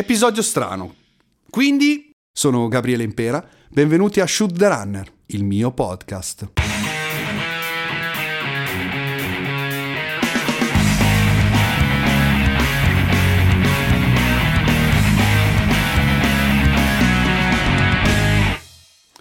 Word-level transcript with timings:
Episodio 0.00 0.40
strano. 0.40 0.94
Quindi, 1.50 2.10
sono 2.32 2.68
Gabriele 2.68 3.02
Impera, 3.02 3.46
benvenuti 3.68 4.20
a 4.20 4.26
Shoot 4.26 4.56
the 4.56 4.66
Runner, 4.66 5.12
il 5.26 5.44
mio 5.44 5.72
podcast. 5.72 6.52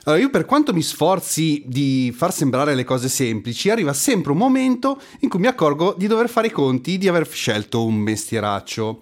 Allora, 0.06 0.22
io 0.22 0.30
per 0.30 0.46
quanto 0.46 0.74
mi 0.74 0.82
sforzi 0.82 1.62
di 1.66 2.14
far 2.16 2.32
sembrare 2.32 2.74
le 2.74 2.86
cose 2.86 3.10
semplici, 3.10 3.70
arriva 3.70 3.92
sempre 3.92 4.32
un 4.32 4.38
momento 4.38 4.98
in 5.20 5.28
cui 5.28 5.40
mi 5.40 5.48
accorgo 5.48 5.94
di 5.98 6.08
dover 6.08 6.30
fare 6.30 6.48
i 6.48 6.52
conti 6.52 6.98
di 6.98 7.10
aver 7.10 7.28
scelto 7.28 7.84
un 7.84 7.96
mestieraccio. 7.96 9.02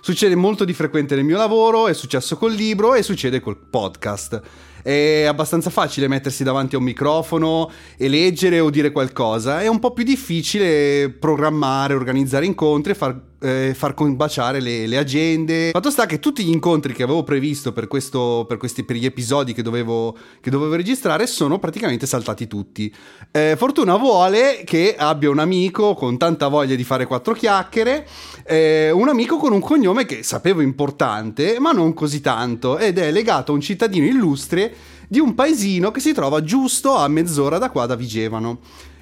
Succede 0.00 0.34
molto 0.34 0.64
di 0.64 0.72
frequente 0.72 1.14
nel 1.14 1.24
mio 1.24 1.36
lavoro, 1.36 1.88
è 1.88 1.92
successo 1.92 2.36
col 2.36 2.52
libro 2.52 2.94
e 2.94 3.02
succede 3.02 3.40
col 3.40 3.56
podcast. 3.56 4.40
È 4.82 5.24
abbastanza 5.24 5.70
facile 5.70 6.08
mettersi 6.08 6.44
davanti 6.44 6.74
a 6.74 6.78
un 6.78 6.84
microfono 6.84 7.70
e 7.96 8.08
leggere 8.08 8.60
o 8.60 8.70
dire 8.70 8.92
qualcosa, 8.92 9.60
è 9.60 9.66
un 9.66 9.78
po' 9.78 9.92
più 9.92 10.04
difficile 10.04 11.10
programmare, 11.10 11.94
organizzare 11.94 12.46
incontri 12.46 12.92
e 12.92 12.94
far 12.94 13.20
eh, 13.40 13.72
far 13.74 13.94
combaciare 13.94 14.60
le, 14.60 14.86
le, 14.86 14.98
agende. 14.98 15.70
Fatto 15.70 15.90
sta 15.90 16.06
che 16.06 16.18
tutti 16.18 16.44
gli 16.44 16.50
incontri 16.50 16.92
che 16.92 17.02
avevo 17.02 17.22
previsto 17.22 17.72
per, 17.72 17.86
questo, 17.86 18.44
per, 18.48 18.56
questi, 18.56 18.84
per 18.84 18.96
gli 18.96 19.04
episodi 19.04 19.52
che 19.52 19.62
dovevo, 19.62 20.16
che 20.40 20.50
dovevo, 20.50 20.74
registrare 20.74 21.26
sono 21.26 21.58
praticamente 21.58 22.06
saltati 22.06 22.46
tutti. 22.46 22.92
Eh, 23.30 23.54
fortuna 23.56 23.96
vuole 23.96 24.62
che 24.64 24.94
abbia 24.96 25.30
un 25.30 25.38
amico 25.38 25.94
con 25.94 26.18
tanta 26.18 26.48
voglia 26.48 26.74
di 26.74 26.84
fare 26.84 27.06
quattro 27.06 27.34
chiacchiere, 27.34 28.06
eh, 28.44 28.90
un 28.90 29.08
amico 29.08 29.36
con 29.36 29.52
un 29.52 29.60
cognome 29.60 30.04
che 30.04 30.22
sapevo 30.22 30.60
importante, 30.60 31.58
ma 31.60 31.72
non 31.72 31.94
così 31.94 32.20
tanto, 32.20 32.78
ed 32.78 32.98
è 32.98 33.10
legato 33.10 33.52
a 33.52 33.54
un 33.54 33.60
cittadino 33.60 34.06
illustre 34.06 34.74
di 35.08 35.18
un 35.18 35.34
paesino 35.34 35.90
che 35.90 36.00
si 36.00 36.12
trova 36.12 36.42
giusto 36.42 36.94
a 36.94 37.08
mezz'ora 37.08 37.58
da 37.58 37.70
qua 37.70 37.86
da 37.86 37.96
Vigevano 37.96 38.60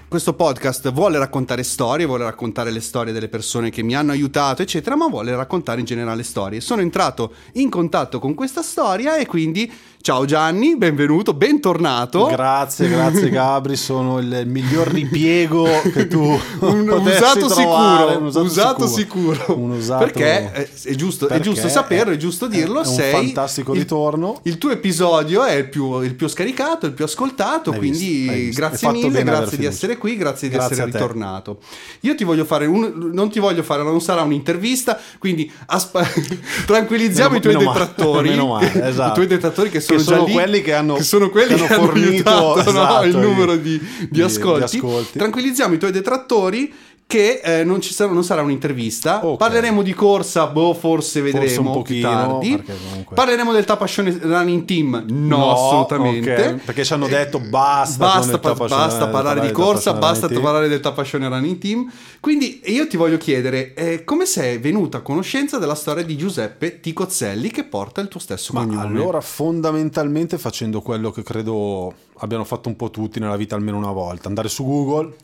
questo 0.08 0.34
podcast 0.34 0.92
vuole 0.92 1.18
raccontare 1.18 1.64
storie, 1.64 2.06
vuole 2.06 2.22
raccontare 2.22 2.70
le 2.70 2.78
storie 2.78 3.12
delle 3.12 3.26
persone 3.26 3.70
che 3.70 3.82
mi 3.82 3.96
hanno 3.96 4.12
aiutato, 4.12 4.62
eccetera, 4.62 4.94
ma 4.94 5.08
vuole 5.08 5.34
raccontare 5.34 5.80
in 5.80 5.84
generale 5.84 6.22
storie. 6.22 6.60
Sono 6.60 6.80
entrato 6.80 7.34
in 7.54 7.68
contatto 7.68 8.20
con 8.20 8.32
questa 8.34 8.62
storia 8.62 9.16
e 9.16 9.26
quindi 9.26 9.70
Ciao 10.06 10.24
Gianni, 10.24 10.76
benvenuto, 10.76 11.34
bentornato. 11.34 12.26
Grazie, 12.26 12.88
grazie 12.88 13.28
Gabri, 13.28 13.74
sono 13.74 14.20
il 14.20 14.44
miglior 14.46 14.86
ripiego 14.86 15.66
che 15.92 16.06
tu 16.06 16.20
un, 16.60 16.88
usato 16.88 17.48
sicuro, 17.48 18.16
un 18.16 18.26
usato, 18.26 18.44
usato 18.44 18.86
sicuro. 18.86 19.34
sicuro. 19.34 19.58
Un 19.58 19.70
usato... 19.72 20.04
Perché 20.04 20.52
è, 20.52 20.68
è, 20.84 20.94
giusto, 20.94 21.26
è 21.26 21.40
giusto 21.40 21.68
saperlo, 21.68 22.12
è 22.12 22.16
giusto 22.16 22.46
dirlo, 22.46 22.82
è 22.82 22.86
un 22.86 22.94
sei 22.94 23.12
fantastico 23.12 23.72
il, 23.72 23.80
ritorno. 23.80 24.38
Il 24.44 24.58
tuo 24.58 24.70
episodio 24.70 25.42
è 25.42 25.54
il 25.54 25.68
più, 25.68 26.00
il 26.02 26.14
più 26.14 26.28
scaricato, 26.28 26.86
il 26.86 26.92
più 26.92 27.04
ascoltato, 27.04 27.72
hai 27.72 27.78
quindi 27.78 28.28
visto, 28.28 28.60
grazie 28.60 28.92
mille, 28.92 29.24
grazie 29.24 29.58
di 29.58 29.64
essere 29.64 29.96
qui, 29.96 30.16
grazie 30.16 30.48
di 30.48 30.54
grazie 30.54 30.76
essere 30.76 30.92
ritornato. 30.92 31.58
Io 32.02 32.14
ti 32.14 32.22
voglio 32.22 32.44
fare 32.44 32.66
un 32.66 33.10
non 33.12 33.28
ti 33.28 33.40
voglio 33.40 33.64
fare, 33.64 33.82
non 33.82 34.00
sarà 34.00 34.22
un'intervista, 34.22 35.00
quindi 35.18 35.50
aspa- 35.66 36.06
tranquillizziamo 36.64 37.30
meno, 37.32 37.50
i 37.50 37.52
tuoi 37.52 37.56
detrattori, 37.66 38.28
male, 38.36 38.70
male, 38.70 38.88
esatto. 38.88 39.10
i 39.10 39.14
tuoi 39.14 39.26
detrattori 39.26 39.68
che 39.68 39.80
sono 39.80 39.94
che 39.96 40.02
sono 40.02 40.24
lì, 40.24 40.32
quelli 40.32 40.62
che 40.62 40.74
hanno, 40.74 40.94
che 40.94 41.02
sono 41.02 41.30
quelli 41.30 41.54
che 41.54 41.66
hanno 41.66 41.84
fornito 41.84 42.28
aiutato, 42.30 42.58
esatto, 42.60 42.94
no? 42.94 43.04
il 43.04 43.16
numero 43.16 43.56
di, 43.56 43.78
di, 43.78 44.08
di, 44.10 44.22
ascolti. 44.22 44.78
di, 44.78 44.78
ascolti. 44.78 45.18
Tranquillizziamo 45.18 45.74
i 45.74 45.78
tuoi 45.78 45.92
detrattori 45.92 46.72
che 47.06 47.40
eh, 47.40 47.62
non, 47.62 47.80
sarà, 47.82 48.10
non, 48.12 48.24
sarà, 48.24 48.42
un'intervista. 48.42 49.24
Okay. 49.24 49.36
Parleremo 49.36 49.82
di 49.82 49.94
corsa, 49.94 50.48
boh, 50.48 50.74
forse 50.74 51.20
vedremo 51.20 51.46
forse 51.46 51.60
un 51.60 51.72
pochino, 51.72 52.10
tardi. 52.10 52.62
Comunque... 52.64 53.14
Parleremo 53.14 53.52
del 53.52 53.64
Tapascione 53.64 54.18
Running 54.20 54.64
Team? 54.64 55.04
No, 55.08 55.36
no 55.36 55.52
assolutamente. 55.52 56.32
Okay. 56.32 56.54
Perché 56.56 56.84
ci 56.84 56.92
hanno 56.92 57.06
detto 57.06 57.38
basta, 57.38 58.04
basta, 58.04 58.38
pa- 58.40 58.54
basta 58.54 59.06
parlare 59.06 59.40
di 59.40 59.52
corsa, 59.52 59.92
basta 59.94 60.28
parlare 60.28 60.66
del 60.66 60.80
Tapascione 60.80 61.28
Running 61.28 61.58
Team. 61.58 61.92
Quindi 62.18 62.62
io 62.64 62.88
ti 62.88 62.96
voglio 62.96 63.18
chiedere 63.18 63.74
eh, 63.74 64.02
come 64.02 64.26
sei 64.26 64.58
venuta 64.58 64.98
a 64.98 65.00
conoscenza 65.00 65.58
della 65.58 65.76
storia 65.76 66.02
di 66.02 66.16
Giuseppe 66.16 66.80
Ticozzelli 66.80 67.50
che 67.52 67.62
porta 67.62 68.00
il 68.00 68.08
tuo 68.08 68.18
stesso 68.18 68.52
Ma 68.52 68.66
cognome? 68.66 68.84
Allora, 68.84 69.20
fondamentalmente 69.20 70.38
facendo 70.38 70.82
quello 70.82 71.12
che 71.12 71.22
credo 71.22 71.94
abbiano 72.18 72.42
fatto 72.42 72.68
un 72.68 72.74
po' 72.74 72.90
tutti 72.90 73.20
nella 73.20 73.36
vita 73.36 73.54
almeno 73.54 73.76
una 73.76 73.92
volta, 73.92 74.26
andare 74.26 74.48
su 74.48 74.64
Google 74.64 75.14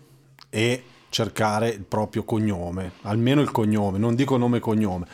e 0.49 0.83
cercare 1.13 1.69
il 1.69 1.83
proprio 1.83 2.25
cognome, 2.25 2.93
almeno 3.03 3.43
il 3.43 3.51
cognome, 3.51 3.99
non 3.99 4.15
dico 4.15 4.39
nome 4.39 4.57
e 4.57 4.61
cognome. 4.61 5.07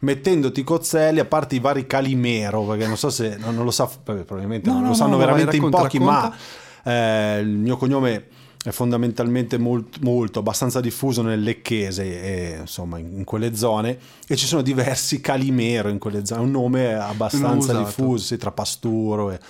Mettendoti 0.00 0.62
Cozzelli, 0.62 1.18
a 1.18 1.24
parte 1.24 1.56
i 1.56 1.58
vari 1.58 1.86
Calimero, 1.86 2.62
perché 2.62 2.86
non 2.86 2.98
so 2.98 3.08
se 3.08 3.36
non, 3.38 3.56
lo 3.56 3.70
sa, 3.70 3.88
probabilmente 4.04 4.68
no, 4.68 4.74
non 4.74 4.82
no, 4.82 4.88
lo 4.90 4.94
sanno 4.94 5.12
no, 5.12 5.16
veramente 5.16 5.52
racconta, 5.52 5.76
in 5.78 5.82
pochi, 5.82 5.98
racconta. 5.98 6.36
ma 6.84 6.92
eh, 6.92 7.40
il 7.40 7.48
mio 7.48 7.76
cognome 7.78 8.26
è 8.62 8.70
fondamentalmente 8.70 9.56
molto, 9.56 9.98
molto, 10.02 10.40
abbastanza 10.40 10.80
diffuso 10.80 11.22
nel 11.22 11.40
Lecchese 11.40 12.02
e 12.04 12.56
insomma 12.60 12.98
in, 12.98 13.10
in, 13.16 13.24
quelle 13.24 13.56
zone 13.56 13.98
e 14.26 14.36
ci 14.36 14.46
sono 14.46 14.60
diversi 14.60 15.20
Calimero 15.20 15.88
in 15.88 15.98
quelle 15.98 16.26
zone, 16.26 16.42
è 16.42 16.44
un 16.44 16.50
nome 16.50 16.94
abbastanza 16.94 17.72
diffuso, 17.72 18.24
sì, 18.24 18.36
tra 18.36 18.52
Pasturo 18.52 19.30
e 19.30 19.40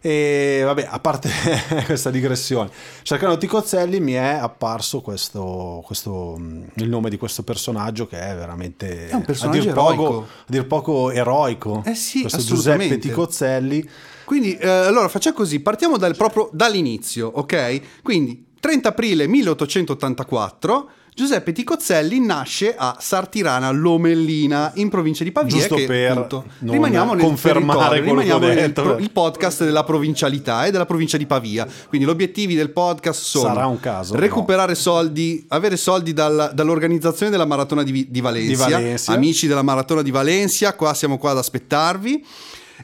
e 0.00 0.62
vabbè, 0.64 0.86
a 0.88 0.98
parte 0.98 1.30
questa 1.84 2.10
digressione, 2.10 2.70
cercando 3.02 3.36
Ticozzelli 3.36 4.00
mi 4.00 4.12
è 4.12 4.38
apparso 4.40 5.02
questo, 5.02 5.82
questo, 5.84 6.36
il 6.74 6.88
nome 6.88 7.10
di 7.10 7.18
questo 7.18 7.42
personaggio 7.42 8.06
che 8.06 8.18
è 8.18 8.34
veramente 8.34 9.08
è 9.08 9.14
un 9.14 9.24
personaggio 9.24 9.58
a 9.58 9.62
dir, 9.62 9.72
poco, 9.74 10.18
a 10.20 10.44
dir 10.46 10.66
poco 10.66 11.10
eroico. 11.10 11.82
Eh 11.84 11.94
sì, 11.94 12.22
questo 12.22 12.42
Giuseppe 12.42 12.98
Ticozzelli. 12.98 13.88
Quindi, 14.24 14.56
eh, 14.56 14.68
allora 14.68 15.08
facciamo 15.08 15.36
così, 15.36 15.60
partiamo 15.60 15.98
dal, 15.98 16.16
proprio 16.16 16.48
dall'inizio, 16.52 17.30
ok? 17.34 18.02
Quindi 18.02 18.46
30 18.58 18.88
aprile 18.88 19.26
1884 19.26 20.90
Giuseppe 21.20 21.52
Ticozzelli 21.52 22.18
nasce 22.18 22.74
a 22.74 22.96
Sartirana 22.98 23.70
Lomellina 23.72 24.72
in 24.76 24.88
provincia 24.88 25.22
di 25.22 25.30
Pavia. 25.30 25.54
Giusto 25.54 25.74
che, 25.74 25.84
per 25.84 26.12
appunto, 26.12 26.46
rimaniamo 26.60 27.12
nel 27.12 27.22
confermare 27.22 28.00
rimaniamo 28.00 28.46
nel 28.46 28.72
pro, 28.72 28.96
il 28.96 29.10
podcast 29.10 29.62
della 29.62 29.84
provincialità 29.84 30.64
e 30.64 30.70
della 30.70 30.86
provincia 30.86 31.18
di 31.18 31.26
Pavia. 31.26 31.68
Quindi 31.90 32.06
gli 32.06 32.10
obiettivi 32.10 32.54
del 32.54 32.70
podcast 32.70 33.20
sono 33.20 33.48
Sarà 33.52 33.66
un 33.66 33.78
caso, 33.80 34.16
recuperare 34.16 34.72
no. 34.72 34.78
soldi, 34.78 35.44
avere 35.48 35.76
soldi 35.76 36.14
dal, 36.14 36.52
dall'organizzazione 36.54 37.30
della 37.30 37.44
maratona 37.44 37.82
di, 37.82 38.06
di, 38.08 38.20
Valencia. 38.22 38.64
di 38.64 38.72
Valencia. 38.72 39.12
Amici 39.12 39.46
della 39.46 39.60
maratona 39.60 40.00
di 40.00 40.10
Valencia, 40.10 40.72
qua 40.72 40.94
siamo 40.94 41.18
qua 41.18 41.32
ad 41.32 41.36
aspettarvi 41.36 42.24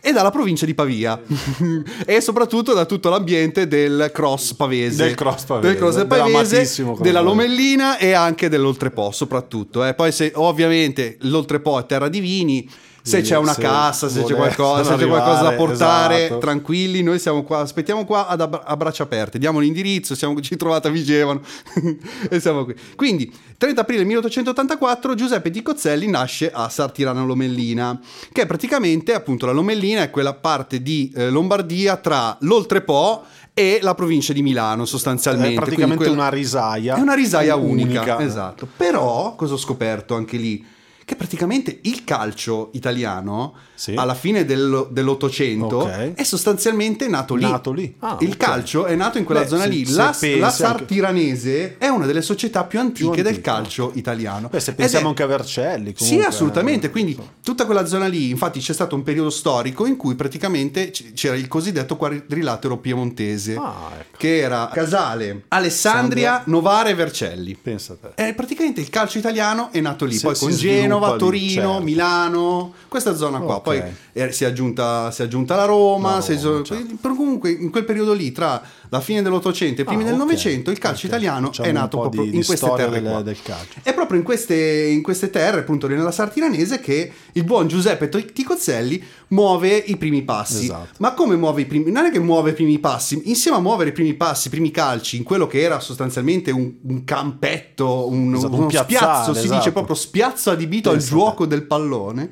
e 0.07 0.13
dalla 0.13 0.31
provincia 0.31 0.65
di 0.65 0.75
Pavia. 0.75 1.21
E 2.07 2.21
soprattutto 2.21 2.73
da 2.73 2.85
tutto 2.85 3.09
l'ambiente 3.09 3.67
del 3.67 4.11
cross 4.13 4.55
pavese. 4.55 5.05
Del 5.05 5.15
cross 5.15 5.45
pavese, 5.45 5.69
del 5.69 5.77
cross 5.77 6.07
pavese 6.07 6.95
della 7.01 7.21
Lomellina 7.21 7.99
e 7.99 8.13
anche 8.13 8.49
dell'Oltrepo 8.49 9.11
soprattutto 9.11 9.85
eh. 9.85 9.95
poi 9.95 10.13
se 10.13 10.33
ovviamente 10.35 11.17
l'Oltrepo 11.21 11.79
è 11.79 11.87
terra 11.87 12.09
di 12.09 12.21
vini 12.21 12.69
se 13.07 13.21
c'è 13.21 13.37
una 13.37 13.55
cassa, 13.55 14.09
se 14.09 14.25
c'è 14.25 14.35
qualcosa, 14.35 14.83
se 14.83 14.97
c'è 14.97 15.07
qualcosa 15.07 15.43
da 15.43 15.53
portare, 15.53 16.25
esatto. 16.25 16.41
tranquilli, 16.41 17.03
noi 17.03 17.21
siamo 17.21 17.45
qua, 17.45 17.61
aspettiamo 17.61 18.05
qua 18.05 18.27
ad 18.27 18.41
ab- 18.41 18.63
a 18.65 18.77
braccia 18.77 19.05
aperte, 19.05 19.39
diamo 19.39 19.61
l'indirizzo, 19.61 20.17
siamo, 20.17 20.41
ci 20.41 20.57
trovate 20.57 20.89
a 20.89 20.91
Vigevano 20.91 21.41
e 22.29 22.41
siamo 22.41 22.65
qui. 22.65 22.75
Quindi, 22.97 23.33
30 23.57 23.81
aprile 23.81 24.05
1884, 24.05 25.15
Giuseppe 25.15 25.51
Di 25.51 25.63
Cozzelli 25.63 26.09
nasce 26.09 26.51
a 26.53 26.69
Sartirano 26.69 27.25
Lomellina, 27.25 27.99
che 28.33 28.43
è 28.43 28.47
praticamente, 28.47 29.15
appunto, 29.15 29.47
la 29.47 29.53
Lomellina 29.53 30.03
è 30.03 30.11
quella 30.11 30.35
parte 30.35 30.83
di 30.83 31.13
eh, 31.15 31.31
Lombardia 31.31 31.97
tra 31.97 32.37
l'Oltrepo 32.41 33.25
e 33.55 33.79
la 33.81 33.95
provincia 33.95 34.33
di 34.33 34.43
Milano 34.43 34.85
sostanzialmente. 34.85 35.55
È 35.55 35.57
praticamente 35.57 36.05
quella... 36.05 36.13
una 36.13 36.29
risaia. 36.29 36.97
È 36.97 37.01
una 37.01 37.15
risaia 37.15 37.55
unica, 37.55 38.01
unica, 38.01 38.21
esatto. 38.21 38.69
Però, 38.77 39.35
cosa 39.37 39.55
ho 39.55 39.59
scoperto 39.59 40.15
anche 40.15 40.37
lì? 40.37 40.75
Che 41.07 41.15
praticamente 41.15 41.79
il 41.83 42.03
calcio 42.03 42.71
italiano 42.73 43.55
sì. 43.77 43.95
alla 43.95 44.15
fine 44.15 44.45
del, 44.45 44.89
dell'Ottocento 44.91 45.85
okay. 45.85 46.15
è 46.15 46.25
sostanzialmente 46.25 47.07
nato 47.07 47.37
lì. 47.37 47.49
Nato 47.49 47.71
lì. 47.71 47.95
Ah, 48.01 48.17
il 48.19 48.33
okay. 48.33 48.37
calcio 48.37 48.87
è 48.87 48.97
nato 48.97 49.17
in 49.17 49.25
quella 49.25 49.43
Beh, 49.43 49.47
zona 49.47 49.63
se, 49.63 49.69
lì. 49.69 49.89
La, 49.93 50.17
la 50.39 50.51
Sartiranese 50.51 51.63
anche... 51.63 51.77
è 51.79 51.87
una 51.87 52.07
delle 52.07 52.23
società 52.23 52.65
più 52.65 52.81
antiche, 52.81 53.11
più 53.13 53.23
del 53.23 53.41
calcio 53.41 53.93
italiano. 53.95 54.49
Beh, 54.49 54.59
se 54.59 54.75
pensiamo 54.75 55.05
è... 55.05 55.09
anche 55.11 55.23
a 55.23 55.27
Vercelli. 55.27 55.95
Comunque... 55.95 56.05
Sì, 56.05 56.19
assolutamente. 56.21 56.91
Quindi 56.91 57.17
tutta 57.41 57.67
quella 57.67 57.87
zona 57.87 58.09
lì, 58.09 58.31
infatti 58.31 58.59
c'è 58.59 58.73
stato 58.73 58.97
un 58.97 59.05
periodo 59.05 59.31
storico 59.31 59.87
in 59.87 59.95
cui 59.95 60.17
praticamente 60.17 60.91
c'era 60.91 61.37
il 61.37 61.47
cosiddetto 61.47 61.97
quadrilatero 61.97 62.79
piemontese, 62.79 63.55
ah, 63.55 63.93
ecco. 63.97 64.17
che 64.17 64.39
era 64.39 64.69
Casale, 64.73 65.45
Alessandria, 65.49 66.33
Sandria. 66.33 66.43
Novara 66.47 66.89
e 66.89 66.95
Vercelli. 66.95 67.55
Pensa 67.55 67.95
te. 67.95 68.27
E 68.29 68.35
praticamente 68.35 68.81
il 68.81 68.91
calcio 68.91 69.19
italiano 69.19 69.71
è 69.71 69.79
nato 69.79 70.05
lì, 70.05 70.17
sì, 70.17 70.25
poi 70.25 70.37
con 70.37 70.51
Genova 70.99 71.17
Torino 71.17 71.63
certo. 71.71 71.83
Milano, 71.83 72.73
questa 72.89 73.15
zona 73.15 73.39
qua. 73.39 73.57
Ok. 73.57 73.63
Poi 73.63 73.83
eh, 74.13 74.33
si, 74.33 74.45
è 74.45 74.47
aggiunta, 74.47 75.11
si 75.11 75.23
è 75.23 75.25
aggiunta 75.25 75.57
la 75.57 75.65
Roma, 75.65 76.15
La 76.17 76.21
si 76.21 76.33
è- 76.33 76.39
certo. 76.39 77.15
comunque 77.15 77.51
in 77.51 77.71
quel 77.71 77.85
periodo 77.85 78.13
lì, 78.13 78.33
tra 78.33 78.63
la 78.91 79.01
fine 79.01 79.23
dell'Ottocento 79.23 79.81
e 79.81 79.85
i 79.85 79.87
primi 79.87 80.03
Ah, 80.03 80.07
del 80.07 80.15
Novecento, 80.17 80.71
il 80.71 80.79
calcio 80.79 81.07
ok. 81.07 81.13
italiano 81.13 81.47
Facciamo 81.47 81.69
è 81.69 81.71
un 81.71 81.77
nato 81.77 81.99
proprio 82.01 82.23
di- 82.23 82.29
in 82.35 82.41
di 82.41 82.45
queste 82.45 82.71
terre 82.75 83.03
del- 83.03 83.23
del 83.25 83.43
calcio. 83.43 83.79
È 83.83 83.95
proprio 83.95 84.19
in 84.19 84.25
queste, 84.25 84.55
in 84.87 85.03
queste 85.03 85.31
terre, 85.31 85.61
appunto 85.61 85.87
nella 85.89 86.11
Sartiranese, 86.11 86.81
che 86.81 87.13
il 87.33 87.45
buon 87.45 87.67
Giuseppe 87.69 88.09
Ticozzelli 88.09 89.03
muove 89.29 89.77
i 89.77 89.97
primi 89.97 90.23
passi. 90.23 90.65
Esatto. 90.65 90.89
Ma 90.99 91.13
come 91.15 91.37
muove 91.37 91.63
i 91.63 91.67
primi? 91.67 91.91
Non 91.91 92.05
è 92.07 92.11
che 92.11 92.19
muove 92.21 92.51
i 92.51 92.55
primi 92.55 92.79
passi, 92.79 93.21
insieme 93.25 93.57
a 93.57 93.61
muovere 93.61 93.91
i 93.91 93.93
primi 93.93 94.15
passi, 94.15 94.47
i 94.47 94.51
primi 94.51 94.71
calci, 94.71 95.17
in 95.17 95.23
quello 95.25 95.47
che 95.47 95.61
era 95.61 95.81
sostanzialmente 95.81 96.51
un, 96.51 96.73
un 96.83 97.05
campetto, 97.05 98.09
un, 98.09 98.35
Esatto, 98.35 98.53
un 98.53 98.59
uno 98.61 98.67
piazzale, 98.67 98.97
spiazzo, 98.97 99.33
si 99.35 99.41
esatto. 99.41 99.59
dice 99.59 99.73
proprio 99.73 99.95
spiazzo 99.97 100.51
adibito 100.51 100.91
al 100.91 100.97
Pensa 100.97 101.11
gioco 101.11 101.47
del 101.47 101.65
pallone, 101.65 102.31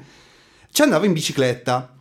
ci 0.71 0.83
andava 0.83 1.06
in 1.06 1.12
bicicletta. 1.12 1.94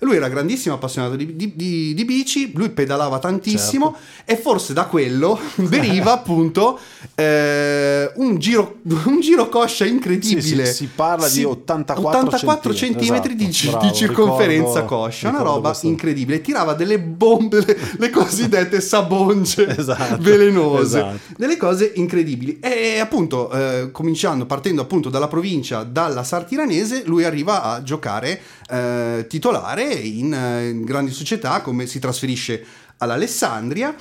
Lui 0.00 0.16
era 0.16 0.28
grandissimo 0.28 0.74
appassionato 0.74 1.14
di, 1.16 1.36
di- 1.36 1.52
di- 1.54 1.94
di 1.94 2.04
bici, 2.04 2.52
lui 2.54 2.70
pedalava 2.70 3.18
tantissimo 3.18 3.94
Certo. 3.96 4.32
e 4.32 4.36
forse 4.36 4.72
da 4.72 4.84
quello 4.86 5.38
deriva 5.56 6.12
appunto 6.12 6.78
eh, 7.14 8.10
un, 8.16 8.38
giro, 8.38 8.76
un 9.06 9.20
giro 9.20 9.48
coscia 9.48 9.84
incredibile. 9.84 10.66
Sì, 10.66 10.72
sì, 10.72 10.84
si 10.84 10.88
parla 10.94 11.28
di 11.28 11.44
84 11.44 12.18
84 12.18 12.74
centimetri, 12.74 13.06
centimetri 13.06 13.36
di, 13.36 13.48
esatto, 13.48 13.86
di 13.86 13.92
circonferenza 13.92 14.80
ricordo- 14.80 14.96
coscia, 15.04 15.28
una 15.28 15.38
ricordo 15.38 15.54
roba 15.56 15.68
questo. 15.70 15.86
incredibile. 15.86 16.40
Tirava 16.40 16.74
delle 16.74 16.98
bombe, 16.98 17.64
le, 17.64 17.78
le 17.98 18.10
cosiddette 18.10 18.80
sabonge 18.80 19.68
Esatto, 19.76 20.16
velenose, 20.20 20.98
esatto. 20.98 21.18
delle 21.36 21.56
cose 21.56 21.92
incredibili. 21.96 22.58
E 22.60 22.98
appunto, 22.98 23.50
eh, 23.50 23.90
cominciando, 23.92 24.46
partendo 24.46 24.82
appunto 24.82 25.10
dalla 25.10 25.28
provincia, 25.28 25.82
dalla 25.84 26.24
Sartiranese, 26.24 27.02
lui 27.04 27.24
arriva 27.24 27.62
a 27.64 27.82
giocare 27.82 28.40
eh, 28.70 29.26
titolare 29.28 29.89
in, 29.92 30.32
eh, 30.32 30.68
in 30.70 30.82
grandi 30.84 31.10
società, 31.12 31.60
come 31.60 31.86
si 31.86 31.98
trasferisce 31.98 32.64
all'Alessandria. 32.98 33.94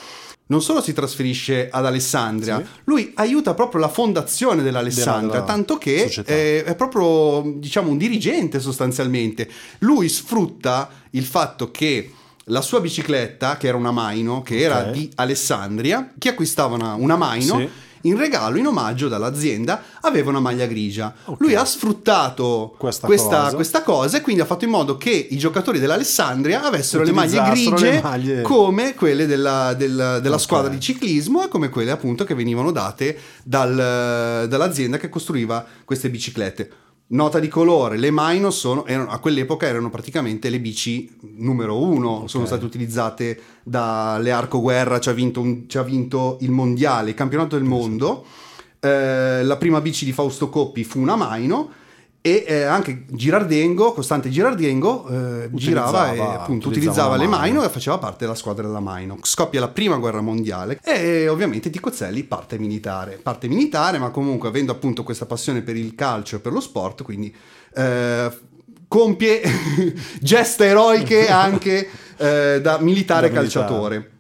Non 0.48 0.64
solo 0.64 0.82
si 0.82 0.94
trasferisce 0.94 1.70
ad 1.70 1.86
Alessandria, 1.86 2.58
Sì. 2.58 2.66
lui 2.86 3.12
aiuta 3.16 3.54
proprio 3.54 3.80
la 3.82 3.88
fondazione 3.88 4.64
dell'Alessandria, 4.64 5.20
Della- 5.20 5.32
della 5.34 5.46
tanto 5.46 5.78
che 5.78 6.00
società. 6.08 6.32
eh, 6.34 6.64
è 6.64 6.76
proprio 6.76 7.54
diciamo 7.58 7.92
un 7.92 7.98
dirigente 8.00 8.60
sostanzialmente. 8.60 9.48
Lui 9.80 10.10
sfrutta 10.10 10.90
il 11.12 11.24
fatto 11.24 11.70
che 11.70 12.12
la 12.46 12.62
sua 12.62 12.80
bicicletta, 12.82 13.58
che 13.58 13.68
era 13.68 13.78
una 13.78 13.92
Maino, 13.92 14.42
che 14.42 14.60
era 14.60 14.88
Ok. 14.88 14.92
di 14.92 15.12
Alessandria, 15.16 16.14
chi 16.18 16.30
acquistava 16.30 16.74
una, 16.74 16.96
una 16.96 17.16
Maino, 17.16 17.60
Sì. 17.60 17.70
In 18.02 18.18
regalo, 18.18 18.58
in 18.58 18.68
omaggio 18.68 19.08
dall'azienda, 19.08 19.82
aveva 20.02 20.30
una 20.30 20.40
maglia 20.40 20.66
grigia. 20.66 21.14
Ok. 21.26 21.40
Lui 21.42 21.56
ha 21.56 21.66
sfruttato 21.66 22.74
Questa 22.78 23.06
questa, 23.08 23.42
cosa. 23.44 23.56
questa 23.56 23.84
cosa 23.84 24.18
e 24.18 24.22
quindi 24.22 24.42
ha 24.42 24.46
fatto 24.46 24.66
in 24.66 24.72
modo 24.72 24.98
che 24.98 25.10
i 25.12 25.38
giocatori 25.38 25.80
dell'Alessandria 25.80 26.64
avessero 26.64 27.04
le 27.04 27.12
maglie 27.12 27.42
grigie 27.52 27.92
le 27.92 28.02
maglie- 28.02 28.42
come 28.42 28.94
quelle 28.96 29.26
della, 29.26 29.74
del- 29.74 30.20
della 30.22 30.36
Ok. 30.36 30.42
squadra 30.42 30.70
di 30.70 30.80
ciclismo 30.80 31.44
e 31.44 31.48
come 31.48 31.70
quelle 31.70 31.92
appunto 31.92 32.24
che 32.24 32.36
venivano 32.36 32.72
date 32.72 33.18
dal- 33.44 34.46
dall'azienda 34.48 34.98
che 34.98 35.10
costruiva 35.10 35.66
queste 35.86 36.10
biciclette. 36.10 36.70
Nota 37.12 37.40
di 37.40 37.48
colore, 37.48 37.98
le 37.98 38.12
Maino 38.12 38.52
sono, 38.52 38.86
erano- 38.86 39.10
a 39.10 39.18
quell'epoca 39.18 39.66
erano 39.66 39.90
praticamente 39.90 40.50
le 40.50 40.60
bici 40.60 41.10
numero 41.38 41.82
uno, 41.82 42.28
sono 42.28 42.46
state 42.46 42.64
utilizzate 42.66 43.42
dalle 43.64 44.30
Arco 44.30 44.62
Guerra, 44.62 45.00
ci 45.00 45.10
ha 45.10 45.14
vinto, 45.14 45.42
un- 45.42 45.64
ci 45.68 45.80
ha 45.80 45.84
vinto 45.84 46.38
il 46.42 46.52
mondiale, 46.52 47.10
il 47.10 47.16
campionato 47.16 47.56
del 47.58 47.66
mondo, 47.66 48.26
Eh, 48.82 49.44
la 49.44 49.58
prima 49.58 49.82
bici 49.82 50.06
di 50.06 50.14
Fausto 50.14 50.48
Coppi 50.48 50.86
fu 50.86 51.02
una 51.02 51.18
Maino 51.18 51.70
e 52.22 52.44
eh, 52.46 52.64
anche 52.64 53.06
Girardengo, 53.08 53.94
Costante 53.94 54.30
Girardengo, 54.30 55.08
eh, 55.08 55.50
girava 55.54 56.12
e 56.12 56.20
appunto 56.20 56.68
utilizzava 56.68 57.16
utilizzava 57.16 57.16
le 57.16 57.28
Maino. 57.28 57.64
E 57.64 57.70
faceva 57.70 57.98
parte 57.98 58.26
della 58.26 58.36
squadra 58.36 58.68
della 58.68 58.82
Maino. 58.82 59.18
Scoppia 59.22 59.62
la 59.62 59.70
prima 59.70 59.96
guerra 59.98 60.22
mondiale 60.22 60.80
e 60.84 61.30
ovviamente 61.30 61.70
Ticozzelli 61.70 62.24
parte 62.24 62.58
militare. 62.60 63.20
Parte 63.24 63.48
militare, 63.48 64.00
ma 64.00 64.10
comunque 64.10 64.50
avendo 64.50 64.74
appunto 64.74 65.04
questa 65.04 65.26
passione 65.26 65.62
per 65.62 65.78
il 65.78 65.96
calcio 65.96 66.36
e 66.36 66.40
per 66.40 66.52
lo 66.52 66.60
sport, 66.60 67.04
quindi 67.04 67.34
eh, 67.74 68.38
compie 68.88 69.42
gesta 70.20 70.66
eroiche 70.66 71.30
anche 71.30 71.88
eh, 72.18 72.60
da 72.62 72.80
militare 72.80 72.82
Da 72.82 72.82
militare. 72.82 73.30
calciatore. 73.30 74.12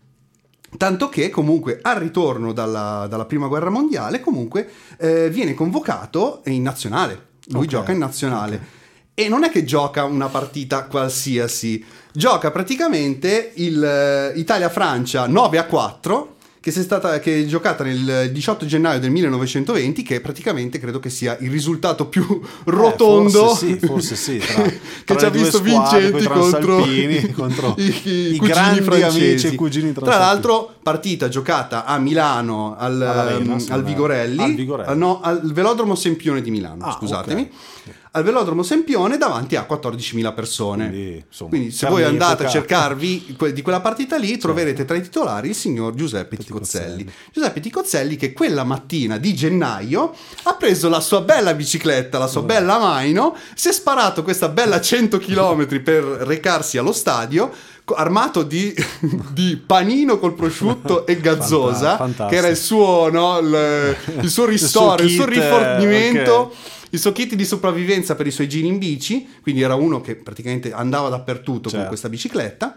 Tanto 0.78 1.10
che 1.10 1.30
comunque 1.30 1.80
al 1.82 1.98
ritorno 1.98 2.54
dalla, 2.54 3.08
dalla 3.10 3.26
prima 3.26 3.48
guerra 3.48 3.72
mondiale 3.72 4.20
comunque 4.22 4.70
eh, 5.00 5.30
viene 5.30 5.54
convocato 5.54 6.44
in 6.46 6.62
nazionale. 6.62 7.28
Lui 7.50 7.64
Ok, 7.66 7.70
gioca 7.70 7.92
in 7.92 7.98
nazionale. 7.98 8.78
E 9.14 9.28
non 9.28 9.44
è 9.44 9.50
che 9.50 9.66
gioca 9.66 10.06
una 10.06 10.28
partita 10.28 10.86
qualsiasi, 10.86 11.84
gioca 12.14 12.52
praticamente 12.52 13.52
il 13.56 13.84
eh, 13.84 14.32
Italia-Francia 14.40 15.28
9 15.28 15.58
a 15.58 15.66
4, 15.66 16.36
che, 16.62 16.72
stata, 16.72 17.20
che 17.20 17.42
è 17.42 17.46
giocata 17.46 17.84
nel 17.84 18.32
18 18.32 18.66
gennaio 18.66 19.00
del 19.00 19.12
1920, 19.12 20.04
che 20.04 20.22
praticamente 20.22 20.80
credo 20.80 21.00
che 21.00 21.10
sia 21.10 21.38
il 21.40 21.50
risultato 21.50 22.08
più 22.08 22.42
rotondo 22.66 23.48
forse 23.48 23.66
sì, 23.66 23.86
forse 23.86 24.16
sì, 24.16 24.38
tra- 24.46 24.64
che 24.64 24.80
tra 25.04 25.18
ci 25.18 25.26
ha 25.26 25.30
visto 25.30 25.60
vincenti 25.62 26.26
contro, 26.28 26.86
contro 27.34 27.76
i, 27.78 27.94
i 28.04 28.34
i 28.36 28.38
grandi 28.40 28.82
francesi. 28.82 29.20
amici 29.20 29.48
e 29.48 29.56
cugini 29.56 29.94
Tra 29.94 30.18
l'altro, 30.18 30.76
partita 30.90 31.30
giocata 31.30 31.86
a 31.86 32.00
Milano 32.00 32.76
al, 32.76 32.94
All'Arena, 33.00 33.54
ehm, 33.54 33.58
sì, 33.58 33.72
al. 33.72 33.84
Vigorelli, 33.84 34.42
Al 34.42 34.56
Vigorelli. 34.56 34.90
ah, 34.90 34.94
no, 34.96 35.20
al 35.22 35.40
Velodromo 35.54 35.94
Sempione 35.94 36.42
di 36.42 36.50
Milano, 36.50 36.84
Ah, 36.86 36.94
scusatemi. 36.94 37.42
ok. 37.42 37.98
Al 38.12 38.24
Velodromo 38.24 38.64
Sempione 38.64 39.18
davanti 39.18 39.56
a 39.56 39.68
14.000 39.70 40.34
persone. 40.34 40.90
Quindi, 40.90 41.24
insomma, 41.28 41.50
Quindi 41.52 41.70
se 41.72 41.88
voi 41.88 42.04
andate 42.04 42.44
a 42.44 42.50
cercarvi 42.50 43.36
que- 43.38 43.54
di 43.54 43.62
quella 43.62 43.82
partita 43.82 44.18
lì, 44.18 44.36
troverete 44.40 44.84
tra 44.84 44.98
i 44.98 45.02
titolari 45.04 45.50
il 45.50 45.56
signor 45.56 45.94
Giuseppe 45.94 46.36
Ticozzelli. 46.36 46.98
Ticozzelli. 47.04 47.14
Giuseppe 47.32 47.60
Ticozzelli 47.60 48.16
che 48.16 48.34
quella 48.34 48.64
mattina 48.64 49.20
di 49.20 49.36
gennaio 49.36 50.12
ha 50.44 50.56
preso 50.56 50.90
la 50.90 51.02
sua 51.02 51.22
bella 51.22 51.54
bicicletta, 51.54 52.18
la 52.18 52.26
sua 52.26 52.42
bella 52.42 52.80
Maino, 52.80 53.36
si 53.54 53.70
è 53.70 53.72
sparato 53.72 54.24
questa 54.24 54.50
bella 54.50 54.82
100 54.82 55.20
km 55.20 55.68
per 55.84 56.04
recarsi 56.04 56.80
allo 56.80 56.92
stadio 56.94 57.52
armato 57.96 58.44
di, 58.44 58.74
di 59.32 59.62
panino 59.66 60.20
col 60.20 60.34
prosciutto 60.34 61.06
e 61.06 61.20
gazzosa, 61.20 61.98
Fantastico. 61.98 62.28
che 62.30 62.36
era 62.36 62.48
il 62.48 62.58
suo, 62.58 63.10
no, 63.10 63.40
il, 63.40 63.96
il 64.22 64.30
suo 64.30 64.46
ristoro, 64.46 65.04
il 65.04 65.10
suo, 65.10 65.26
kit, 65.26 65.38
eh, 65.38 65.40
rifornimento 65.42 66.34
ok. 66.34 66.54
il 66.92 67.00
suo 67.00 67.12
kit 67.12 67.36
di 67.36 67.46
sopravvivenza 67.46 68.16
per 68.16 68.28
i 68.28 68.32
suoi 68.32 68.48
giri 68.50 68.68
in 68.68 68.78
bici, 68.78 69.28
quindi 69.42 69.62
era 69.62 69.76
uno 69.76 70.02
che 70.02 70.16
praticamente 70.16 70.72
andava 70.72 71.10
dappertutto 71.10 71.62
con 71.64 71.72
Certo. 71.72 71.88
questa 71.88 72.10
bicicletta. 72.10 72.76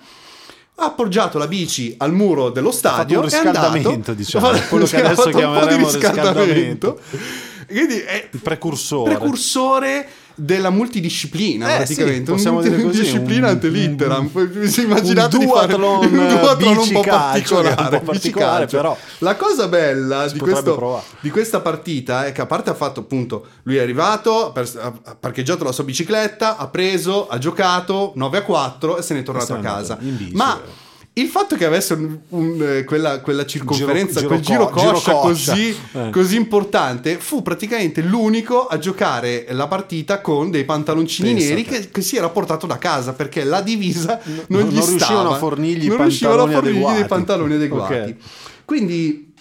Ha 0.74 0.84
appoggiato 0.86 1.38
la 1.38 1.46
bici 1.46 1.94
al 1.98 2.12
muro 2.12 2.50
dello 2.50 2.70
stadio. 2.72 3.20
un 3.20 3.28
è 3.28 3.36
andato- 3.36 3.72
riscaldamento, 3.72 4.14
diciamo, 4.14 4.48
ha 4.48 4.54
fatto- 4.54 4.68
quello 4.68 4.84
che 4.86 4.96
ha 5.02 5.04
adesso 5.06 5.22
fatto 5.22 5.28
un 5.28 5.32
po' 5.32 5.38
di 5.38 5.54
chiameremo 5.54 5.90
riscaldamento. 5.90 7.00
Quindi 7.72 7.98
è 8.00 8.28
Il 8.30 8.40
precursore. 8.40 9.10
precursore 9.14 10.06
della 10.34 10.70
multidisciplina 10.70 11.74
Eh, 11.74 11.76
praticamente. 11.76 12.24
Sì, 12.24 12.30
possiamo 12.32 12.62
dire 12.62 12.74
così, 12.76 12.84
multidisciplina 12.84 13.46
un- 13.48 13.52
ante 13.52 13.68
litteram. 13.68 14.30
Un- 14.32 14.72
immaginate 14.78 15.36
un 15.36 15.44
di 15.44 15.48
fare 15.50 15.76
duathlon, 15.76 16.04
un 16.14 16.28
duathlon 16.40 16.76
un 16.78 16.88
po' 16.90 17.02
è 17.02 17.10
un 17.12 17.18
particolare, 17.18 17.98
po' 17.98 18.04
particolare, 18.04 18.66
però 18.66 18.96
la 19.18 19.36
cosa 19.36 19.68
bella 19.68 20.26
di, 20.28 20.38
questo- 20.38 21.02
di 21.20 21.30
questa 21.30 21.60
partita 21.60 22.24
è 22.24 22.32
che 22.32 22.40
a 22.40 22.46
parte 22.46 22.70
ha 22.70 22.74
fatto 22.74 23.00
appunto 23.00 23.46
lui 23.64 23.76
è 23.76 23.80
arrivato 23.82 24.52
ha 24.54 25.16
parcheggiato 25.20 25.64
la 25.64 25.72
sua 25.72 25.84
bicicletta 25.84 26.56
ha 26.56 26.66
preso 26.68 27.28
ha 27.28 27.36
giocato 27.38 28.12
9 28.16 28.38
a 28.38 28.42
4 28.42 28.96
e 28.96 29.02
se 29.02 29.12
n'è 29.14 29.22
tornato 29.22 29.52
a 29.54 29.58
casa. 29.58 29.96
bici, 30.00 30.30
ma 30.34 30.56
eh. 30.58 30.90
Il 31.14 31.26
fatto 31.28 31.56
che 31.56 31.66
avesse 31.66 31.92
un- 31.92 32.18
un, 32.30 32.62
eh, 32.62 32.84
quella, 32.84 33.20
quella 33.20 33.44
circonferenza, 33.44 34.20
Giro- 34.20 34.28
quel 34.28 34.40
giro 34.40 34.64
giro 34.64 34.70
co- 34.70 34.80
coscia 34.92 35.10
giro 35.10 35.20
coscia. 35.20 35.52
così, 35.52 35.76
Eh. 35.92 36.10
così 36.10 36.36
importante, 36.36 37.18
fu 37.18 37.42
praticamente 37.42 38.00
l'unico 38.00 38.66
a 38.66 38.78
giocare 38.78 39.46
la 39.50 39.66
partita 39.68 40.20
con 40.22 40.50
dei 40.50 40.64
pantaloncini 40.64 41.34
Pensa 41.34 41.48
neri 41.50 41.64
che, 41.64 41.90
che 41.90 42.00
si 42.00 42.16
era 42.16 42.30
portato 42.30 42.66
da 42.66 42.78
casa 42.78 43.12
perché 43.12 43.44
la 43.44 43.60
divisa 43.60 44.18
non, 44.24 44.44
non 44.46 44.62
gli 44.68 44.72
riuscivano 44.72 44.96
stava. 44.98 45.34
a 45.34 45.38
fornirgli 45.38 45.88
non 45.88 46.00
riuscivano 46.00 46.42
a 46.44 46.48
fornirgli 46.50 46.76
dei 46.78 46.82
adeguati. 46.84 47.08
pantaloni 47.08 47.54
adeguati. 47.54 47.94
Ok. 47.94 48.14
Quindi 48.64 49.34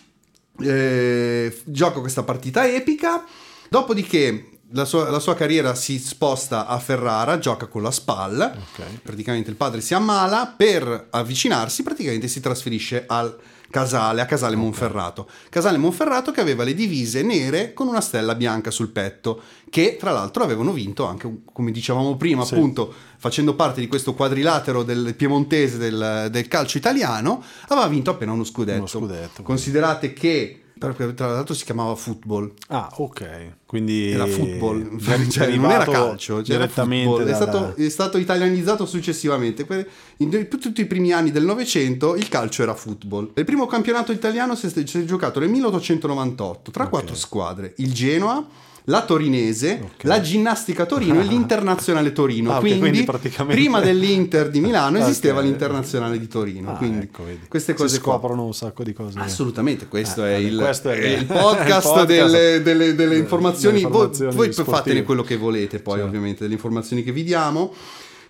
eh, 0.62 1.58
gioca 1.64 2.00
questa 2.02 2.24
partita 2.24 2.68
epica. 2.68 3.24
Dopodiché 3.70 4.50
la 4.74 4.86
sua, 4.86 5.10
la 5.10 5.20
sua 5.20 5.36
carriera 5.36 5.76
si 5.76 6.00
sposta 6.00 6.68
a 6.68 6.80
Ferrara, 6.80 7.38
gioca 7.40 7.68
con 7.68 7.82
la 7.82 7.92
SPAL. 7.92 8.54
Ok. 8.56 9.02
Praticamente 9.04 9.50
il 9.50 9.56
padre 9.56 9.82
si 9.82 9.94
ammala, 9.94 10.54
per 10.56 11.08
avvicinarsi 11.10 11.84
praticamente 11.84 12.28
si 12.28 12.40
trasferisce 12.40 13.06
al 13.08 13.38
Casale, 13.70 14.20
a 14.22 14.26
Casale 14.26 14.58
Monferrato. 14.58 15.30
Casale 15.50 15.78
Monferrato 15.78 16.32
che 16.32 16.42
aveva 16.42 16.64
le 16.66 16.74
divise 16.74 17.24
nere 17.24 17.74
con 17.74 17.88
una 17.88 18.02
stella 18.02 18.36
bianca 18.36 18.70
sul 18.70 18.90
petto, 18.90 19.42
che 19.70 19.96
tra 19.98 20.12
l'altro 20.12 20.44
avevano 20.44 20.74
vinto 20.74 21.06
anche, 21.06 21.44
come 21.52 21.72
dicevamo 21.72 22.18
prima, 22.18 22.44
Sì. 22.44 22.54
appunto, 22.54 22.94
facendo 23.18 23.56
parte 23.56 23.80
di 23.80 23.88
questo 23.88 24.14
quadrilatero 24.14 24.84
del 24.84 25.16
piemontese 25.16 25.78
del, 25.78 26.28
del 26.30 26.48
calcio 26.50 26.78
italiano, 26.78 27.42
aveva 27.70 27.88
vinto 27.88 28.12
appena 28.12 28.34
uno 28.34 28.44
scudetto. 28.44 28.78
Uno 28.80 28.88
scudetto, 28.88 29.42
Considerate 29.42 30.12
che 30.12 30.61
perché 30.90 31.14
tra 31.14 31.28
l'altro 31.32 31.54
si 31.54 31.64
chiamava 31.64 31.94
football. 31.96 32.54
Ah, 32.70 32.92
ok. 32.98 33.58
Quindi 33.68 34.12
Era 34.12 34.26
football, 34.26 34.98
cioè, 35.30 35.56
non 35.56 35.70
era 35.70 35.86
calcio, 35.86 36.42
cioè 36.44 36.56
era 36.56 36.64
direttamente 36.66 37.06
football. 37.06 37.28
È, 37.28 37.32
dalla- 37.32 37.52
stato, 37.52 37.76
è 37.82 37.90
stato 37.90 38.18
italianizzato 38.18 38.86
successivamente. 38.86 39.88
In 40.18 40.48
tutti 40.50 40.82
i 40.82 40.86
primi 40.86 41.12
anni 41.14 41.32
del 41.32 41.44
Novecento 41.46 42.16
il 42.16 42.28
calcio 42.30 42.64
era 42.64 42.74
football. 42.74 43.32
Il 43.36 43.46
primo 43.46 43.68
campionato 43.68 44.12
italiano 44.12 44.56
si 44.56 44.66
è, 44.66 44.70
si 44.70 45.00
è 45.00 45.04
giocato 45.06 45.40
nel 45.40 45.50
1898 45.50 46.72
tra 46.72 46.84
Ok. 46.86 46.90
quattro 46.90 47.16
squadre: 47.16 47.74
il 47.78 47.94
Genoa, 47.94 48.46
la 48.86 49.04
Torinese, 49.04 49.80
Ok. 49.84 50.04
la 50.06 50.20
Ginnastica 50.22 50.86
Torino 50.86 51.20
e 51.22 51.24
l'Internazionale 51.30 52.12
Torino. 52.12 52.52
Ah, 52.52 52.56
ok, 52.56 52.60
quindi, 52.62 52.80
quindi 52.80 53.04
praticamente- 53.04 53.62
prima 53.62 53.80
dell'Inter 53.80 54.50
di 54.50 54.60
Milano 54.60 54.98
esisteva 55.04 55.40
Ok. 55.40 55.46
l'Internazionale 55.46 56.18
di 56.20 56.28
Torino. 56.28 56.72
Ah, 56.72 56.76
quindi 56.78 57.06
ecco, 57.06 57.24
queste 57.48 57.74
Si 57.74 57.78
cose 57.78 58.00
qua. 58.00 58.14
scoprono 58.14 58.44
un 58.46 58.54
sacco 58.54 58.84
di 58.84 58.94
cose. 58.94 59.20
Assolutamente, 59.20 59.88
questo, 59.88 60.26
Eh, 60.26 60.34
è, 60.36 60.38
il, 60.38 60.58
questo 60.58 60.90
è 60.90 61.06
il- 61.06 61.26
podcast, 61.28 61.86
il 61.86 61.92
podcast 61.92 62.06
delle, 62.06 62.62
delle- 62.62 62.62
delle 62.64 62.96
delle 62.96 63.18
informazioni. 63.18 63.82
Voi, 63.82 63.90
informazioni 63.92 64.36
voi 64.36 64.52
sportive. 64.52 64.78
fatene 64.78 65.04
quello 65.04 65.24
che 65.24 65.38
volete, 65.38 65.80
poi, 65.80 65.94
Certo. 65.96 66.08
ovviamente, 66.08 66.42
delle 66.44 66.54
informazioni 66.54 67.04
che 67.04 67.12
vi 67.12 67.24
diamo. 67.24 67.74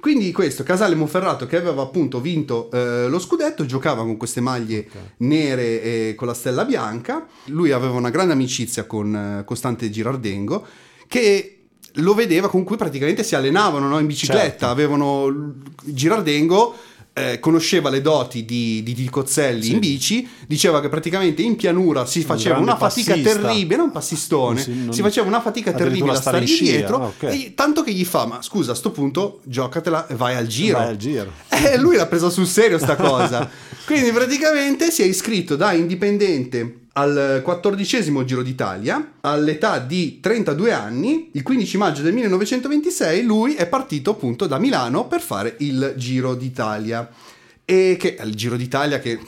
Quindi 0.02 0.32
questo, 0.32 0.64
Casale 0.64 0.96
Monferrato 0.96 1.46
che 1.46 1.58
aveva 1.58 1.84
appunto 1.84 2.20
vinto 2.20 2.72
eh, 2.72 3.08
lo 3.08 3.20
scudetto, 3.20 3.68
giocava 3.68 4.02
con 4.02 4.18
queste 4.18 4.42
maglie 4.42 4.88
nere 5.18 5.82
e 5.82 6.16
con 6.16 6.26
la 6.26 6.34
stella 6.34 6.66
bianca. 6.66 7.28
Lui 7.46 7.72
aveva 7.72 7.94
una 7.94 8.10
grande 8.10 8.34
amicizia 8.34 8.86
con 8.86 9.16
eh, 9.16 9.44
Costante 9.46 9.92
Girardengo 9.92 10.66
che 11.08 11.58
lo 11.96 12.16
vedeva 12.16 12.50
con 12.50 12.64
cui 12.64 12.78
praticamente 12.78 13.24
si 13.24 13.36
allenavano 13.36 13.88
no? 13.88 14.00
in 14.00 14.08
bicicletta. 14.08 14.42
Certo. 14.42 14.66
Avevano 14.66 15.54
Girardengo 15.84 16.76
eh, 17.14 17.40
conosceva 17.40 17.90
le 17.90 18.00
doti 18.02 18.46
di, 18.46 18.82
di, 18.84 18.94
di 18.94 19.10
Cozzelli 19.10 19.64
Sì. 19.64 19.72
in 19.74 19.80
bici, 19.80 20.28
diceva 20.48 20.80
che 20.80 20.88
praticamente 20.88 21.42
in 21.42 21.56
pianura 21.58 22.06
si 22.06 22.22
faceva 22.22 22.56
grande 22.56 22.70
una 22.72 22.78
fatica 22.80 23.12
passista. 23.14 23.40
terribile, 23.40 23.76
non 23.76 23.92
passistone, 23.92 24.62
Sì, 24.62 24.74
non- 24.86 24.94
si 24.94 25.02
faceva 25.02 25.28
una 25.28 25.42
fatica 25.42 25.74
terribile 25.74 26.12
a 26.12 26.16
stare 26.16 26.46
scia, 26.46 26.64
dietro, 26.64 26.96
ah, 27.04 27.06
ok. 27.08 27.24
e 27.24 27.52
tanto 27.54 27.84
che 27.84 27.92
gli 27.92 28.06
fa, 28.06 28.26
ma 28.26 28.42
scusa 28.42 28.72
a 28.72 28.76
sto 28.76 28.92
punto 28.92 29.42
giocatela 29.44 30.08
e 30.08 30.16
vai 30.16 30.36
al 30.36 30.48
giro. 30.48 30.78
Vai 30.78 30.88
al 30.88 30.98
giro. 30.98 31.32
E 31.62 31.78
lui 31.78 31.96
l'ha 31.96 32.08
presa 32.08 32.30
sul 32.30 32.48
serio 32.48 32.80
sta 32.80 32.96
cosa. 32.96 33.48
Quindi 33.86 34.12
praticamente 34.12 34.90
si 34.90 35.02
è 35.04 35.06
iscritto 35.06 35.56
da 35.56 35.74
indipendente 35.74 36.76
al 36.94 37.42
quattordicesimo 37.44 38.26
Giro 38.26 38.42
d'Italia 38.42 39.14
all'età 39.22 39.80
di 39.80 40.20
32 40.20 40.74
anni. 40.74 41.30
Il 41.34 41.44
15 41.44 41.78
maggio 41.78 42.02
del 42.02 42.14
1926 42.14 43.24
lui 43.24 43.56
è 43.56 43.68
partito 43.68 44.12
appunto 44.12 44.48
da 44.48 44.58
Milano 44.58 45.08
per 45.08 45.22
fare 45.22 45.56
il 45.60 45.94
Giro 45.96 46.36
d'Italia. 46.36 47.10
E 47.64 47.96
che 48.00 48.16
è 48.16 48.24
il 48.24 48.36
Giro 48.36 48.58
d'Italia 48.58 49.00
che 49.00 49.20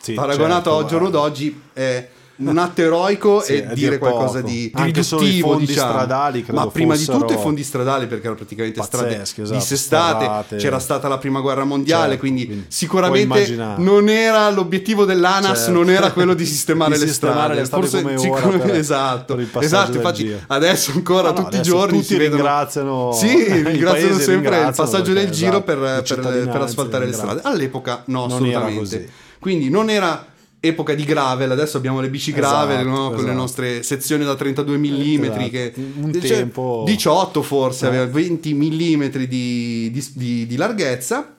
Sì, 0.00 0.14
paragonato 0.14 0.70
certo, 0.70 0.78
al 0.78 0.86
giorno 0.86 1.10
guarda. 1.10 1.28
d'oggi 1.28 1.60
è 1.72 2.08
un 2.40 2.58
atto 2.58 2.80
eroico 2.80 3.40
Sì, 3.40 3.54
e 3.54 3.66
dire 3.74 3.90
dir 3.90 3.98
qualcosa 3.98 4.40
di, 4.40 4.70
Anche 4.74 5.02
solo 5.02 5.24
i 5.26 5.40
fondi 5.40 5.66
diciamo. 5.66 5.90
stradali 5.92 6.44
ma 6.52 6.66
prima 6.68 6.96
di 6.96 7.04
tutto 7.04 7.32
i 7.32 7.36
fondi 7.36 7.62
stradali 7.62 8.06
perché 8.06 8.22
erano 8.22 8.36
praticamente 8.36 8.82
strade 8.82 9.20
esatto, 9.22 9.52
dissestate 9.52 10.24
sterrate. 10.24 10.56
c'era 10.56 10.78
stata 10.78 11.08
la 11.08 11.18
prima 11.18 11.40
guerra 11.40 11.64
mondiale 11.64 12.04
Certo, 12.10 12.18
quindi, 12.20 12.46
quindi 12.46 12.64
sicuramente 12.68 13.54
non 13.78 14.08
era 14.08 14.48
l'obiettivo 14.50 15.04
dell'ANAS 15.04 15.58
Certo. 15.58 15.72
non 15.72 15.90
era 15.90 16.12
quello 16.12 16.34
di 16.34 16.44
sistemare 16.46 16.94
Di 16.94 17.00
le 17.00 17.06
sistemare 17.06 17.64
strade. 17.64 17.82
le 17.82 17.88
strade 17.88 18.02
come 18.02 18.14
ora 18.14 18.18
sicuramente- 18.36 18.66
per- 18.66 18.76
esatto 18.80 19.34
per 19.34 19.62
esatto 19.62 19.96
infatti 19.96 20.36
adesso 20.48 20.92
ancora 20.94 21.28
No, 21.28 21.34
tutti 21.34 21.56
i 21.56 21.58
adesso 21.58 21.70
giorni 21.70 22.00
tutti 22.00 22.16
ringraziano- 22.18 23.12
sì 23.12 23.26
i 23.50 23.62
ringraziano 23.62 24.18
sempre 24.18 24.60
il 24.66 24.72
passaggio 24.74 25.12
del 25.12 25.30
giro 25.30 25.62
esatto, 25.62 25.62
per, 25.62 26.02
per 26.48 26.60
asfaltare 26.60 27.06
le 27.06 27.12
strade. 27.12 27.40
All'epoca 27.42 28.02
no 28.06 28.24
assolutamente. 28.24 29.08
quindi 29.38 29.68
non 29.70 29.90
era 29.90 30.26
epoca 30.60 30.94
di 30.94 31.04
gravel, 31.04 31.50
adesso 31.50 31.78
abbiamo 31.78 32.00
le 32.00 32.10
bici 32.10 32.32
gravel 32.32 32.80
Esatto, 32.80 32.88
no? 32.96 33.06
con 33.08 33.16
le 33.16 33.22
esatto. 33.22 33.36
nostre 33.36 33.82
sezioni 33.82 34.24
da 34.24 34.34
32 34.36 34.76
mm 34.76 35.24
Esatto. 35.24 35.48
che 35.48 35.72
Un 36.00 36.12
cioè, 36.12 36.20
tempo- 36.22 36.82
18 36.86 37.42
forse, 37.42 37.86
Eh. 37.86 37.88
aveva 37.88 38.06
20 38.06 38.52
mm 38.54 39.04
di, 39.26 39.90
di- 39.90 40.08
di- 40.14 40.46
di 40.46 40.56
larghezza. 40.56 41.34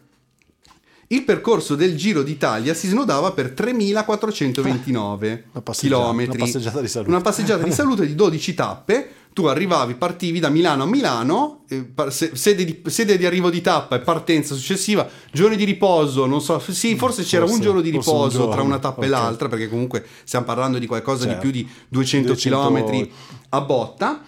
Il 1.08 1.24
percorso 1.24 1.76
del 1.76 1.96
Giro 1.98 2.24
d'Italia 2.24 2.74
si 2.74 2.88
snodava 2.88 3.32
per 3.34 3.52
3.429 3.52 5.44
Una 5.52 5.62
passeggiata- 5.62 6.04
km. 6.10 6.24
una 6.30 6.36
passeggiata 6.38 6.82
di 6.82 6.88
salute. 6.88 7.10
Una 7.12 7.22
passeggiata 7.22 7.64
di 7.64 7.72
salute 7.72 8.08
di 8.08 8.16
12 8.16 8.54
tappe. 8.54 9.10
Tu 9.34 9.46
arrivavi, 9.46 9.96
partivi 9.96 10.40
da 10.40 10.50
Milano 10.50 10.84
a 10.84 10.86
Milano, 10.86 11.64
eh, 11.70 11.94
sede, 12.10 12.66
di, 12.66 12.82
sede 12.88 13.18
di 13.18 13.26
arrivo 13.26 13.50
di 13.50 13.62
tappa 13.62 13.96
e 13.96 14.00
partenza 14.00 14.56
successiva, 14.56 15.08
giorni 15.32 15.56
di 15.56 15.64
riposo, 15.64 16.26
non 16.26 16.42
so, 16.42 16.60
sì, 16.60 16.98
forse 16.98 17.24
c'era 17.24 17.44
Forse- 17.44 17.56
un 17.56 17.62
giorno 17.62 17.82
di 17.82 17.92
un 17.92 18.00
riposo 18.00 18.46
tra 18.46 18.56
giorno, 18.56 18.64
una 18.64 18.80
tappa 18.80 19.04
e 19.04 19.06
ok. 19.06 19.12
l'altra, 19.12 19.48
perché 19.48 19.70
comunque 19.70 20.06
stiamo 20.26 20.46
parlando 20.46 20.80
di 20.80 20.86
qualcosa 20.86 21.24
di 21.24 21.32
Certo. 21.32 21.42
più 21.42 21.52
di 21.52 21.68
200, 21.88 22.28
200 22.34 22.60
km 22.60 23.08
a 23.50 23.62
botta. 23.62 24.22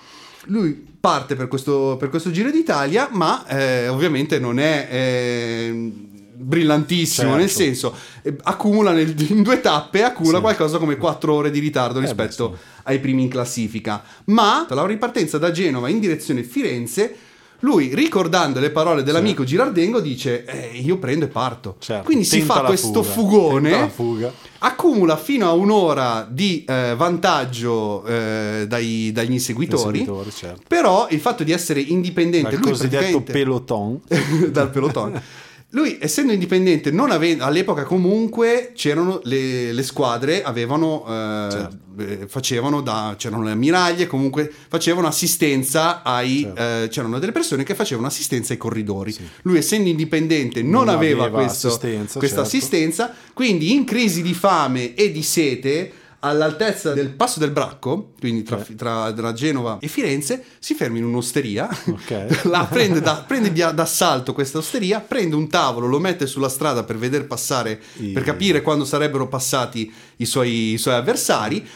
Lui 0.45 0.91
parte 1.00 1.36
per 1.36 1.50
questo, 1.50 1.98
per 2.00 2.07
questo 2.10 2.31
Giro 2.31 2.50
d'Italia, 2.50 3.10
ma 3.12 3.45
eh, 3.48 3.89
ovviamente 3.89 4.39
non 4.39 4.57
è 4.57 4.88
eh, 4.89 5.91
brillantissimo, 6.35 7.27
Certo. 7.27 7.37
nel 7.39 7.49
senso 7.49 7.95
eh, 8.21 8.35
accumula 8.43 8.91
nel- 8.91 9.13
in 9.31 9.41
due 9.43 9.61
tappe, 9.61 10.03
accumula 10.03 10.37
Sì. 10.37 10.43
qualcosa 10.43 10.77
come 10.77 10.97
4 10.97 11.33
ore 11.33 11.51
di 11.51 11.59
ritardo 11.59 11.97
Eh 11.99 12.01
beh, 12.01 12.07
rispetto 12.07 12.55
sì. 12.57 12.61
ai 12.83 12.99
primi 12.99 13.23
in 13.23 13.29
classifica. 13.29 14.03
Ma 14.25 14.65
la 14.69 14.85
ripartenza 14.85 15.37
da 15.37 15.51
Genova 15.51 15.89
in 15.89 15.99
direzione 15.99 16.43
Firenze, 16.43 17.15
lui 17.59 17.95
ricordando 17.95 18.59
le 18.59 18.71
parole 18.71 19.03
dell'amico 19.03 19.45
Girardengo 19.45 20.01
dice 20.01 20.43
eh, 20.43 20.77
io 20.79 20.97
prendo 20.97 21.23
e 21.23 21.27
parto. 21.29 21.77
Certo, 21.79 22.03
Quindi 22.03 22.25
si 22.25 22.39
tenta 22.39 22.53
fa 22.55 22.61
la 22.61 22.67
questo 22.67 23.03
fuga, 23.03 23.87
fugone 23.89 23.91
accumula 24.59 25.15
fino 25.15 25.47
a 25.47 25.53
un'ora 25.53 26.27
di 26.29 26.65
eh, 26.67 26.93
vantaggio 26.97 28.03
eh, 28.05 28.65
dai- 28.67 29.11
dagli 29.13 29.31
inseguitori. 29.31 29.99
Inseguitori, 29.99 30.31
certo. 30.31 30.61
Però 30.67 31.07
il 31.09 31.19
fatto 31.21 31.43
di 31.45 31.53
essere 31.53 31.79
indipendente, 31.79 32.49
Dal 32.51 32.59
lui 32.59 32.71
cosiddetto 32.71 33.21
peloton. 33.21 34.01
dal 34.51 34.69
peloton. 34.69 35.21
Lui, 35.75 35.97
essendo 35.99 36.31
indipendente, 36.33 36.91
non 36.91 37.09
avendo, 37.09 37.43
all'epoca 37.45 37.83
comunque 37.83 38.73
c'erano 38.75 39.19
le, 39.23 39.71
le 39.71 39.81
squadre, 39.83 40.43
avevano, 40.43 41.03
eh, 41.07 41.47
Certo. 41.51 41.77
eh, 41.97 42.27
facevano 42.27 42.81
da, 42.81 43.15
c'erano 43.17 43.41
le 43.41 43.51
ammiraglie, 43.51 44.05
comunque 44.05 44.51
facevano 44.69 45.07
assistenza 45.07 46.03
ai, 46.03 46.41
Certo. 46.41 46.61
eh, 46.61 46.87
c'erano 46.89 47.17
delle 47.17 47.31
persone 47.31 47.63
che 47.63 47.73
facevano 47.73 48.05
assistenza 48.05 48.53
ai 48.53 48.59
corridori. 48.59 49.15
Lui, 49.41 49.57
essendo 49.57 49.89
indipendente, 49.89 50.61
non, 50.61 50.85
Non 50.85 50.89
aveva, 50.89 51.23
aveva 51.23 51.43
questo- 51.43 51.67
assistenza, 51.69 52.19
questa 52.19 52.43
certo. 52.43 52.55
assistenza, 52.57 53.13
quindi 53.33 53.73
in 53.73 53.83
crisi 53.83 54.21
di 54.21 54.33
fame 54.35 54.93
e 54.93 55.11
di 55.11 55.23
sete, 55.23 55.91
all'altezza 56.25 56.93
del 56.93 57.09
passo 57.09 57.39
del 57.39 57.51
Bracco, 57.51 58.11
quindi 58.19 58.43
tra, 58.43 58.63
Sì. 58.63 58.75
tra- 58.75 59.11
tra 59.13 59.33
Genova 59.33 59.77
e 59.81 59.87
Firenze, 59.87 60.43
si 60.59 60.73
ferma 60.73 60.97
in 60.97 61.03
un'osteria, 61.03 61.67
Ok. 61.87 62.43
la 62.49 62.65
prende, 62.69 63.01
da- 63.01 63.23
prende 63.27 63.51
di- 63.51 63.63
d'assalto 63.73 64.33
questa 64.33 64.57
osteria, 64.59 64.99
prende 65.01 65.35
un 65.35 65.49
tavolo, 65.49 65.85
lo 65.87 65.99
mette 65.99 66.25
sulla 66.25 66.49
strada 66.49 66.83
per 66.83 66.97
vedere 66.97 67.25
passare, 67.25 67.81
I- 67.97 68.07
per 68.11 68.23
capire 68.23 68.61
quando 68.61 68.85
sarebbero 68.85 69.27
passati 69.27 69.91
i 70.17 70.25
suoi, 70.25 70.73
i 70.73 70.77
suoi 70.77 70.93
avversari, 70.95 71.67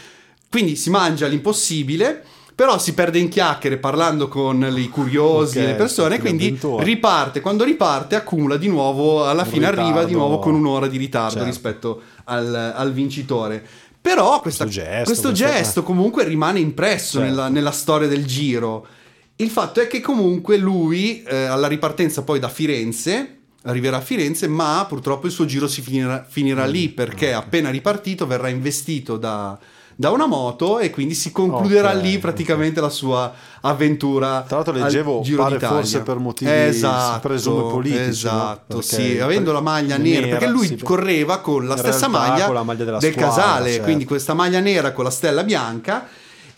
quindi 0.49 0.75
si 0.77 0.89
mangia 0.89 1.27
l'impossibile. 1.27 2.23
Però 2.57 2.79
si 2.79 2.95
perde 2.95 3.19
in 3.19 3.29
chiacchiere 3.29 3.77
parlando 3.77 4.27
con 4.27 4.73
i 4.75 4.89
curiosi 4.89 5.59
e 5.59 5.65
le 5.67 5.73
persone, 5.75 6.17
quindi 6.17 6.57
riparte. 6.79 7.39
Quando 7.39 7.63
riparte, 7.63 8.15
accumula 8.15 8.57
di 8.57 8.67
nuovo, 8.67 9.27
alla 9.27 9.43
Un 9.43 9.47
fine 9.47 9.67
arriva 9.67 9.83
di 9.83 9.89
ritardo. 10.05 10.17
nuovo 10.17 10.39
con 10.39 10.55
un'ora 10.55 10.87
di 10.87 10.97
ritardo 10.97 11.33
Certo. 11.33 11.45
rispetto 11.45 12.01
al, 12.23 12.73
al 12.75 12.93
vincitore. 12.93 13.63
Però 14.07 14.39
questa- 14.39 14.63
Questo 14.63 14.81
gesto, 14.81 15.03
questo 15.03 15.31
gesto 15.33 15.83
comunque 15.83 16.23
rimane 16.23 16.59
impresso 16.59 17.17
Certo. 17.19 17.29
nella, 17.29 17.49
nella 17.49 17.71
storia 17.71 18.07
del 18.07 18.25
giro. 18.25 18.87
Il 19.35 19.49
fatto 19.49 19.81
è 19.81 19.87
che 19.87 19.99
comunque 19.99 20.57
lui, 20.57 21.23
eh, 21.23 21.35
alla 21.45 21.67
ripartenza 21.67 22.23
poi 22.23 22.39
da 22.39 22.47
Firenze, 22.49 23.33
arriverà 23.63 23.97
a 23.97 24.01
Firenze, 24.01 24.47
ma 24.47 24.85
purtroppo 24.87 25.25
il 25.27 25.33
suo 25.33 25.45
giro 25.45 25.67
si 25.67 25.81
finirà, 25.81 26.25
finirà 26.27 26.65
Mm, 26.65 26.71
lì 26.71 26.89
perché 26.89 27.33
appena 27.33 27.69
ripartito 27.69 28.25
verrà 28.25 28.47
investito 28.47 29.17
da, 29.17 29.59
da 29.99 30.11
una 30.11 30.27
moto 30.27 30.77
e 30.77 30.91
quindi 30.91 31.15
si 31.15 31.31
concluderà 31.31 31.93
Ok, 31.95 32.01
lì 32.03 32.19
praticamente 32.19 32.79
la 32.79 32.89
sua 32.89 33.33
avventura. 33.61 34.43
Tra 34.47 34.57
l'altro 34.57 34.75
al 34.75 34.81
leggevo, 34.81 35.21
Giro 35.23 35.41
pare 35.41 35.55
d'Italia. 35.55 35.75
forse 35.75 36.01
per 36.01 36.17
motivi, 36.17 36.51
esatto, 36.51 37.13
si 37.15 37.19
presume 37.19 37.71
politici, 37.71 38.03
no? 38.03 38.09
Esatto, 38.11 38.77
Perché 38.77 38.83
sì, 38.83 39.19
avendo 39.19 39.51
la 39.51 39.61
maglia 39.61 39.97
nera, 39.97 40.25
nera, 40.27 40.37
perché 40.37 40.53
lui 40.53 40.67
sì, 40.67 40.77
correva 40.77 41.39
con 41.39 41.65
la 41.65 41.75
stessa 41.75 42.07
maglia, 42.07 42.47
la 42.51 42.61
maglia 42.61 42.83
del 42.83 43.11
squadra, 43.11 43.21
casale, 43.21 43.69
certo. 43.71 43.83
quindi 43.85 44.05
questa 44.05 44.35
maglia 44.35 44.59
nera 44.59 44.91
con 44.91 45.03
la 45.03 45.09
stella 45.09 45.43
bianca 45.43 46.07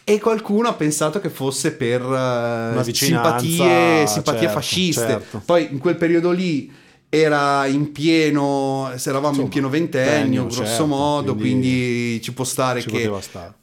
e 0.03 0.19
qualcuno 0.19 0.67
ha 0.67 0.73
pensato 0.73 1.21
che 1.21 1.29
fosse 1.29 1.71
per 1.71 2.01
eh, 2.01 2.93
simpatie, 2.93 4.05
simpatie 4.05 4.39
certo, 4.41 4.53
fasciste. 4.53 5.07
certo. 5.07 5.41
Poi 5.45 5.69
in 5.71 5.77
quel 5.77 5.95
periodo 5.95 6.31
lì 6.31 6.69
era 7.09 7.65
in 7.65 7.91
pieno, 7.91 8.91
se 8.95 9.09
eravamo 9.09 9.35
in 9.37 9.41
Insomma, 9.45 9.49
pieno 9.49 9.69
ventennio, 9.69 10.43
grosso 10.45 10.63
certo, 10.65 10.85
modo, 10.85 11.33
quindi, 11.35 11.67
quindi 11.69 12.21
ci 12.21 12.33
può 12.33 12.43
stare 12.43 12.81
ci 12.81 12.87
che 12.87 13.11
stare. 13.21 13.53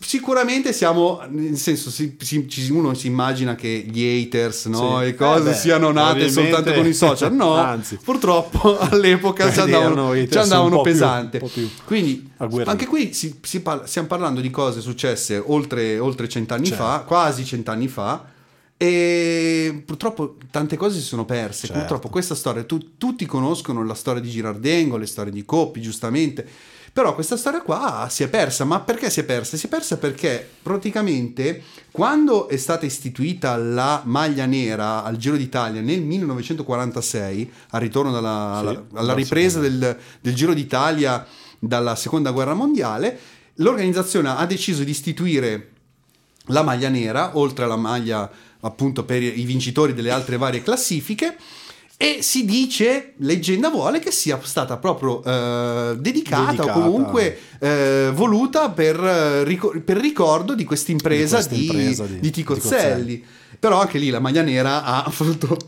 sicuramente 0.00 0.72
siamo, 0.72 1.20
nel 1.28 1.56
senso, 1.56 1.90
si- 1.90 2.16
si- 2.18 2.46
uno 2.70 2.94
si 2.94 3.06
immagina 3.06 3.54
che 3.54 3.84
gli 3.88 4.02
haters 4.24 4.66
no, 4.66 4.98
Sì. 5.00 5.06
e 5.08 5.14
cose 5.14 5.48
Eh 5.48 5.52
beh, 5.52 5.54
siano 5.56 5.92
nate 5.92 6.28
soltanto 6.30 6.72
con 6.72 6.86
i 6.86 6.92
social. 6.94 7.32
No, 7.32 7.52
Anzi. 7.60 7.98
purtroppo 8.02 8.76
all'epoca 8.80 9.52
ci 9.52 9.60
andavano, 9.60 10.12
ci 10.14 10.38
andavano 10.38 10.80
più- 10.80 10.90
pesante. 10.90 11.38
po' 11.38 11.46
più 11.52 11.68
Quindi 11.84 12.28
anche 12.64 12.86
qui 12.86 13.12
si- 13.12 13.38
si 13.42 13.60
parla- 13.60 13.86
stiamo 13.86 14.08
parlando 14.08 14.40
di 14.40 14.50
cose 14.50 14.80
successe 14.80 15.40
oltre, 15.44 15.98
oltre 15.98 16.28
cent'anni 16.28 16.66
Certo. 16.66 16.82
fa, 16.82 17.00
quasi 17.06 17.44
cent'anni 17.44 17.86
fa. 17.86 18.24
E 18.82 19.82
purtroppo 19.84 20.36
tante 20.50 20.78
cose 20.78 21.00
si 21.00 21.04
sono 21.04 21.26
perse. 21.26 21.66
Certo. 21.66 21.80
Purtroppo 21.80 22.08
questa 22.08 22.34
storia, 22.34 22.64
tu- 22.64 22.96
tutti 22.96 23.26
conoscono 23.26 23.84
la 23.84 23.92
storia 23.92 24.22
di 24.22 24.30
Girardengo, 24.30 24.96
le 24.96 25.04
storie 25.04 25.30
di 25.30 25.44
Coppi, 25.44 25.82
giustamente. 25.82 26.48
Però 26.90 27.14
questa 27.14 27.36
storia 27.36 27.60
qua 27.60 28.06
si 28.08 28.22
è 28.22 28.28
persa. 28.28 28.64
Ma 28.64 28.80
perché 28.80 29.10
si 29.10 29.20
è 29.20 29.24
persa? 29.24 29.58
Si 29.58 29.66
è 29.66 29.68
persa 29.68 29.98
perché 29.98 30.48
praticamente 30.62 31.62
quando 31.90 32.48
è 32.48 32.56
stata 32.56 32.86
istituita 32.86 33.54
la 33.58 34.00
maglia 34.06 34.46
nera 34.46 35.04
al 35.04 35.18
Giro 35.18 35.36
d'Italia 35.36 35.82
nel 35.82 36.00
1946, 36.00 37.52
al 37.72 37.80
ritorno 37.82 38.12
dalla, 38.12 38.60
Sì, 38.62 38.66
alla, 38.66 38.84
alla 38.94 39.12
ripresa 39.12 39.60
del, 39.60 39.94
del 40.22 40.34
Giro 40.34 40.54
d'Italia 40.54 41.26
dalla 41.58 41.96
seconda 41.96 42.30
guerra 42.30 42.54
mondiale, 42.54 43.18
l'organizzazione 43.56 44.30
ha 44.30 44.46
deciso 44.46 44.84
di 44.84 44.90
istituire 44.90 45.68
la 46.46 46.62
maglia 46.62 46.88
nera, 46.88 47.36
oltre 47.36 47.64
alla 47.64 47.76
maglia 47.76 48.48
appunto 48.60 49.04
per 49.04 49.22
i 49.22 49.44
vincitori 49.44 49.94
delle 49.94 50.10
altre 50.10 50.36
varie 50.36 50.62
classifiche. 50.62 51.36
E 52.02 52.20
si 52.22 52.46
dice, 52.46 53.12
leggenda 53.18 53.68
vuole, 53.68 53.98
che 53.98 54.10
sia 54.10 54.40
stata 54.42 54.78
proprio 54.78 55.22
eh, 55.22 55.96
dedicata, 55.98 56.50
Dedicata. 56.52 56.78
o 56.78 56.80
comunque 56.80 57.38
eh, 57.58 58.10
voluta 58.14 58.70
per, 58.70 58.96
eh, 59.46 59.80
per 59.84 59.98
ricordo 59.98 60.54
di 60.54 60.64
questa 60.64 60.92
impresa 60.92 61.42
Di 61.42 61.68
di, 61.68 61.94
di- 61.94 62.20
di 62.20 62.30
Ticozzelli. 62.30 63.22
Però 63.58 63.78
anche 63.78 63.98
lì 63.98 64.08
la 64.08 64.18
maglia 64.20 64.40
nera 64.40 64.82
ha 64.82 65.02
avuto, 65.04 65.58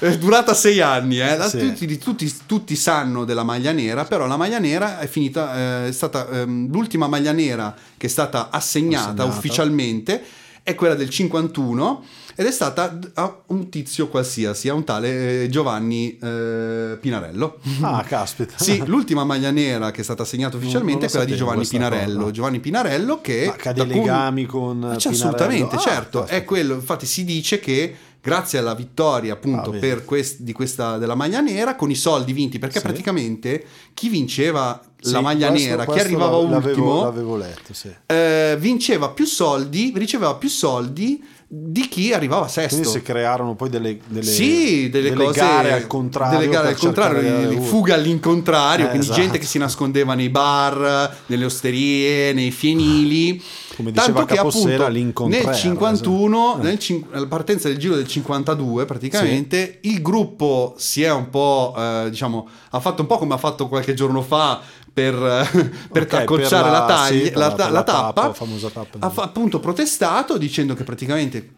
è 0.00 0.18
durata 0.18 0.52
sei 0.52 0.80
anni, 0.82 1.18
eh. 1.18 1.34
La- 1.38 1.48
Sì. 1.48 1.72
tutti, 1.74 1.96
tutti- 1.96 2.34
tutti 2.44 2.76
sanno 2.76 3.24
della 3.24 3.44
maglia 3.44 3.72
nera, 3.72 4.04
però 4.04 4.26
la 4.26 4.36
maglia 4.36 4.58
nera 4.58 4.98
è 4.98 5.06
finita, 5.06 5.84
eh, 5.84 5.88
è 5.88 5.92
stata 5.92 6.28
ehm, 6.28 6.70
l'ultima 6.70 7.06
maglia 7.08 7.32
nera 7.32 7.74
che 7.96 8.06
è 8.06 8.10
stata 8.10 8.50
assegnata, 8.50 9.12
Assegnata. 9.12 9.24
ufficialmente, 9.24 10.22
è 10.62 10.74
quella 10.74 10.94
del 10.94 11.08
51 11.08 12.04
ed 12.34 12.46
è 12.46 12.50
stata 12.52 12.98
a 13.14 13.40
un 13.46 13.68
tizio 13.68 14.08
qualsiasi, 14.08 14.68
a 14.68 14.74
un 14.74 14.84
tale 14.84 15.44
eh, 15.44 15.48
Giovanni 15.48 16.16
eh, 16.18 16.96
Pinarello. 17.00 17.58
Ah, 17.80 18.02
caspita. 18.06 18.54
Sì, 18.56 18.82
l'ultima 18.86 19.24
maglia 19.24 19.50
nera 19.50 19.90
che 19.90 20.00
è 20.00 20.04
stata 20.04 20.22
assegnata 20.22 20.56
ufficialmente 20.56 21.06
è 21.06 21.10
quella 21.10 21.24
di 21.24 21.36
Giovanni 21.36 21.66
Pinarello. 21.66 22.18
cosa. 22.20 22.30
Giovanni 22.30 22.60
Pinarello 22.60 23.20
che... 23.20 23.44
Ma 23.46 23.52
che 23.54 23.68
ha 23.68 23.72
dei 23.72 23.86
legami 23.86 24.46
con 24.46 24.78
c'è 24.80 25.10
Pinarello? 25.10 25.10
assolutamente, 25.10 25.76
Ah, 25.76 25.78
certo, 25.78 26.18
caspita. 26.20 26.40
è 26.40 26.44
quello. 26.44 26.74
Infatti 26.74 27.06
si 27.06 27.24
dice 27.24 27.58
che 27.60 27.94
grazie 28.22 28.58
alla 28.58 28.74
vittoria 28.74 29.32
appunto 29.32 29.72
Ah, 29.80 29.96
quest- 30.04 30.40
di 30.40 30.52
questa, 30.52 30.98
della 30.98 31.14
maglia 31.14 31.40
nera 31.40 31.74
con 31.74 31.90
i 31.90 31.94
soldi 31.94 32.32
vinti, 32.34 32.58
perché 32.58 32.78
Sì. 32.78 32.84
praticamente 32.84 33.64
chi 33.94 34.08
vinceva 34.10 34.78
Sì, 35.00 35.12
la 35.12 35.20
maglia 35.22 35.48
questo- 35.48 35.68
nera, 35.68 35.82
chi 35.84 35.88
questo 35.90 36.06
arrivava 36.08 36.36
l'avevo- 36.42 36.56
ultimo, 36.68 37.02
L'avevo 37.04 37.36
letto, 37.36 37.72
sì. 37.72 37.90
eh, 38.06 38.56
vinceva 38.58 39.08
più 39.08 39.24
soldi, 39.24 39.92
riceveva 39.96 40.34
più 40.34 40.48
soldi 40.50 41.24
di 41.52 41.88
chi 41.88 42.12
arrivava 42.12 42.46
sesto. 42.46 42.76
Quindi 42.76 42.88
si 42.98 43.02
crearono 43.02 43.56
poi 43.56 43.68
delle, 43.70 43.98
delle, 44.06 44.22
sì, 44.24 44.88
delle, 44.88 45.12
cose, 45.12 45.40
gare 45.40 45.72
al 45.72 45.88
contrario. 45.88 46.38
delle 46.38 46.48
gare 46.50 46.68
al 46.68 46.76
contrario, 46.76 47.48
di- 47.48 47.56
fuga 47.60 47.94
all'incontrario, 47.94 48.84
Eh, 48.86 48.88
quindi 48.90 49.06
esatto. 49.06 49.20
gente 49.20 49.38
che 49.38 49.46
si 49.46 49.58
nascondeva 49.58 50.14
nei 50.14 50.28
bar, 50.28 51.16
nelle 51.26 51.44
osterie, 51.44 52.32
nei 52.34 52.52
fienili. 52.52 53.42
Come 53.74 53.90
diceva 53.92 54.12
Tanto 54.12 54.26
che 54.26 54.34
Capossera, 54.36 54.84
appunto 54.84 54.88
l'incontrare, 54.92 55.44
nel 55.46 55.54
51, 55.56 56.48
esatto. 56.50 56.62
nel 56.62 56.78
cin- 56.78 57.06
alla 57.10 57.26
partenza 57.26 57.66
del 57.68 57.78
giro 57.78 57.96
del 57.96 58.06
52, 58.06 58.84
praticamente 58.84 59.78
il 59.82 60.02
gruppo 60.02 60.74
si 60.76 61.02
è 61.02 61.10
un 61.10 61.30
po', 61.30 61.74
eh, 61.76 62.10
diciamo, 62.10 62.46
ha 62.70 62.78
fatto 62.80 63.00
un 63.02 63.08
po' 63.08 63.18
come 63.18 63.34
ha 63.34 63.38
fatto 63.38 63.66
qualche 63.68 63.94
giorno 63.94 64.22
fa 64.22 64.60
per, 64.92 65.14
per 65.92 66.02
Ok, 66.02 66.12
accorciare 66.14 66.62
per 66.64 66.72
la, 66.72 66.78
la- 66.80 66.86
taglia, 66.86 67.24
sì, 67.24 67.30
la, 67.32 67.46
la- 67.70 67.82
tappa, 67.82 68.12
tappa, 68.32 68.68
tappa. 68.70 69.06
ha 69.06 69.10
fa- 69.10 69.22
appunto 69.22 69.60
protestato 69.60 70.36
dicendo 70.38 70.74
che 70.74 70.84
praticamente 70.84 71.50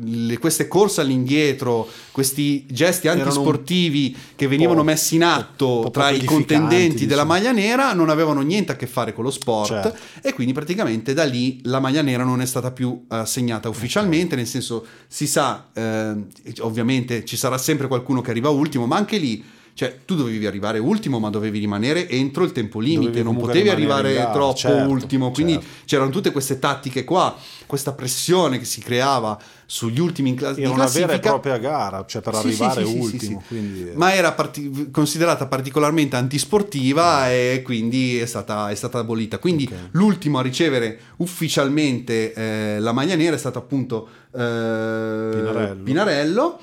le- 0.00 0.38
queste 0.38 0.68
corse 0.68 1.00
all'indietro, 1.00 1.88
questi 2.12 2.66
gesti 2.70 3.08
antisportivi 3.08 4.14
che 4.36 4.46
venivano 4.46 4.84
messi 4.84 5.16
in 5.16 5.24
atto 5.24 5.88
tra 5.90 6.10
i 6.10 6.22
contendenti 6.24 7.06
della 7.06 7.22
diciamo. 7.22 7.26
maglia 7.32 7.52
nera 7.52 7.92
non 7.94 8.08
avevano 8.08 8.42
niente 8.42 8.70
a 8.72 8.76
che 8.76 8.86
fare 8.86 9.12
con 9.12 9.24
lo 9.24 9.30
sport 9.30 9.66
Certo. 9.68 9.96
e 10.22 10.34
quindi 10.34 10.52
praticamente 10.52 11.14
da 11.14 11.24
lì 11.24 11.60
la 11.64 11.80
maglia 11.80 12.02
nera 12.02 12.22
non 12.22 12.40
è 12.40 12.46
stata 12.46 12.70
più 12.70 13.06
assegnata 13.08 13.68
ufficialmente, 13.68 14.36
nel 14.36 14.46
senso 14.46 14.86
si 15.08 15.26
sa, 15.26 15.68
eh, 15.72 16.12
ovviamente 16.60 17.24
ci 17.24 17.36
sarà 17.36 17.58
sempre 17.58 17.88
qualcuno 17.88 18.20
che 18.20 18.30
arriva 18.30 18.50
ultimo, 18.50 18.86
ma 18.86 18.96
anche 18.96 19.16
lì 19.16 19.42
cioè, 19.78 19.96
tu 20.04 20.16
dovevi 20.16 20.44
arrivare 20.44 20.80
ultimo, 20.80 21.20
ma 21.20 21.30
dovevi 21.30 21.60
rimanere 21.60 22.08
entro 22.08 22.42
il 22.42 22.50
tempo 22.50 22.80
limite, 22.80 23.10
Dovevi 23.12 23.22
non 23.22 23.36
potevi 23.36 23.68
arrivare 23.68 24.12
gara, 24.14 24.32
troppo 24.32 24.56
certo, 24.56 24.90
ultimo. 24.90 25.30
Quindi 25.30 25.52
certo. 25.52 25.68
c'erano 25.84 26.10
tutte 26.10 26.32
queste 26.32 26.58
tattiche 26.58 27.04
qua, 27.04 27.32
questa 27.64 27.92
pressione 27.92 28.58
che 28.58 28.64
si 28.64 28.80
creava 28.80 29.38
sugli 29.66 30.00
ultimi 30.00 30.30
in 30.30 30.34
cla- 30.34 30.52
di 30.52 30.62
Era 30.62 30.72
una 30.72 30.86
vera 30.86 31.12
e 31.12 31.20
propria 31.20 31.58
gara, 31.58 32.04
cioè 32.08 32.20
per 32.22 32.34
Sì, 32.34 32.46
arrivare 32.48 32.84
sì, 32.84 32.90
sì, 32.90 32.98
ultimo. 32.98 33.42
quindi- 33.46 33.90
Ma 33.94 34.12
era 34.12 34.32
parti- 34.32 34.88
considerata 34.90 35.46
particolarmente 35.46 36.16
antisportiva 36.16 37.30
e 37.30 37.62
quindi 37.64 38.18
è 38.18 38.26
stata, 38.26 38.70
è 38.70 38.74
stata 38.74 38.98
abolita. 38.98 39.38
Quindi 39.38 39.68
Ok. 39.70 39.78
l'ultimo 39.92 40.40
a 40.40 40.42
ricevere 40.42 40.98
ufficialmente 41.18 42.32
eh, 42.32 42.80
la 42.80 42.90
maglia 42.90 43.14
nera 43.14 43.36
è 43.36 43.38
stato 43.38 43.58
appunto 43.60 44.08
eh, 44.32 44.38
Pinarello. 44.38 45.82
Pinarello, 45.84 46.58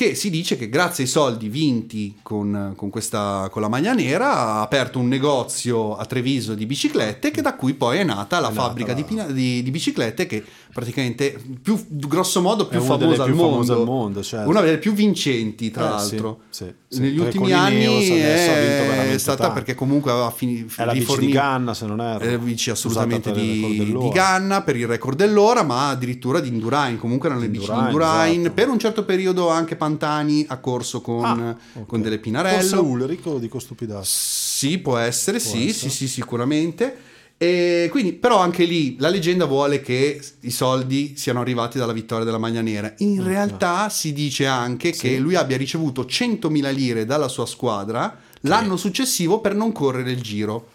che 0.00 0.14
si 0.14 0.30
dice 0.30 0.56
che 0.56 0.70
grazie 0.70 1.04
ai 1.04 1.10
soldi 1.10 1.50
vinti 1.50 2.16
con, 2.22 2.72
con 2.74 2.88
questa, 2.88 3.48
con 3.50 3.60
la 3.60 3.68
maglia 3.68 3.92
nera 3.92 4.32
ha 4.34 4.62
aperto 4.62 4.98
un 4.98 5.08
negozio 5.08 5.94
a 5.94 6.06
Treviso 6.06 6.54
di 6.54 6.64
biciclette 6.64 7.30
che 7.30 7.42
da 7.42 7.54
cui 7.54 7.74
poi 7.74 7.98
è 7.98 8.04
nata 8.04 8.40
la 8.40 8.48
È 8.48 8.50
nata 8.54 8.62
fabbrica 8.68 8.94
la- 8.94 9.24
di, 9.26 9.32
di- 9.34 9.62
di 9.62 9.70
biciclette 9.70 10.24
che 10.24 10.42
praticamente 10.72 11.38
più 11.62 11.78
grosso 11.90 12.40
modo 12.40 12.66
più 12.66 12.80
famosa 12.80 12.96
delle 13.06 13.16
al 13.22 13.24
più 13.26 13.34
mondo, 13.34 13.50
famose 13.52 13.72
al 13.74 13.84
mondo, 13.84 14.22
certo. 14.22 14.48
una 14.48 14.60
delle 14.62 14.78
più 14.78 14.94
vincenti 14.94 15.70
tra 15.70 15.84
Eh, 15.84 15.88
l'altro 15.90 16.40
sì, 16.48 16.64
sì. 16.64 16.74
Negli 16.92 17.18
ultimi 17.18 17.52
anni 17.52 17.86
vinto 17.86 18.14
è 18.14 18.84
veramente 18.88 19.18
stata 19.20 19.38
tanto. 19.44 19.54
perché 19.54 19.74
comunque 19.74 20.10
aveva 20.10 20.30
finito 20.32 20.72
È 20.76 20.84
la 20.84 20.92
bici 20.92 21.18
di 21.18 21.28
Ganna, 21.30 21.72
se 21.72 21.86
non 21.86 22.00
erro. 22.00 22.24
eh, 22.24 22.36
bici 22.38 22.70
assolutamente 22.70 23.30
per 23.30 23.42
il 23.42 23.60
record 23.60 23.72
di, 23.74 23.98
di 23.98 24.08
Ganna 24.08 24.62
per 24.62 24.76
il 24.76 24.86
record 24.88 25.16
dell'ora 25.16 25.62
ma 25.62 25.90
addirittura 25.90 26.40
di 26.40 26.48
Indurain 26.48 26.98
comunque 26.98 27.28
erano 27.28 27.42
le 27.44 27.48
bici 27.50 27.70
di 27.70 27.78
Indurain, 27.78 28.40
esatto. 28.40 28.54
per 28.54 28.68
un 28.68 28.78
certo 28.78 29.04
periodo 29.04 29.48
anche 29.50 29.76
Pantani 29.76 30.44
ha 30.48 30.56
corso 30.58 31.00
con, 31.00 31.24
Ah, 31.24 31.56
ok. 31.74 31.86
con 31.86 32.00
delle 32.02 32.16
Forse 32.16 32.30
Pinarello 32.30 32.82
Ulrich 32.82 33.26
o 33.26 33.38
dico 33.38 33.58
stupidazzi. 33.60 34.08
sì, 34.10 34.78
può 34.78 34.96
essere, 34.96 35.38
sì, 35.38 35.68
essere. 35.68 35.90
sì, 35.90 35.90
sì, 35.90 36.08
sicuramente. 36.08 36.96
E 37.42 37.88
quindi, 37.90 38.12
però, 38.12 38.36
anche 38.36 38.64
lì 38.64 38.96
la 38.98 39.08
leggenda 39.08 39.46
vuole 39.46 39.80
che 39.80 40.20
i 40.40 40.50
soldi 40.50 41.14
siano 41.16 41.40
arrivati 41.40 41.78
dalla 41.78 41.94
vittoria 41.94 42.26
della 42.26 42.36
Maglia 42.36 42.60
Nera. 42.60 42.92
In 42.98 43.24
realtà 43.24 43.88
si 43.88 44.12
dice 44.12 44.44
anche 44.44 44.92
Sì. 44.92 45.00
che 45.08 45.18
lui 45.18 45.36
abbia 45.36 45.56
ricevuto 45.56 46.02
100.000 46.04 46.70
lire 46.70 47.06
dalla 47.06 47.28
sua 47.28 47.46
squadra 47.46 48.14
l'anno 48.42 48.76
successivo 48.76 49.40
per 49.40 49.54
non 49.54 49.72
correre 49.72 50.10
il 50.10 50.20
giro. 50.20 50.66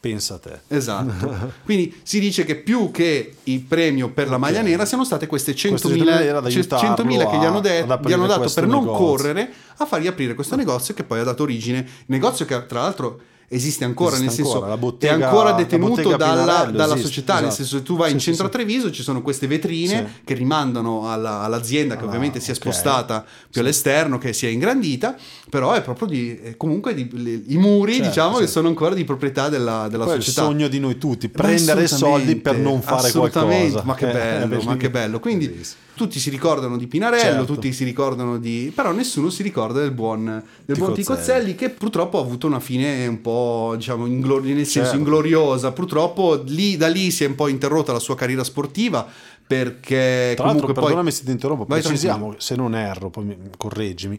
Pensa 0.00 0.34
a 0.34 0.38
te. 0.38 0.58
Esatto. 0.66 1.52
Quindi 1.64 2.00
si 2.02 2.18
dice 2.18 2.44
che 2.44 2.56
più 2.56 2.90
che 2.90 3.36
il 3.44 3.60
premio 3.60 4.08
per 4.10 4.28
la 4.28 4.38
maglia 4.38 4.60
nera 4.62 4.84
siano 4.84 5.04
state 5.04 5.28
queste 5.28 5.52
100.000, 5.54 5.68
Queste 5.68 5.88
100.000 5.88 5.98
lire 5.98 6.30
ad 6.30 6.48
ce- 6.48 6.58
aiutarlo 6.58 7.04
100.000 7.04 7.30
che 7.30 7.36
gli 7.38 7.44
hanno, 7.44 7.60
de- 7.60 7.84
gli 8.06 8.12
hanno 8.12 8.26
dato 8.26 8.50
per 8.52 8.66
non 8.66 8.82
negozio. 8.84 9.04
correre 9.06 9.52
a 9.76 9.86
fargli 9.86 10.08
aprire 10.08 10.34
questo 10.34 10.56
negozio 10.56 10.94
che 10.94 11.04
poi 11.04 11.20
ha 11.20 11.24
dato 11.24 11.44
origine, 11.44 11.86
negozio 12.06 12.44
che 12.44 12.66
tra 12.66 12.80
l'altro 12.82 13.20
esiste 13.50 13.84
ancora, 13.84 14.16
Esiste 14.16 14.26
nel 14.26 14.34
senso 14.34 14.52
ancora, 14.52 14.68
la 14.70 14.76
bottega- 14.76 15.16
è 15.18 15.22
ancora 15.22 15.52
detenuto 15.52 16.16
dalla, 16.16 16.64
dalla 16.70 16.84
esiste, 16.94 17.00
società, 17.00 17.34
nel 17.36 17.44
esatto. 17.44 17.54
senso 17.56 17.76
che 17.78 17.82
tu 17.82 17.96
vai 17.96 18.12
in 18.12 18.18
Sì, 18.18 18.24
centro 18.26 18.44
sì, 18.44 18.50
a 18.50 18.52
Treviso, 18.52 18.90
ci 18.90 19.02
sono 19.02 19.22
queste 19.22 19.46
vetrine 19.46 19.96
Sì. 20.16 20.20
che 20.24 20.34
rimandano 20.34 21.10
alla- 21.10 21.40
all'azienda 21.40 21.96
che 21.96 22.04
Ah, 22.04 22.06
ovviamente 22.06 22.40
si 22.40 22.50
è 22.50 22.54
spostata 22.54 23.24
più 23.50 23.60
all'esterno, 23.62 24.18
che 24.18 24.32
si 24.32 24.46
è 24.46 24.50
ingrandita, 24.50 25.16
però 25.48 25.72
è 25.72 25.80
proprio 25.82 26.06
di, 26.08 26.54
comunque 26.58 26.92
di- 26.94 27.08
le- 27.12 27.42
i 27.46 27.56
muri 27.56 27.92
Certo, 27.94 28.08
diciamo 28.08 28.36
che 28.38 28.46
sono 28.46 28.68
ancora 28.68 28.94
di 28.94 29.04
proprietà 29.04 29.48
della, 29.48 29.88
della 29.88 30.04
Poi 30.04 30.14
è 30.14 30.16
il 30.16 30.22
società. 30.22 30.42
sogno 30.46 30.68
di 30.68 30.78
noi 30.78 30.98
tutti, 30.98 31.26
Ma 31.32 31.42
prendere 31.42 31.86
soldi 31.88 32.36
per 32.36 32.58
non 32.58 32.82
fare 32.82 33.10
qualcosa. 33.10 33.82
Ma 33.84 33.94
che 33.94 34.08
Eh, 34.08 34.12
bello, 34.12 34.60
eh, 34.60 34.64
ma 34.64 34.76
che 34.76 34.90
bello. 34.90 35.20
Quindi. 35.20 35.64
Tutti 35.98 36.18
si 36.18 36.30
ricordano 36.30 36.78
di 36.78 36.86
Pinarello, 36.86 37.20
Certo. 37.22 37.52
tutti 37.54 37.72
si 37.74 37.84
ricordano 37.84 38.38
di... 38.38 38.72
però 38.74 38.92
nessuno 38.92 39.28
si 39.28 39.42
ricorda 39.42 39.80
del 39.80 39.90
buon, 39.90 40.42
del 40.64 40.78
buon 40.78 40.94
Ticozzelli. 40.94 41.54
Che 41.54 41.68
purtroppo 41.68 42.18
ha 42.18 42.22
avuto 42.22 42.46
una 42.46 42.60
fine 42.60 43.06
un 43.06 43.20
po', 43.20 43.74
diciamo, 43.76 44.06
inglo- 44.06 44.40
nel 44.40 44.54
senso 44.64 44.80
Certo. 44.90 44.96
ingloriosa. 44.96 45.72
Purtroppo 45.72 46.42
lì, 46.46 46.76
da 46.78 46.88
lì 46.88 47.10
si 47.10 47.24
è 47.24 47.26
un 47.26 47.34
po' 47.34 47.48
interrotta 47.48 47.92
la 47.92 47.98
sua 47.98 48.14
carriera 48.14 48.44
sportiva 48.44 49.06
perché 49.46 50.32
Tra 50.36 50.44
l'altro, 50.44 50.44
comunque 50.44 50.72
poi... 50.74 50.82
perdonami 50.84 51.10
se 51.10 51.24
ti 51.24 51.30
interrompo, 51.30 51.64
Vai 51.66 51.80
precisiamo, 51.80 52.34
se 52.38 52.54
non 52.54 52.74
erro, 52.74 53.10
poi 53.10 53.24
mi- 53.24 53.36
correggimi, 53.56 54.18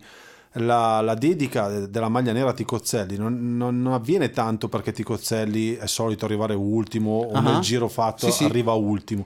la, 0.54 1.02
la 1.02 1.14
dedica 1.14 1.68
de- 1.70 1.90
della 1.90 2.10
maglia 2.10 2.32
nera 2.34 2.50
a 2.50 2.54
Ticozzelli 2.54 3.16
non, 3.18 3.56
non- 3.56 3.80
non 3.82 3.94
avviene 3.94 4.32
tanto 4.32 4.68
perché 4.68 4.92
Ticozzelli 4.92 5.76
è 5.76 5.86
solito 5.86 6.26
arrivare 6.26 6.56
ultimo 6.56 7.20
o 7.32 7.34
Ah. 7.34 7.42
nel 7.42 7.60
giro 7.60 7.88
fatto 7.88 8.26
Sì, 8.26 8.32
sì. 8.32 8.44
arriva 8.46 8.74
ultimo. 8.74 9.26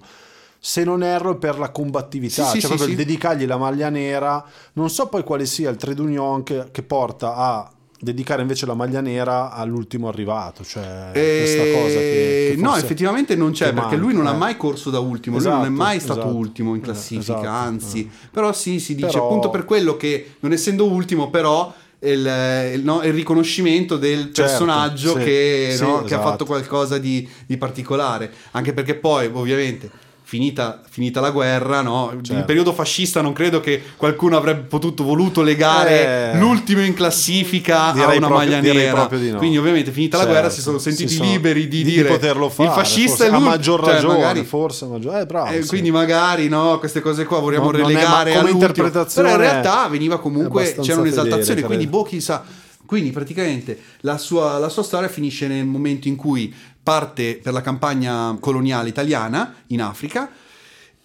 Se 0.65 0.85
non 0.85 1.03
erro 1.03 1.35
per 1.37 1.59
la 1.59 1.71
combattività, 1.71 2.45
Sì, 2.45 2.51
cioè 2.51 2.61
sì, 2.61 2.67
proprio 2.67 2.85
sì. 2.85 2.91
il 2.91 2.97
dedicargli 2.97 3.45
la 3.45 3.57
maglia 3.57 3.89
nera. 3.89 4.41
Non 4.73 4.89
so 4.89 5.07
poi 5.07 5.21
quale 5.21 5.45
sia 5.45 5.69
il 5.69 5.75
trade 5.75 5.99
union 6.01 6.41
che, 6.43 6.67
che 6.71 6.83
porta 6.83 7.35
a 7.35 7.69
dedicare 7.99 8.41
invece 8.43 8.65
la 8.65 8.73
maglia 8.73 9.01
nera 9.01 9.51
all'ultimo 9.51 10.07
arrivato. 10.07 10.63
Cioè 10.63 11.09
questa 11.11 11.63
cosa 11.63 11.99
che, 11.99 12.47
Eh, 12.47 12.55
che 12.55 12.61
no, 12.61 12.69
forse- 12.69 12.85
effettivamente 12.85 13.35
non 13.35 13.51
c'è 13.51 13.73
perché 13.73 13.97
lui 13.97 14.13
non 14.13 14.21
ha 14.25 14.31
manca, 14.31 14.37
eh. 14.37 14.39
mai 14.51 14.57
corso 14.57 14.89
da 14.89 14.99
ultimo, 14.99 15.35
lui 15.37 15.45
non 15.47 15.53
è 15.55 15.59
Esatto, 15.63 15.75
mai 15.75 15.99
stato 15.99 16.19
esatto. 16.21 16.35
ultimo 16.35 16.75
in 16.75 16.79
Eh, 16.79 16.83
classifica, 16.85 17.33
esatto, 17.39 17.47
anzi, 17.49 17.99
eh. 18.09 18.27
però 18.31 18.53
sì, 18.53 18.79
si 18.79 18.95
dice 18.95 19.07
Però- 19.07 19.25
appunto 19.25 19.49
per 19.49 19.65
quello 19.65 19.97
che 19.97 20.35
non 20.39 20.53
essendo 20.53 20.85
ultimo, 20.85 21.29
però 21.29 21.73
il, 21.99 22.71
il- 22.75 22.83
no, 22.85 23.01
il 23.03 23.11
riconoscimento 23.11 23.97
del 23.97 24.31
Certo, 24.31 24.41
personaggio 24.43 25.17
sì, 25.17 25.23
che, 25.25 25.73
sì, 25.75 25.81
no, 25.81 25.95
che 26.03 26.13
ha 26.13 26.17
esatto. 26.17 26.21
fatto 26.29 26.45
qualcosa 26.45 26.97
di, 26.97 27.27
di 27.45 27.57
particolare, 27.57 28.31
anche 28.51 28.71
perché 28.73 28.95
poi 28.95 29.29
ovviamente 29.33 29.89
finita, 30.33 30.81
finita 30.89 31.21
la 31.21 31.29
guerra, 31.29 31.81
no? 31.81 32.11
il 32.17 32.23
Certo. 32.23 32.45
periodo 32.45 32.73
fascista 32.73 33.21
non 33.21 33.33
credo 33.33 33.59
che 33.59 33.79
qualcuno 33.97 34.35
avrebbe 34.35 34.61
potuto 34.61 35.03
voluto 35.03 35.43
legare 35.43 36.31
Eh, 36.33 36.37
l'ultimo 36.39 36.81
in 36.81 36.95
classifica 36.95 37.85
a 37.85 37.91
una 37.91 38.03
proprio- 38.05 38.29
maglia 38.29 38.59
nera. 38.59 39.07
di 39.11 39.29
no. 39.29 39.37
Quindi 39.37 39.59
ovviamente 39.59 39.91
finita 39.91 40.17
la 40.17 40.23
Certo, 40.23 40.39
guerra 40.39 40.53
si 40.53 40.61
sono 40.61 40.79
sentiti 40.79 41.07
si 41.09 41.15
sono- 41.17 41.29
liberi 41.29 41.67
di, 41.67 41.83
di 41.83 41.91
dire 41.91 42.09
poterlo 42.09 42.49
fare. 42.49 42.69
il 42.69 42.73
fascista 42.75 43.09
forse, 43.09 43.25
è 43.25 43.27
a 43.27 43.37
lui, 43.37 43.43
maggior 43.47 43.83
cioè, 43.83 43.93
ragione, 43.93 44.13
magari- 44.15 44.43
forse 44.43 44.85
a 44.85 44.87
maggior 44.87 45.15
eh, 45.17 45.25
bravo, 45.27 45.51
eh, 45.51 45.61
sì. 45.61 45.67
quindi 45.67 45.91
magari 45.91 46.47
no, 46.47 46.79
queste 46.79 47.01
cose 47.01 47.25
qua 47.25 47.39
non 47.39 47.53
è- 47.53 47.77
relegare 47.77 48.33
ma 48.33 48.39
come 48.39 48.51
interpretazione 48.51 49.29
Però 49.29 49.39
in 49.43 49.49
realtà 49.49 49.87
veniva 49.87 50.15
è 50.15 50.19
comunque 50.19 50.63
c'era 50.81 50.99
un'esaltazione, 50.99 51.43
fedele, 51.43 51.65
quindi 51.67 51.83
credo. 51.85 51.97
boh 51.99 52.03
chissà. 52.05 52.43
Quindi 52.85 53.11
praticamente 53.11 53.79
la 54.01 54.17
sua, 54.17 54.57
la 54.59 54.67
sua 54.69 54.83
storia 54.83 55.07
finisce 55.07 55.47
nel 55.47 55.65
momento 55.65 56.07
in 56.09 56.15
cui 56.17 56.53
parte 56.83 57.39
per 57.41 57.53
la 57.53 57.61
campagna 57.61 58.37
coloniale 58.39 58.89
italiana 58.89 59.55
in 59.67 59.81
Africa, 59.81 60.29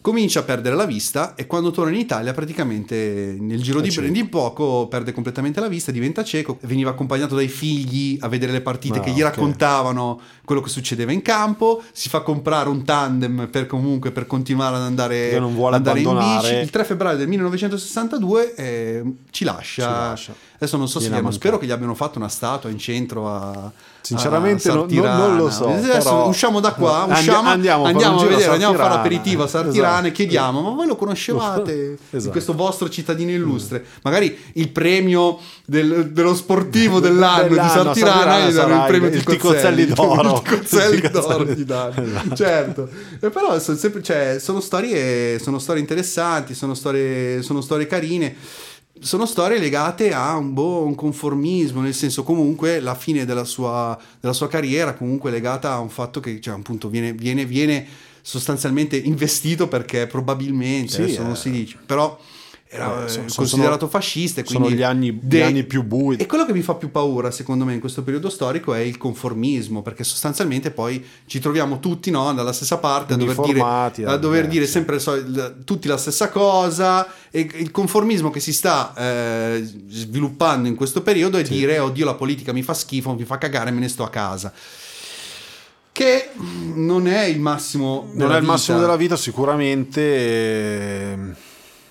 comincia 0.01 0.41
a 0.41 0.43
perdere 0.43 0.77
la 0.77 0.87
vista 0.87 1.35
e 1.35 1.47
quando 1.47 1.71
torna 1.71 1.93
in 1.93 1.99
Italia 1.99 2.33
praticamente 2.33 3.37
nel 3.39 3.61
giro 3.61 3.81
È 3.81 3.83
di, 3.83 4.11
di 4.11 4.25
poco 4.25 4.87
perde 4.89 5.13
completamente 5.13 5.61
la 5.61 5.69
vista, 5.69 5.91
diventa 5.91 6.23
cieco, 6.25 6.59
veniva 6.63 6.91
accompagnato 6.91 7.35
dai 7.35 7.49
figli 7.49 8.17
a 8.21 8.29
vedere 8.29 8.53
le 8.53 8.61
partite 8.61 8.99
Ah, 8.99 9.01
che 9.03 9.11
gli 9.11 9.21
ok. 9.21 9.29
raccontavano 9.29 10.21
quello 10.45 10.63
che 10.63 10.71
succedeva 10.71 11.13
in 11.13 11.21
campo, 11.21 11.83
si 11.93 12.09
fa 12.09 12.21
comprare 12.21 12.69
un 12.69 12.85
tandem 12.85 13.49
per 13.51 13.67
comunque 13.67 14.11
per 14.13 14.27
continuare 14.27 14.77
ad 14.77 14.83
andare, 14.83 15.37
andare 15.37 16.01
in 16.01 16.17
bici. 16.17 16.55
Il 16.55 16.71
3 16.71 16.85
febbraio 16.85 17.17
del 17.17 17.29
1962 17.29 18.55
eh, 18.55 19.03
ci, 19.31 19.45
lascia. 19.45 19.83
Ci 19.83 19.91
lascia. 19.91 20.35
Adesso 20.61 20.77
non 20.77 20.89
so 20.89 20.99
se 20.99 21.09
gli 21.09 21.15
hanno, 21.15 21.31
spero 21.31 21.57
che 21.57 21.67
gli 21.67 21.71
abbiano 21.71 21.95
fatto 21.95 22.19
una 22.19 22.29
statua 22.29 22.69
in 22.69 22.79
centro 22.79 23.29
a 23.33 23.71
Sinceramente 24.01 24.69
a 24.69 24.75
non- 24.75 24.87
non- 24.87 24.91
Sartirana. 24.91 25.35
lo 25.37 25.51
so, 25.51 25.69
Adesso 25.69 25.99
però- 26.09 26.27
usciamo 26.29 26.59
da 26.61 26.73
qua, 26.73 27.07
usciamo, 27.09 27.49
andiamo 27.49 27.85
andiamo, 27.85 28.17
a 28.17 28.19
giro 28.19 28.31
a 28.33 28.37
vedere, 28.37 28.53
andiamo 28.53 28.73
a 28.73 28.77
fare 28.77 28.89
Sartirana. 28.91 28.95
aperitivo 29.01 29.43
a 29.43 29.47
Sartirana 29.47 29.95
e 29.95 29.99
Esatto. 30.01 30.15
chiediamo, 30.15 30.61
ma 30.63 30.71
voi 30.71 30.87
lo 30.89 30.97
conoscevate? 30.97 31.99
Esatto. 32.11 32.31
Questo 32.33 32.55
vostro 32.55 32.89
cittadino 32.89 33.31
illustre. 33.31 33.85
Magari 34.03 34.37
il 34.55 34.71
premio 34.71 35.39
del- 35.65 36.11
dello 36.11 36.35
sportivo 36.35 36.99
dell'anno, 36.99 37.49
Dell'anno 37.55 37.63
di 37.93 38.01
Sartirana 38.01 38.21
Sartirana 38.21 38.49
gli 38.49 38.53
danno 38.55 38.75
il 38.75 38.87
premio 38.89 39.09
il. 39.11 39.25
Ticozzelli 39.25 39.87
d'oro. 39.87 40.43
Il 40.93 41.11
d'oro 41.13 41.45
gli 41.45 41.65
danno. 41.65 42.03
Esatto. 42.03 42.35
Certo. 42.35 42.89
E 43.21 43.31
però 43.31 43.59
sono, 43.61 43.77
sempre- 43.77 44.03
cioè, 44.03 44.39
sono 44.41 44.59
storie, 44.61 45.39
sono 45.39 45.59
storie 45.61 45.81
interessanti, 45.83 46.55
sono 46.55 46.75
storie, 46.75 47.43
sono 47.43 47.61
storie 47.61 47.87
carine. 47.87 48.35
Sono 49.01 49.27
storie 49.27 49.59
legate 49.59 50.13
a 50.13 50.37
un, 50.37 50.53
boh, 50.53 50.85
un 50.85 50.95
conformismo, 50.95 51.81
nel 51.81 51.95
senso 51.95 52.23
comunque 52.23 52.81
la 52.81 52.95
fine 52.95 53.25
della 53.25 53.45
sua, 53.45 53.99
della 54.21 54.33
sua 54.33 54.49
carriera 54.49 54.95
comunque 54.95 55.31
legata 55.31 55.73
a 55.73 55.79
un 55.79 55.91
fatto 55.91 56.21
che 56.21 56.41
cioè, 56.41 56.55
appunto 56.55 56.89
viene, 56.89 57.13
viene, 57.13 57.45
viene 57.45 57.87
sostanzialmente 58.23 58.97
investito 58.97 59.69
perché 59.69 60.07
probabilmente, 60.07 60.93
Sì, 60.93 61.03
adesso 61.03 61.23
non 61.23 61.33
eh. 61.33 61.37
si 61.37 61.51
dice, 61.51 61.79
però 61.85 62.19
era 62.71 63.05
Eh, 63.05 63.09
sono- 63.09 63.25
considerato 63.35 63.79
sono- 63.87 63.91
fascista 63.91 64.41
e 64.43 64.45
sono 64.45 64.59
quindi 64.61 64.77
gli 64.79 64.83
anni- 64.83 65.13
gli 65.13 65.19
de- 65.23 65.43
anni 65.43 65.65
più 65.65 65.83
bui. 65.85 66.17
E 66.17 66.27
quello 66.27 66.45
che 66.45 66.53
mi 66.53 66.61
fa 66.61 66.75
più 66.75 66.91
paura 66.91 67.31
secondo 67.31 67.65
me 67.65 67.73
in 67.73 67.81
questo 67.81 68.03
periodo 68.03 68.29
storico 68.29 68.75
è 68.75 68.81
il 68.81 68.99
conformismo, 68.99 69.81
perché 69.83 70.05
sostanzialmente 70.05 70.71
poi 70.71 71.03
ci 71.27 71.39
troviamo 71.41 71.81
tutti 71.81 72.11
no, 72.11 72.33
dalla 72.35 72.53
stessa 72.53 72.77
parte 72.79 73.15
a 73.15 73.17
dover 73.17 73.37
dire, 73.41 73.61
a 74.07 74.17
dover 74.19 74.47
dire 74.49 74.67
sempre 74.67 74.99
so- 74.99 75.55
tutti 75.65 75.89
la 75.89 75.97
stessa 75.97 76.29
cosa 76.29 77.07
e 77.31 77.49
il 77.55 77.71
conformismo 77.71 78.31
che 78.31 78.41
si 78.41 78.53
sta 78.53 78.93
eh, 78.97 79.67
sviluppando 79.89 80.69
in 80.69 80.75
questo 80.75 81.01
periodo 81.03 81.39
è 81.39 81.45
Sì. 81.45 81.53
dire 81.55 81.79
oddio 81.79 82.05
la 82.05 82.15
politica 82.15 82.53
mi 82.53 82.63
fa 82.63 82.75
schifo, 82.75 83.15
mi 83.15 83.25
fa 83.25 83.39
cagare, 83.39 83.71
me 83.71 83.81
ne 83.81 83.89
sto 83.89 84.05
a 84.05 84.11
casa. 84.11 84.53
Che 85.91 86.29
non 86.75 87.09
è 87.09 87.25
il 87.25 87.41
massimo 87.41 88.09
non 88.13 88.31
è 88.33 88.39
il 88.39 88.45
massimo 88.45 88.77
vita. 88.77 88.87
della 88.89 88.99
vita 88.99 89.17
sicuramente 89.17 90.01
eh, 90.01 91.19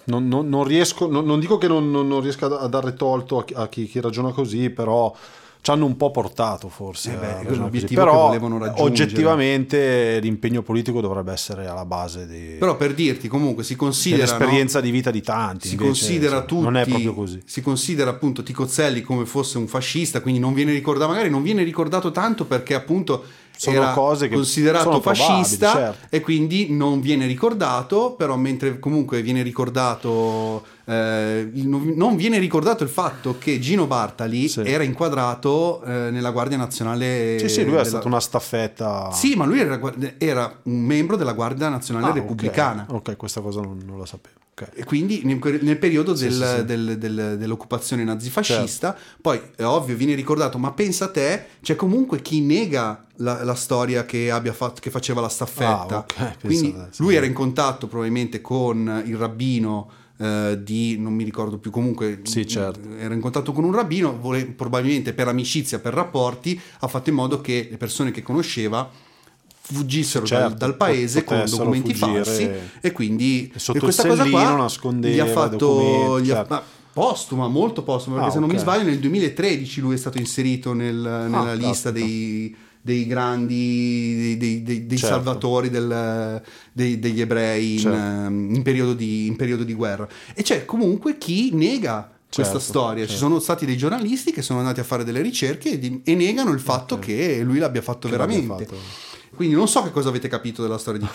non, 0.08 0.28
non- 0.28 0.48
non 0.50 0.64
riesco 0.66 1.08
non, 1.10 1.26
non 1.26 1.40
dico 1.40 1.58
che 1.58 1.68
non, 1.68 1.90
non- 1.92 2.08
non 2.08 2.22
riesca 2.22 2.46
a 2.60 2.68
dare 2.68 2.94
tolto 2.94 3.38
a 3.40 3.44
chi, 3.46 3.54
a 3.56 3.68
chi- 3.68 3.86
chi 3.88 4.02
ragiona 4.02 4.32
così 4.32 4.70
però 4.70 5.14
ci 5.60 5.72
hanno 5.72 5.86
un 5.86 5.98
po' 5.98 6.12
portato 6.12 6.70
forse 6.70 7.14
Eh 7.14 7.16
beh, 7.18 7.40
è 7.42 7.46
così. 7.46 7.60
l'obiettivo 7.60 8.02
che 8.02 8.08
però 8.08 8.28
volevano 8.28 8.58
raggiungere. 8.58 9.04
oggettivamente 9.42 10.20
l'impegno 10.22 10.62
politico 10.62 11.02
dovrebbe 11.02 11.34
essere 11.34 11.68
alla 11.68 11.84
base 11.84 12.26
di, 12.28 12.56
Però 12.58 12.78
per 12.78 12.94
dirti 12.94 13.28
comunque 13.28 13.64
si 13.64 13.76
considera 13.76 14.24
no? 14.24 14.32
dell'esperienza 14.32 14.80
di 14.80 14.92
vita 14.92 15.12
di 15.12 15.22
tanti 15.22 15.68
si 15.68 15.74
invece, 15.74 15.90
considera 15.90 16.26
insomma, 16.36 16.46
tutti 16.46 16.64
non 16.64 16.78
è 16.78 16.86
proprio 16.86 17.14
così 17.14 17.42
si 17.44 17.62
considera 17.62 18.10
appunto 18.12 18.44
Ticozzelli 18.44 19.02
come 19.02 19.26
fosse 19.26 19.58
un 19.58 19.68
fascista 19.68 20.22
quindi 20.22 20.40
non 20.40 20.54
viene 20.54 20.72
ricordato 20.72 21.12
magari 21.12 21.30
non 21.30 21.42
viene 21.44 21.64
ricordato 21.64 22.12
tanto 22.12 22.46
perché 22.46 22.74
appunto 22.74 23.24
Sono 23.58 23.92
cose 23.94 24.28
che 24.28 24.36
considerato 24.36 25.02
fascista 25.02 25.72
certo. 25.74 26.06
e 26.10 26.22
quindi 26.22 26.68
non 26.72 27.02
viene 27.02 27.26
ricordato 27.26 28.12
però 28.18 28.36
mentre 28.38 28.80
comunque 28.80 29.22
viene 29.22 29.42
ricordato 29.42 30.64
eh, 30.86 31.50
non 31.54 32.16
viene 32.16 32.38
ricordato 32.40 32.84
il 32.84 32.90
fatto 32.90 33.36
che 33.38 33.60
Gino 33.60 33.88
Bartali 33.88 34.48
Sì. 34.48 34.62
era 34.62 34.84
inquadrato 34.84 35.82
eh, 35.84 36.12
nella 36.12 36.32
Guardia 36.32 36.58
Nazionale 36.58 37.38
sì 37.40 37.50
sì 37.50 37.62
lui 37.64 37.72
è 37.72 37.78
della- 37.78 37.84
stata 37.86 38.08
una 38.08 38.20
staffetta 38.20 39.12
sì 39.12 39.36
ma 39.36 39.46
lui 39.46 39.60
era, 39.60 39.80
era 40.18 40.60
un 40.64 40.80
membro 40.82 41.16
della 41.16 41.34
Guardia 41.34 41.68
Nazionale 41.70 42.06
Ah. 42.08 42.14
Repubblicana 42.14 42.86
ok 42.90 43.18
questa 43.18 43.42
cosa 43.42 43.60
non, 43.62 43.82
non 43.86 43.98
la 44.00 44.06
sapevo 44.06 44.36
ok. 44.60 44.70
e 44.74 44.84
quindi 44.84 45.22
nel, 45.24 45.40
nel 45.62 45.78
periodo 45.78 46.14
del- 46.14 46.32
sì, 46.32 46.56
sì. 46.60 46.66
del- 46.66 46.98
del- 46.98 47.36
dell'occupazione 47.38 48.04
nazifascista, 48.04 48.98
poi 49.22 49.40
è 49.56 49.64
ovvio 49.64 49.96
viene 49.96 50.16
ricordato, 50.16 50.58
ma 50.58 50.72
pensa 50.72 51.06
a 51.06 51.10
te, 51.10 51.46
c'è 51.62 51.76
comunque 51.76 52.22
chi 52.22 52.42
nega 52.42 53.06
la, 53.18 53.44
la 53.44 53.56
storia 53.56 54.06
che, 54.06 54.32
abbia 54.32 54.54
fatto, 54.54 54.80
che 54.82 54.90
faceva 54.90 55.22
la 55.22 55.30
staffetta. 55.30 55.96
Ah, 55.96 56.00
ok, 56.00 56.14
pensa 56.16 56.38
quindi 56.42 56.74
a 56.78 56.84
te, 56.86 56.88
sì. 56.92 57.02
lui 57.04 57.16
era 57.16 57.26
in 57.26 57.34
contatto 57.34 57.88
probabilmente 57.88 58.42
con 58.42 59.04
il 59.06 59.16
rabbino. 59.18 59.90
eh, 60.20 60.58
di 60.64 60.98
non 60.98 61.14
mi 61.14 61.24
ricordo 61.24 61.60
più 61.60 61.70
comunque 61.70 62.22
certo. 62.24 62.80
era 62.98 63.14
in 63.14 63.20
contatto 63.20 63.52
con 63.52 63.64
un 63.64 63.72
rabbino 63.72 64.18
vole- 64.20 64.48
probabilmente 64.48 65.14
per 65.14 65.28
amicizia 65.28 65.78
per 65.78 65.94
rapporti 65.94 66.60
ha 66.80 66.88
fatto 66.88 67.10
in 67.12 67.16
modo 67.16 67.40
che 67.40 67.68
le 67.70 67.78
persone 67.78 68.10
che 68.10 68.24
conosceva 68.24 68.90
fuggissero 69.74 70.26
dal- 70.26 70.40
Certo, 70.42 70.56
dal, 70.58 70.78
paese 70.78 71.24
con 71.24 71.44
documenti 71.50 71.94
falsi 71.94 72.50
e 72.82 72.92
quindi 72.92 73.52
E 73.54 73.80
questa 73.80 74.08
cosa 74.08 74.26
qua 74.30 74.68
gli 75.02 75.20
ha 75.20 75.26
fatto 75.26 76.20
gli 76.22 76.30
ha- 76.32 76.36
certo. 76.36 76.54
ma 76.54 76.64
postuma, 76.94 77.48
molto 77.48 77.84
postuma, 77.84 78.16
perché 78.16 78.30
Ah, 78.30 78.34
se 78.34 78.40
non 78.40 78.50
mi 78.50 78.58
sbaglio 78.58 78.84
nel 78.86 79.00
2013 79.00 79.82
lui 79.82 79.96
è 79.96 79.98
stato 79.98 80.18
inserito 80.18 80.74
nel- 80.74 80.96
nella 80.96 81.54
lista 81.54 81.92
caspita. 81.92 82.06
dei, 82.06 82.56
dei 82.82 83.06
grandi, 83.06 84.38
dei, 84.38 84.64
dei- 84.64 84.86
dei- 84.88 84.98
Certo. 84.98 85.16
salvatori 85.16 85.70
del- 85.70 86.42
degli 86.72 87.20
ebrei 87.22 87.74
in, 87.74 87.80
Certo. 87.80 87.98
ehm, 87.98 88.56
in 88.56 88.62
periodo 88.64 88.94
di, 88.94 89.28
in 89.28 89.36
periodo 89.36 89.64
di 89.64 89.74
guerra. 89.74 90.08
E 90.34 90.42
c'è 90.44 90.64
comunque 90.66 91.18
chi 91.18 91.52
nega 91.54 92.10
questa 92.34 92.54
Certo, 92.54 92.60
storia. 92.60 93.04
Ci 93.04 93.12
certo. 93.12 93.26
sono 93.26 93.40
stati 93.40 93.66
dei 93.66 93.78
giornalisti 93.78 94.32
che 94.32 94.42
sono 94.42 94.60
andati 94.60 94.80
a 94.80 94.84
fare 94.84 95.04
delle 95.04 95.22
ricerche 95.22 95.72
e, 95.72 95.80
di- 95.80 96.02
e 96.04 96.16
negano 96.16 96.52
il 96.52 96.60
fatto 96.60 96.96
Ok. 96.96 97.06
che 97.06 97.42
lui 97.44 97.58
l'abbia 97.60 97.82
fatto 97.82 98.08
Che 98.10 98.16
l'abbia 98.18 98.36
veramente. 98.40 98.66
fatto. 98.66 98.78
Quindi 99.38 99.54
non 99.54 99.68
so 99.68 99.84
che 99.84 99.92
cosa 99.92 100.10
avete 100.10 100.28
capito 100.28 100.64
della 100.64 100.80
storia 100.80 101.00
di 101.00 101.08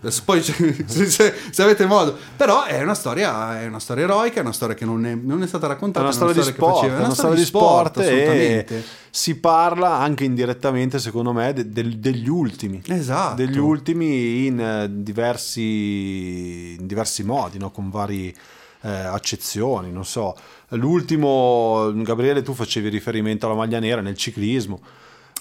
Adesso 0.00 0.22
poi 0.24 0.42
se, 0.42 0.84
se- 0.86 1.34
se 1.50 1.62
avete 1.62 1.86
modo, 1.86 2.16
però 2.36 2.64
è 2.64 2.82
una 2.82 2.94
storia, 2.94 3.60
è 3.60 3.66
una 3.66 3.78
storia 3.78 4.02
eroica, 4.02 4.38
è 4.38 4.42
una 4.42 4.52
storia 4.52 4.74
che 4.74 4.84
non 4.84 5.06
è, 5.06 5.14
non 5.14 5.40
è 5.42 5.46
stata 5.46 5.66
È 5.66 5.68
raccontata, 5.68 6.04
una 6.04 6.12
storia 6.12 6.34
di 6.34 6.42
sport, 6.42 6.74
faceva- 6.74 6.96
è 6.96 7.04
una 7.04 7.14
storia 7.14 7.36
di 7.36 7.44
sport 7.44 7.98
assolutamente. 7.98 8.84
si 9.10 9.36
parla 9.38 9.90
anche 9.92 10.24
indirettamente, 10.24 10.98
secondo 10.98 11.32
me, 11.32 11.52
de- 11.52 11.68
del- 11.70 11.98
degli 11.98 12.28
ultimi. 12.28 12.82
Esatto. 12.84 13.36
Degli 13.36 13.58
ultimi 13.58 14.46
in 14.46 14.58
eh, 14.60 14.88
diversi, 14.90 16.74
in 16.78 16.86
diversi 16.86 17.22
modi, 17.22 17.58
no? 17.58 17.70
con 17.70 17.90
varie 17.90 18.34
eh, 18.82 18.88
accezioni, 18.90 19.92
non 19.92 20.04
so. 20.04 20.34
L'ultimo, 20.70 21.92
Gabriele, 21.94 22.42
tu 22.42 22.54
facevi 22.54 22.88
riferimento 22.88 23.46
alla 23.46 23.54
maglia 23.54 23.78
nera 23.78 24.00
nel 24.00 24.16
ciclismo. 24.16 24.80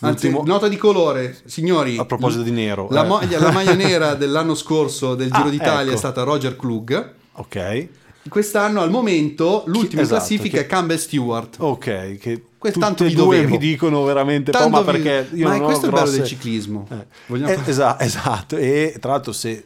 Anzi, 0.02 0.30
L'ultimo, 0.30 0.54
nota 0.54 0.68
di 0.68 0.76
colore, 0.78 1.38
signori. 1.46 1.98
a 1.98 2.06
proposito 2.06 2.44
di 2.44 2.52
nero. 2.52 2.88
La, 2.92 3.06
eh. 3.06 3.08
maglia, 3.08 3.40
la 3.40 3.52
maglia 3.52 3.74
nera 3.76 4.16
dell'anno 4.16 4.54
scorso 4.56 5.16
del 5.16 5.32
Giro 5.32 5.48
Ah, 5.48 5.50
d'Italia 5.50 5.84
ecco. 5.86 5.94
è 5.94 5.98
stata 5.98 6.24
Roger 6.24 6.56
Klug. 6.58 7.14
Ok. 7.36 7.88
quest'anno 8.30 8.82
al 8.82 8.90
momento 8.90 9.64
in 9.96 10.02
esatto, 10.02 10.18
classifica 10.20 10.58
che- 10.58 10.64
è 10.64 10.68
Campbell 10.68 10.98
Stewart. 10.98 11.56
Ok, 11.60 12.18
che 12.18 12.44
tutti 12.60 13.04
vi 13.06 13.14
due 13.16 13.46
mi 13.46 13.58
dicono 13.58 14.04
veramente 14.04 14.52
po', 14.52 14.58
Tanto 14.58 14.84
ma 14.84 14.92
vi- 14.92 15.02
perché 15.02 15.36
io 15.36 15.48
ma 15.48 15.56
non 15.58 15.66
questo 15.66 15.86
è 15.86 15.90
il 15.90 15.94
bello 15.94 16.04
grosse- 16.06 16.18
del 16.20 16.28
ciclismo. 16.28 16.88
Eh. 16.90 17.52
Eh, 17.52 17.60
esa- 17.66 18.00
esatto, 18.00 18.56
e 18.58 18.96
tra 19.00 19.12
l'altro 19.12 19.32
se 19.34 19.66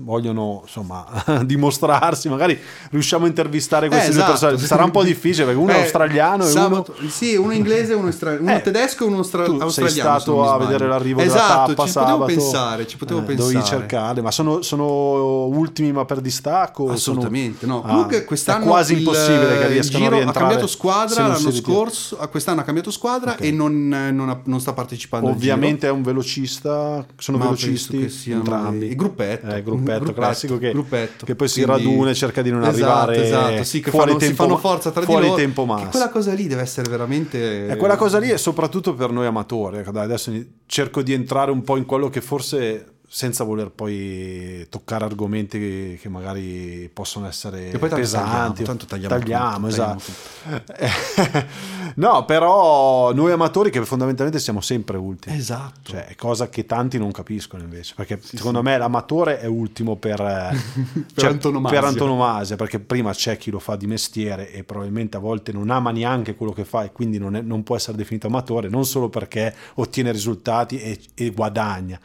vogliono 0.00 0.60
insomma 0.64 1.04
dimostrarsi 1.44 2.28
magari 2.28 2.58
riusciamo 2.90 3.24
a 3.24 3.28
intervistare 3.28 3.88
queste 3.88 4.10
Eh, 4.10 4.12
due 4.12 4.22
esatto. 4.22 4.38
persone 4.46 4.58
sarà 4.66 4.84
un 4.84 4.90
po' 4.92 5.02
difficile 5.02 5.44
perché 5.46 5.58
uno 5.60 5.72
è 5.72 5.76
Eh, 5.76 5.80
australiano 5.82 6.44
e 6.44 6.50
uno 6.52 6.60
sabato- 6.62 6.94
Sì, 7.08 7.34
uno 7.34 7.52
inglese, 7.52 7.94
uno, 7.94 8.08
estra- 8.08 8.36
uno 8.38 8.54
Eh, 8.54 8.60
tedesco 8.60 9.04
e 9.04 9.06
uno 9.08 9.22
sei 9.24 9.40
australiano. 9.40 9.70
se 9.70 9.88
stato 9.88 10.48
a 10.48 10.56
vedere 10.58 10.86
l'arrivo 10.86 11.20
esatto, 11.20 11.36
della 11.42 11.66
tappa 11.66 11.84
ci 11.84 11.90
sabato 11.90 12.18
potevo 12.18 12.40
pensare, 12.40 12.86
ci 12.86 12.96
potevo 12.96 13.20
Eh, 13.20 13.22
pensare. 13.24 13.52
dovevi 13.52 13.68
cercare 13.68 14.20
ma 14.22 14.30
sono, 14.30 14.62
sono 14.62 15.46
ultimi 15.46 15.90
ma 15.92 16.04
per 16.04 16.20
distacco 16.20 16.82
sono- 16.84 16.92
Assolutamente, 16.94 17.66
no. 17.66 17.82
Ah, 17.82 17.88
Comunque 17.88 18.24
quest'anno 18.24 18.64
è 18.64 18.68
quasi 18.68 18.92
il- 18.92 18.98
impossibile 19.00 19.58
che 19.58 19.66
riescano 19.66 20.06
a 20.06 20.08
rientrare 20.10 20.28
ha 20.30 20.40
cambiato 20.40 20.66
squadra 20.68 21.26
l'anno 21.26 21.50
scorso, 21.50 22.16
quest'anno 22.30 22.60
ha 22.60 22.64
cambiato 22.64 22.90
squadra 22.90 23.32
Ok. 23.32 23.40
e 23.40 23.50
non, 23.50 23.88
non 23.88 24.28
ha- 24.28 24.40
non 24.44 24.60
sta 24.60 24.72
partecipando 24.72 25.28
ovviamente 25.28 25.86
è 25.86 25.90
un 25.90 26.02
velocista 26.02 27.04
sono 27.16 27.38
Ma 27.38 27.44
velocisti 27.44 28.30
entrambi 28.30 28.86
il 28.86 28.96
gruppetto. 28.96 29.46
Eh, 29.48 29.58
il 29.58 29.62
gruppetto, 29.96 30.12
Gruppetto, 30.12 30.20
classico 30.26 30.58
che, 30.58 30.70
gruppetto. 30.72 31.26
che 31.26 31.34
poi 31.34 31.48
si 31.48 31.62
Quindi- 31.64 31.84
raduna 31.84 32.10
e 32.10 32.14
cerca 32.14 32.42
di 32.42 32.50
non 32.50 32.62
Esatto, 32.62 32.76
arrivare 32.86 33.24
esatto, 33.24 33.64
sì, 33.64 33.80
che 33.80 33.90
fuori 33.90 34.08
fanno, 34.10 34.20
si 34.20 34.26
tempo 34.26 34.42
fanno 34.42 34.54
ma- 34.54 34.60
forza 34.60 34.90
tra 34.90 35.02
fuori 35.02 35.22
di 35.22 35.28
loro. 35.28 35.40
tempo 35.40 35.62
che 35.62 35.68
massimo 35.72 35.90
quella 35.90 36.08
cosa 36.10 36.32
lì 36.32 36.46
deve 36.46 36.62
essere 36.62 36.88
veramente 36.90 37.66
E 37.68 37.76
quella 37.76 37.96
cosa 37.96 38.18
lì 38.18 38.28
è 38.28 38.36
soprattutto 38.36 38.94
per 38.94 39.10
noi 39.10 39.26
amatori. 39.26 39.78
ecco, 39.78 39.90
adesso 39.98 40.32
cerco 40.66 41.02
di 41.02 41.12
entrare 41.12 41.50
un 41.50 41.62
po' 41.62 41.76
in 41.76 41.84
quello 41.86 42.08
che 42.10 42.20
forse 42.20 42.86
senza 43.10 43.42
voler 43.42 43.70
poi 43.70 44.66
toccare 44.68 45.06
argomenti 45.06 45.58
che, 45.58 45.98
che 46.00 46.08
magari 46.10 46.90
possono 46.92 47.26
essere 47.26 47.70
pesanti. 47.78 48.62
tagliamo, 48.62 48.62
tanto 48.62 48.84
tagliamo 48.84 49.18
tutto, 49.18 49.66
esatto. 49.66 50.02
tagliamo 50.44 51.46
no, 51.96 52.24
però 52.26 53.14
noi 53.14 53.32
amatori 53.32 53.70
che 53.70 53.82
fondamentalmente 53.86 54.38
siamo 54.38 54.60
sempre 54.60 54.98
ultimi. 54.98 55.34
Esatto. 55.36 55.92
Cioè, 55.92 56.06
è 56.06 56.14
cosa 56.16 56.50
che 56.50 56.66
tanti 56.66 56.98
non 56.98 57.10
capiscono 57.10 57.62
invece, 57.62 57.94
perché 57.96 58.20
secondo 58.22 58.62
me 58.62 58.76
l'amatore 58.76 59.40
è 59.40 59.46
ultimo 59.46 59.96
per, 59.96 60.20
eh, 60.20 60.56
cioè, 61.16 61.30
antonomasia. 61.30 61.80
per 61.80 61.88
antonomasia, 61.88 62.56
perché 62.56 62.78
prima 62.78 63.12
c'è 63.12 63.38
chi 63.38 63.50
lo 63.50 63.58
fa 63.58 63.76
di 63.76 63.86
mestiere 63.86 64.52
e 64.52 64.64
probabilmente 64.64 65.16
a 65.16 65.20
volte 65.20 65.50
non 65.50 65.70
ama 65.70 65.90
neanche 65.92 66.34
quello 66.34 66.52
che 66.52 66.66
fa 66.66 66.84
e 66.84 66.92
quindi 66.92 67.18
non, 67.18 67.36
è- 67.36 67.40
non 67.40 67.62
può 67.62 67.74
essere 67.74 67.96
definito 67.96 68.26
amatore, 68.26 68.68
non 68.68 68.84
solo 68.84 69.08
perché 69.08 69.54
ottiene 69.76 70.12
risultati 70.12 70.78
e, 70.78 71.00
e 71.14 71.30
guadagna. 71.30 71.98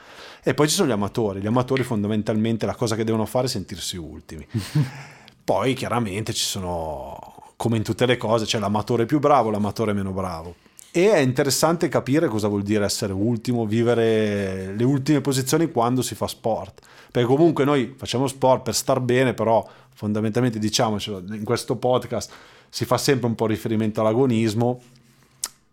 E 0.43 0.53
poi 0.53 0.67
ci 0.67 0.75
sono 0.75 0.89
gli 0.89 0.91
amatori, 0.91 1.39
gli 1.39 1.47
amatori 1.47 1.83
fondamentalmente 1.83 2.65
la 2.65 2.75
cosa 2.75 2.95
che 2.97 3.05
devono 3.05 3.25
fare 3.25 3.45
è 3.45 3.49
sentirsi 3.49 3.95
ultimi. 3.95 4.45
Poi 5.43 5.73
chiaramente 5.73 6.33
ci 6.33 6.43
sono, 6.43 7.17
come 7.55 7.77
in 7.77 7.83
tutte 7.83 8.05
le 8.05 8.17
cose, 8.17 8.45
c'è 8.45 8.59
l'amatore 8.59 9.05
più 9.05 9.19
bravo, 9.19 9.49
l'amatore 9.49 9.93
meno 9.93 10.11
bravo. 10.11 10.55
E 10.91 11.11
è 11.11 11.19
interessante 11.19 11.87
capire 11.87 12.27
cosa 12.27 12.47
vuol 12.47 12.61
dire 12.61 12.85
essere 12.85 13.13
ultimo, 13.13 13.65
vivere 13.65 14.73
le 14.75 14.83
ultime 14.83 15.21
posizioni 15.21 15.71
quando 15.71 16.01
si 16.01 16.13
fa 16.13 16.27
sport. 16.27 16.81
Perché 17.11 17.27
comunque 17.27 17.63
noi 17.63 17.93
facciamo 17.97 18.27
sport 18.27 18.63
per 18.63 18.75
star 18.75 18.99
bene, 18.99 19.33
però 19.33 19.67
fondamentalmente 19.95 20.59
diciamocelo, 20.59 21.23
in 21.33 21.43
questo 21.43 21.77
podcast 21.77 22.31
si 22.69 22.85
fa 22.85 22.97
sempre 22.97 23.27
un 23.27 23.35
po' 23.35 23.47
riferimento 23.47 24.01
all'agonismo 24.01 24.81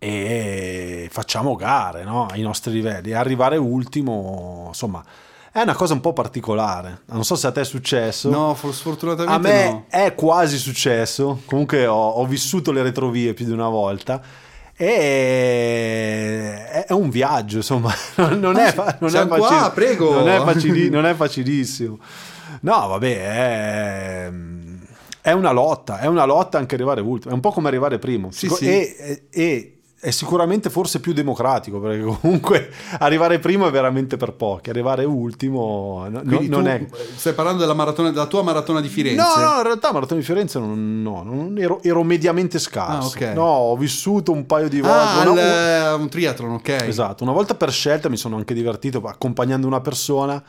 e 0.03 1.09
facciamo 1.13 1.55
gare 1.57 2.05
no? 2.05 2.27
ai 2.27 2.41
nostri 2.41 2.73
livelli. 2.73 3.11
E 3.11 3.15
arrivare 3.15 3.59
ultimo, 3.59 4.65
insomma, 4.69 5.05
è 5.53 5.61
una 5.61 5.75
cosa 5.75 5.93
un 5.93 6.01
po' 6.01 6.15
particolare. 6.15 7.03
Non 7.07 7.23
so 7.25 7.37
se 7.37 7.47
a 7.47 7.53
te 7.53 7.61
è 7.61 7.65
successo. 7.65 8.31
No, 8.31 8.55
for- 8.55 8.71
A 8.71 8.75
sfortunatamente 8.75 9.49
me 9.49 9.65
no. 9.71 9.85
è 9.89 10.15
quasi 10.15 10.57
successo, 10.57 11.43
comunque 11.45 11.87
ho, 11.87 12.09
ho 12.11 12.25
vissuto 12.27 12.73
le 12.73 12.83
retrovie 12.83 13.35
più 13.35 13.45
di 13.45 13.53
una 13.53 13.69
volta 13.69 14.23
e 14.75 16.65
è 16.87 16.93
un 16.93 17.11
viaggio, 17.11 17.57
insomma, 17.59 17.93
non 18.39 18.57
è, 18.57 18.73
fa- 18.73 18.97
non 19.01 19.09
è 19.11 19.13
siamo 19.13 19.37
qua, 19.37 19.71
prego. 19.75 20.15
non 20.15 20.29
è, 20.29 20.41
facili- 20.41 20.89
non 20.91 21.05
è 21.05 21.15
facilissimo. 21.15 21.99
No, 22.63 22.87
vabbè, 22.89 23.21
è, 23.23 24.31
è 25.21 25.33
una 25.33 25.51
lotta, 25.51 25.99
è 25.99 26.07
una 26.07 26.25
lotta 26.25 26.57
anche 26.59 26.75
arrivare 26.75 27.01
ultimo, 27.03 27.33
è 27.33 27.35
un 27.35 27.41
po' 27.41 27.51
come 27.53 27.69
arrivare 27.69 27.99
primo. 27.99 28.31
Sì, 28.31 28.47
Sicu- 28.49 28.59
sì. 28.59 28.67
E, 28.67 28.97
e- 28.99 29.23
e 29.31 29.80
è 30.03 30.11
sicuramente 30.11 30.71
forse 30.71 30.99
più 30.99 31.13
democratico, 31.13 31.79
perché 31.79 32.01
comunque 32.03 32.71
arrivare 33.01 33.39
primo 33.39 33.69
è 33.69 33.71
veramente 33.71 34.17
per 34.17 34.33
pochi, 34.33 34.71
arrivare 34.71 35.05
ultimo 35.05 36.07
no- 36.09 36.23
non 36.25 36.67
è... 36.67 36.87
stai 37.17 37.35
parlando 37.35 37.61
della, 37.61 37.75
maratona, 37.75 38.11
della 38.11 38.27
tua 38.27 38.43
maratona 38.43 38.81
di 38.81 38.89
Firenze? 38.89 39.21
No, 39.21 39.35
no, 39.45 39.57
in 39.59 39.63
realtà 39.63 39.93
Maratona 39.93 40.19
di 40.21 40.25
Firenze 40.27 40.59
non, 40.59 41.03
no, 41.03 41.23
non 41.23 41.55
ero, 41.59 41.83
ero 41.83 42.03
mediamente 42.03 42.59
scarso. 42.59 43.19
Ah, 43.19 43.29
ok. 43.29 43.35
No, 43.35 43.43
ho 43.45 43.77
vissuto 43.77 44.33
un 44.33 44.47
paio 44.47 44.69
di 44.71 44.81
volte. 44.81 44.97
Ah, 44.97 45.31
una- 45.31 45.43
al- 45.91 45.95
un- 45.97 46.01
un 46.03 46.09
triathlon, 46.09 46.53
ok. 46.53 46.69
Esatto, 46.87 47.23
una 47.23 47.33
volta 47.33 47.55
per 47.55 47.71
scelta 47.71 48.09
mi 48.09 48.17
sono 48.17 48.37
anche 48.37 48.55
divertito 48.55 49.03
accompagnando 49.05 49.67
una 49.67 49.81
persona 49.83 50.43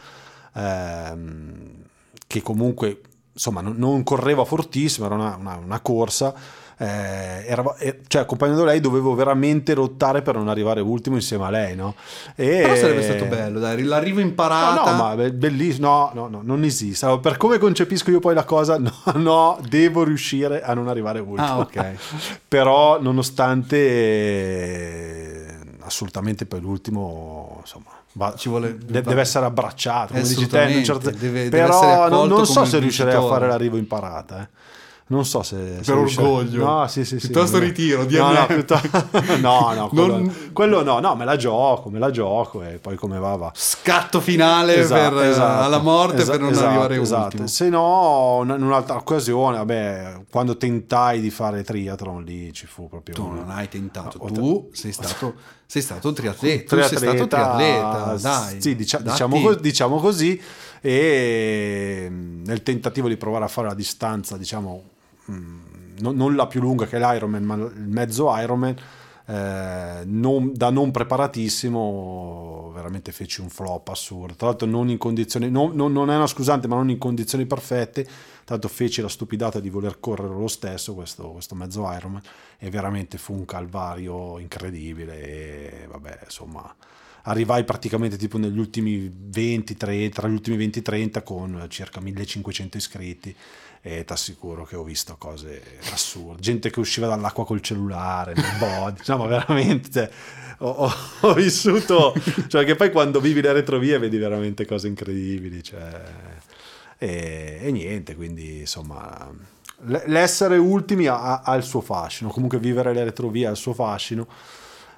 ehm, 0.55 1.83
che 2.27 2.41
comunque 2.41 3.01
insomma 3.33 3.61
non, 3.61 3.75
non 3.77 4.03
correva 4.03 4.45
fortissimo, 4.45 5.05
era 5.07 5.15
una, 5.15 5.35
una- 5.39 5.59
una 5.63 5.79
corsa. 5.81 6.33
Eh, 6.81 7.45
erava- 7.45 7.75
eh, 7.77 7.99
cioè 8.07 8.23
accompagnando 8.23 8.63
lei 8.65 8.79
dovevo 8.79 9.13
veramente 9.13 9.75
lottare 9.75 10.21
per 10.23 10.35
non 10.35 10.47
arrivare 10.49 10.81
ultimo 10.81 11.15
insieme 11.15 11.45
a 11.45 11.49
lei 11.51 11.75
no? 11.75 11.93
E- 12.35 12.61
Però 12.63 12.75
sarebbe 12.75 13.03
stato 13.03 13.25
bello, 13.25 13.59
dai, 13.59 13.83
l'arrivo 13.83 14.19
No, 14.19 14.25
imparata. 14.25 14.91
no, 14.91 14.97
ma 14.97 15.15
be- 15.15 15.31
bellissimo. 15.31 15.87
No, 15.87 16.11
no, 16.13 16.27
no, 16.27 16.41
non 16.43 16.63
esiste. 16.63 17.05
Allora, 17.05 17.21
Per 17.21 17.37
come 17.37 17.57
concepisco 17.59 18.09
io 18.09 18.19
poi 18.19 18.33
la 18.33 18.45
cosa, 18.45 18.77
no, 18.79 18.91
no, 19.15 19.59
devo 19.69 20.03
riuscire 20.03 20.61
a 20.63 20.73
non 20.73 20.87
arrivare 20.87 21.19
ultimo. 21.19 21.45
Ah, 21.47 21.59
ok. 21.59 21.95
Però, 22.47 22.99
nonostante, 23.01 23.77
eh, 23.77 25.45
assolutamente 25.81 26.45
poi 26.45 26.61
l'ultimo, 26.61 27.57
insomma. 27.61 27.89
va- 28.13 28.33
Ci 28.35 28.49
vuole- 28.49 28.75
va- 28.77 29.01
deve 29.01 29.21
essere 29.21 29.45
abbracciato 29.45 30.13
come 30.13 30.21
dici 30.27 30.47
te, 30.47 30.83
certo- 30.83 31.11
deve- 31.11 31.47
deve 31.47 31.49
però 31.49 32.09
non, 32.09 32.27
non 32.27 32.45
so 32.45 32.65
se 32.65 32.79
riuscirei 32.79 33.13
a 33.13 33.21
fare 33.21 33.47
l'arrivo 33.47 33.77
in 33.77 33.87
parata 33.87 34.41
eh. 34.41 34.47
Non 35.11 35.25
so 35.25 35.43
se, 35.43 35.77
se 35.81 35.91
Per 35.91 35.95
riuscirei- 35.95 36.25
orgoglio. 36.29 36.65
no 36.65 36.87
sì 36.87 37.05
sì 37.05 37.19
sì 37.19 37.27
Piuttosto 37.27 37.57
è- 37.57 37.59
ritiro, 37.59 37.99
no 38.01 38.05
DNF. 38.07 38.39
no, 38.39 38.45
piuttosto- 38.47 39.37
no, 39.41 39.73
no 39.73 39.87
quello, 39.93 40.07
Non- 40.17 40.49
quello 40.53 40.83
no 40.83 40.99
no 40.99 41.15
me 41.15 41.25
la 41.25 41.35
gioco 41.35 41.89
me 41.89 41.99
la 41.99 42.11
gioco 42.11 42.63
e 42.63 42.79
poi 42.79 42.95
come 42.95 43.19
va 43.19 43.35
va 43.35 43.51
Scatto 43.53 44.19
finale 44.21 44.75
Esatto, 44.77 45.15
per, 45.15 45.25
eh, 45.25 45.29
esatto. 45.29 45.63
alla 45.65 45.79
morte 45.79 46.21
Esa- 46.21 46.31
per 46.31 46.39
non 46.41 46.51
esatto, 46.51 46.67
arrivare 46.67 46.99
esatto. 46.99 47.23
ultimo. 47.25 47.47
Se 47.47 47.69
no, 47.69 48.41
in 48.43 48.61
un'altra 48.63 48.95
occasione, 48.95 49.57
vabbè, 49.57 50.21
quando 50.29 50.57
tentai 50.57 51.19
di 51.21 51.29
fare 51.29 51.63
triathlon 51.63 52.23
lì 52.23 52.51
ci 52.53 52.65
fu 52.65 52.87
proprio 52.87 53.13
Tu 53.15 53.27
non 53.27 53.49
hai 53.49 53.67
tentato, 53.69 54.17
No, 54.21 54.31
tu 54.31 54.69
sei 54.71 54.91
stato, 54.91 55.33
sei 55.65 55.81
stato 55.81 56.07
un 56.07 56.13
triatleta. 56.13 56.75
Tu 56.75 56.81
sei 56.83 56.97
stato 56.97 57.21
un 57.21 57.27
triatleta, 57.27 57.57
triatleta, 57.57 58.17
dai. 58.21 58.61
Sì, 58.61 58.75
dicia- 58.75 58.99
diciamo, 58.99 59.53
diciamo 59.55 59.97
così. 59.99 60.41
E 60.83 62.07
mm, 62.09 62.43
nel 62.45 62.63
tentativo 62.63 63.07
di 63.07 63.15
provare 63.17 63.45
a 63.45 63.47
fare 63.47 63.67
la 63.67 63.73
distanza, 63.73 64.35
diciamo, 64.37 64.83
mm, 65.31 65.59
non, 65.99 66.15
non 66.15 66.35
la 66.35 66.47
più 66.47 66.61
lunga 66.61 66.85
che 66.85 66.97
l'Ironman, 66.99 67.43
ma 67.43 67.55
il 67.55 67.87
mezzo 67.87 68.35
Ironman, 68.35 68.75
eh, 69.25 70.01
non- 70.05 70.51
da 70.53 70.69
non 70.69 70.91
preparatissimo, 70.91 72.71
veramente 72.73 73.11
feci 73.11 73.41
un 73.41 73.49
flop 73.49 73.89
assurdo. 73.89 74.35
Tra 74.35 74.47
l'altro, 74.47 74.67
non 74.67 74.89
in 74.89 74.97
condizioni, 74.97 75.49
non, 75.49 75.75
non- 75.75 75.91
non 75.93 76.09
è 76.09 76.15
una 76.15 76.27
scusante, 76.27 76.67
ma 76.67 76.75
non 76.75 76.89
in 76.89 76.97
condizioni 76.97 77.45
perfette. 77.45 78.03
Tra 78.03 78.55
l'altro, 78.57 78.69
feci 78.69 79.01
la 79.01 79.07
stupidata 79.09 79.59
di 79.59 79.69
voler 79.69 79.99
correre 79.99 80.33
lo 80.33 80.47
stesso, 80.47 80.93
questo, 80.93 81.31
questo 81.31 81.55
mezzo 81.55 81.89
Ironman, 81.91 82.21
e 82.57 82.69
veramente 82.69 83.17
fu 83.17 83.33
un 83.33 83.45
calvario 83.45 84.39
incredibile. 84.39 85.21
E 85.21 85.87
vabbè, 85.89 86.19
insomma 86.25 86.73
arrivai 87.25 87.63
praticamente 87.63 88.17
tipo 88.17 88.37
negli 88.37 88.57
ultimi 88.57 89.11
20 89.13 89.77
30 89.77 90.19
tra 90.21 90.27
gli 90.27 90.33
ultimi 90.33 90.57
20 90.57 90.81
30 90.81 91.21
con 91.21 91.65
circa 91.69 91.99
1500 92.01 92.77
iscritti 92.77 93.35
e 93.81 94.05
ti 94.05 94.13
assicuro 94.13 94.63
che 94.63 94.75
ho 94.75 94.83
visto 94.83 95.15
cose 95.17 95.61
assurde 95.91 96.39
gente 96.39 96.69
che 96.69 96.79
usciva 96.79 97.07
dall'acqua 97.07 97.45
col 97.45 97.61
cellulare 97.61 98.33
nel 98.33 98.57
body 98.59 99.01
ma 99.07 99.25
veramente 99.25 99.89
cioè, 99.91 100.09
ho, 100.59 100.69
ho- 100.69 100.93
ho 101.21 101.33
vissuto 101.33 102.13
cioè 102.47 102.63
che 102.63 102.75
poi 102.75 102.91
quando 102.91 103.19
vivi 103.19 103.41
le 103.41 103.53
retrovie 103.53 103.97
vedi 103.97 104.17
veramente 104.17 104.65
cose 104.65 104.87
incredibili 104.87 105.63
cioè, 105.63 106.01
e, 106.97 107.59
e 107.61 107.71
niente 107.71 108.15
quindi 108.15 108.59
insomma 108.59 109.29
l'essere 110.05 110.57
ultimi 110.57 111.07
ha, 111.07 111.41
ha 111.41 111.55
il 111.55 111.63
suo 111.63 111.81
fascino 111.81 112.29
comunque 112.29 112.59
vivere 112.59 112.93
le 112.93 113.03
retrovie 113.03 113.47
ha 113.47 113.49
il 113.49 113.57
suo 113.57 113.73
fascino 113.73 114.27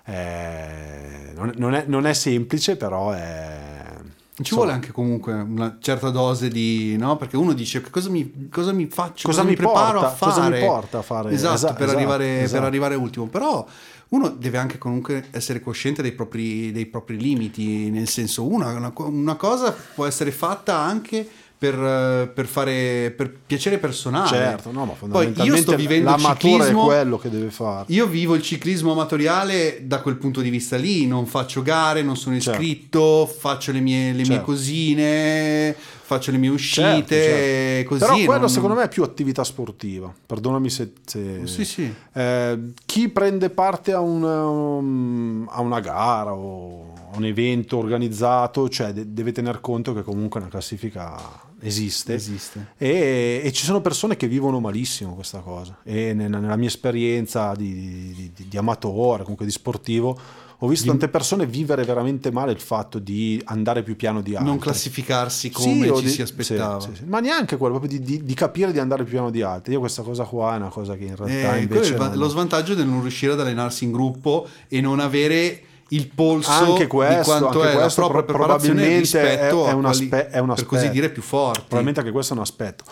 eh, 0.06 1.32
non, 1.34 1.54
non 1.56 1.74
è, 1.74 1.86
non 1.88 2.06
è 2.06 2.14
semplice, 2.14 2.76
però 2.76 3.12
è. 3.12 3.96
Ci 4.36 4.40
insomma, 4.42 4.62
vuole 4.62 4.76
anche 4.76 4.92
comunque 4.92 5.34
una 5.34 5.78
certa 5.80 6.10
dose 6.10 6.48
di, 6.50 6.96
no? 6.98 7.18
Perché 7.18 7.38
uno 7.38 7.54
dice 7.54 7.82
che 7.82 7.92
cosa 7.92 8.10
mi, 8.10 8.50
cosa 8.52 8.72
mi 8.74 8.88
faccio, 8.88 9.28
Cosa 9.28 9.42
cosa, 9.42 9.44
mi 9.44 9.56
preparo 9.56 10.00
porta- 10.00 10.08
a 10.08 10.16
fare. 10.16 10.32
cosa 10.34 10.50
mi 10.50 10.60
porta 10.60 10.98
a 10.98 11.02
fare- 11.04 11.32
Esatto, 11.32 11.54
esatto, 11.54 11.74
per, 11.74 11.84
esatto, 11.84 11.98
arrivare, 12.00 12.42
esatto. 12.42 12.58
per 12.60 12.68
arrivare 12.68 12.96
ultimo. 12.96 13.28
Però 13.28 13.64
uno 14.10 14.30
deve 14.30 14.58
anche 14.58 14.80
comunque 14.80 15.28
essere 15.30 15.60
cosciente 15.62 16.02
dei 16.02 16.14
propri, 16.14 16.72
dei 16.72 16.88
propri 16.88 17.18
limiti, 17.20 17.92
nel 17.92 18.08
senso 18.08 18.48
una, 18.48 18.72
una, 18.74 18.92
una 18.96 19.36
cosa 19.36 19.72
può 19.94 20.06
essere 20.08 20.32
fatta 20.32 20.78
anche 20.80 21.28
per, 21.72 22.30
per 22.34 22.46
fare 22.46 23.14
per 23.16 23.32
piacere 23.48 23.78
personale. 23.78 24.28
Certo, 24.28 24.70
no, 24.72 24.80
ma 24.82 24.86
Poi 24.92 24.96
fondamentalmente 24.98 25.56
io 25.56 25.62
sto 25.62 25.76
vivendo 25.78 26.10
il 26.10 26.16
l'amatore 26.22 26.54
ciclismo 26.56 26.82
è 26.82 26.86
quello 26.86 27.18
che 27.18 27.30
deve 27.30 27.52
fare. 27.52 27.86
io 27.88 28.06
vivo 28.08 28.36
il 28.36 28.42
ciclismo 28.42 28.92
amatoriale 28.92 29.80
da 29.84 30.02
quel 30.02 30.18
punto 30.18 30.42
di 30.42 30.50
vista 30.50 30.76
lì, 30.76 31.08
non 31.08 31.26
faccio 31.26 31.62
gare, 31.62 32.02
non 32.02 32.18
sono 32.18 32.38
Certo. 32.38 32.60
iscritto, 32.62 33.26
faccio 33.26 33.72
le 33.72 33.80
mie, 33.80 34.08
le 34.12 34.18
mie 34.18 34.26
Certo. 34.26 34.44
cosine, 34.44 35.74
faccio 35.78 36.32
le 36.32 36.38
mie 36.38 36.50
uscite, 36.50 36.82
Certo, 36.82 37.14
certo. 37.14 37.88
così. 37.90 38.02
Però 38.04 38.16
quello 38.26 38.40
non- 38.42 38.50
secondo 38.50 38.76
me 38.76 38.84
è 38.84 38.90
più 38.90 39.04
attività 39.04 39.44
sportiva. 39.46 40.14
Perdonami 40.26 40.70
se... 40.70 40.92
se- 41.06 41.42
Sì, 41.46 41.64
sì. 41.64 41.94
Eh, 42.14 42.60
chi 42.86 43.08
prende 43.08 43.50
parte 43.50 43.94
a 43.94 44.00
una, 44.02 44.46
um, 44.46 45.48
a 45.50 45.62
una 45.62 45.80
gara 45.80 46.34
o 46.34 46.92
un 47.16 47.26
evento 47.26 47.78
organizzato, 47.78 48.68
cioè 48.70 48.92
de- 48.92 49.14
deve 49.14 49.32
tener 49.32 49.62
conto 49.62 49.94
che 49.94 50.02
comunque 50.02 50.40
una 50.40 50.50
classifica 50.50 51.16
esiste. 51.64 52.14
Esiste. 52.14 52.68
E, 52.78 53.42
e 53.44 53.52
ci 53.52 53.64
sono 53.66 53.82
persone 53.82 54.16
che 54.18 54.28
vivono 54.28 54.60
malissimo 54.60 55.14
questa 55.16 55.40
cosa. 55.40 55.78
E 55.84 56.14
nella, 56.14 56.40
nella 56.40 56.56
mia 56.58 56.68
esperienza 56.68 57.54
di, 57.56 58.14
di- 58.16 58.32
di- 58.36 58.48
di 58.48 58.58
amatore, 58.58 59.24
comunque 59.24 59.46
di 59.46 59.52
sportivo, 59.52 60.18
ho 60.60 60.68
visto 60.68 60.88
tante 60.88 61.10
persone 61.10 61.46
vivere 61.46 61.84
veramente 61.84 62.32
male 62.32 62.54
il 62.54 62.60
fatto 62.62 62.98
di 62.98 63.42
andare 63.46 63.84
più 63.84 63.98
piano 63.98 64.22
di 64.22 64.32
altri. 64.34 64.48
Non 64.48 64.60
classificarsi 64.60 65.48
Sì, 65.48 65.54
come 65.54 65.90
o 65.90 65.98
ci 65.98 66.06
di- 66.06 66.10
si 66.12 66.22
aspettava. 66.22 66.80
sì, 66.80 66.90
sì, 66.92 66.96
sì. 67.00 67.04
Ma 67.06 67.20
neanche 67.20 67.58
quello, 67.58 67.80
proprio 67.80 68.00
di, 68.00 68.06
di- 68.06 68.24
di 68.24 68.34
capire 68.34 68.72
di 68.72 68.80
andare 68.80 69.04
più 69.04 69.12
piano 69.14 69.30
di 69.30 69.42
altri. 69.42 69.74
Io 69.74 69.80
questa 69.80 70.04
cosa 70.04 70.24
qua 70.24 70.54
è 70.54 70.58
una 70.58 70.70
cosa 70.70 70.96
che 70.96 71.04
in 71.04 71.16
realtà 71.18 71.58
Eh, 71.58 71.62
invece... 71.64 71.96
non- 71.98 72.14
lo 72.16 72.30
svantaggio 72.30 72.76
del 72.76 72.88
non 72.88 73.02
riuscire 73.02 73.34
ad 73.34 73.42
allenarsi 73.42 73.84
in 73.84 73.92
gruppo 73.92 74.48
e 74.70 74.80
non 74.80 75.00
avere 75.02 75.62
il 75.96 76.10
polso 76.10 76.50
Anche 76.52 76.88
questo, 76.88 77.18
di 77.18 77.24
quanto 77.24 77.46
anche 77.62 77.72
è 77.72 77.74
la 77.76 77.80
questo 77.82 78.02
propria 78.02 78.24
pro- 78.24 78.34
preparazione 78.34 78.80
probabilmente 78.82 79.00
rispetto 79.22 79.66
è- 79.66 79.70
è 79.70 79.74
un 79.74 79.86
aspe- 79.86 80.30
è 80.30 80.40
un 80.40 80.48
per 80.54 80.66
così 80.66 80.76
aspetto. 80.86 80.94
dire 80.94 81.10
più 81.10 81.22
forti. 81.22 81.60
Probabilmente 81.62 82.00
anche 82.00 82.12
questo 82.12 82.34
è 82.34 82.36
un 82.38 82.42
aspetto. 82.44 82.84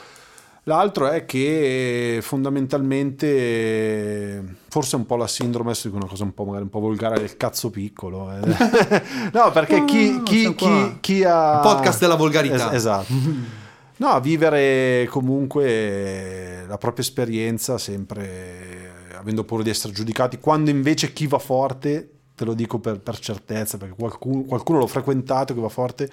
L'altro 0.66 1.08
è 1.10 1.26
che 1.26 2.20
fondamentalmente 2.22 3.26
eh, 3.28 4.42
forse 4.70 4.96
è 4.96 5.00
un 5.00 5.08
po' 5.08 5.16
la 5.16 5.26
sindrome, 5.26 5.72
adesso 5.72 5.88
dico 5.88 6.00
una 6.00 6.08
cosa 6.10 6.24
un 6.24 6.34
po' 6.36 6.44
magari 6.46 6.64
un 6.64 6.70
po' 6.70 6.80
volgare 6.80 7.18
del 7.20 7.36
cazzo 7.36 7.72
piccolo. 7.72 8.32
eh. 8.32 8.40
no, 9.34 9.52
perché 9.52 9.84
chi, 9.86 10.12
no, 10.12 10.22
chi- 10.24 10.54
chi- 10.54 10.98
chi 11.00 11.24
ha... 11.24 11.56
Il 11.56 11.60
podcast 11.62 12.00
della 12.00 12.14
volgarità. 12.16 12.68
Es- 12.70 12.76
esatto. 12.76 13.14
No, 13.98 14.20
vivere 14.20 15.08
comunque 15.10 16.66
la 16.68 16.78
propria 16.78 17.04
esperienza 17.04 17.78
sempre 17.78 18.24
eh, 19.12 19.16
avendo 19.16 19.44
paura 19.44 19.64
di 19.64 19.70
essere 19.72 19.94
giudicati, 19.94 20.38
quando 20.40 20.70
invece 20.70 21.12
chi 21.14 21.26
va 21.28 21.40
forte, 21.40 22.11
te 22.42 22.48
lo 22.48 22.54
dico 22.56 22.80
per, 22.80 23.00
per 23.00 23.20
certezza, 23.20 23.78
perché 23.78 23.94
qualcuno, 23.96 24.42
qualcuno 24.46 24.80
l'ho 24.80 24.88
frequentato 24.88 25.54
che 25.54 25.62
va 25.62 25.70
forte, 25.70 26.10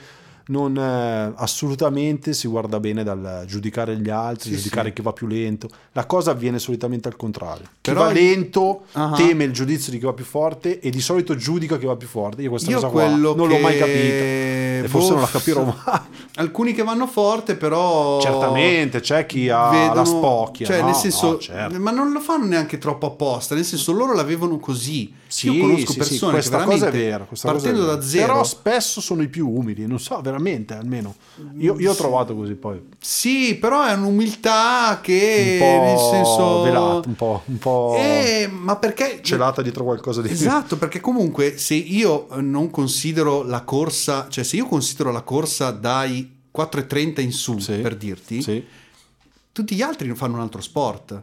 non 0.48 0.76
eh, 0.78 1.32
assolutamente 1.36 2.32
si 2.34 2.48
guarda 2.48 2.80
bene 2.80 3.02
dal 3.02 3.44
giudicare 3.46 3.96
gli 3.98 4.08
altri, 4.10 4.50
Sì, 4.50 4.56
giudicare 4.56 4.88
sì. 4.88 4.94
chi 4.94 5.02
va 5.02 5.12
più 5.12 5.26
lento. 5.26 5.68
La 5.92 6.06
cosa 6.06 6.30
avviene 6.30 6.58
solitamente 6.58 7.08
al 7.08 7.16
contrario. 7.16 7.64
Chi 7.80 7.90
Però- 7.92 8.04
va 8.04 8.12
lento 8.12 8.84
Ah. 8.92 9.12
teme 9.14 9.44
il 9.44 9.52
giudizio 9.52 9.90
di 9.92 9.98
chi 9.98 10.04
va 10.06 10.12
più 10.14 10.24
forte 10.24 10.80
e 10.80 10.88
di 10.90 11.00
solito 11.00 11.34
giudica 11.34 11.76
chi 11.78 11.84
va 11.86 11.96
più 11.96 12.08
forte. 12.08 12.40
Io 12.42 12.50
questa 12.50 12.70
Io 12.70 12.76
cosa 12.76 12.88
qua 12.88 13.08
non 13.08 13.20
l'ho 13.20 13.46
che- 13.46 13.58
mai 13.60 13.76
capita 13.78 13.96
e 13.98 14.84
forse 14.86 15.08
boh, 15.08 15.14
non 15.14 15.22
la 15.22 15.28
capirò 15.30 15.64
mai. 15.84 16.00
Alcuni 16.36 16.72
che 16.72 16.82
vanno 16.82 17.06
forte, 17.06 17.54
però. 17.56 18.18
Certamente 18.20 19.00
c'è 19.00 19.26
chi 19.26 19.50
ha 19.50 19.68
vedono- 19.68 19.94
la 19.94 20.04
spocchia, 20.06 20.64
Cioè, 20.66 20.80
no? 20.80 20.86
nel 20.86 20.94
senso, 20.94 21.30
No, 21.32 21.38
certo. 21.38 21.78
ma 21.78 21.90
non 21.90 22.10
lo 22.12 22.20
fanno 22.20 22.46
neanche 22.46 22.78
troppo 22.78 23.06
apposta. 23.06 23.54
Nel 23.54 23.64
senso, 23.64 23.92
loro 23.92 24.14
l'avevano 24.14 24.58
così. 24.58 25.12
Sì, 25.30 25.50
Io 25.50 25.60
conosco 25.60 25.86
sì, 25.86 25.92
sì, 25.92 25.98
persone 25.98 26.32
questa 26.32 26.58
che 26.58 26.64
cosa 26.64 26.86
è 26.88 26.90
vera, 26.90 27.24
questa 27.24 27.52
cosa 27.52 27.58
è 27.58 27.62
partendo 27.70 27.86
vera. 27.86 28.00
da 28.00 28.06
zero, 28.06 28.26
Però 28.26 28.44
spesso 28.44 29.00
sono 29.02 29.22
i 29.22 29.28
più 29.28 29.46
umili, 29.48 29.86
non 29.86 30.00
so, 30.00 30.18
veramente, 30.22 30.72
almeno. 30.74 31.14
Io, 31.58 31.78
io 31.78 31.92
ho 31.92 31.94
trovato 31.94 32.34
così 32.34 32.54
poi. 32.54 32.80
sì, 32.98 33.54
però 33.56 33.84
è 33.84 33.92
un'umiltà 33.92 35.00
che 35.02 35.58
Un 35.60 35.66
po' 35.68 35.84
nel 35.84 35.98
senso. 36.24 36.62
velata, 36.62 37.08
un 37.08 37.14
po', 37.14 37.42
un 37.44 37.58
po' 37.58 37.94
Eh, 37.98 38.48
ma 38.50 38.76
perché 38.76 39.20
celata 39.22 39.60
dietro 39.60 39.84
qualcosa 39.84 40.22
di 40.22 40.30
Esatto, 40.30 40.78
perché 40.78 41.00
comunque 41.00 41.58
se 41.58 41.74
io 41.74 42.28
eh, 42.30 42.40
non 42.40 42.70
considero 42.70 43.42
la 43.42 43.60
corsa, 43.62 44.26
cioè 44.30 44.44
se 44.44 44.56
io 44.56 44.66
considero 44.66 45.10
la 45.12 45.22
corsa 45.22 45.70
dai 45.72 46.36
4,30 46.56 47.20
in 47.20 47.32
su, 47.32 47.58
Sì, 47.58 47.74
per 47.74 47.96
dirti, 47.96 48.40
Sì. 48.42 48.64
tutti 49.52 49.74
gli 49.74 49.82
altri 49.82 50.12
fanno 50.14 50.34
un 50.36 50.40
altro 50.40 50.60
sport. 50.62 51.22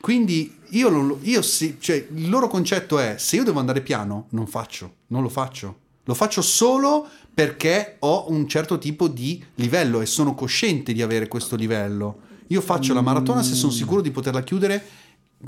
Quindi 0.00 0.56
io, 0.70 1.18
io 1.22 1.42
sì- 1.42 1.76
cioè, 1.78 2.06
il 2.14 2.28
loro 2.30 2.48
concetto 2.48 2.98
è 2.98 3.16
se 3.18 3.36
io 3.36 3.44
devo 3.44 3.60
andare 3.60 3.80
piano, 3.82 4.26
non 4.30 4.46
faccio, 4.46 4.94
non 5.08 5.22
lo 5.22 5.28
faccio. 5.28 5.76
Lo 6.04 6.14
faccio 6.14 6.42
solo 6.42 7.06
perché 7.32 7.96
ho 8.00 8.26
un 8.30 8.48
certo 8.48 8.78
tipo 8.78 9.08
di 9.08 9.42
livello 9.56 10.00
e 10.00 10.06
sono 10.06 10.34
cosciente 10.34 10.92
di 10.92 11.02
avere 11.02 11.28
questo 11.28 11.54
livello. 11.56 12.28
Io 12.48 12.60
faccio 12.60 12.94
la 12.94 13.00
maratona 13.00 13.42
se 13.42 13.54
sono 13.54 13.70
sicuro 13.70 14.00
di 14.00 14.10
poterla 14.10 14.42
chiudere 14.42 14.84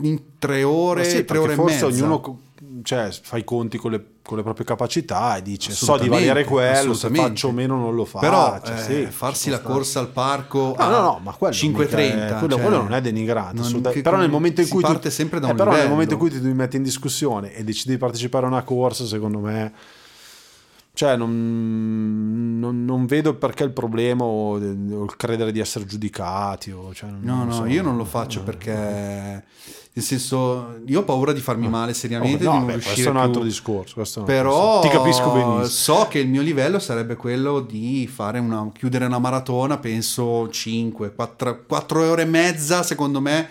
in 0.03 0.21
tre 0.38 0.62
ore, 0.62 1.05
sì, 1.05 1.25
tre 1.25 1.38
ore 1.38 1.53
e 1.53 1.57
forse 1.57 1.85
mezza. 1.85 1.87
ognuno 1.87 2.41
cioè, 2.83 3.11
fa 3.11 3.37
i 3.37 3.44
conti 3.44 3.77
con 3.79 3.90
le, 3.90 4.05
con 4.22 4.37
le 4.37 4.42
proprie 4.42 4.64
capacità 4.64 5.37
e 5.37 5.42
dice 5.42 5.72
so 5.72 5.96
di 5.96 6.09
valere 6.09 6.44
quello, 6.44 6.94
se 6.94 7.09
faccio 7.11 7.48
o 7.48 7.53
meno 7.53 7.77
non 7.77 7.94
lo 7.94 8.05
faccio. 8.05 8.25
Però 8.27 8.61
cioè, 8.64 8.75
eh, 8.77 8.83
sì, 9.07 9.07
farsi 9.11 9.51
la 9.51 9.57
stare. 9.59 9.72
corsa 9.72 10.01
al 10.01 10.09
parco 10.09 10.75
No, 10.79 10.88
no, 10.88 11.01
no, 11.01 11.20
ma 11.22 11.33
quello 11.33 11.55
5.30 11.55 11.70
mica 11.72 12.37
è- 12.37 12.38
quello, 12.38 12.55
cioè, 12.55 12.62
quello 12.64 12.83
non 12.83 12.94
è 12.94 13.01
denigrante. 13.01 13.61
non- 13.61 13.83
che- 13.92 14.03
però 14.03 14.16
nel 14.16 14.31
momento 14.31 14.61
in 14.61 14.68
cui 14.68 14.83
tu- 14.83 14.88
parte 14.90 15.11
sempre 15.11 15.40
da 15.40 15.48
eh, 15.48 15.51
un 15.51 15.57
però 15.57 15.72
nel 15.72 15.88
momento 15.88 16.14
in 16.14 16.20
cui 16.20 16.31
ti 16.31 16.40
ti 16.40 16.46
metti 16.53 16.77
in 16.77 16.83
discussione 16.83 17.55
e 17.55 17.64
decidi 17.64 17.92
di 17.92 17.98
partecipare 17.98 18.46
a 18.46 18.48
una 18.48 18.62
corsa, 18.62 19.07
secondo 19.07 19.38
me 19.38 19.72
cioè 20.94 21.16
non, 21.16 22.59
non- 22.59 22.85
non 22.85 23.07
vedo 23.07 23.35
perché 23.35 23.64
il 23.64 23.70
problema 23.72 24.25
o, 24.25 24.57
il 24.59 25.12
credere 25.16 25.51
di 25.51 25.59
essere 25.59 25.87
giudicati 25.87 26.70
o, 26.70 26.92
cioè, 26.92 27.09
No, 27.18 27.44
no, 27.44 27.53
so. 27.53 27.64
io 27.64 27.83
non 27.83 27.96
lo 27.96 28.05
faccio 28.05 28.42
perché 28.42 29.42
nel 29.95 30.05
senso 30.05 30.77
io 30.87 31.01
ho 31.01 31.05
paura 31.05 31.33
di 31.33 31.41
farmi 31.41 31.69
male 31.69 31.93
seriamente 31.93 32.45
No, 32.45 32.51
di 32.53 32.57
non 32.57 32.67
beh, 32.67 32.73
riuscire 32.73 32.95
questo 32.95 33.11
è 33.11 33.13
un 33.13 33.19
altro 33.21 33.41
più. 33.41 33.49
discorso. 33.51 34.23
Però 34.23 34.81
discorso. 34.81 34.89
ti 34.89 34.89
capisco 34.97 35.31
benissimo. 35.33 35.65
so 35.67 36.07
che 36.09 36.19
il 36.19 36.29
mio 36.29 36.41
livello 36.43 36.79
sarebbe 36.79 37.15
quello 37.17 37.61
di 37.61 38.07
fare 38.11 38.39
una, 38.39 38.71
chiudere 38.73 39.05
una 39.05 39.19
maratona, 39.19 39.77
penso 39.79 40.49
5, 40.49 41.13
4, 41.15 41.65
ore 42.11 42.23
e 42.23 42.27
mezza, 42.27 42.83
secondo 42.83 43.21
me. 43.21 43.49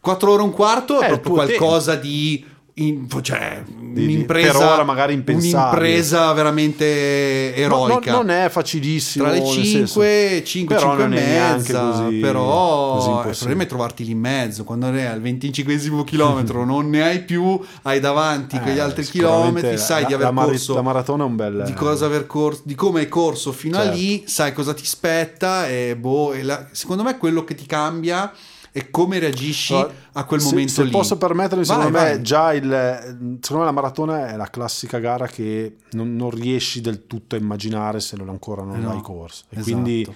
4 0.00 0.30
ore 0.30 0.42
e 0.42 0.44
un 0.44 0.50
quarto 0.52 1.00
è 1.00 1.04
Eh, 1.06 1.08
proprio 1.18 1.32
qualcosa 1.32 1.94
di. 1.94 2.44
In- 2.76 3.06
cioè, 3.22 3.62
un'impresa, 3.78 4.58
per 4.58 4.66
ora 4.66 4.82
magari 4.82 5.12
impensabile. 5.14 5.58
un'impresa 5.80 6.32
veramente 6.32 7.54
No, 7.56 7.62
eroica. 7.86 8.10
no, 8.10 8.16
non 8.18 8.30
è 8.30 8.48
facilissimo. 8.48 9.24
tra 9.26 9.32
le 9.32 9.40
nel 9.40 9.48
5, 9.48 9.64
senso- 9.70 10.44
5, 10.44 10.74
però 10.74 10.88
5 10.96 11.04
e 11.04 11.06
è 11.24 11.52
mezza, 11.52 11.80
così- 11.80 12.16
però 12.16 12.94
così 12.96 13.10
il 13.30 13.36
problema 13.36 13.62
è 13.62 13.66
trovarti 13.66 14.04
lì 14.04 14.10
in 14.10 14.18
mezzo, 14.18 14.64
quando 14.64 14.90
ne 14.90 15.06
al 15.08 15.20
25 15.20 16.04
chilometro 16.04 16.64
non 16.66 16.90
ne 16.90 17.02
hai 17.02 17.20
più, 17.22 17.60
hai 17.82 18.00
davanti 18.00 18.58
quegli 18.58 18.78
Eh, 18.78 18.80
altri 18.80 19.04
sicuramente 19.04 19.60
chilometri, 19.60 19.78
sai 19.78 20.02
la- 20.02 20.08
di 20.08 20.14
aver 20.14 20.26
la 20.26 20.32
mari- 20.32 20.48
corso 20.48 20.74
la 20.74 20.82
maratona 20.82 21.22
è 21.22 21.26
un 21.26 21.36
bel 21.36 21.62
di 21.66 21.72
cosa 21.74 22.06
aver 22.06 22.26
corso, 22.26 22.62
di 22.64 22.74
come 22.74 23.00
hai 23.00 23.08
corso 23.08 23.52
fino 23.52 23.76
Certo. 23.76 23.90
a 23.90 23.94
lì, 23.94 24.24
sai 24.26 24.52
cosa 24.52 24.74
ti 24.74 24.84
spetta 24.84 25.68
e 25.68 25.94
boh, 25.96 26.32
e 26.32 26.42
la- 26.42 26.66
secondo 26.72 27.04
me 27.04 27.16
quello 27.18 27.44
che 27.44 27.54
ti 27.54 27.66
cambia 27.66 28.32
è 28.76 28.90
come 28.90 29.20
reagisci 29.20 29.72
Allora, 29.72 29.92
a 30.14 30.24
quel 30.24 30.40
se, 30.40 30.48
momento 30.48 30.72
se 30.72 30.82
lì. 30.82 30.90
posso 30.90 31.16
permettermi, 31.16 31.64
Vai, 31.64 31.76
secondo 31.76 31.96
me 31.96 32.04
vai. 32.14 32.22
già 32.22 32.52
il 32.54 33.38
secondo 33.40 33.58
me 33.58 33.64
la 33.66 33.70
maratona 33.70 34.26
è 34.32 34.36
la 34.36 34.50
classica 34.50 34.98
gara 34.98 35.28
che 35.28 35.76
non, 35.92 36.16
non 36.16 36.30
riesci 36.30 36.80
del 36.80 37.06
tutto 37.06 37.36
a 37.36 37.38
immaginare 37.38 38.00
se 38.00 38.16
non 38.16 38.28
ancora 38.30 38.62
non 38.64 38.74
Eh 38.74 38.78
no, 38.80 38.88
l'hai 38.92 39.00
corsa. 39.00 39.44
E 39.48 39.58
esatto. 39.60 39.62
quindi 39.70 40.14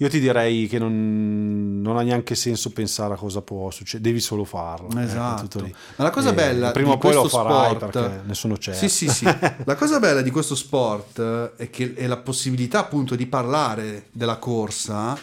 io 0.00 0.08
ti 0.08 0.20
direi 0.20 0.68
che 0.68 0.78
non, 0.78 1.80
non 1.82 1.96
ha 1.96 2.02
neanche 2.02 2.36
senso 2.36 2.70
pensare 2.70 3.14
a 3.14 3.16
cosa 3.16 3.42
può 3.42 3.68
succedere, 3.72 4.08
devi 4.10 4.20
solo 4.20 4.44
farlo. 4.44 4.90
ecco, 4.90 5.00
Esatto. 5.00 5.60
lì. 5.60 5.74
Ma 5.96 6.04
la 6.04 6.10
cosa 6.10 6.30
E 6.30 6.34
bella 6.34 6.70
prima 6.70 6.92
o 6.92 6.98
poi 6.98 7.14
lo 7.14 7.26
farai 7.28 7.74
sport- 7.74 7.90
perché 7.98 8.20
ne 8.24 8.34
sono 8.34 8.56
certo. 8.58 8.78
Sì, 8.78 8.88
sì, 8.88 9.08
sì. 9.08 9.24
La 9.64 9.74
cosa 9.74 9.98
bella 9.98 10.22
di 10.22 10.30
questo 10.30 10.54
sport 10.54 11.18
eh, 11.18 11.52
è 11.64 11.68
che 11.70 11.94
è 11.94 12.06
la 12.06 12.18
possibilità 12.18 12.78
appunto 12.78 13.16
di 13.16 13.26
parlare 13.26 14.06
della 14.12 14.36
corsa 14.36 15.18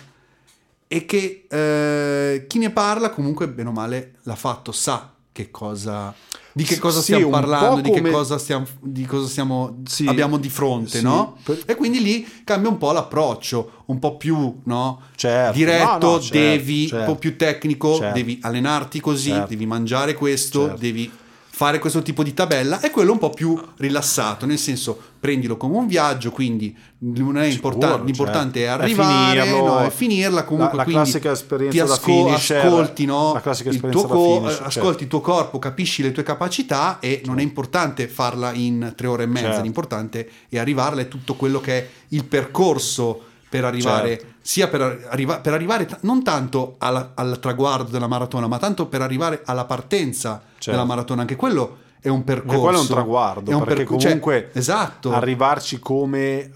e 0.96 1.06
che 1.06 1.46
eh, 1.50 2.46
chi 2.48 2.58
ne 2.58 2.70
parla 2.70 3.10
comunque 3.10 3.50
bene 3.50 3.68
o 3.68 3.72
male 3.74 4.14
l'ha 4.24 4.36
fatto, 4.36 4.72
sa 4.72 5.12
che 5.34 5.52
cosa 5.52 6.14
di 6.54 6.64
che 6.64 6.78
cosa 6.80 7.00
Sì, 7.00 7.12
stiamo 7.12 7.28
parlando, 7.28 7.82
di 7.82 7.90
che 7.92 8.02
cosa, 8.10 8.38
stiamo, 8.38 8.66
di 8.80 9.04
cosa 9.06 9.28
stiamo, 9.28 9.82
Sì. 9.86 10.08
abbiamo 10.08 10.38
di 10.38 10.48
fronte, 10.48 11.00
Sì. 11.00 11.04
no? 11.04 11.36
Per- 11.44 11.64
E 11.66 11.76
quindi 11.76 12.02
lì 12.02 12.26
cambia 12.46 12.70
un 12.70 12.78
po' 12.78 12.94
l'approccio, 12.94 13.84
un 13.88 14.00
po' 14.00 14.16
più, 14.16 14.62
no? 14.64 15.02
Certo. 15.18 15.58
Diretto, 15.58 16.06
No, 16.08 16.12
no, 16.14 16.20
certo, 16.22 16.38
devi, 16.38 16.88
certo. 16.88 17.06
un 17.10 17.14
po' 17.14 17.20
più 17.20 17.36
tecnico, 17.36 17.98
Certo. 17.98 18.14
devi 18.14 18.40
allenarti 18.42 19.02
così, 19.02 19.32
Certo. 19.32 19.50
devi 19.50 19.66
mangiare 19.66 20.14
questo, 20.14 20.68
Certo. 20.68 20.80
devi 20.80 21.12
fare 21.56 21.80
questo 21.80 22.02
tipo 22.02 22.22
di 22.22 22.34
tabella 22.34 22.82
e 22.82 22.90
quello 22.92 23.14
un 23.14 23.18
po' 23.18 23.30
più 23.30 23.58
rilassato, 23.78 24.46
nel 24.46 24.58
senso 24.58 25.00
prendilo 25.22 25.56
come 25.56 25.78
un 25.78 25.88
viaggio, 25.88 26.30
quindi 26.32 26.76
non 26.98 27.38
è 27.38 27.50
Sicuro, 27.50 27.74
importa- 27.76 28.04
l'importante 28.04 28.60
certo. 28.60 28.74
è 28.74 28.80
È 28.82 28.84
arrivare, 28.84 29.42
finirlo. 29.44 29.66
no, 29.66 29.80
è 29.86 29.90
finirla 29.90 30.44
comunque 30.44 30.72
La- 30.74 30.78
la 30.80 30.84
quindi 30.84 31.04
classica 31.04 31.32
esperienza 31.32 31.82
ti 31.82 31.88
da 31.88 31.94
asco- 31.94 32.06
finisher, 32.06 32.66
ascolti, 32.66 33.06
no, 33.06 33.34
la 33.34 33.42
classica 33.42 33.70
il 33.70 33.80
tuo 33.80 33.88
esperienza 33.90 34.14
da 34.14 34.20
co- 34.20 34.34
finisher, 34.36 34.66
ascolti 34.66 34.72
certo. 34.90 35.04
il 35.04 35.08
tuo 35.08 35.22
corpo, 35.22 35.60
capisci 35.60 36.04
le 36.04 36.12
tue 36.12 36.24
capacità 36.24 37.00
e 37.00 37.22
non 37.24 37.40
è 37.40 37.42
importante 37.42 38.08
farla 38.10 38.52
in 38.52 38.92
tre 38.94 39.08
ore 39.08 39.24
e 39.24 39.28
mezza, 39.28 39.48
Certo. 39.48 39.62
l'importante 39.64 40.30
è 40.50 40.58
arrivarla, 40.58 41.00
è 41.02 41.08
tutto 41.08 41.36
quello 41.36 41.62
che 41.62 41.78
è 41.78 41.88
il 42.10 42.26
percorso 42.26 43.22
per 43.50 43.64
arrivare, 43.64 44.18
Certo. 44.20 44.34
sia 44.42 44.68
per, 44.68 45.08
arriva- 45.10 45.40
per 45.40 45.54
arrivare 45.54 45.86
t- 45.86 45.98
non 46.02 46.24
tanto 46.24 46.76
alla- 46.80 47.12
al 47.16 47.40
traguardo 47.40 47.90
della 47.92 48.08
maratona, 48.08 48.48
ma 48.48 48.58
tanto 48.58 48.88
per 48.88 49.02
arrivare 49.02 49.42
alla 49.46 49.66
partenza 49.66 50.42
Certo. 50.54 50.72
della 50.72 50.84
maratona. 50.86 51.22
Anche 51.22 51.36
quello 51.36 51.78
è 52.02 52.10
un 52.10 52.24
percorso. 52.24 52.58
E 52.58 52.62
quello 52.62 52.78
è 52.78 52.82
un 52.82 52.88
traguardo, 52.88 53.52
è 53.52 53.54
un 53.54 53.60
perché 53.64 53.76
perco- 53.84 53.98
cioè, 53.98 54.10
comunque 54.20 54.50
esatto. 54.54 55.12
arrivarci 55.14 55.80
come 55.80 56.40
eh, 56.42 56.52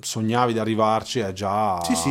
sognavi 0.00 0.52
di 0.54 0.58
arrivarci 0.58 1.18
è 1.18 1.32
già 1.32 1.82
Sì, 1.82 1.94
sì. 1.94 2.08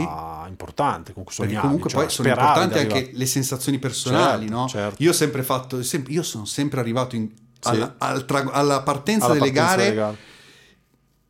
importante. 0.48 1.12
Comunque, 1.14 1.34
sognavi, 1.34 1.58
comunque 1.66 1.90
cioè, 1.90 2.02
poi 2.04 2.10
sono 2.12 2.28
importanti 2.28 2.78
anche 2.80 3.10
le 3.14 3.26
sensazioni 3.26 3.80
personali, 3.80 4.44
Certo, 4.48 4.56
no? 4.62 4.68
certo. 4.68 5.04
Io 5.04 5.10
ho 5.10 5.14
sempre 5.14 5.42
fatto, 5.44 5.82
sempre- 5.84 6.14
io 6.14 6.22
sono 6.24 6.46
sempre 6.46 6.80
arrivato 6.80 7.16
in- 7.16 7.30
Sì. 7.60 7.70
alla, 7.70 7.96
al 7.98 8.26
tra- 8.26 8.50
alla 8.52 8.82
partenza 8.84 9.26
Alla 9.26 9.34
delle 9.36 9.52
partenza 9.52 9.76
gare 9.76 9.84
delle 9.84 9.96
gare. 9.96 10.18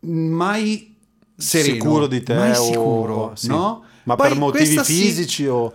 mai 0.01 0.95
sereno, 1.37 1.73
sicuro 1.73 2.07
di 2.07 2.23
te 2.23 2.33
mai 2.33 2.51
o- 2.51 2.53
sicuro, 2.63 3.31
sì. 3.35 3.47
no? 3.47 3.83
Ma 4.03 4.15
Poi 4.15 4.29
per 4.29 4.37
motivi 4.37 4.65
sì- 4.65 4.83
fisici 4.83 5.47
o 5.47 5.71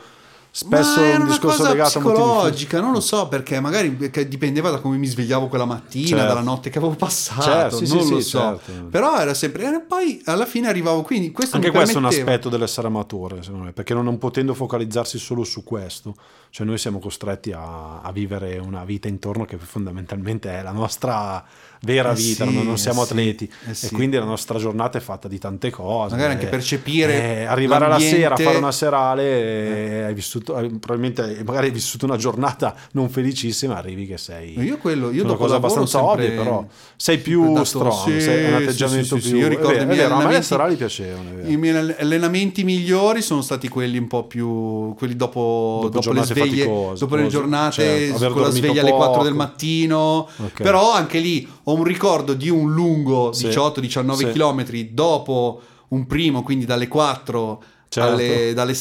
spesso 0.55 1.01
Ma 1.01 1.17
un 1.17 1.27
discorso 1.29 1.63
legato 1.67 1.99
a 1.99 2.03
psicologica, 2.03 2.79
non 2.81 2.93
lo 2.93 3.01
so 3.01 3.27
perché 3.29 3.59
magari 3.59 3.97
dipendeva 4.29 4.69
da 4.69 4.81
come 4.81 4.99
mi 4.99 5.07
svegliavo 5.07 5.49
quella 5.49 5.65
mattina, 5.65 6.09
Certo. 6.09 6.27
dalla 6.27 6.41
notte 6.43 6.69
che 6.69 6.77
avevo 6.77 6.95
passato, 6.95 7.41
Certo, 7.41 7.77
sì, 7.79 7.87
sì, 7.87 7.97
non 7.97 8.09
lo 8.09 8.21
sì, 8.21 8.29
so. 8.29 8.61
certo. 8.67 8.85
Però 8.91 9.19
era 9.19 9.33
sempre 9.33 9.65
e 9.75 9.81
poi 9.81 10.21
alla 10.27 10.45
fine 10.45 10.69
arrivavo 10.69 11.01
quindi 11.03 11.31
questo 11.33 11.57
Anche 11.57 11.71
questo 11.71 11.93
è 11.95 11.97
un 11.97 12.03
permetteva- 12.03 12.31
aspetto 12.31 12.49
dell'essere 12.51 12.87
amatore, 12.87 13.43
secondo 13.43 13.65
me, 13.65 13.73
perché 13.73 13.95
non, 13.95 14.05
non 14.05 14.19
potendo 14.19 14.53
focalizzarsi 14.53 15.17
solo 15.19 15.43
su 15.45 15.65
questo, 15.65 16.15
cioè 16.51 16.67
noi 16.67 16.77
siamo 16.77 16.99
costretti 16.99 17.53
a, 17.53 18.03
a 18.03 18.13
vivere 18.13 18.59
una 18.59 18.85
vita 18.85 19.09
intorno 19.09 19.47
che 19.47 19.57
fondamentalmente 19.57 20.51
è 20.51 20.63
la 20.63 20.73
nostra 20.73 21.43
vera 21.85 22.13
Eh 22.13 22.15
vita, 22.15 22.47
sì, 22.47 22.63
non, 22.63 22.79
siamo 22.79 23.03
eh 23.03 23.07
sì, 23.07 23.11
atleti 23.13 23.53
eh 23.67 23.71
e 23.71 23.75
sì. 23.75 23.91
quindi 23.91 24.17
la 24.17 24.25
nostra 24.25 24.59
giornata 24.59 24.99
è 24.99 25.01
fatta 25.01 25.29
di 25.29 25.39
tante 25.39 25.71
cose. 25.71 26.15
Magari 26.15 26.33
anche 26.35 26.47
Eh, 26.47 26.51
percepire 26.51 27.41
eh, 27.41 27.45
arrivare 27.45 27.85
alla 27.87 27.99
sera, 27.99 28.37
fare 28.37 28.57
una 28.57 28.73
serale, 28.73 29.23
eh, 29.25 30.03
hai 30.05 30.15
vissuto, 30.15 30.53
probabilmente 30.81 31.43
magari 31.45 31.67
hai 31.67 31.73
vissuto 31.73 32.05
una 32.07 32.17
giornata 32.17 32.75
non 32.93 33.09
felicissima, 33.11 33.77
arrivi 33.77 34.07
che 34.07 34.17
sei 34.19 34.59
Io 34.61 34.79
quello, 34.79 35.11
io 35.11 35.25
una 35.25 35.35
cosa 35.35 35.57
abbastanza 35.57 36.03
ovvia, 36.05 36.31
però 36.31 36.65
sei 36.97 37.19
più 37.19 37.53
dato- 37.53 37.65
strong, 37.65 37.93
sì, 38.17 38.21
sei 38.21 38.45
un 38.53 38.59
sì, 38.59 38.63
atteggiamento 38.65 39.17
sì, 39.17 39.23
sì, 39.23 39.29
più 39.31 39.39
io 39.39 39.49
ricordo 39.49 39.71
è 39.79 39.83
i 39.83 39.85
vero, 39.85 39.87
a 39.87 39.87
me 39.87 39.95
le 39.97 40.05
allenamenti- 40.05 40.47
serali 40.47 40.77
piacevano. 40.77 41.31
I 41.45 41.57
miei 41.57 41.95
allenamenti 41.99 42.63
migliori 42.65 43.23
sono 43.23 43.43
stati 43.43 43.69
quelli 43.69 43.99
un 43.99 44.07
po' 44.07 44.25
più 44.25 44.95
quelli 44.95 45.17
dopo, 45.17 45.41
Dopo 45.83 45.89
dopo 45.89 46.13
le 46.13 46.21
giornate 46.23 46.35
sveglie, 46.35 46.63
faticose, 46.65 46.99
dopo 47.01 47.17
le 47.17 47.27
giornate 47.29 47.73
certo, 48.13 48.31
con 48.33 48.43
la 48.43 48.51
sveglia 48.51 48.83
alle 48.83 48.93
4 48.93 49.23
del 49.23 49.33
poco. 49.33 49.43
mattino. 49.45 50.29
Ok. 50.37 50.63
Però 50.63 50.93
anche 50.93 51.19
lì 51.19 51.49
ho 51.73 51.77
un 51.77 51.85
ricordo 51.85 52.35
di 52.35 52.49
un 52.49 52.73
lungo 52.73 53.33
Sì. 53.33 53.47
18-19 53.49 54.15
Sì. 54.15 54.31
km 54.33 54.65
dopo 54.91 55.61
un 55.89 56.07
primo, 56.07 56.43
quindi 56.43 56.65
dalle 56.65 56.89
4 56.89 57.63
Certo. 57.89 58.09
alle- 58.11 58.53
dalle 58.55 58.75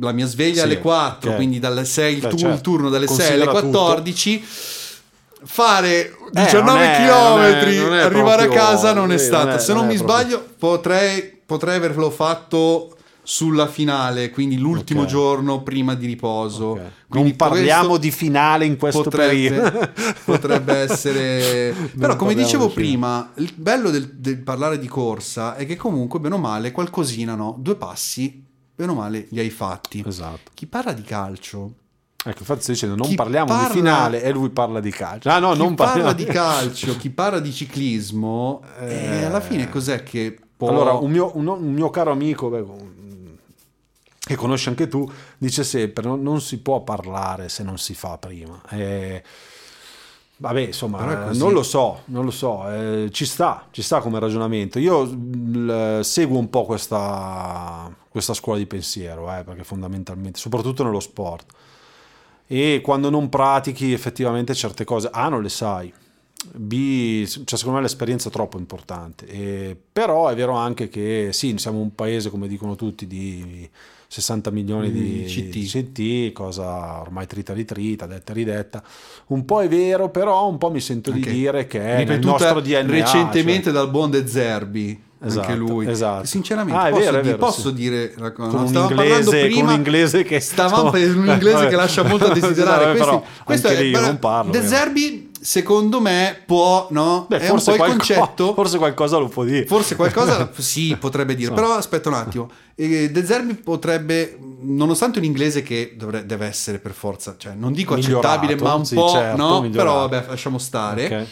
la 0.00 0.12
mia 0.12 0.26
sveglia 0.26 0.58
Sì, 0.58 0.60
alle 0.62 0.78
4, 0.78 1.30
ok. 1.30 1.36
quindi 1.36 1.58
dalle 1.58 1.84
6 1.84 2.14
il, 2.14 2.20
Beh, 2.20 2.28
tu- 2.28 2.36
certo. 2.36 2.54
il 2.54 2.60
turno 2.60 2.88
dalle 2.88 3.08
6 3.08 3.32
alle 3.34 3.44
Considera 3.46 3.60
tutto. 3.60 3.78
14 3.84 4.44
fare 5.46 6.06
Eh, 6.06 6.14
19 6.44 6.78
non 6.78 6.80
è- 6.80 6.96
km, 6.96 7.40
è- 7.40 7.98
è 7.98 8.00
arrivare 8.02 8.42
proprio- 8.46 8.62
a 8.62 8.64
casa 8.66 8.92
non 8.92 9.12
è 9.12 9.18
sì, 9.18 9.24
stata. 9.26 9.44
non 9.46 9.54
è- 9.56 9.58
Se 9.60 9.72
non, 9.72 9.82
non 9.82 9.90
è 9.90 9.92
mi 9.92 9.98
proprio- 9.98 10.24
sbaglio, 10.26 10.46
potrei, 10.58 11.38
potrei 11.44 11.76
averlo 11.76 12.10
fatto 12.10 12.96
sulla 13.24 13.66
finale, 13.66 14.30
quindi 14.30 14.58
l'ultimo 14.58 15.00
Ok. 15.02 15.06
giorno 15.08 15.62
prima 15.62 15.94
di 15.94 16.06
riposo. 16.06 16.64
Ok. 16.66 16.80
Quindi 17.08 17.28
non 17.30 17.36
parliamo 17.38 17.96
di 17.96 18.10
finale 18.10 18.64
in 18.66 18.76
questo 18.76 19.08
periodo. 19.10 19.62
potrebbe, 19.70 19.92
potrebbe 20.24 20.74
essere. 20.76 21.74
Però, 21.98 22.16
come 22.16 22.34
dicevo 22.34 22.66
di 22.66 22.72
prima, 22.74 23.32
il 23.36 23.52
bello 23.54 23.90
del, 23.90 24.08
del 24.14 24.38
parlare 24.38 24.78
di 24.78 24.86
corsa 24.88 25.56
è 25.56 25.66
che 25.66 25.76
comunque, 25.76 26.20
bene 26.20 26.34
o 26.34 26.38
male, 26.38 26.70
qualcosina, 26.72 27.34
no? 27.34 27.56
Due 27.58 27.76
passi, 27.76 28.44
bene 28.74 28.90
o 28.92 28.94
male, 28.94 29.26
li 29.30 29.40
hai 29.40 29.50
fatti. 29.50 30.04
Esatto. 30.06 30.50
Chi 30.54 30.66
parla 30.66 30.92
di 30.92 31.02
calcio 31.02 31.72
Ecco, 32.26 32.38
infatti 32.38 32.62
sto 32.62 32.72
dicendo, 32.72 32.94
non 32.96 33.14
parliamo 33.14 33.48
parla- 33.48 33.66
di 33.68 33.74
finale 33.74 34.22
e 34.22 34.30
lui 34.30 34.48
parla 34.48 34.80
di 34.80 34.90
calcio. 34.90 35.28
Ah 35.28 35.38
no, 35.38 35.52
chi 35.52 35.58
non 35.58 35.74
parla 35.74 36.14
di 36.14 36.24
calcio, 36.26 36.96
chi 36.96 37.10
parla 37.10 37.38
di 37.38 37.52
ciclismo, 37.52 38.62
Eh. 38.80 38.94
e 39.20 39.24
alla 39.24 39.42
fine 39.42 39.68
cos'è 39.68 40.02
che 40.02 40.34
può... 40.56 40.70
Allora, 40.70 40.92
un 40.94 41.10
mio, 41.10 41.32
un- 41.34 41.46
un 41.46 41.72
mio 41.72 41.90
caro 41.90 42.12
amico, 42.12 42.48
beh, 42.48 42.64
che 44.24 44.36
conosci 44.36 44.68
anche 44.70 44.88
tu, 44.88 45.10
dice 45.36 45.64
sempre: 45.64 46.06
non, 46.06 46.22
non 46.22 46.40
si 46.40 46.58
può 46.58 46.82
parlare 46.82 47.48
se 47.48 47.62
non 47.62 47.78
si 47.78 47.94
fa 47.94 48.16
prima. 48.16 48.60
Eh, 48.70 49.22
vabbè, 50.38 50.60
insomma, 50.60 51.30
non 51.32 51.52
lo 51.52 51.62
so, 51.62 52.00
non 52.06 52.24
lo 52.24 52.30
so, 52.30 52.70
eh, 52.70 53.08
ci 53.12 53.26
sta, 53.26 53.68
ci 53.70 53.82
sta 53.82 54.00
come 54.00 54.18
ragionamento. 54.18 54.78
Io 54.78 55.04
mh, 55.04 56.00
seguo 56.00 56.38
un 56.38 56.48
po' 56.50 56.64
questa, 56.64 57.94
questa 58.08 58.34
scuola 58.34 58.58
di 58.58 58.66
pensiero, 58.66 59.30
eh, 59.34 59.44
perché 59.44 59.62
fondamentalmente, 59.62 60.38
soprattutto 60.38 60.82
nello 60.82 61.00
sport, 61.00 61.52
e 62.46 62.80
quando 62.82 63.10
non 63.10 63.28
pratichi 63.28 63.92
effettivamente 63.92 64.54
certe 64.54 64.84
cose, 64.84 65.10
A, 65.12 65.28
non 65.28 65.42
le 65.42 65.48
sai. 65.50 65.92
B, 66.46 67.24
cioè 67.24 67.58
secondo 67.58 67.78
me 67.78 67.80
l'esperienza 67.80 68.28
è 68.28 68.32
troppo 68.32 68.58
importante, 68.58 69.26
E- 69.26 69.76
però 69.92 70.28
è 70.28 70.34
vero 70.34 70.52
anche 70.52 70.90
che 70.90 71.30
sì, 71.32 71.56
siamo 71.56 71.78
un 71.78 71.94
paese, 71.94 72.28
come 72.28 72.48
dicono 72.48 72.74
tutti, 72.76 73.06
di 73.06 73.66
60 74.14 74.50
milioni 74.52 74.92
di 74.92 75.22
Mm, 75.24 75.26
CT. 75.26 75.50
di 75.50 75.66
CT, 76.30 76.32
cosa 76.32 77.00
ormai 77.00 77.26
trita 77.26 77.52
ritrita, 77.52 78.06
detta 78.06 78.32
ridetta. 78.32 78.80
Un 79.26 79.44
po' 79.44 79.60
è 79.60 79.68
vero, 79.68 80.08
però 80.08 80.48
un 80.48 80.56
po' 80.56 80.70
mi 80.70 80.80
sento 80.80 81.10
Anche 81.10 81.30
di 81.30 81.36
dire 81.36 81.66
che 81.66 81.80
è 81.80 81.98
ripetuta 81.98 82.30
nostro 82.52 82.60
DNA. 82.60 82.92
recentemente 82.92 83.64
cioè- 83.64 83.72
dal 83.72 83.90
buon 83.90 84.10
De 84.10 84.26
Zerbi 84.28 85.02
anche 85.24 85.26
Esatto, 85.40 85.54
lui 85.56 85.88
esatto. 85.88 86.26
sinceramente 86.26 86.78
Ah, 86.78 86.90
posso, 86.90 87.00
vero, 87.00 87.16
di- 87.22 87.26
vero, 87.26 87.38
posso 87.38 87.68
sì. 87.70 87.74
dire 87.74 88.14
una 88.18 88.30
cosa, 88.30 88.56
Con 88.56 88.70
no? 88.72 88.84
un 88.84 88.90
inglese- 88.90 88.94
parlando 88.94 89.30
con 89.30 89.40
prima 89.40 89.70
un 89.72 89.76
inglese 89.78 90.22
che- 90.22 90.40
stavamo 90.40 90.90
per 90.90 91.16
un 91.16 91.26
inglese 91.26 91.52
vabbè. 91.56 91.68
che 91.70 91.76
lascia 91.76 92.02
molto 92.04 92.26
a 92.26 92.34
desiderare 92.34 92.84
Vabbè, 92.84 92.98
Questi- 92.98 93.22
questo 93.44 93.66
anche 93.68 93.80
è 93.80 93.82
lì 93.82 93.92
non 93.92 94.18
parlo, 94.18 94.50
De. 94.52 94.62
Zerbi 94.66 95.30
secondo 95.44 96.00
me 96.00 96.40
può 96.46 96.86
no 96.90 97.26
Beh, 97.28 97.50
un 97.50 97.58
po' 97.62 97.74
qualco- 97.76 97.84
concetto 97.96 98.54
forse 98.56 98.78
qualcosa 98.78 99.18
lo 99.18 99.28
può 99.28 99.44
dire. 99.44 99.66
Forse 99.66 99.94
qualcosa 99.94 100.50
sì, 100.56 100.96
potrebbe 100.98 101.34
dire, 101.34 101.50
Insomma. 101.50 101.66
però 101.68 101.78
aspetta 101.78 102.08
un 102.08 102.14
attimo. 102.14 102.50
Eh, 102.74 103.10
De 103.10 103.26
Zerbi 103.26 103.54
potrebbe, 103.54 104.38
nonostante 104.62 105.18
un 105.18 105.26
inglese 105.26 105.62
che 105.62 105.94
dovre- 105.98 106.24
deve 106.24 106.46
essere 106.46 106.78
per 106.78 106.92
forza, 106.92 107.34
cioè 107.36 107.52
non 107.52 107.72
dico 107.74 107.92
accettabile, 107.92 108.56
ma 108.56 108.72
un 108.72 108.86
sì, 108.86 108.94
po', 108.94 109.10
certo, 109.10 109.36
no? 109.36 109.60
migliorato. 109.60 109.76
Però 109.76 110.08
vabbè, 110.08 110.28
lasciamo 110.28 110.56
stare. 110.58 111.04
Ok. 111.04 111.26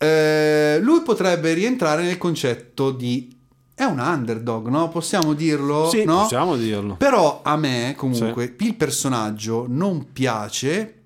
Eh, 0.00 0.78
lui 0.80 1.02
potrebbe 1.02 1.52
rientrare 1.54 2.02
nel 2.04 2.18
concetto 2.18 2.92
di 2.92 3.34
è 3.74 3.84
un 3.84 3.98
underdog, 3.98 4.68
no? 4.68 4.88
Possiamo 4.88 5.34
dirlo, 5.34 5.88
Sì, 5.88 6.04
no? 6.04 6.20
possiamo 6.20 6.56
dirlo. 6.56 6.94
Però 6.96 7.40
a 7.44 7.56
me 7.56 7.94
comunque 7.96 8.54
il 8.58 8.74
personaggio 8.74 9.66
non 9.68 10.12
piace 10.12 10.97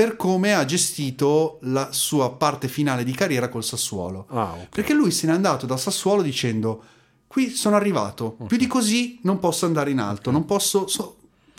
per 0.00 0.16
come 0.16 0.54
ha 0.54 0.64
gestito 0.64 1.58
la 1.64 1.90
sua 1.92 2.30
parte 2.32 2.68
finale 2.68 3.04
di 3.04 3.12
carriera 3.12 3.50
col 3.50 3.62
Sassuolo. 3.62 4.24
Ah, 4.30 4.54
ok. 4.54 4.68
Perché 4.70 4.94
lui 4.94 5.10
se 5.10 5.26
n'è 5.26 5.32
andato 5.34 5.66
da 5.66 5.76
Sassuolo 5.76 6.22
dicendo: 6.22 6.82
Qui 7.26 7.50
sono 7.50 7.76
arrivato, 7.76 8.38
più 8.46 8.56
di 8.56 8.66
così 8.66 9.18
non 9.24 9.38
posso 9.38 9.66
andare 9.66 9.90
in 9.90 9.98
alto, 9.98 10.30
non 10.30 10.46
posso. 10.46 10.86
so- 10.86 11.16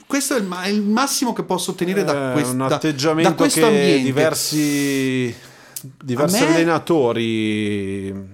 questo 0.07 0.35
è 0.35 0.39
il, 0.39 0.45
ma- 0.45 0.65
il 0.65 0.81
massimo 0.81 1.33
che 1.33 1.43
posso 1.43 1.69
ottenere 1.71 2.03
da, 2.03 2.31
È 2.31 2.33
quest- 2.33 2.51
un 2.51 2.57
da- 2.57 2.67
da 3.21 3.33
questo 3.35 3.59
che 3.59 3.65
ambiente. 3.67 4.01
diversi, 4.03 5.35
diversi 6.03 6.39
me- 6.43 6.47
allenatori 6.55 8.30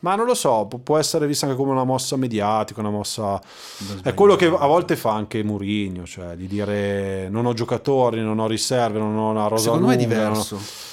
ma 0.00 0.14
non 0.14 0.26
lo 0.26 0.34
so 0.34 0.66
pu- 0.66 0.82
può 0.82 0.98
essere 0.98 1.26
vista 1.26 1.46
anche 1.46 1.56
come 1.56 1.70
una 1.72 1.84
mossa 1.84 2.16
mediatica 2.16 2.80
una 2.80 2.90
mossa 2.90 3.40
è 4.02 4.14
quello 4.14 4.34
che 4.36 4.46
a 4.46 4.66
volte 4.66 4.96
fa 4.96 5.12
anche 5.12 5.42
Mourinho 5.42 6.04
cioè 6.06 6.34
di 6.36 6.46
dire 6.46 7.28
non 7.30 7.46
ho 7.46 7.52
giocatori 7.52 8.20
non 8.22 8.38
ho 8.38 8.46
riserve 8.46 8.98
non 8.98 9.16
ho 9.16 9.30
una 9.30 9.46
rosa 9.46 9.64
Secondo 9.64 9.86
me 9.88 9.94
è 9.94 9.98
lunga, 9.98 10.14
non 10.16 10.24
ho- 10.24 10.32
diverso. 10.32 10.88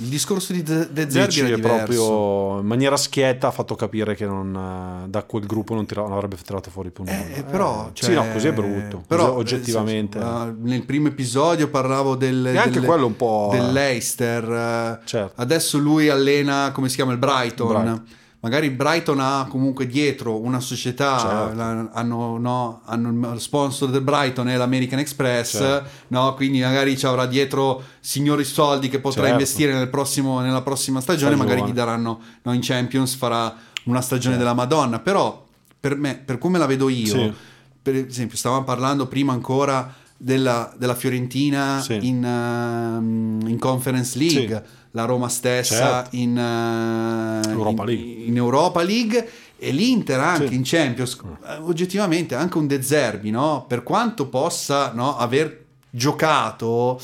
Il 0.00 0.06
discorso 0.06 0.52
di 0.52 0.62
De, 0.62 0.92
De 0.92 1.10
Zerbi 1.10 1.40
era 1.40 1.56
diverso. 1.56 1.76
proprio 1.86 2.60
in 2.60 2.66
maniera 2.66 2.96
schietta 2.96 3.48
ha 3.48 3.50
fatto 3.50 3.74
capire 3.74 4.14
che 4.14 4.26
non, 4.26 5.02
eh, 5.04 5.08
da 5.08 5.24
quel 5.24 5.44
gruppo 5.44 5.74
non, 5.74 5.86
tira- 5.86 6.02
non 6.02 6.12
avrebbe 6.12 6.36
tirato 6.36 6.70
fuori 6.70 6.90
più 6.90 7.02
nulla. 7.02 7.26
Eh, 7.34 7.42
però, 7.42 7.90
sì, 7.94 8.04
cioè, 8.04 8.14
no, 8.14 8.30
così 8.32 8.46
è 8.46 8.52
brutto. 8.52 9.02
Però, 9.08 9.34
Così 9.34 9.54
oggettivamente. 9.54 10.18
eh, 10.20 10.22
sì, 10.22 10.26
eh, 10.28 10.52
nel 10.60 10.84
primo 10.84 11.08
episodio 11.08 11.66
parlavo 11.66 12.14
del, 12.14 12.46
E 12.46 12.56
anche 12.58 12.78
del- 12.78 12.84
quello 12.84 13.06
un 13.06 13.16
po', 13.16 13.48
del 13.50 13.70
eh. 13.70 13.72
Leicester. 13.72 14.44
eh, 14.48 15.00
Certo. 15.04 15.32
Adesso 15.42 15.78
lui 15.78 16.08
allena, 16.08 16.70
come 16.72 16.88
si 16.88 16.94
chiama, 16.94 17.10
il 17.10 17.18
Brighton. 17.18 17.66
Brighton. 17.66 18.06
Magari 18.40 18.70
Brighton 18.70 19.18
ha 19.18 19.46
comunque 19.48 19.86
dietro 19.88 20.38
una 20.38 20.60
società, 20.60 21.18
Certo. 21.18 21.54
la- 21.56 21.90
hanno, 21.92 22.38
no, 22.38 22.82
hanno 22.84 23.32
il 23.34 23.40
sponsor 23.40 23.90
del 23.90 24.02
Brighton 24.02 24.48
è 24.48 24.56
l'American 24.56 25.00
Express, 25.00 25.56
Certo. 25.58 25.88
no? 26.08 26.34
quindi 26.34 26.60
magari 26.60 26.96
ci 26.96 27.04
avrà 27.04 27.26
dietro 27.26 27.82
signori 27.98 28.44
soldi 28.44 28.88
che 28.88 29.00
potrà 29.00 29.22
Certo. 29.22 29.34
investire 29.34 29.72
nel 29.74 29.88
prossimo- 29.88 30.38
nella 30.40 30.62
prossima 30.62 31.00
stagione, 31.00 31.32
Stagione. 31.34 31.50
magari 31.54 31.70
gli 31.72 31.74
daranno 31.74 32.20
no, 32.42 32.52
in 32.52 32.60
Champions, 32.62 33.14
farà 33.16 33.52
una 33.86 34.00
stagione 34.00 34.36
Certo. 34.36 34.38
della 34.38 34.54
Madonna, 34.54 35.00
però 35.00 35.44
per 35.80 35.96
me, 35.96 36.14
per 36.16 36.38
come 36.38 36.58
la 36.58 36.66
vedo 36.66 36.88
io, 36.88 37.06
Sì. 37.06 37.32
per 37.82 37.96
esempio, 37.96 38.36
stavamo 38.36 38.62
parlando 38.62 39.06
prima 39.08 39.32
ancora 39.32 39.92
della, 40.20 40.72
della 40.76 40.94
Fiorentina 40.96 41.80
Sì. 41.80 41.98
in, 42.02 42.24
ehm, 42.24 43.40
in 43.48 43.58
Conference 43.58 44.18
League, 44.18 44.64
la 44.90 45.04
Roma 45.04 45.28
stessa 45.28 46.02
Certo. 46.02 46.16
in, 46.16 46.36
eh, 46.36 47.48
Europa 47.50 47.82
in- 47.82 47.88
League. 47.88 48.24
in 48.24 48.36
Europa 48.36 48.82
League 48.82 49.30
E 49.60 49.72
l'Inter 49.72 50.20
anche 50.20 50.46
Sì. 50.48 50.54
in 50.54 50.62
Champions, 50.64 51.18
eh, 51.44 51.56
oggettivamente 51.62 52.36
anche 52.36 52.58
un 52.58 52.68
De 52.68 52.80
Zerbi, 52.80 53.30
no? 53.30 53.64
per 53.66 53.82
quanto 53.82 54.28
possa 54.28 54.92
no, 54.94 55.16
aver 55.16 55.64
giocato, 55.90 57.00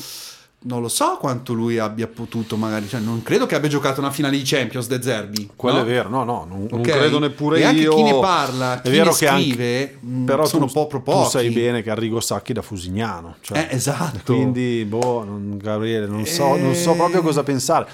non 0.67 0.81
lo 0.81 0.87
so 0.87 1.17
quanto 1.19 1.53
lui 1.53 1.77
abbia 1.77 2.07
potuto 2.07 2.57
magari, 2.57 2.87
cioè, 2.87 2.99
non 2.99 3.21
credo 3.21 3.45
che 3.45 3.53
abbia 3.55 3.69
giocato 3.69 3.99
una 3.99 4.09
finale 4.09 4.35
di 4.37 4.43
Champions 4.43 4.87
De 4.87 5.01
Zerbi. 5.01 5.51
Quello 5.55 5.77
no? 5.77 5.83
è 5.83 5.85
vero, 5.85 6.09
no, 6.09 6.23
no, 6.23 6.45
non, 6.49 6.67
non 6.69 6.79
Ok? 6.79 6.89
credo 6.89 7.19
neppure 7.19 7.57
e 7.57 7.61
io. 7.61 7.67
anche 7.67 7.89
chi 7.89 8.01
ne 8.03 8.19
parla, 8.19 8.77
è 8.79 8.81
chi 8.81 8.89
vero 8.89 9.11
ne 9.11 9.15
che 9.15 9.27
anche- 9.27 9.43
scrive, 9.43 9.97
mh, 9.99 10.23
però 10.25 10.45
sono 10.45 10.65
tu, 10.65 10.73
proprio 10.73 10.99
tu 11.01 11.05
pochi. 11.11 11.29
sai 11.29 11.49
bene 11.51 11.83
che 11.83 11.89
Arrigo 11.91 12.19
Sacchi 12.19 12.51
da 12.53 12.61
Fusignano. 12.63 13.35
Cioè, 13.41 13.67
Eh, 13.69 13.75
esatto. 13.75 14.33
Quindi, 14.33 14.85
boh, 14.87 15.23
non- 15.23 15.57
Gabriele, 15.61 16.07
non 16.07 16.25
so, 16.25 16.55
non 16.55 16.73
so 16.73 16.93
Eh. 16.93 16.95
proprio 16.95 17.21
cosa 17.21 17.43
pensare. 17.43 17.87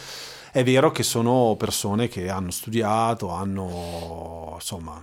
È 0.52 0.64
vero 0.64 0.92
che 0.92 1.04
sono 1.04 1.56
persone 1.58 2.08
che 2.10 2.30
hanno 2.30 2.52
studiato, 2.52 3.30
hanno 3.30 4.52
insomma. 4.56 5.02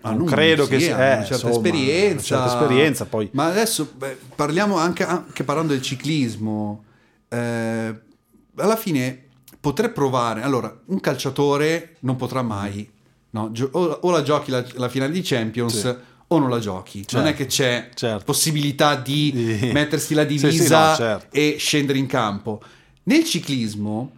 Ah, 0.00 0.12
Non 0.12 0.26
credo 0.26 0.64
sì, 0.64 0.70
che 0.70 0.80
sia 0.80 0.94
hanno 0.96 1.02
eh, 1.04 1.12
una 1.16 1.24
certa 1.24 1.34
insomma, 1.34 1.52
esperienza. 1.54 2.36
una 2.36 2.46
certa 2.48 2.60
esperienza. 2.62 3.04
Poi 3.06 3.28
Ma 3.32 3.44
adesso 3.46 3.90
beh, 3.96 4.18
parliamo 4.34 4.76
anche, 4.76 5.04
anche 5.04 5.44
parlando 5.44 5.72
del 5.72 5.82
ciclismo. 5.82 6.84
eh, 7.28 8.00
alla 8.56 8.76
fine 8.76 9.24
potrei 9.60 9.90
provare. 9.90 10.42
Allora, 10.42 10.74
un 10.86 11.00
calciatore 11.00 11.96
non 12.00 12.16
potrà 12.16 12.42
mai. 12.42 12.90
no, 13.30 13.50
o, 13.72 13.78
o 13.80 14.10
la 14.10 14.22
giochi 14.22 14.50
la, 14.50 14.64
la 14.74 14.88
finale 14.88 15.12
di 15.12 15.20
Champions. 15.22 15.80
Sì. 15.80 15.96
O 16.28 16.38
non 16.38 16.48
la 16.48 16.58
giochi, 16.58 16.98
non 17.12 17.24
Certo, 17.24 17.28
è 17.28 17.34
che 17.34 17.46
c'è 17.46 17.90
certo. 17.94 18.24
possibilità 18.24 18.96
di 18.96 19.68
mettersi 19.74 20.14
la 20.14 20.26
Sì, 20.26 20.38
sì, 20.38 20.46
divisa 20.48 20.90
no, 20.90 20.96
certo. 20.96 21.26
e 21.36 21.56
scendere 21.58 21.98
in 21.98 22.06
campo. 22.06 22.60
Nel 23.04 23.24
ciclismo, 23.24 24.10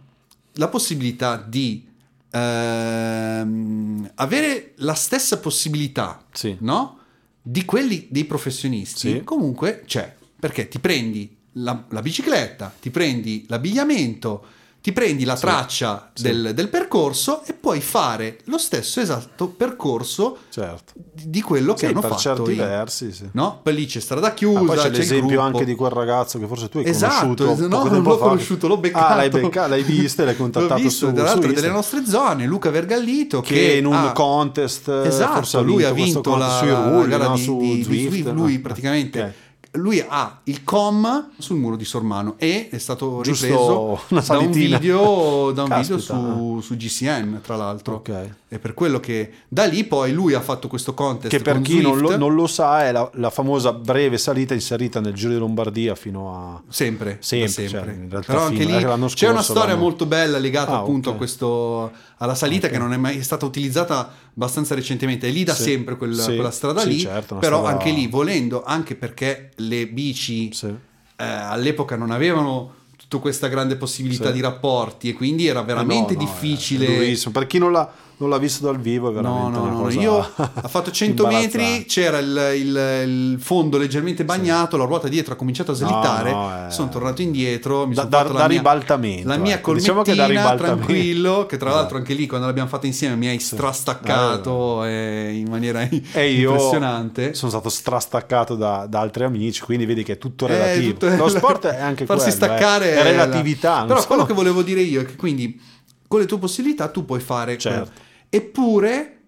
la 0.57 0.67
possibilità 0.67 1.37
di 1.37 1.85
ehm, 2.31 4.11
avere 4.15 4.73
la 4.77 4.93
stessa 4.93 5.39
possibilità 5.39 6.23
Sì. 6.31 6.55
no? 6.59 6.99
di 7.41 7.63
quelli 7.65 8.07
dei 8.09 8.25
professionisti 8.25 9.11
Sì. 9.11 9.21
comunque 9.23 9.83
c'è 9.85 10.15
perché 10.39 10.67
ti 10.67 10.79
prendi 10.79 11.35
la, 11.53 11.85
la 11.89 12.01
bicicletta, 12.01 12.71
ti 12.79 12.91
prendi 12.91 13.45
l'abbigliamento, 13.47 14.45
ti 14.87 14.93
prendi 14.93 15.25
la 15.25 15.35
traccia 15.35 16.11
Sì. 16.13 16.23
Del, 16.23 16.51
del 16.53 16.69
percorso 16.69 17.43
e 17.45 17.51
puoi 17.51 17.81
fare 17.81 18.37
lo 18.45 18.57
stesso 18.57 19.01
esatto 19.01 19.47
percorso 19.49 20.37
certo. 20.49 20.93
di 21.11 21.41
quello 21.41 21.73
che 21.73 21.79
Sì, 21.79 21.85
hanno 21.87 21.99
per 21.99 22.11
fatto 22.11 22.21
certi 22.21 22.51
io. 22.51 22.63
versi, 22.63 23.11
sì. 23.11 23.27
No? 23.33 23.59
Poi 23.63 23.73
lì 23.75 23.85
c'è 23.85 23.99
strada 23.99 24.27
Ah, 24.27 24.33
chiusa, 24.33 24.59
poi 24.63 24.77
c'è 24.77 24.83
c'è 24.83 24.89
l'esempio 24.89 25.41
anche 25.41 25.65
di 25.65 25.75
quel 25.75 25.91
ragazzo 25.91 26.39
che 26.39 26.47
forse 26.47 26.69
tu 26.69 26.77
hai 26.77 26.85
Esatto, 26.85 27.35
conosciuto. 27.35 27.67
no, 27.67 27.83
non 27.83 28.01
l'ho 28.01 28.17
fa. 28.17 28.27
conosciuto, 28.29 28.67
l'ho 28.69 28.77
beccato. 28.77 29.13
Ah, 29.13 29.15
l'hai, 29.17 29.29
becca- 29.29 29.67
l'hai 29.67 29.83
visto 29.83 30.21
e 30.21 30.25
l'hai 30.25 30.37
contattato 30.37 30.75
L'ho 30.75 30.79
visto, 30.79 31.07
su, 31.07 31.13
tra 31.13 31.25
su 31.27 31.31
l'altro 31.33 31.49
Instagram. 31.49 31.61
delle 31.61 31.73
nostre 31.73 32.05
zone, 32.05 32.45
Luca 32.45 32.69
Vergallito 32.69 33.41
che, 33.41 33.53
che, 33.53 33.71
in 33.79 33.85
un 33.87 33.93
ha- 33.93 34.11
contest 34.13 34.87
eh, 34.87 35.07
Esatto, 35.07 35.33
forse 35.33 35.57
ha 35.57 35.61
lui 35.61 35.83
ha 35.83 35.91
vinto 35.91 36.21
contest 36.21 36.49
la, 36.49 36.57
sui 36.59 36.67
la 36.69 36.89
rulli, 36.89 37.09
gara 37.09 37.27
no? 37.27 37.35
di, 37.35 37.41
su 37.43 37.59
Zwift, 37.83 38.27
lui 38.29 38.59
praticamente 38.59 39.21
Ok. 39.21 39.31
Lui 39.77 40.03
ha 40.05 40.39
il 40.43 40.63
com 40.63 41.29
sul 41.37 41.57
muro 41.57 41.75
di 41.75 41.85
Sormano 41.85 42.35
e 42.37 42.69
è 42.69 42.77
stato 42.77 43.21
ripreso 43.21 43.99
da 44.09 44.37
un 44.37 44.51
video, 44.51 45.51
da 45.51 45.63
un 45.63 45.75
video 45.79 45.97
su, 45.97 46.59
su 46.61 46.75
GCN 46.75 47.39
tra 47.41 47.55
l'altro. 47.55 47.95
Ok. 47.95 48.29
È 48.49 48.59
per 48.59 48.73
quello 48.73 49.01
che 49.01 49.29
da 49.49 49.65
lì 49.65 49.83
poi 49.83 50.13
lui 50.13 50.33
ha 50.33 50.39
fatto 50.39 50.69
questo 50.69 50.93
contest 50.93 51.35
che 51.35 51.41
per 51.41 51.59
chi 51.61 51.81
non 51.81 51.99
lo, 51.99 52.15
non 52.15 52.33
lo 52.33 52.47
sa 52.47 52.85
è 52.85 52.93
la, 52.93 53.09
la 53.15 53.29
famosa 53.29 53.73
breve 53.73 54.17
salita 54.17 54.53
inserita 54.53 55.01
nel 55.01 55.13
Giro 55.13 55.33
di 55.33 55.37
Lombardia 55.37 55.95
fino 55.95 56.33
a 56.33 56.61
Sempre, 56.69 57.17
Sempre, 57.19 57.63
da 57.63 57.69
cioè, 57.69 57.79
in 57.93 58.07
realtà 58.09 58.31
Però 58.33 58.45
anche 58.45 58.63
lì 58.63 58.79
l'anno 58.79 59.07
c'è 59.07 59.25
una 59.27 59.35
scorso 59.41 59.51
storia 59.51 59.73
l'hanno- 59.73 59.81
molto 59.81 60.05
bella 60.05 60.37
legata 60.37 60.71
Ah, 60.71 60.77
appunto 60.79 61.09
ok. 61.09 61.15
a 61.15 61.17
questo, 61.17 61.91
alla 62.19 62.35
salita 62.35 62.67
Ok. 62.67 62.73
che 62.73 62.79
non 62.79 62.93
è 62.93 62.97
mai 62.97 63.21
stata 63.21 63.45
utilizzata 63.45 64.11
abbastanza 64.33 64.75
recentemente. 64.75 65.27
È 65.27 65.31
lì 65.31 65.43
da 65.43 65.53
Sì. 65.53 65.63
sempre 65.63 65.97
quella, 65.97 66.21
Sì. 66.23 66.35
quella 66.35 66.51
strada 66.51 66.81
Sì, 66.81 66.87
lì, 66.87 66.99
certo, 66.99 67.35
però 67.35 67.57
strada- 67.59 67.77
anche 67.77 67.91
lì 67.91 68.07
volendo, 68.07 68.63
anche 68.63 68.95
perché 68.95 69.51
le 69.55 69.87
bici 69.87 70.49
eh, 71.19 71.23
all'epoca 71.25 71.97
non 71.97 72.11
avevano 72.11 72.75
tutta 72.97 73.17
questa 73.17 73.47
grande 73.47 73.75
possibilità 73.75 74.31
di 74.31 74.39
rapporti 74.41 75.09
e 75.09 75.13
quindi 75.13 75.47
era 75.47 75.61
veramente 75.63 76.13
Eh 76.13 76.15
no, 76.17 76.21
no, 76.23 76.27
difficile. 76.29 76.85
è 76.87 76.95
durissimo. 76.97 77.31
per 77.33 77.47
chi 77.47 77.57
non 77.57 77.71
l'ha, 77.71 77.89
non 78.19 78.29
l'ha 78.29 78.37
visto 78.39 78.65
dal 78.65 78.79
vivo 78.79 79.09
è 79.09 79.13
No, 79.13 79.21
veramente 79.21 79.59
no, 79.59 79.69
no, 79.69 79.81
cosa 79.83 79.99
io 79.99 80.17
ha 80.35 80.67
fatto 80.67 80.89
100 80.91 81.27
metri, 81.27 81.85
c'era 81.87 82.17
il, 82.17 82.51
il- 82.55 83.01
il 83.33 83.39
fondo 83.39 83.77
leggermente 83.77 84.25
bagnato, 84.25 84.75
la 84.77 84.85
ruota 84.85 85.07
dietro 85.07 85.33
ha 85.33 85.35
cominciato 85.37 85.71
a 85.71 85.75
slittare, 85.75 86.31
no, 86.31 86.67
eh. 86.67 86.71
sono 86.71 86.89
tornato 86.89 87.21
indietro, 87.21 87.85
mi 87.85 87.93
Da- 87.93 88.01
sono 88.01 88.09
da- 88.09 88.17
fatto 88.19 88.33
la 88.33 88.39
da 88.39 88.47
mia, 88.47 88.57
ribaltamento, 88.57 89.27
la 89.27 89.37
mia 89.37 89.55
ecco. 89.55 89.73
Diciamo 89.73 90.01
che 90.01 90.15
tranquillo, 90.15 91.45
che 91.45 91.57
tra 91.57 91.67
Esatto. 91.67 91.75
l'altro 91.81 91.97
anche 91.97 92.13
lì 92.13 92.25
quando 92.27 92.47
l'abbiamo 92.47 92.69
fatta 92.69 92.87
insieme 92.87 93.15
mi 93.15 93.27
hai 93.27 93.39
strastaccato 93.39 94.83
eh, 94.85 95.31
in 95.35 95.47
maniera 95.49 95.81
e 96.13 96.31
io 96.31 96.51
impressionante. 96.51 97.33
sono 97.33 97.51
stato 97.51 97.69
strastaccato 97.69 98.55
da, 98.55 98.85
da 98.87 98.99
altri 98.99 99.23
amici 99.23 99.61
quindi 99.61 99.85
vedi 99.85 100.03
che 100.03 100.13
è 100.13 100.17
tutto 100.17 100.47
Eh, 100.47 100.49
relativo 100.57 100.91
tutto- 100.93 101.15
lo 101.15 101.27
sport 101.29 101.67
è 101.67 101.79
anche 101.81 102.05
farsi 102.05 102.29
quello, 102.31 102.45
eh. 102.45 102.47
staccare 102.57 102.95
è 102.95 103.03
relatività 103.03 103.77
non 103.79 103.87
però 103.87 104.01
so. 104.01 104.07
quello 104.07 104.25
che 104.25 104.33
volevo 104.33 104.61
dire 104.61 104.81
io 104.81 105.01
è 105.01 105.05
che 105.05 105.15
quindi 105.15 105.59
con 106.07 106.19
le 106.19 106.25
tue 106.25 106.37
possibilità 106.39 106.87
tu 106.89 107.05
puoi 107.05 107.19
fare 107.19 107.57
Certo. 107.57 107.91
eppure 108.29 109.19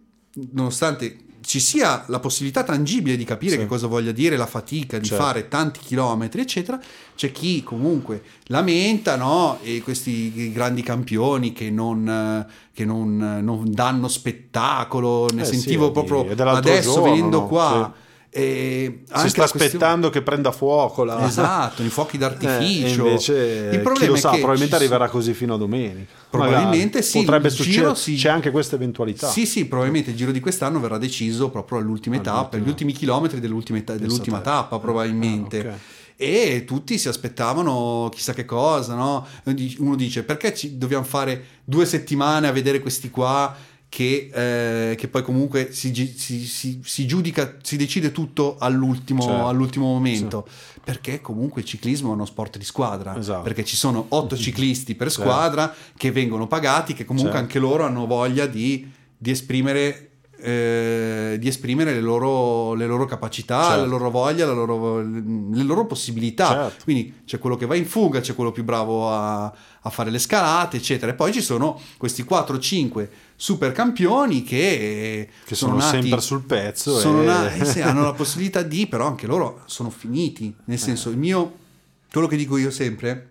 nonostante 0.52 1.18
ci 1.42 1.60
sia 1.60 2.04
la 2.10 2.20
possibilità 2.20 2.64
tangibile 2.64 3.16
di 3.18 3.24
capire 3.24 3.54
Sì. 3.54 3.58
che 3.60 3.66
cosa 3.66 3.88
voglia 3.88 4.12
dire 4.12 4.38
la 4.38 4.46
fatica 4.46 5.00
di 5.00 5.08
Certo. 5.08 5.24
fare 5.24 5.48
tanti 5.48 5.80
chilometri 5.80 6.42
eccetera 6.42 6.80
c'è 7.16 7.32
chi 7.32 7.64
comunque 7.64 8.22
lamenta 8.48 9.16
no? 9.16 9.58
e 9.64 9.82
questi 9.82 10.52
grandi 10.52 10.84
campioni 10.84 11.52
che 11.54 11.72
non, 11.72 12.46
che 12.74 12.86
non, 12.86 13.40
non 13.42 13.64
danno 13.72 14.08
spettacolo 14.08 15.28
ne 15.34 15.42
Eh 15.42 15.46
sì, 15.46 15.54
sentivo 15.56 15.88
di- 15.88 15.92
proprio 15.94 16.30
adesso 16.50 16.92
giorno, 16.94 17.04
venendo 17.04 17.46
qua 17.46 17.94
e 18.32 19.02
si 19.06 19.08
sta 19.08 19.18
la 19.22 19.30
questione- 19.30 19.66
aspettando 19.66 20.10
che 20.12 20.22
prenda 20.22 20.52
fuoco 20.52 21.04
la... 21.04 21.26
Esatto, 21.26 21.82
i 21.84 21.90
fuochi 21.90 22.16
Eh, 22.16 22.20
d'artificio. 22.20 23.06
e 23.06 23.08
invece 23.08 23.70
il 23.74 23.80
problema 23.80 24.16
sa 24.18 24.30
che 24.32 24.38
probabilmente 24.38 24.76
arriverà 24.76 25.10
così 25.10 25.34
fino 25.34 25.56
a 25.56 25.58
domenica 25.58 26.12
Probabilmente 26.30 26.98
Magari. 27.00 27.04
sì, 27.04 27.20
potrebbe 27.24 27.50
succedere 27.50 27.96
sì. 27.96 28.16
c'è 28.16 28.30
anche 28.30 28.52
questa 28.52 28.76
eventualità 28.76 29.28
Sì, 29.30 29.48
sì, 29.48 29.66
probabilmente 29.66 30.12
il 30.12 30.16
giro 30.16 30.32
di 30.32 30.40
quest'anno 30.40 30.80
verrà 30.80 31.00
deciso 31.00 31.50
proprio 31.50 31.80
all'ultima 31.80 32.16
All'ultima. 32.18 32.36
tappa, 32.44 32.58
gli 32.58 32.68
ultimi 32.68 32.92
chilometri 32.94 33.40
dell'ultima, 33.40 33.80
dell'ultima 33.80 34.40
tappa 34.42 34.78
probabilmente. 34.78 35.68
Ah, 35.68 35.72
ok. 35.72 35.78
E 36.22 36.66
tutti 36.68 36.98
si 36.98 37.08
aspettavano 37.08 38.10
chissà 38.14 38.34
che 38.34 38.44
cosa, 38.44 38.94
no? 38.94 39.26
Uno 39.78 39.96
dice 39.96 40.24
perché 40.24 40.54
ci 40.54 40.78
dobbiamo 40.78 41.06
fare 41.06 41.44
due 41.64 41.86
settimane 41.86 42.48
a 42.48 42.52
vedere 42.52 42.82
questi 42.82 43.10
qua 43.10 43.56
che, 43.90 44.30
eh, 44.92 44.96
che 44.96 45.08
poi 45.08 45.24
comunque 45.24 45.72
si, 45.74 45.94
si- 46.16 46.46
si- 46.46 46.80
si 46.84 47.06
giudica, 47.08 47.58
si 47.64 47.76
decide 47.76 48.12
tutto 48.12 48.56
all'ultimo, 48.60 49.22
Certo. 49.24 49.48
all'ultimo 49.48 49.86
momento. 49.88 50.48
Perché 50.84 51.22
comunque 51.22 51.62
il 51.62 51.68
ciclismo 51.68 52.12
è 52.12 52.14
uno 52.14 52.26
sport 52.26 52.58
di 52.58 52.64
squadra. 52.64 53.18
Esatto. 53.18 53.42
Perché 53.42 53.66
ci 53.66 53.76
sono 53.76 54.06
otto 54.10 54.38
ciclisti 54.38 54.94
per 54.96 55.12
squadra 55.12 55.74
che 55.98 56.12
vengono 56.12 56.48
pagati, 56.48 56.94
che 56.94 57.04
comunque 57.06 57.38
anche 57.38 57.58
loro 57.60 57.84
hanno 57.84 58.06
voglia 58.06 58.46
di, 58.46 58.90
di 59.18 59.32
esprimere. 59.32 60.09
Eh, 60.42 61.38
di 61.40 61.48
esprimere 61.48 61.94
le 61.94 62.02
loro, 62.02 62.74
le 62.74 62.86
loro 62.88 63.06
capacità, 63.06 63.64
Certo. 63.64 63.82
la 63.82 63.86
loro 63.88 64.10
voglia, 64.10 64.46
la 64.46 64.54
loro- 64.54 65.02
le 65.02 65.64
loro 65.64 65.86
possibilità. 65.86 66.48
Certo. 66.48 66.84
Quindi 66.84 67.22
c'è 67.26 67.40
quello 67.40 67.56
che 67.56 67.66
va 67.66 67.76
in 67.76 67.86
fuga, 67.86 68.20
c'è 68.22 68.34
quello 68.36 68.52
più 68.52 68.64
bravo 68.64 69.12
a, 69.12 69.44
a 69.46 69.90
fare 69.90 70.10
le 70.10 70.20
scalate, 70.20 70.78
eccetera. 70.78 71.12
E 71.12 71.16
poi 71.16 71.32
ci 71.34 71.42
sono 71.42 71.80
questi 71.98 72.24
4-5 72.24 73.08
super 73.36 73.72
campioni 73.72 74.44
che, 74.44 75.30
che 75.46 75.56
sono, 75.56 75.76
nati, 75.78 76.02
sempre 76.02 76.22
sul 76.22 76.44
pezzo 76.44 76.98
sono 77.00 77.22
e- 77.22 77.26
na- 77.26 77.54
eh 77.54 77.66
sì, 77.66 77.80
hanno 77.82 78.04
la 78.04 78.14
possibilità 78.14 78.62
di, 78.62 78.88
però 78.88 79.08
anche 79.08 79.28
loro 79.28 79.62
sono 79.66 79.90
finiti. 79.90 80.54
Nel 80.66 80.78
Eh. 80.78 80.80
senso, 80.80 81.10
il 81.10 81.18
mio, 81.18 81.54
quello 82.12 82.28
che 82.28 82.36
dico 82.36 82.58
io 82.58 82.72
sempre 82.72 83.30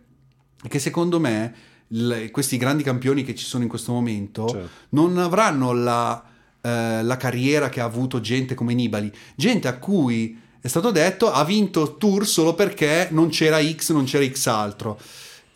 è 0.63 0.69
che 0.69 0.79
secondo 0.79 1.21
me 1.21 1.55
il- 1.89 2.29
questi 2.31 2.57
grandi 2.59 2.83
campioni 2.83 3.25
che 3.25 3.35
ci 3.35 3.45
sono 3.47 3.63
in 3.63 3.69
questo 3.69 3.93
momento 3.93 4.47
Certo. 4.49 4.69
non 4.91 5.17
avranno 5.19 5.73
la, 5.73 6.23
eh, 6.69 7.03
la 7.03 7.17
carriera 7.17 7.69
che 7.69 7.81
ha 7.81 7.85
avuto 7.85 8.21
gente 8.21 8.55
come 8.55 8.75
Nibali, 8.75 9.13
gente 9.35 9.69
a 9.69 9.79
cui 9.79 10.39
è 10.61 10.69
stato 10.69 10.91
detto 10.91 11.31
ha 11.31 11.45
vinto 11.45 11.97
tour 11.97 12.27
solo 12.27 12.55
perché 12.55 13.09
non 13.11 13.29
c'era 13.29 13.63
X, 13.63 13.93
non 13.93 14.05
c'era 14.05 14.27
X 14.27 14.47
altro. 14.47 14.99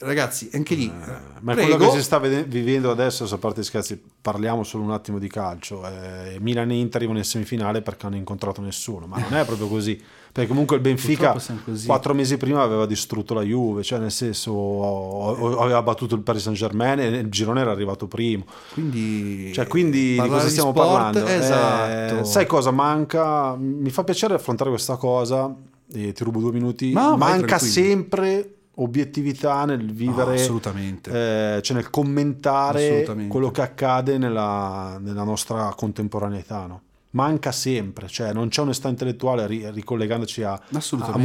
Ragazzi, 0.04 0.50
anche 0.54 0.74
lì, 0.74 0.86
Eh, 0.86 1.10
ma 1.40 1.52
è 1.52 1.54
prego, 1.54 1.76
quello 1.76 1.90
che 1.92 1.96
si 1.98 2.02
sta 2.02 2.18
vede- 2.18 2.44
vivendo 2.44 2.90
adesso, 2.90 3.24
a 3.32 3.38
parte 3.38 3.62
scherzi, 3.62 4.00
parliamo 4.20 4.64
solo 4.64 4.82
un 4.84 4.90
attimo 4.90 5.18
di 5.18 5.28
calcio. 5.28 5.86
Eh, 5.86 6.38
Milan 6.40 6.70
e 6.70 6.74
Inter 6.78 6.96
arrivano 6.96 7.18
in 7.18 7.24
semifinale 7.24 7.82
perché 7.82 8.06
hanno 8.06 8.16
incontrato 8.16 8.60
nessuno, 8.60 9.06
ma 9.06 9.18
non 9.18 9.34
è 9.38 9.44
proprio 9.44 9.68
così. 9.68 10.00
Perché 10.32 10.48
comunque 10.48 10.76
il 10.76 10.82
Benfica 10.82 11.36
quattro 11.84 12.14
mesi 12.14 12.38
prima 12.38 12.62
aveva 12.62 12.86
distrutto 12.86 13.34
la 13.34 13.42
Juve, 13.42 13.82
cioè 13.82 13.98
nel 13.98 14.10
senso 14.10 14.50
o- 14.52 15.30
o- 15.32 15.58
aveva 15.58 15.82
battuto 15.82 16.14
il 16.14 16.22
Paris 16.22 16.42
Saint 16.42 16.56
Germain 16.56 16.98
e 17.00 17.06
il 17.08 17.28
girone 17.28 17.60
era 17.60 17.70
arrivato 17.70 18.06
primo. 18.08 18.44
quindi, 18.72 19.52
Cioè, 19.52 19.66
quindi 19.66 20.12
di 20.20 20.28
cosa 20.28 20.48
stiamo 20.48 20.70
sport, 20.70 20.88
parlando? 20.88 21.26
Eh, 21.26 21.34
Esatto. 21.34 22.24
sai 22.24 22.46
cosa 22.46 22.70
manca? 22.70 23.54
Mi 23.56 23.90
fa 23.90 24.04
piacere 24.04 24.32
affrontare 24.34 24.70
questa 24.70 24.96
cosa 24.96 25.54
e 25.92 26.12
ti 26.12 26.24
rubo 26.24 26.40
due 26.40 26.52
minuti. 26.52 26.92
Vai 26.92 27.16
manca 27.18 27.58
sempre 27.58 28.54
obiettività 28.76 29.64
nel 29.64 29.92
vivere, 29.92 30.34
assolutamente. 30.34 31.56
eh, 31.56 31.62
cioè 31.62 31.76
nel 31.76 31.90
commentare 31.90 32.88
quello 33.28 33.50
che 33.50 33.60
accade 33.62 34.18
nella, 34.18 34.98
nella 35.00 35.24
nostra 35.24 35.72
contemporaneità. 35.76 36.66
No? 36.66 36.80
Manca 37.10 37.52
sempre, 37.52 38.08
cioè 38.08 38.32
non 38.32 38.48
c'è 38.48 38.62
onestà 38.62 38.88
intellettuale, 38.88 39.46
ri- 39.46 39.70
ricollegandoci 39.70 40.42
a, 40.42 40.58
a 41.04 41.18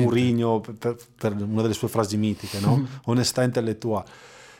per, 0.60 0.74
per- 0.78 0.98
per 1.16 1.34
una 1.42 1.62
delle 1.62 1.74
sue 1.74 1.88
frasi 1.88 2.18
mitiche, 2.18 2.60
no? 2.60 2.86
onestà 3.06 3.44
intellettuale. 3.44 4.06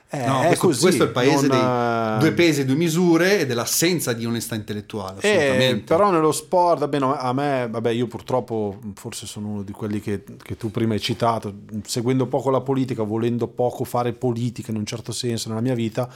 Eh, 0.10 0.26
No, 0.26 0.40
questo, 0.46 0.68
così, 0.68 0.82
questo 0.82 1.04
è 1.04 1.06
il 1.08 1.12
paese 1.12 1.48
non, 1.48 1.58
dei 1.58 2.16
eh, 2.16 2.20
due 2.20 2.32
pesi 2.32 2.62
e 2.62 2.66
due 2.66 2.76
misure 2.76 3.40
e 3.40 3.46
dell'assenza 3.46 4.14
di 4.14 4.26
onestà 4.26 4.56
intellettuale. 4.56 5.20
Eh, 5.22 5.82
però 5.86 6.12
nello 6.12 6.32
sport, 6.32 6.80
vabbè, 6.80 7.00
no, 7.00 7.14
a 7.14 7.34
me, 7.34 7.68
vabbè, 7.70 7.90
io 7.92 8.08
purtroppo 8.08 8.80
forse 8.96 9.26
sono 9.26 9.48
uno 9.48 9.64
di 9.64 9.74
quelli 9.74 10.00
che, 10.00 10.24
che 10.42 10.56
tu 10.56 10.72
prima 10.72 10.94
hai 10.94 11.02
citato, 11.02 11.54
seguendo 11.84 12.26
poco 12.28 12.50
la 12.50 12.62
politica, 12.62 13.04
volendo 13.04 13.48
poco 13.48 13.84
fare 13.84 14.14
politica 14.14 14.72
in 14.72 14.78
un 14.78 14.86
certo 14.86 15.12
senso 15.12 15.50
nella 15.50 15.62
mia 15.62 15.76
vita, 15.76 16.10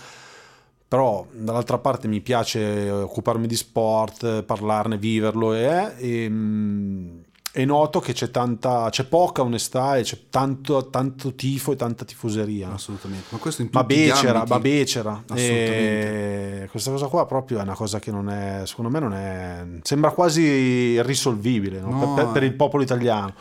però 0.87 1.25
dall'altra 1.29 1.77
parte 1.77 2.07
mi 2.07 2.21
piace 2.21 2.89
occuparmi 2.89 3.45
di 3.45 3.55
sport, 3.57 4.43
parlarne, 4.43 4.97
viverlo 4.97 5.53
e, 5.53 5.93
e, 5.97 6.29
e 7.53 7.65
noto 7.65 7.99
che 7.99 8.13
c'è 8.13 8.31
tanta, 8.31 8.87
c'è 8.89 9.03
poca 9.03 9.41
onestà 9.41 9.97
e 9.97 10.03
c'è 10.03 10.17
tanto, 10.29 10.89
tanto 10.89 11.35
tifo 11.35 11.73
e 11.73 11.75
tanta 11.75 12.05
tifoseria. 12.05 12.71
Assolutamente. 12.71 13.25
Ma 13.29 13.37
questo 13.39 13.61
in 13.61 13.69
tutti 13.69 13.77
ma 13.77 13.83
becera. 13.85 14.41
Assolutamente. 15.27 16.63
E 16.63 16.67
questa 16.71 16.91
cosa 16.91 17.07
qua 17.07 17.25
proprio 17.25 17.59
è 17.59 17.61
una 17.63 17.73
cosa 17.75 17.99
che 17.99 18.11
non 18.11 18.29
è, 18.29 18.61
secondo 18.65 18.89
me 18.89 18.99
non 18.99 19.13
è, 19.13 19.65
sembra 19.81 20.11
quasi 20.11 20.41
irrisolvibile 20.41 21.81
no? 21.81 21.89
No, 21.89 22.13
per, 22.13 22.23
per- 22.23 22.33
per 22.33 22.43
eh. 22.43 22.45
il 22.45 22.53
popolo 22.53 22.83
italiano. 22.83 23.33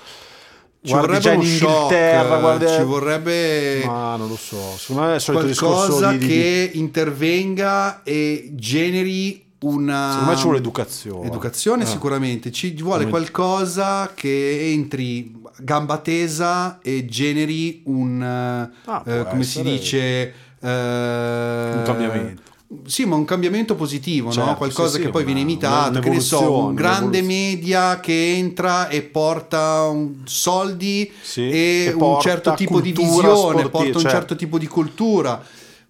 Ci 0.82 0.92
Guardi 0.92 1.06
vorrebbe 1.08 1.34
in 1.34 1.42
Inghilterra, 1.42 2.28
shock, 2.28 2.40
guardi- 2.40 2.66
ci 2.68 2.82
vorrebbe 2.82 3.82
Ma 3.84 4.16
non 4.16 4.28
lo 4.28 4.36
so, 4.36 4.76
secondo 4.78 5.02
me 5.02 5.12
è 5.12 5.14
il 5.16 5.20
solito 5.20 5.46
discorso 5.46 5.98
qualcosa 5.98 6.12
di- 6.12 6.26
che 6.26 6.70
intervenga 6.72 8.02
e 8.02 8.50
generi 8.54 9.49
una 9.62 10.10
secondo 10.10 10.30
me 10.30 10.36
ci 10.36 10.42
vuole 10.44 10.58
educazione. 10.58 11.26
Educazione 11.26 11.82
Eh. 11.82 11.86
sicuramente, 11.86 12.50
ci 12.50 12.72
vuole 12.80 13.04
Come- 13.04 13.10
qualcosa 13.10 14.12
che 14.14 14.70
entri 14.72 15.38
gamba 15.58 15.98
tesa 15.98 16.78
e 16.80 17.04
generi 17.06 17.82
un, 17.84 18.22
eh, 18.22 18.70
Ah, 18.90 19.02
eh, 19.06 19.26
come 19.28 19.44
si 19.44 19.62
dice, 19.62 20.34
eh, 20.60 21.70
Un 21.76 21.82
cambiamento. 21.84 22.42
Sì, 22.86 23.04
ma 23.04 23.16
un 23.16 23.24
cambiamento 23.24 23.74
positivo, 23.74 24.28
no? 24.28 24.32
Certo, 24.32 24.54
qualcosa 24.54 24.90
sì, 24.90 24.96
sì, 24.98 25.02
che 25.02 25.08
poi 25.10 25.22
una- 25.24 25.32
viene 25.32 25.50
imitato, 25.50 25.98
che 25.98 26.08
ne 26.08 26.20
so, 26.20 26.66
un 26.66 26.74
grande 26.74 27.20
media 27.20 27.98
che 27.98 28.34
entra 28.36 28.88
e 28.88 29.02
porta 29.02 29.86
un- 29.88 30.20
soldi 30.24 31.10
Sì, 31.20 31.50
e, 31.50 31.84
e 31.88 31.92
un 31.92 32.20
certo 32.20 32.54
tipo 32.54 32.80
di 32.80 32.92
visione, 32.92 33.68
porta 33.68 33.98
un 33.98 34.04
certo 34.08 34.36
tipo 34.36 34.56
di 34.56 34.68
cultura. 34.68 35.42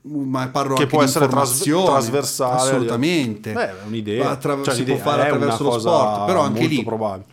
Ma 0.03 0.49
parlo 0.49 0.75
che 0.75 0.83
anche 0.83 0.87
può 0.95 1.01
di 1.03 1.09
essere 1.09 1.29
tras- 1.29 1.61
trasversale. 1.63 2.55
Assolutamente. 2.71 3.53
Beh, 3.53 3.69
è 3.69 3.75
un'idea. 3.87 4.31
Attra- 4.31 4.59
Cioè, 4.63 4.75
si 4.75 4.83
può 4.85 4.97
fare 4.97 5.23
è 5.23 5.27
attraverso 5.27 5.63
lo 5.65 5.79
sport, 5.79 6.25
però 6.27 6.41
anche 6.43 6.67
lì, 6.67 6.83
probabile. 6.83 7.27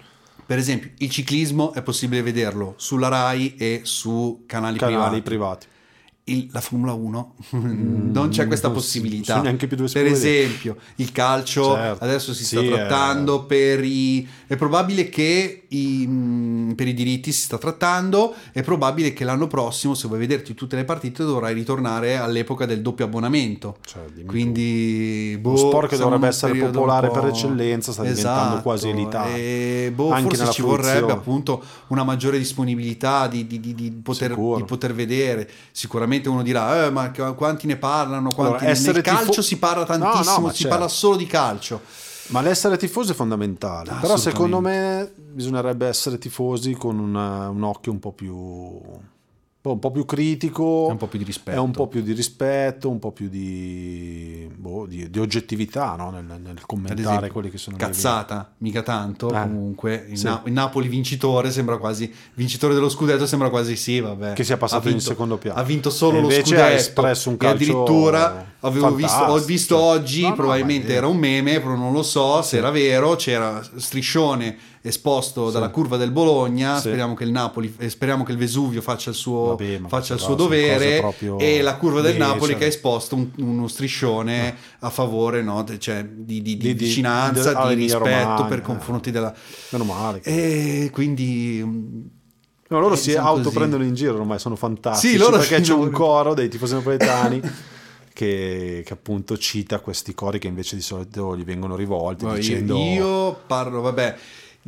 per 0.46 0.58
esempio, 0.58 0.92
il 0.98 1.10
ciclismo 1.10 1.72
è 1.74 1.82
possibile 1.82 2.22
vederlo 2.22 2.74
sulla 2.78 3.08
Rai 3.08 3.56
e 3.58 3.82
su 3.84 4.44
canali, 4.46 4.78
Canali 4.78 5.22
privati. 5.22 5.22
privati. 5.22 5.68
Il- 6.30 6.50
la 6.52 6.60
Formula 6.60 6.92
1 6.92 7.36
non 7.52 8.28
c'è 8.32 8.48
questa 8.48 8.68
non 8.68 8.82
si- 8.82 8.84
possibilità. 9.00 9.40
neanche 9.40 9.66
più 9.66 9.78
dove 9.78 9.88
si 9.88 9.94
per 9.94 10.04
vedere. 10.12 10.40
esempio, 10.44 10.76
il 10.96 11.14
calcio 11.14 11.74
Certo. 11.76 12.04
adesso 12.04 12.34
si 12.34 12.44
sta 12.44 12.60
Sì, 12.60 12.68
trattando 12.68 13.46
per 13.46 13.82
i. 13.86 14.28
È 14.46 14.58
probabile 14.58 15.08
che 15.08 15.67
i, 15.70 16.06
mh, 16.08 16.74
per 16.76 16.88
i 16.88 16.94
diritti 16.94 17.32
si 17.32 17.42
sta 17.42 17.58
trattando. 17.58 18.34
È 18.52 18.62
probabile 18.62 19.14
che 19.14 19.24
l'anno 19.24 19.48
prossimo, 19.48 19.94
se 19.94 20.08
vuoi 20.08 20.20
vederti 20.20 20.54
tutte 20.54 20.76
le 20.76 20.86
partite, 20.86 21.24
dovrai 21.24 21.54
ritornare 21.54 22.18
all'epoca 22.18 22.66
del 22.66 22.82
doppio 22.82 23.06
abbonamento. 23.06 23.78
Cioè. 23.86 24.04
Quindi, 24.26 25.38
boh, 25.40 25.52
Lo 25.52 25.58
sport 25.58 25.90
che 25.90 25.98
dovrebbe 25.98 26.28
essere 26.28 26.54
popolare 26.58 27.10
per 27.10 27.26
eccellenza 27.26 27.92
sta 27.92 28.04
diventando 28.04 28.62
quasi 28.62 28.90
elitario. 28.90 29.36
E 29.36 29.92
boh, 29.94 30.12
Anche 30.12 30.36
forse 30.38 30.52
ci 30.54 30.62
vorrebbe 30.62 30.88
fruizione. 30.90 31.12
appunto 31.14 31.64
una 31.88 32.04
maggiore 32.04 32.38
disponibilità 32.38 33.28
di, 33.28 33.46
di- 33.48 33.60
di- 33.60 33.76
di 33.76 33.92
poter, 33.92 34.36
poter 34.66 34.94
vedere. 34.94 35.50
Sicuramente 35.72 36.30
uno 36.30 36.44
dirà, 36.44 36.86
"Eh, 36.86 36.90
ma 36.90 37.12
quanti 37.36 37.68
ne 37.68 37.76
parlano? 37.78 38.30
Quanti 38.34 38.64
Allora, 38.66 38.80
ne-" 38.80 38.92
Nel 38.92 39.02
calcio 39.02 39.26
tifo- 39.32 39.42
si 39.42 39.58
parla 39.58 39.86
No, 39.88 39.98
no, 39.98 40.12
tantissimo, 40.12 40.40
ma 40.48 40.52
si 40.52 40.58
certo. 40.62 40.76
parla 40.78 40.88
solo 40.90 41.16
di 41.18 41.26
calcio. 41.26 41.82
Ma 42.28 42.42
l'essere 42.42 42.78
tifoso 42.78 43.12
è 43.12 43.16
fondamentale. 43.16 43.92
Però 44.02 44.18
secondo 44.18 44.60
me 44.60 45.12
bisognerebbe 45.16 45.88
essere 45.88 46.18
tifosi 46.18 46.74
con 46.74 47.00
una- 47.00 47.50
un 47.50 47.64
occhio 47.64 47.92
un 47.92 48.00
po' 48.00 48.12
più 48.12 48.36
un 49.72 49.80
po' 49.80 49.92
più 49.92 50.06
critico, 50.06 50.88
È 50.88 50.92
un 50.92 50.98
po' 50.98 51.08
più 51.08 51.20
di 51.20 51.26
rispetto. 51.26 51.62
un 51.64 51.72
po' 51.72 51.88
più 51.88 52.02
di 52.02 52.14
rispetto, 52.14 52.90
un 52.90 53.00
po' 53.00 53.12
più 53.12 53.30
di, 53.30 54.50
boh, 54.56 54.86
di, 54.86 55.10
di 55.10 55.20
oggettività 55.20 55.96
no? 55.98 56.10
nel, 56.12 56.24
nel 56.26 56.66
commentare 56.66 57.02
esempio, 57.02 57.32
quelli 57.32 57.50
che 57.50 57.58
sono 57.58 57.78
cazzata, 57.78 58.54
mica 58.60 58.82
tanto. 58.82 59.30
Eh, 59.34 59.42
Comunque, 59.42 60.06
il, 60.10 60.18
sì. 60.18 60.26
Na- 60.26 60.42
il 60.46 60.52
Napoli 60.54 60.88
vincitore 60.88 61.52
sembra 61.52 61.78
quasi 61.78 62.12
vincitore 62.34 62.74
dello 62.74 62.90
scudetto. 62.90 63.26
Sembra 63.26 63.50
quasi 63.50 63.76
sì, 63.76 64.00
vabbè. 64.00 64.34
Che 64.34 64.44
sia 64.44 64.58
passato 64.58 64.84
Ha 64.88 64.92
in 64.92 64.96
vinto- 64.98 65.10
secondo 65.12 65.38
piano. 65.38 65.60
Ha 65.60 65.64
vinto 65.64 65.90
solo 65.90 66.18
E 66.18 66.22
lo 66.22 66.30
scudetto. 66.30 66.62
ha 66.62 66.70
espresso 66.72 67.30
un 67.30 67.36
E 67.36 67.38
calcio 67.38 67.56
addirittura 67.56 68.46
avevo 68.62 68.94
visto, 68.96 69.18
ho 69.24 69.38
visto 69.40 69.78
oggi, 69.78 70.22
No, 70.24 70.34
probabilmente 70.34 70.94
era 70.94 71.08
un 71.08 71.18
meme, 71.18 71.60
però 71.60 71.76
non 71.76 71.92
lo 71.94 72.04
so 72.04 72.42
se 72.42 72.58
era 72.58 72.70
vero. 72.72 73.16
C'era 73.16 73.62
striscione 73.76 74.58
esposto 74.88 75.52
dalla 75.52 75.70
curva 75.70 75.98
del 75.98 76.12
Bologna. 76.12 76.76
Sì. 76.76 76.88
Speriamo 76.88 77.14
che 77.14 77.24
il 77.24 77.32
Napoli, 77.32 77.74
eh, 77.78 77.90
speriamo 77.90 78.24
che 78.24 78.32
il 78.32 78.38
Vesuvio 78.38 78.82
faccia 78.82 79.10
il 79.10 79.16
suo, 79.16 79.56
Vabbè, 79.56 79.82
faccia 79.88 80.14
il 80.16 80.20
suo 80.20 80.36
dovere. 80.36 81.04
E 81.38 81.62
la 81.62 81.76
curva 81.76 82.02
del. 82.02 82.18
Napoli 82.18 82.56
che 82.56 82.64
ha 82.66 82.68
esposto 82.68 83.16
un- 83.16 83.30
uno 83.38 83.68
striscione 83.68 84.56
a 84.80 84.90
favore 84.90 85.42
no, 85.42 85.64
cioè, 85.78 86.04
di, 86.06 86.42
di- 86.42 86.58
di 86.58 86.74
Di- 86.74 86.86
vicinanza, 86.86 87.68
di- 87.68 87.74
rispetto 87.76 88.04
Romagna, 88.06 88.44
per 88.46 88.58
eh. 88.60 88.62
confronti 88.62 89.12
della... 89.12 89.34
Meno 89.70 89.84
male. 89.84 90.22
E 90.24 90.90
quindi... 90.92 91.62
mm, 91.64 92.02
No, 92.70 92.80
loro 92.82 92.96
Eh, 92.96 92.98
si 92.98 93.16
autoprendono 93.16 93.84
in 93.86 93.94
giro 93.94 94.16
ormai, 94.16 94.40
sono 94.40 94.58
fantastici. 94.58 95.14
Sì, 95.14 95.18
loro 95.18 95.38
perché 95.38 95.56
sì, 95.58 95.62
c'è 95.62 95.74
un 95.74 95.90
coro 95.90 96.34
dei 96.34 96.50
tifosi 96.50 96.74
napoletani 96.74 97.40
che, 98.14 98.84
che 98.86 98.94
appunto 98.94 99.38
cita 99.38 99.80
questi 99.80 100.14
cori 100.14 100.38
che 100.40 100.48
invece 100.48 100.76
di 100.76 100.82
solito 100.82 101.38
gli 101.38 101.44
vengono 101.46 101.76
rivolti 101.78 102.26
Io- 102.26 102.34
dicendo... 102.34 102.76
Io 102.78 103.40
parlo, 103.48 103.80
vabbè. 103.82 104.16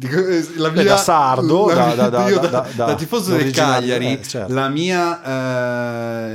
Eh, 0.01 0.47
La 0.57 0.69
mia, 0.69 0.83
da 0.83 0.97
sardo, 0.97 1.67
la 1.67 1.93
da- 1.95 2.09
da- 2.09 2.27
io 2.29 2.39
da- 2.39 2.67
da- 2.75 2.95
tifoso 2.95 3.35
del 3.35 3.51
Cagliari, 3.51 4.11
eh, 4.13 4.21
certo. 4.21 4.53
la 4.53 4.69
mia, 4.69 5.21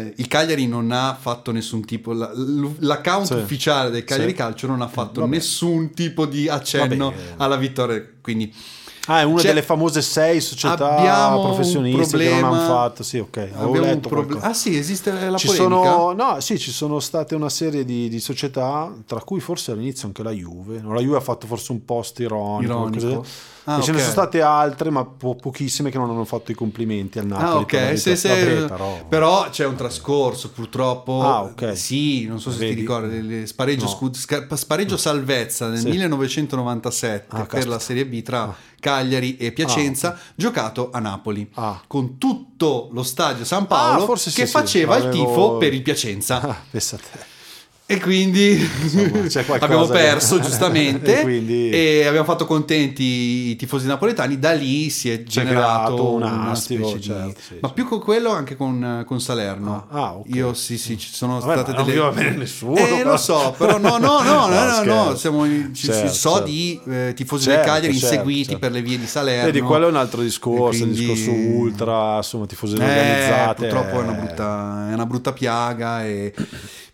eh, 0.03 0.12
il 0.17 0.29
Cagliari 0.29 0.67
non 0.67 0.91
ha 0.93 1.17
fatto 1.19 1.53
nessun 1.53 1.85
tipo, 1.85 2.12
la- 2.12 2.31
l'account 2.79 3.27
Sì. 3.27 3.35
ufficiale 3.35 3.91
del 3.91 4.05
Cagliari 4.05 4.31
Sì. 4.31 4.37
Calcio 4.37 4.67
non 4.67 4.83
ha 4.83 4.89
fatto 4.89 5.21
Vabbè. 5.21 5.33
nessun 5.35 5.93
tipo 5.93 6.27
di 6.27 6.49
accenno 6.49 7.11
Vabbè. 7.11 7.23
alla 7.39 7.57
vittoria, 7.57 8.05
quindi 8.21 8.53
Ah, 9.07 9.21
è 9.21 9.23
una 9.25 9.39
C'è- 9.43 9.49
delle 9.49 9.61
famose 9.61 10.01
sei 10.01 10.41
società 10.41 11.37
professionistiche 11.39 12.25
che 12.25 12.41
non 12.41 12.55
hanno 12.55 12.65
fatto. 12.67 13.03
Sì, 13.03 13.19
ok. 13.19 13.51
Un 13.55 14.01
qualcosa. 14.01 14.47
Ah 14.47 14.55
sì, 14.55 14.79
esiste 14.79 15.12
la 15.12 15.37
ci 15.37 15.47
polemica? 15.49 15.83
sono, 15.93 16.12
no, 16.15 16.41
sì, 16.41 16.59
ci 16.59 16.71
sono 16.71 17.01
state 17.01 17.35
una 17.35 17.51
serie 17.51 17.85
di, 17.85 18.09
di 18.09 18.19
società, 18.19 18.91
tra 19.07 19.21
cui 19.21 19.41
forse 19.41 19.73
all'inizio 19.73 20.07
anche 20.07 20.23
la 20.23 20.31
Juve. 20.31 20.81
No, 20.81 20.95
La 20.95 21.03
Juve 21.03 21.19
ha 21.19 21.21
fatto 21.21 21.47
forse 21.47 21.73
un 21.73 21.85
post 21.85 22.19
ironico. 22.21 22.73
Ironico. 22.73 23.25
Ah, 23.67 23.81
ce 23.81 23.93
ne 23.93 23.97
ok. 23.97 24.03
sono 24.03 24.12
state 24.12 24.43
altre, 24.43 24.91
ma 24.91 25.05
po- 25.07 25.37
pochissime 25.37 25.91
che 25.91 25.97
non 25.97 26.11
hanno 26.11 26.25
fatto 26.27 26.51
i 26.51 26.55
complimenti 26.55 27.19
al 27.19 27.27
Napoli. 27.27 27.62
Ah, 27.62 27.65
per 27.67 27.91
ok. 27.93 27.99
Se, 27.99 28.15
se- 28.17 28.29
Vabbè, 28.29 28.65
però... 28.69 29.07
però... 29.09 29.49
c'è 29.51 29.65
un 29.65 29.75
trascorso, 29.75 30.51
purtroppo. 30.51 31.23
Ah, 31.23 31.43
ok. 31.45 31.77
Sì, 31.77 32.27
non 32.27 32.41
so 32.41 32.51
se 32.51 32.59
ti 32.59 32.65
Vedi? 32.67 32.81
ricordi. 32.81 33.17
il 33.17 33.47
Spareggio, 33.49 33.85
No. 33.85 33.91
scud- 33.91 34.17
sca- 34.17 34.47
spareggio 34.55 34.97
salvezza 34.99 35.69
nel 35.69 35.79
Sì. 35.79 35.89
1997 35.89 37.27
Ah, 37.31 37.37
per 37.39 37.47
caspita. 37.47 37.73
la 37.73 37.79
Serie 37.79 38.07
B 38.07 38.23
tra 38.23 38.55
Cagliari 38.79 39.37
e 39.39 39.53
Piacenza, 39.53 40.19
giocato 40.35 40.91
a 40.93 40.99
Napoli. 40.99 41.49
Ah. 41.55 41.81
Con 41.87 42.19
tutto 42.19 42.89
lo 42.93 43.03
stadio 43.03 43.45
San 43.45 43.67
Paolo 43.67 44.12
Ah, 44.12 44.17
sì, 44.17 44.31
che 44.31 44.45
sì. 44.47 44.53
faceva 44.53 44.97
il 44.97 45.07
Avevo- 45.07 45.25
tifo 45.25 45.57
per 45.57 45.73
il 45.73 45.81
Piacenza. 45.83 46.41
Ah, 46.43 46.57
pensa 46.71 46.97
a 46.97 46.99
te. 46.99 47.33
E 47.87 48.01
quindi 48.01 48.66
Insomma, 48.82 49.26
c'è 49.26 49.45
abbiamo 49.61 49.85
che- 49.87 49.93
perso 49.93 50.41
giustamente 50.41 51.20
E 51.20 51.22
quindi- 51.22 51.68
e 51.68 52.07
abbiamo 52.07 52.24
fatto 52.24 52.47
contenti 52.47 53.03
i 53.51 53.57
tifosi 53.57 53.87
napoletani. 53.87 54.39
Da 54.39 54.53
lì 54.53 54.89
si 54.89 55.11
è 55.11 55.22
generato 55.22 55.95
creato 55.95 56.12
un 56.14 56.22
una 56.22 56.51
astio, 56.53 56.78
specie 56.78 56.97
di... 56.97 57.03
certo, 57.03 57.41
sì, 57.47 57.55
Ma 57.61 57.68
sì. 57.68 57.74
più 57.74 57.87
con 57.87 58.01
quello 58.01 58.30
anche 58.30 58.57
con, 58.57 59.05
con 59.07 59.20
Salerno. 59.20 59.87
Ah, 59.91 59.99
ah, 59.99 60.14
ok. 60.14 60.35
Io 60.35 60.55
sì, 60.55 60.78
sì, 60.78 60.97
ci 60.97 61.11
sono 61.12 61.39
Vabbè, 61.41 61.61
state 61.61 61.72
non 61.76 61.85
delle... 61.85 61.99
va 62.01 62.11
bene 62.11 62.37
nessuno, 62.37 62.74
Eh, 62.76 62.85
però. 62.87 63.11
lo 63.11 63.16
so, 63.18 63.55
però 63.59 63.76
no, 63.76 63.99
no, 63.99 64.22
no, 64.22 64.47
no, 64.49 64.82
no, 64.82 65.05
no, 65.11 65.14
siamo, 65.16 65.45
ci, 65.74 65.87
Certo, 65.89 66.09
so 66.11 66.30
certo. 66.37 66.45
di 66.47 66.80
eh, 66.89 67.12
tifosi 67.14 67.45
Certo, 67.45 67.59
del 67.61 67.68
Cagliari 67.68 67.93
certo, 67.99 68.14
inseguiti 68.14 68.45
certo. 68.45 68.59
per 68.61 68.70
le 68.72 68.80
vie 68.80 68.99
di 68.99 69.07
Salerno. 69.07 69.45
Vedi, 69.45 69.61
quello 69.61 69.87
è 69.87 69.91
un 69.91 69.97
altro 69.97 70.22
discorso, 70.22 70.78
quindi- 70.85 71.03
il 71.03 71.07
discorso 71.12 71.30
ultra, 71.32 72.16
insomma, 72.16 72.47
tifoserie 72.47 72.82
Eh, 72.87 72.99
organizzate. 72.99 73.66
purtroppo 73.66 74.01
è 74.01 74.03
una, 74.03 74.12
eh, 74.12 74.20
brutta, 74.24 74.89
è 74.91 74.95
una 74.95 75.07
brutta 75.07 75.32
piaga 75.35 76.03
e 76.07 76.32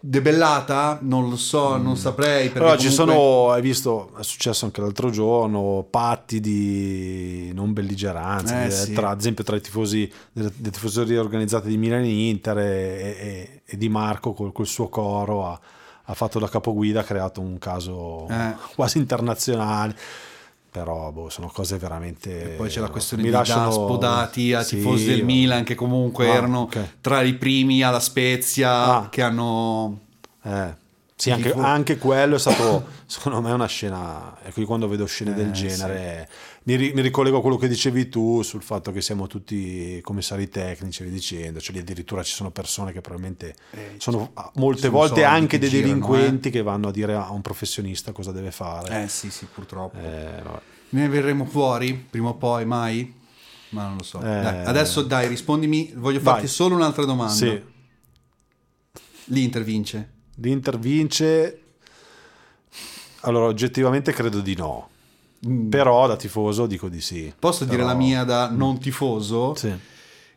debellata? 0.01 0.99
Non 1.03 1.29
lo 1.29 1.37
so, 1.37 1.77
non 1.77 1.97
saprei. 1.97 2.49
Però 2.51 2.77
ci 2.77 2.89
comunque- 2.89 3.15
sono, 3.15 3.51
hai 3.51 3.61
visto, 3.63 4.13
è 4.19 4.23
successo 4.23 4.65
anche 4.65 4.81
l'altro 4.81 5.11
giorno, 5.11 5.87
patti 5.89 6.41
di 6.41 7.53
non 7.55 7.73
belligeranza, 7.73 8.63
Eh, 8.65 8.69
di- 8.69 8.75
sì. 8.75 8.93
tra, 8.93 9.11
ad 9.11 9.19
esempio 9.19 9.45
tra 9.45 9.57
i 9.57 9.61
tifosi, 9.61 10.11
delle, 10.33 10.51
delle 10.57 10.71
tifoserie 10.73 11.19
organizzate 11.19 11.69
di 11.69 11.77
Milan 11.77 12.03
e 12.03 12.29
Inter 12.29 12.59
e, 12.59 12.65
e- 12.65 13.63
e 13.65 13.77
di 13.77 13.89
Marco 13.89 14.33
col, 14.33 14.53
col 14.53 14.67
suo 14.67 14.89
coro 14.89 15.47
ha, 15.47 15.61
ha 16.05 16.15
fatto 16.15 16.39
da 16.39 16.49
capoguida, 16.49 17.01
ha 17.01 17.05
creato 17.05 17.41
un 17.41 17.59
caso 17.59 18.27
Eh. 18.29 18.55
quasi 18.75 18.99
internazionale. 18.99 19.95
Però 20.71 21.11
boh, 21.11 21.29
sono 21.31 21.49
cose 21.53 21.79
veramente... 21.79 22.43
E 22.53 22.57
poi 22.57 22.68
c'è 22.68 22.81
la 22.81 22.91
questione 22.91 23.23
mi 23.25 23.29
di 23.29 23.35
lasciano- 23.35 23.66
Daspo 23.66 23.97
dati 23.97 24.53
a 24.55 24.62
Sì, 24.62 24.77
tifosi 24.77 25.07
del 25.07 25.25
Milan 25.25 25.64
che 25.64 25.75
comunque 25.75 26.29
Ah, 26.31 26.35
erano 26.35 26.61
ok. 26.61 26.97
tra 27.01 27.23
i 27.23 27.35
primi 27.35 27.83
alla 27.83 27.99
Spezia 27.99 28.71
Ah. 28.99 29.09
che 29.09 29.21
hanno 29.23 29.99
Eh, 30.43 30.75
sì, 31.16 31.31
anche, 31.33 31.53
anche 31.53 31.99
quello 31.99 32.37
è 32.37 32.39
stato, 32.39 32.87
secondo 33.05 33.41
me, 33.43 33.51
una 33.53 33.66
scena. 33.66 34.37
E 34.43 34.53
qui 34.53 34.64
quando 34.64 34.89
vedo 34.89 35.05
scene 35.07 35.33
Eh, 35.33 35.35
del 35.35 35.51
genere, 35.51 36.29
mi, 36.63 36.77
mi 36.93 37.01
ricollego 37.01 37.39
a 37.39 37.41
quello 37.41 37.57
che 37.57 37.69
dicevi 37.69 38.09
tu 38.09 38.43
sul 38.43 38.63
fatto 38.63 38.93
che 38.93 39.01
siamo 39.01 39.27
tutti 39.27 39.99
commissari 40.03 40.49
tecnici, 40.49 41.03
via 41.03 41.13
dicendo. 41.13 41.61
Cioè, 41.61 41.75
lì 41.75 41.81
addirittura 41.81 42.23
ci 42.23 42.35
sono 42.35 42.51
persone 42.51 42.93
che 42.93 43.01
probabilmente 43.01 43.55
Eh, 43.71 43.95
sono 43.99 44.31
ah, 44.35 44.51
molte 44.57 44.89
volte 44.89 45.25
anche 45.25 45.59
che 45.59 45.59
dei 45.59 45.69
girano, 45.71 45.89
delinquenti 45.89 46.51
che 46.51 46.63
vanno 46.63 46.89
a 46.89 46.91
dire 46.91 47.15
a 47.15 47.31
un 47.31 47.41
professionista 47.41 48.13
cosa 48.13 48.33
deve 48.33 48.51
fare. 48.51 49.05
Eh 49.05 49.09
sì, 49.09 49.31
sì, 49.31 49.47
purtroppo. 49.53 49.99
Eh. 49.99 50.43
Ne 50.91 51.09
verremo 51.09 51.45
fuori 51.45 51.95
prima 51.95 52.29
o 52.31 52.35
poi, 52.35 52.65
mai? 52.67 53.15
Ma 53.71 53.87
non 53.87 53.99
lo 53.99 54.03
so. 54.03 54.19
Eh. 54.19 54.23
Dai, 54.23 54.65
adesso 54.65 55.03
dai, 55.03 55.29
rispondimi. 55.29 55.93
Voglio 55.95 56.21
farti 56.21 56.41
Vai. 56.41 56.49
solo 56.49 56.75
un'altra 56.75 57.05
domanda. 57.05 57.33
Sì, 57.33 57.63
L'Inter 59.27 59.63
vince. 59.63 60.11
l'Inter 60.37 60.79
vince. 60.79 61.63
Allora, 63.21 63.47
oggettivamente 63.47 64.13
credo 64.13 64.41
di 64.41 64.57
no. 64.57 64.89
Però 65.70 66.07
da 66.07 66.16
tifoso 66.16 66.66
dico 66.66 66.88
di 66.88 67.01
sì. 67.01 67.32
Posso 67.38 67.64
dire 67.64 67.78
Però- 67.78 67.88
la 67.88 67.95
mia 67.95 68.24
da 68.24 68.51
non 68.51 68.78
tifoso? 68.78 69.55
Sì. 69.55 69.72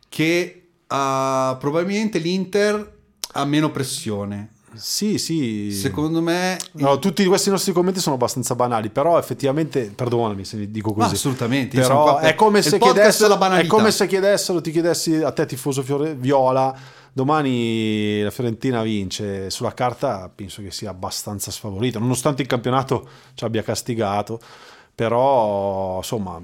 Che 0.08 0.66
ah, 0.86 1.56
probabilmente 1.60 2.18
l'Inter 2.18 2.92
ha 3.32 3.44
meno 3.44 3.70
pressione. 3.70 4.50
Sì, 4.74 5.18
sì. 5.18 5.70
Secondo 5.70 6.20
me... 6.20 6.56
No, 6.72 6.98
tutti 6.98 7.24
questi 7.26 7.48
nostri 7.50 7.72
commenti 7.72 8.00
sono 8.00 8.16
abbastanza 8.16 8.54
banali, 8.56 8.90
però 8.90 9.18
effettivamente, 9.18 9.92
perdonami 9.94 10.44
se 10.44 10.68
dico 10.70 10.92
Ma 10.96 11.04
così. 11.04 11.14
assolutamente, 11.14 11.76
io 11.76 11.84
sono 11.84 12.04
Però 12.04 12.16
per- 12.18 12.30
è 12.30 12.34
come, 12.34 12.58
è 12.60 13.66
come 13.66 13.90
se 13.92 14.06
chiedessero, 14.08 14.60
ti 14.60 14.72
chiedessi 14.72 15.14
a 15.14 15.30
te 15.30 15.46
tifoso 15.46 15.82
fiore- 15.82 16.14
viola, 16.16 16.76
domani 17.12 18.20
la 18.22 18.30
Fiorentina 18.30 18.82
vince, 18.82 19.48
sulla 19.50 19.72
carta 19.74 20.28
penso 20.34 20.60
che 20.60 20.72
sia 20.72 20.90
abbastanza 20.90 21.52
sfavorita, 21.52 22.00
nonostante 22.00 22.42
il 22.42 22.48
campionato 22.48 23.08
ci 23.34 23.44
abbia 23.44 23.62
castigato, 23.62 24.40
però 24.94 25.96
insomma 25.98 26.40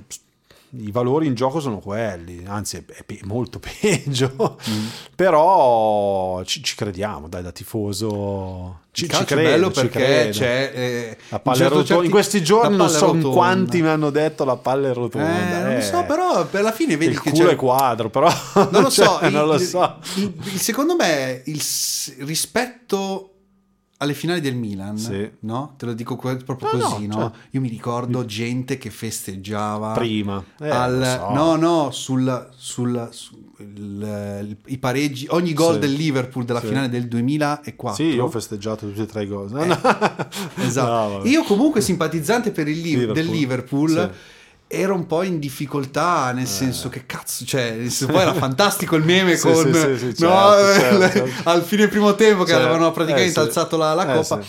i 0.73 0.93
valori 0.93 1.27
in 1.27 1.35
gioco 1.35 1.59
sono 1.59 1.79
quelli, 1.81 2.45
anzi 2.47 2.77
è, 2.77 2.83
pe- 3.05 3.19
molto 3.25 3.59
peggio, 3.81 4.57
Mm. 4.71 4.87
però 5.17 6.43
ci, 6.45 6.63
ci 6.63 6.77
crediamo, 6.77 7.27
dai 7.29 7.43
da 7.43 7.51
tifoso 7.51 8.79
ci, 8.93 9.03
ci 9.05 9.09
calcio 9.09 9.35
è 9.35 9.37
credo, 9.37 9.51
bello 9.51 9.71
perché 9.71 9.99
credo. 9.99 10.31
c'è... 10.39 10.73
eh, 10.75 11.17
La 11.29 11.41
palla 11.41 11.57
certo 11.57 11.75
rotonda. 11.79 12.05
In 12.05 12.11
questi 12.11 12.43
giorni 12.45 12.77
non 12.77 12.89
so 12.89 13.07
rotonda. 13.07 13.29
quanti 13.31 13.83
mi 13.83 13.89
hanno 13.89 14.11
detto 14.11 14.45
la 14.45 14.57
palla 14.57 14.91
è 14.91 14.95
rotonda. 14.95 15.59
Eh, 15.59 15.63
non 15.63 15.75
lo 15.75 15.81
so, 15.81 16.05
però 16.05 16.47
per 16.47 16.63
la 16.63 16.73
fine 16.73 16.97
vedi 16.97 17.13
il 17.15 17.21
che 17.21 17.31
culo 17.31 17.47
c'è... 17.47 17.53
è 17.53 17.57
quadro, 17.57 18.09
però 18.11 18.29
Non 18.71 18.83
lo 18.83 18.91
so, 18.95 19.03
cioè, 19.05 19.27
il- 19.27 19.33
non 19.33 19.47
lo 19.47 19.59
so. 19.59 19.97
il- 20.17 20.35
il- 20.53 20.61
secondo 20.61 20.95
me 20.97 21.43
il 21.47 21.61
rispetto 22.19 23.30
alle 24.03 24.15
finali 24.15 24.41
del 24.41 24.55
Milan, 24.55 24.97
Sì. 24.97 25.31
no? 25.41 25.75
Te 25.77 25.85
lo 25.85 25.93
dico 25.93 26.17
proprio 26.17 26.69
No, 26.73 26.79
così, 26.89 27.07
no, 27.07 27.13
cioè- 27.15 27.31
Io 27.51 27.61
mi 27.61 27.69
ricordo 27.69 28.25
gente 28.25 28.79
che 28.79 28.89
festeggiava 28.89 29.93
Prima. 29.93 30.43
Eh, 30.59 30.71
al- 30.71 31.19
so. 31.29 31.35
no, 31.35 31.57
no, 31.57 31.91
sul, 31.91 32.49
sul- 32.57 33.09
sul- 33.11 34.57
i 34.67 34.79
pareggi, 34.79 35.27
ogni 35.31 35.53
gol 35.53 35.75
Sì. 35.75 35.79
del 35.81 35.93
Liverpool 35.93 36.47
della 36.47 36.61
Sì. 36.61 36.69
finale 36.69 36.89
del 36.89 37.09
2004. 37.09 38.03
Sì, 38.05 38.15
io 38.15 38.25
ho 38.25 38.31
festeggiato 38.31 38.87
tutti 38.87 39.03
e 39.03 39.07
tre 39.07 39.25
i 39.25 39.27
gol. 39.27 39.55
Eh. 39.61 39.69
Esatto. 40.65 41.19
No. 41.19 41.25
Io 41.27 41.43
comunque 41.43 41.83
simpatizzante 41.83 42.53
per 42.53 42.69
il 42.69 42.81
Liv- 42.81 42.99
Liverpool. 43.01 43.15
del 43.15 43.27
Liverpool. 43.27 44.13
Ero 44.73 44.95
un 44.95 45.07
po' 45.07 45.23
in 45.25 45.41
difficoltà, 45.41 46.31
nel 46.31 46.47
senso 46.47 46.89
che 46.89 47.05
cazzo, 47.05 47.45
cioè, 47.45 47.75
senso, 47.81 48.07
poi 48.07 48.21
era 48.21 48.35
fantastico 48.39 48.95
il 48.95 49.05
meme 49.05 49.33
Eh. 49.33 49.37
Sì, 49.37 49.51
con 49.51 49.75
sì, 49.75 49.99
sì, 49.99 50.13
sì, 50.15 50.23
no, 50.23 50.53
certo, 50.79 51.01
certo. 51.11 51.49
al 51.51 51.63
fine 51.65 51.89
primo 51.89 52.15
tempo 52.15 52.45
che 52.45 52.53
Certo. 52.53 52.67
avevano 52.67 52.93
praticamente 52.93 53.31
Eh, 53.31 53.33
sì. 53.33 53.39
alzato 53.41 53.77
la, 53.77 53.95
la 53.95 54.13
Eh, 54.13 54.17
coppa. 54.23 54.41
sì. 54.43 54.49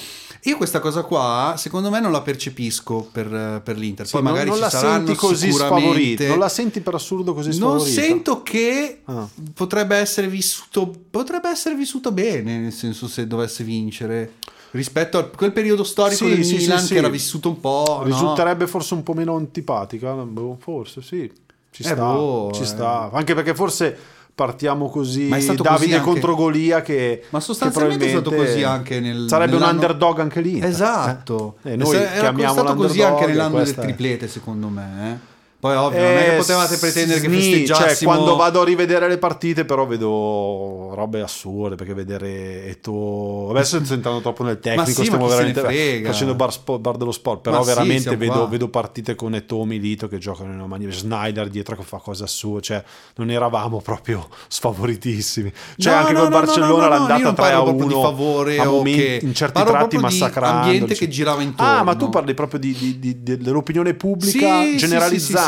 Io 0.49 0.57
questa 0.57 0.79
cosa 0.79 1.03
qua, 1.03 1.53
secondo 1.57 1.89
me, 1.91 1.99
non 1.99 2.11
la 2.11 2.21
percepisco 2.21 3.07
per, 3.11 3.61
per 3.63 3.77
l'Inter. 3.77 4.05
Sì, 4.07 4.13
Poi 4.13 4.21
non- 4.23 4.31
magari 4.31 4.49
non 4.49 4.57
ci 4.57 4.63
la 4.63 4.69
saranno 4.71 5.13
così 5.15 5.51
sfavorita. 5.51 6.27
Non 6.27 6.39
la 6.39 6.49
senti 6.49 6.81
per 6.81 6.95
assurdo 6.95 7.33
così 7.35 7.49
Non 7.59 7.79
sfavorita. 7.79 8.01
sento 8.01 8.41
che 8.43 9.01
Ah. 9.05 9.27
potrebbe 9.53 9.95
essere 9.97 10.27
vissuto 10.27 10.91
potrebbe 11.11 11.47
essere 11.49 11.75
vissuto 11.75 12.11
bene, 12.11 12.57
nel 12.57 12.73
senso 12.73 13.07
se 13.07 13.27
dovesse 13.27 13.63
vincere 13.63 14.33
rispetto 14.71 15.17
a 15.17 15.23
quel 15.25 15.51
periodo 15.51 15.83
storico 15.83 16.25
Sì, 16.25 16.35
del 16.35 16.45
sì, 16.45 16.55
Milan 16.57 16.79
sì, 16.79 16.93
che 16.93 16.99
era 16.99 17.09
vissuto 17.09 17.49
un 17.49 17.59
po', 17.59 17.83
no? 17.99 18.03
Risulterebbe 18.03 18.67
forse 18.67 18.93
un 18.93 19.03
po' 19.03 19.13
meno 19.13 19.35
antipatica, 19.35 20.13
boh, 20.13 20.57
forse 20.59 21.01
sì. 21.01 21.31
Ci 21.71 21.83
Eh, 21.83 21.85
sta, 21.85 21.95
boh, 21.95 22.51
ci 22.53 22.63
eh. 22.63 22.65
sta. 22.65 23.09
Anche 23.13 23.33
perché 23.33 23.55
forse 23.55 23.97
partiamo 24.33 24.89
così 24.89 25.27
Ma 25.27 25.37
è 25.37 25.39
stato 25.41 25.61
Davide 25.63 25.79
così 25.79 25.93
anche- 25.93 26.09
contro 26.09 26.35
Golia 26.35 26.81
che 26.81 27.23
Ma 27.29 27.39
sostanzialmente 27.39 28.05
che 28.05 28.11
è 28.11 28.13
stato 28.15 28.31
così 28.33 28.63
anche 28.63 28.99
nel 28.99 29.25
sarebbe 29.29 29.53
un 29.53 29.59
nell'anno- 29.59 29.79
underdog 29.81 30.19
anche 30.19 30.41
lì. 30.41 30.59
Esatto. 30.61 31.57
Eh, 31.63 31.75
noi 31.75 31.95
era 31.95 32.19
chiamiamo 32.19 32.53
stato 32.53 32.75
così 32.75 33.01
anche 33.01 33.23
e 33.23 33.27
nell'anno 33.27 33.57
del 33.57 33.69
è- 33.75 33.79
triplete, 33.79 34.27
secondo 34.27 34.67
me, 34.67 35.11
eh. 35.11 35.29
Poi 35.61 35.75
ovvio, 35.75 35.99
non 35.99 36.17
è 36.17 36.23
che 36.23 36.33
Eh, 36.33 36.37
potevate 36.37 36.77
pretendere 36.77 37.19
che 37.19 37.27
sni, 37.27 37.37
festeggiassimo 37.39 37.87
Cioè, 37.89 38.03
quando 38.03 38.35
vado 38.35 38.61
a 38.61 38.65
rivedere 38.65 39.07
le 39.07 39.19
partite, 39.19 39.63
però 39.63 39.85
vedo 39.85 40.91
robe 40.95 41.21
assurde 41.21 41.75
perché 41.75 41.93
vedere 41.93 42.65
Eto. 42.65 43.49
Adesso 43.51 43.83
sto 43.83 43.93
entrando 43.93 44.21
troppo 44.21 44.43
nel 44.43 44.59
tecnico. 44.59 44.85
sì, 44.89 45.05
stiamo 45.05 45.27
veramente 45.27 46.03
facendo 46.03 46.33
bar, 46.33 46.51
spo- 46.51 46.79
bar 46.79 46.97
dello 46.97 47.11
sport. 47.11 47.41
Però 47.41 47.57
Ma 47.57 47.61
sì, 47.61 47.67
veramente 47.69 48.01
siamo 48.01 48.17
vedo, 48.17 48.47
vedo 48.47 48.69
partite 48.69 49.13
con 49.15 49.35
Eto 49.35 49.63
Milito 49.63 50.07
che 50.07 50.17
giocano 50.17 50.49
in 50.51 50.55
una 50.57 50.67
maniera. 50.67 50.91
Snyder 50.91 51.47
dietro 51.49 51.75
che 51.75 51.83
fa 51.83 51.97
cose 51.97 52.23
assurde. 52.23 52.61
Cioè, 52.61 52.83
non 53.17 53.29
eravamo 53.29 53.81
proprio 53.81 54.27
sfavoritissimi. 54.47 55.51
Cioè, 55.77 55.93
No, 55.93 55.99
anche 55.99 56.13
no, 56.13 56.19
col 56.21 56.29
no, 56.29 56.35
Barcellona 56.39 56.71
no, 56.71 56.81
no, 56.81 56.87
l'andata 56.89 57.19
non 57.21 57.35
3 57.35 57.45
a 57.45 57.49
parlo 57.49 57.61
1 57.63 57.75
proprio 57.75 57.87
di 57.97 58.03
favore 58.03 58.57
a 58.57 58.65
momenti- 58.65 58.99
che- 58.99 59.19
in 59.21 59.33
certi 59.35 59.63
tratti 59.63 59.97
massacrando. 59.97 60.63
ambiente 60.65 60.95
che 60.95 61.07
girava 61.07 61.41
intorno. 61.43 61.71
Ah, 61.71 61.83
ma 61.83 61.95
tu 61.95 62.09
parli 62.09 62.33
proprio 62.33 62.59
di, 62.59 62.73
di- 62.73 62.99
di- 62.99 63.37
dell'opinione 63.37 63.93
pubblica 63.93 64.61
Sì, 64.63 64.77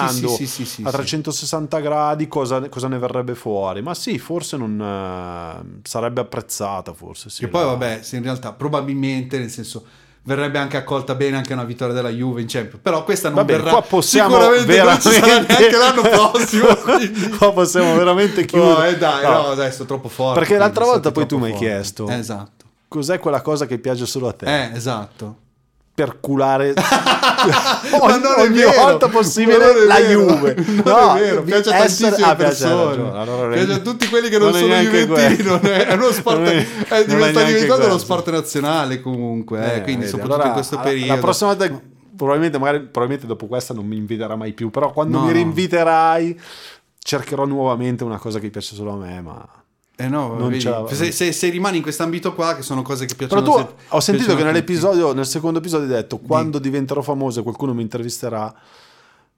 sì, 0.07 0.21
generalizzando 0.21 0.27
sì, 0.29 0.45
sì, 0.47 0.47
sì, 0.47 0.65
sì, 0.65 0.71
sì, 0.75 0.81
a 0.83 0.89
sì. 0.89 0.95
360 0.95 1.79
gradi 1.79 2.27
cosa, 2.27 2.69
cosa 2.69 2.87
ne 2.87 2.97
verrebbe 2.97 3.35
fuori. 3.35 3.81
Ma 3.81 3.93
sì, 3.93 4.17
forse 4.19 4.57
non 4.57 4.79
eh, 4.81 5.79
sarebbe 5.83 6.21
apprezzata, 6.21 6.93
forse 6.93 7.29
sì. 7.29 7.41
Che 7.41 7.47
poi 7.47 7.61
la- 7.61 7.67
vabbè, 7.67 7.99
se 8.01 8.17
in 8.17 8.23
realtà 8.23 8.51
probabilmente, 8.53 9.37
nel 9.39 9.49
senso 9.49 9.83
verrebbe 10.25 10.57
anche 10.57 10.77
accolta 10.77 11.15
bene 11.15 11.35
anche 11.35 11.51
una 11.51 11.65
vittoria 11.65 11.93
della 11.93 12.09
Juve 12.09 12.39
in 12.39 12.47
Champions, 12.47 12.79
però 12.81 13.03
questa 13.03 13.27
non 13.27 13.39
Va 13.39 13.43
bene, 13.43 13.57
verrà 13.59 13.71
qua 13.71 13.81
possiamo 13.81 14.37
veramente- 14.37 15.19
neanche 15.19 15.71
l'anno 15.77 16.01
prossimo. 16.01 16.67
Qua 17.37 17.51
possiamo 17.51 17.95
veramente 17.95 18.45
chiudere. 18.45 18.71
No, 18.73 18.83
eh, 18.85 18.97
dai, 18.97 19.23
No. 19.23 19.29
no, 19.31 19.47
adesso 19.49 19.83
troppo 19.85 20.07
forte. 20.07 20.39
Perché 20.39 20.57
l'altra 20.57 20.85
volta 20.85 21.11
poi 21.11 21.25
tu 21.25 21.37
mi 21.39 21.51
hai 21.51 21.57
chiesto. 21.57 22.07
Eh, 22.07 22.15
esatto. 22.15 22.63
Cos'è 22.87 23.19
quella 23.19 23.41
cosa 23.41 23.65
che 23.65 23.79
piace 23.79 24.05
solo 24.05 24.27
a 24.29 24.33
te? 24.33 24.45
Eh, 24.45 24.71
esatto. 24.75 25.37
Per 25.95 26.19
culare 26.19 26.73
ogni, 28.01 28.25
ogni 28.63 28.63
volta 28.75 29.07
possibile 29.09 29.85
la 29.85 29.99
Juve. 29.99 30.55
No, 30.83 31.13
vero, 31.13 31.43
piace 31.43 31.69
a 31.69 31.83
essere- 31.83 32.09
tantissime 32.09 32.31
ah, 32.31 32.35
piace, 32.35 32.63
persone. 32.65 33.17
Allora, 33.19 33.53
piace 33.53 33.73
a 33.73 33.77
tutti 33.79 34.07
quelli 34.09 34.29
che 34.29 34.39
non, 34.39 34.49
non 34.49 34.59
sono 34.59 34.73
juventini, 34.75 35.59
è, 35.69 35.85
è 35.87 35.93
uno 35.93 36.11
sport, 36.11 36.37
Non 36.37 36.47
è- 36.47 36.51
è, 36.51 36.55
non 36.57 36.65
è 36.99 37.03
diventa- 37.05 37.05
sta 37.05 37.17
neanche 37.19 37.29
diventando 37.53 37.75
quello. 37.75 37.89
uno 37.89 37.97
sport 37.99 38.29
nazionale 38.31 39.01
comunque, 39.01 39.59
eh, 39.59 39.75
Eh, 39.77 39.81
quindi 39.83 39.99
vedi, 40.05 40.09
soprattutto 40.09 40.33
allora, 40.33 40.47
in 40.47 40.53
questo 40.55 40.75
la- 40.77 40.81
periodo. 40.81 41.13
La 41.13 41.19
prossima 41.19 41.53
volta, 41.53 41.81
probabilmente, 42.15 42.57
magari, 42.57 42.79
probabilmente 42.79 43.27
dopo 43.27 43.45
questa 43.45 43.73
non 43.75 43.85
mi 43.85 43.97
inviterai 43.97 44.37
mai 44.37 44.53
più, 44.53 44.71
però 44.71 44.91
quando 44.91 45.19
No, 45.19 45.25
mi 45.25 45.31
rinviterai 45.31 46.39
cercherò 46.97 47.45
nuovamente 47.45 48.03
una 48.03 48.17
cosa 48.17 48.39
che 48.39 48.49
piace 48.49 48.73
solo 48.73 48.93
a 48.93 48.95
me, 48.97 49.21
ma... 49.21 49.47
Eh 49.95 50.07
no, 50.07 50.35
Non 50.37 50.59
ce 50.59 50.73
se, 50.89 51.11
se- 51.11 51.31
se 51.31 51.49
rimani 51.49 51.77
in 51.77 51.83
quest'ambito 51.83 52.33
qua, 52.33 52.55
che 52.55 52.63
sono 52.63 52.81
cose 52.81 53.05
che 53.05 53.13
piacciono 53.15 53.41
Però 53.43 53.55
tu 53.55 53.61
se- 53.61 53.85
ho 53.89 53.99
sentito 53.99 54.35
che 54.35 54.43
nell'episodio, 54.43 55.13
nel 55.13 55.27
secondo 55.27 55.59
episodio 55.59 55.85
hai 55.87 56.01
detto 56.01 56.17
quando 56.17 56.57
diventerò 56.57 57.01
famoso 57.03 57.41
e 57.41 57.43
qualcuno 57.43 57.75
mi 57.75 57.83
intervisterà, 57.83 58.51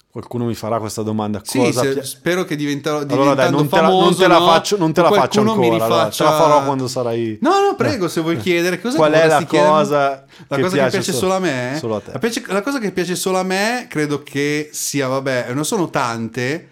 qualcuno 0.10 0.46
mi 0.46 0.54
farà 0.56 0.80
questa 0.80 1.02
domanda. 1.02 1.42
Sì, 1.44 1.58
cosa 1.60 1.82
se- 1.82 2.04
spero 2.06 2.46
che 2.46 2.56
diventerò 2.56 3.00
Allora 3.00 3.34
dai, 3.34 3.52
non 3.52 3.68
te 3.68 3.76
la, 3.76 3.82
non 3.82 3.92
famoso, 4.00 4.22
te 4.22 4.28
la 4.30 4.38
no? 4.40 4.46
faccio, 4.46 4.78
non 4.78 4.94
te 4.94 5.02
la 5.02 5.12
faccio 5.12 5.40
ancora, 5.42 5.60
mi 5.60 5.68
allora, 5.68 5.86
rifaccia... 5.88 6.24
te 6.24 6.32
la 6.32 6.38
farò 6.38 6.64
quando 6.64 6.88
sarai... 6.88 7.38
No, 7.42 7.50
no, 7.60 7.76
prego, 7.76 8.08
se 8.08 8.22
vuoi 8.22 8.38
chiedere 8.38 8.80
cosa 8.80 8.96
Qual 8.96 9.12
è 9.12 9.28
la 9.28 9.46
cosa 9.46 10.26
La 10.48 10.56
che 10.56 10.62
cosa 10.62 10.76
piace 10.76 10.98
che 11.00 11.04
piace 11.04 11.12
solo- 11.12 11.18
solo 11.20 11.34
a 11.34 11.40
me? 11.40 11.76
solo 11.78 11.96
a 11.98 12.00
te? 12.00 12.12
La, 12.14 12.20
piace- 12.20 12.44
la 12.48 12.62
cosa 12.62 12.80
che 12.80 12.92
piace 12.94 13.16
solo 13.16 13.40
a 13.40 13.44
me 13.44 13.88
credo 13.90 14.24
che 14.24 14.70
sia, 14.72 15.08
vabbè, 15.10 15.52
non 15.54 15.66
sono 15.66 15.90
tante. 15.90 16.70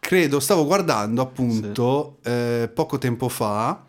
Credo, 0.00 0.40
stavo 0.40 0.64
guardando 0.64 1.20
appunto 1.22 2.18
eh, 2.24 2.70
poco 2.74 2.98
tempo 2.98 3.28
fa 3.28 3.84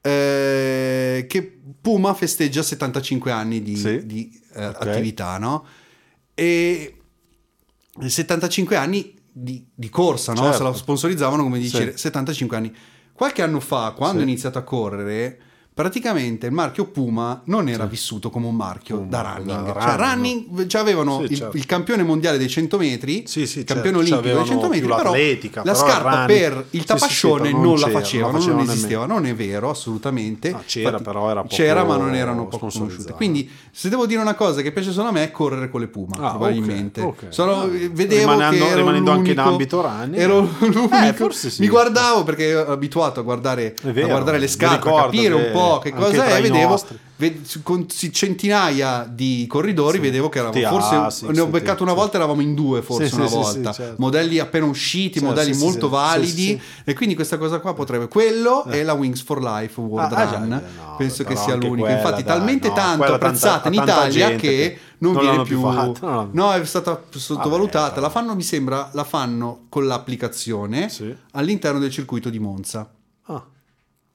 eh, 0.00 1.26
che 1.28 1.58
Puma 1.80 2.14
festeggia 2.14 2.62
75 2.62 3.30
anni 3.30 3.62
di, 3.62 3.76
Sì. 3.76 4.04
di, 4.06 4.42
eh, 4.54 4.66
Ok. 4.68 4.80
attività, 4.86 5.38
no? 5.38 5.64
E 6.34 6.96
75 8.04 8.76
anni 8.76 9.14
di, 9.30 9.64
di 9.72 9.88
corsa, 9.88 10.32
no? 10.32 10.40
Certo. 10.42 10.56
Se 10.56 10.62
la 10.64 10.72
sponsorizzavano 10.74 11.42
come 11.44 11.58
dice 11.58 11.92
Sì. 11.92 11.98
75 11.98 12.56
anni. 12.56 12.74
Qualche 13.12 13.42
anno 13.42 13.60
fa, 13.60 13.92
quando 13.96 14.18
Sì. 14.18 14.24
ho 14.24 14.28
iniziato 14.28 14.58
a 14.58 14.62
correre, 14.62 15.40
praticamente 15.80 16.46
il 16.46 16.52
marchio 16.52 16.86
Puma 16.86 17.42
non 17.44 17.68
era 17.68 17.82
Sì. 17.84 17.90
vissuto 17.90 18.30
come 18.30 18.46
un 18.46 18.56
marchio 18.56 18.96
Puma, 18.96 19.08
da 19.10 19.20
da 19.22 19.34
running. 19.36 19.72
running, 19.74 19.82
Cioè, 19.82 19.96
running, 19.98 20.66
cioè 20.68 20.80
avevano 20.80 21.18
Sì, 21.26 21.32
il, 21.32 21.36
certo. 21.36 21.56
il 21.58 21.66
campione 21.66 22.02
mondiale 22.02 22.38
dei 22.38 22.48
100 22.48 22.78
metri, 22.78 23.24
Sì, 23.26 23.46
sì, 23.46 23.58
il 23.58 23.64
campione 23.66 23.98
certo. 23.98 24.14
olimpico 24.14 24.34
dei 24.38 24.46
100 24.46 24.68
C'avevano 24.68 25.10
metri, 25.12 25.48
però 25.50 25.62
la 25.64 25.72
però 25.72 25.74
scarpa 25.86 26.10
running- 26.24 26.26
per 26.26 26.66
il 26.70 26.84
tapascione 26.84 27.50
non, 27.50 27.60
non 27.60 27.78
la 27.78 27.88
facevano, 27.90 28.38
non 28.38 28.46
non, 28.56 28.60
esisteva, 28.60 29.04
non 29.04 29.26
è 29.26 29.34
vero 29.34 29.68
assolutamente. 29.68 30.50
Ah, 30.50 30.62
c'era, 30.64 30.98
però 30.98 31.28
era 31.30 31.42
poco 31.42 31.54
c'era, 31.54 31.84
ma 31.84 31.96
non 31.98 32.14
erano 32.14 32.46
poco 32.46 32.68
conosciute. 32.72 33.12
Quindi, 33.12 33.46
se 33.70 33.90
devo 33.90 34.06
dire 34.06 34.22
una 34.22 34.34
cosa 34.34 34.62
che 34.62 34.72
piace 34.72 34.92
solo 34.92 35.08
a 35.08 35.12
me 35.12 35.24
è 35.24 35.30
correre 35.30 35.68
con 35.68 35.80
le 35.80 35.88
Puma, 35.88 36.16
Ah, 36.20 36.30
probabilmente. 36.30 37.02
ok, 37.02 37.24
ok. 37.24 37.34
Sono- 37.34 37.60
Ah, 37.64 37.66
vedevo 37.66 38.30
rimanendo- 38.32 38.74
rimanendo 38.74 39.10
anche 39.10 39.30
in 39.32 39.36
l'unico- 39.36 39.52
ambito 39.52 39.80
running. 39.82 40.14
Ero 40.16 40.48
l'unico. 40.58 41.28
Eh, 41.28 41.32
sì. 41.32 41.60
Mi 41.60 41.68
guardavo 41.68 42.24
perché 42.24 42.44
ero 42.46 42.72
abituato 42.72 43.20
a 43.20 43.22
guardare, 43.22 43.74
le 43.82 44.48
scarpe, 44.48 44.88
a 44.88 44.94
capire 45.02 45.34
un 45.34 45.42
che 45.42 45.50
che 45.80 45.92
cosa 45.92 46.24
è, 46.26 46.40
vedevo 46.42 46.68
nostri. 46.70 46.98
ve- 47.16 47.40
con 47.62 47.88
sì, 47.88 48.12
centinaia 48.12 49.06
di 49.10 49.46
corridori, 49.48 49.96
Sì. 49.96 50.02
vedevo 50.02 50.28
che 50.28 50.38
eravamo 50.38 50.66
forse 50.68 50.94
Asics, 50.94 51.32
ne 51.32 51.40
ho 51.40 51.46
beccato 51.46 51.82
una 51.82 51.92
sì. 51.92 51.98
volta, 51.98 52.16
eravamo 52.16 52.40
in 52.40 52.54
due 52.54 52.82
forse 52.82 53.08
Sì, 53.08 53.14
una 53.14 53.24
sì, 53.26 53.30
sì, 53.30 53.36
volta. 53.38 53.72
sì, 53.72 53.82
certo. 53.82 53.96
Modelli 53.98 54.38
appena 54.38 54.66
usciti, 54.66 55.18
Sì, 55.18 55.24
modelli 55.24 55.52
sì, 55.52 55.58
sì, 55.58 55.64
molto 55.64 55.86
sì. 55.86 55.92
validi 55.92 56.28
Sì, 56.28 56.60
sì, 56.60 56.60
e 56.84 56.94
quindi 56.94 57.14
questa 57.14 57.38
cosa 57.38 57.58
qua 57.60 57.74
potrebbe 57.74 58.08
quello 58.08 58.64
Eh. 58.66 58.78
e 58.78 58.82
la 58.82 58.92
Wings 58.94 59.22
for 59.22 59.42
Life 59.42 59.80
World 59.80 60.12
Ah, 60.12 60.16
ah, 60.16 60.32
Run. 60.38 60.52
eh, 60.52 60.62
no, 60.76 60.94
Penso 60.96 61.24
che 61.24 61.36
sia 61.36 61.56
quella, 61.58 61.90
Infatti, 61.90 62.22
talmente 62.24 62.72
tanto 62.72 63.04
apprezzata 63.04 63.68
in 63.68 63.74
Italia 63.74 64.34
che 64.36 64.78
non, 64.98 65.12
non 65.12 65.22
viene 65.22 65.42
più. 65.42 65.60
fatta, 65.60 66.28
No, 66.32 66.52
è 66.52 66.64
stata 66.64 67.02
sottovalutata. 67.10 68.00
La 68.00 68.08
fanno, 68.08 68.34
mi 68.34 68.42
sembra, 68.42 68.88
la 68.92 69.04
fanno 69.04 69.66
con 69.68 69.86
l'applicazione 69.86 70.88
Sì. 70.88 71.14
all'interno 71.32 71.78
del 71.78 71.90
circuito 71.90 72.30
di 72.30 72.38
Monza. 72.38 72.90
Ah, 73.26 73.34
che 73.34 73.34
roba 73.34 73.44
strana. 73.44 74.05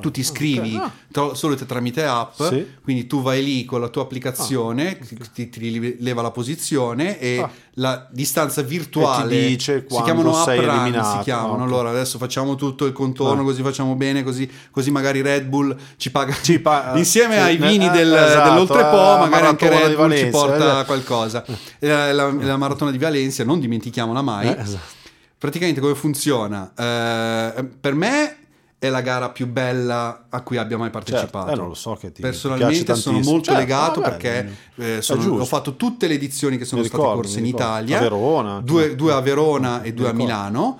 Tu 0.00 0.10
ti 0.10 0.20
iscrivi. 0.20 0.76
Ah, 0.76 0.90
tra- 1.10 1.34
solo 1.34 1.54
tramite 1.56 2.06
app, 2.06 2.40
Sì. 2.40 2.66
quindi 2.82 3.06
tu 3.06 3.20
vai 3.20 3.44
lì 3.44 3.66
con 3.66 3.82
la 3.82 3.88
tua 3.88 4.00
applicazione, 4.00 4.96
Ah, 4.98 5.04
ok. 5.04 5.30
ti, 5.30 5.50
ti 5.50 5.58
rileva 5.60 6.22
la 6.22 6.30
posizione 6.30 7.18
e 7.18 7.38
Ah. 7.38 7.50
la 7.74 8.08
distanza 8.10 8.62
virtuale 8.62 9.34
E 9.34 9.40
ti 9.42 9.46
dice 9.48 9.84
si 9.90 10.02
chiamano 10.02 10.34
app 10.34 10.46
run, 10.48 11.04
si 11.04 11.18
chiamano. 11.22 11.52
Ah, 11.52 11.56
ok. 11.56 11.60
Allora 11.60 11.90
adesso 11.90 12.16
facciamo 12.16 12.54
tutto 12.54 12.86
il 12.86 12.94
contorno, 12.94 13.42
Ah. 13.42 13.44
così 13.44 13.60
facciamo 13.62 13.94
bene, 13.94 14.22
così, 14.22 14.50
così 14.70 14.90
magari 14.90 15.20
Red 15.20 15.44
Bull 15.44 15.76
ci 15.98 16.10
paga 16.10 16.32
Ci 16.40 16.58
pa- 16.60 16.92
insieme 16.96 17.38
ai 17.42 17.58
vini 17.58 17.88
eh, 17.88 17.90
del, 17.90 18.10
esatto, 18.10 18.48
dell'oltrepo, 18.48 18.96
eh, 18.96 19.18
magari 19.18 19.46
anche 19.48 19.68
Red 19.68 19.94
Bull 19.96 20.16
ci 20.16 20.26
porta 20.28 20.80
eh. 20.80 20.84
qualcosa. 20.86 21.44
La, 21.80 22.10
la- 22.10 22.32
la 22.32 22.56
maratona 22.56 22.90
di 22.90 22.96
Valencia, 22.96 23.44
non 23.44 23.60
dimentichiamola 23.60 24.22
mai. 24.22 24.46
Eh, 24.48 24.56
esatto. 24.58 25.00
Praticamente 25.36 25.80
come 25.80 25.94
funziona? 25.94 26.72
Eh, 26.74 27.64
per 27.80 27.94
me 27.94 28.36
è 28.82 28.88
la 28.88 29.00
gara 29.00 29.30
più 29.30 29.46
bella 29.46 30.26
a 30.28 30.40
cui 30.40 30.56
abbia 30.56 30.76
mai 30.76 30.90
partecipato. 30.90 31.46
Certo, 31.46 31.52
eh, 31.52 31.54
non 31.56 31.68
lo 31.68 31.74
so 31.74 31.94
che 31.94 32.10
ti- 32.10 32.20
Personalmente 32.20 32.96
sono 32.96 33.20
molto 33.20 33.44
Certo, 33.52 33.60
legato 33.60 34.00
vabbè, 34.00 34.10
perché 34.16 34.56
eh, 34.74 35.02
sono- 35.02 35.36
ho 35.38 35.44
fatto 35.44 35.76
tutte 35.76 36.08
le 36.08 36.14
edizioni 36.14 36.58
che 36.58 36.64
sono 36.64 36.80
Mi 36.80 36.88
state 36.88 37.00
ricordo, 37.00 37.22
corse 37.22 37.38
in 37.38 37.44
ricordo. 37.44 37.64
Italia, 37.66 37.96
A 37.98 38.00
Verona, 38.00 38.60
due, 38.60 38.96
due 38.96 39.12
a 39.12 39.20
Verona 39.20 39.82
e 39.82 39.92
due 39.92 40.08
a 40.08 40.10
ricordo. 40.10 40.16
Milano. 40.32 40.78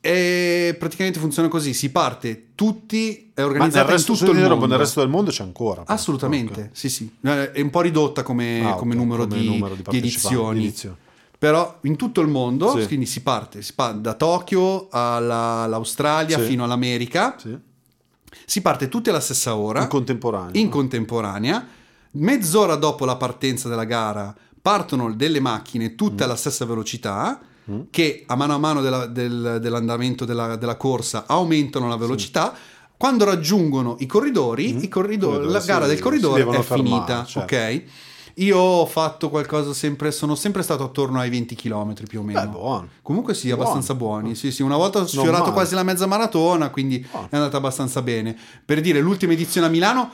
E 0.00 0.76
praticamente 0.78 1.18
funziona 1.18 1.48
così: 1.48 1.74
si 1.74 1.90
parte 1.90 2.50
tutti, 2.54 3.32
è 3.34 3.40
Ma 3.40 3.42
nel 3.42 3.50
organizzata 3.50 3.84
in 3.90 3.96
resto, 3.96 4.12
tutto 4.14 4.30
il 4.30 4.36
nel 4.38 4.48
mondo. 4.56 4.76
resto 4.76 5.00
del 5.00 5.08
mondo 5.08 5.30
c'è 5.32 5.42
ancora. 5.42 5.82
Assolutamente, 5.86 6.60
Ok. 6.60 6.68
sì, 6.70 6.88
sì. 6.88 7.12
Eh, 7.22 7.50
È 7.52 7.60
un 7.60 7.70
po' 7.70 7.80
ridotta 7.80 8.22
come, 8.22 8.62
Ah, 8.64 8.74
come 8.74 8.94
ok, 8.94 9.00
numero, 9.00 9.26
come 9.26 9.40
di, 9.40 9.46
numero 9.46 9.74
di 9.74 9.82
di 9.90 9.96
edizioni. 9.98 10.58
di 10.60 10.64
edizioni. 10.66 10.96
Però 11.40 11.78
in 11.84 11.96
tutto 11.96 12.20
il 12.20 12.28
mondo, 12.28 12.78
Sì. 12.78 12.86
quindi 12.86 13.06
si 13.06 13.22
parte, 13.22 13.62
si 13.62 13.72
parte 13.74 14.02
da 14.02 14.12
Tokyo 14.12 14.88
alla- 14.90 15.62
all'Australia 15.62 16.38
Sì. 16.38 16.44
fino 16.44 16.64
all'America, 16.64 17.34
Sì. 17.38 17.56
si 18.44 18.60
parte 18.60 18.90
tutti 18.90 19.08
alla 19.08 19.20
stessa 19.20 19.56
ora, 19.56 19.80
In 19.80 19.88
contemporanea. 19.88 20.60
in 20.60 20.68
contemporanea, 20.68 21.66
mezz'ora 22.12 22.74
dopo 22.74 23.06
la 23.06 23.16
partenza 23.16 23.70
della 23.70 23.84
gara 23.84 24.34
partono 24.60 25.14
delle 25.14 25.40
macchine 25.40 25.94
tutte 25.94 26.24
alla 26.24 26.36
stessa 26.36 26.66
velocità 26.66 27.40
Mm. 27.70 27.80
che 27.90 28.24
a 28.26 28.34
mano 28.36 28.54
a 28.54 28.58
mano 28.58 28.82
della- 28.82 29.06
del- 29.06 29.58
dell'andamento 29.62 30.26
della, 30.26 30.56
della 30.56 30.76
corsa 30.76 31.24
aumentano 31.26 31.88
la 31.88 31.96
velocità. 31.96 32.52
Quando 32.98 33.24
raggiungono 33.24 33.96
i 34.00 34.06
corridori, 34.06 34.74
Mm. 34.74 34.82
i 34.82 34.88
corridori- 34.88 35.46
la 35.46 35.60
gara 35.60 35.84
sì, 35.84 35.92
del 35.92 36.00
corridore 36.00 36.42
è 36.42 36.44
fermare, 36.62 36.64
finita, 36.82 37.24
certo. 37.24 37.54
ok? 37.56 37.82
Io 38.36 38.56
ho 38.58 38.86
fatto 38.86 39.28
qualcosa 39.30 39.72
sempre, 39.74 40.10
sono 40.12 40.34
sempre 40.34 40.62
stato 40.62 40.84
attorno 40.84 41.18
ai 41.20 41.30
20 41.30 41.54
km 41.54 41.92
più 42.08 42.20
o 42.20 42.22
meno. 42.22 42.40
Beh, 42.40 42.46
buono. 42.48 42.88
Comunque 43.02 43.34
sì, 43.34 43.48
Buono. 43.48 43.62
abbastanza 43.62 43.94
buoni. 43.94 44.34
Sì, 44.34 44.50
sì, 44.50 44.62
una 44.62 44.76
volta 44.76 45.00
ho 45.00 45.06
sfiorato 45.06 45.52
quasi 45.52 45.74
la 45.74 45.82
mezza 45.82 46.06
maratona, 46.06 46.70
quindi 46.70 47.06
Buono. 47.10 47.26
è 47.30 47.36
andata 47.36 47.56
abbastanza 47.56 48.02
bene. 48.02 48.36
Per 48.64 48.80
dire, 48.80 49.00
l'ultima 49.00 49.32
edizione 49.32 49.66
a 49.66 49.70
Milano 49.70 50.10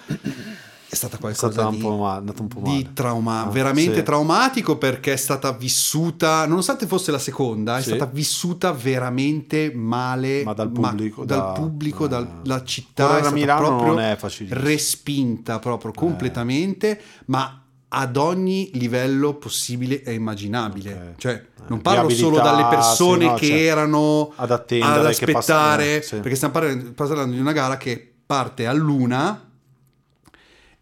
è 0.88 0.94
stata 0.94 1.16
È 1.16 1.20
qualcosa 1.20 1.50
stata 1.50 1.68
di, 1.70 1.76
un 1.82 1.82
po' 1.82 2.60
è 2.60 2.62
di 2.62 2.90
trauma, 2.94 3.44
Ah, 3.44 3.50
veramente 3.50 3.96
sì. 3.96 4.02
traumatico 4.04 4.78
perché 4.78 5.12
è 5.14 5.16
stata 5.16 5.50
vissuta, 5.52 6.46
nonostante 6.46 6.86
fosse 6.86 7.10
la 7.10 7.18
seconda, 7.18 7.76
è 7.78 7.82
Sì. 7.82 7.88
stata 7.94 8.06
vissuta 8.06 8.72
veramente 8.72 9.72
male 9.74 10.42
Ma 10.44 10.52
dal 10.54 10.70
pubblico, 10.70 11.24
dal 11.24 11.38
da- 11.38 11.52
pubblico, 11.52 12.04
eh, 12.06 12.08
dalla 12.08 12.62
città. 12.64 13.06
correre 13.06 13.26
è 13.26 13.28
a 13.28 13.32
Milano 13.32 13.66
proprio 13.66 13.86
non 13.88 14.00
è 14.00 14.16
facilissimo. 14.16 14.60
respinta 14.62 15.58
proprio 15.58 15.90
completamente, 15.92 17.00
ma 17.26 17.60
ad 17.88 18.16
ogni 18.16 18.70
livello 18.74 19.34
possibile 19.34 20.02
e 20.02 20.12
immaginabile. 20.12 20.92
Ok. 20.92 21.18
Cioè, 21.18 21.44
non 21.68 21.82
parlo 21.82 22.08
solo 22.10 22.40
dalle 22.40 22.66
persone 22.68 23.24
sì, 23.24 23.26
no, 23.26 23.34
che 23.34 23.46
certo. 23.46 23.62
erano 23.62 24.32
Ad 24.36 24.50
attendere, 24.50 24.98
ad 25.00 25.06
aspettare, 25.06 25.84
pass- 25.84 25.96
eh, 25.96 26.02
sì. 26.02 26.16
perché 26.16 26.34
stiamo 26.34 26.54
parlando, 26.94 27.34
di 27.34 27.40
una 27.40 27.52
gara 27.52 27.76
che 27.76 28.12
parte 28.26 28.66
all'una 28.66 29.40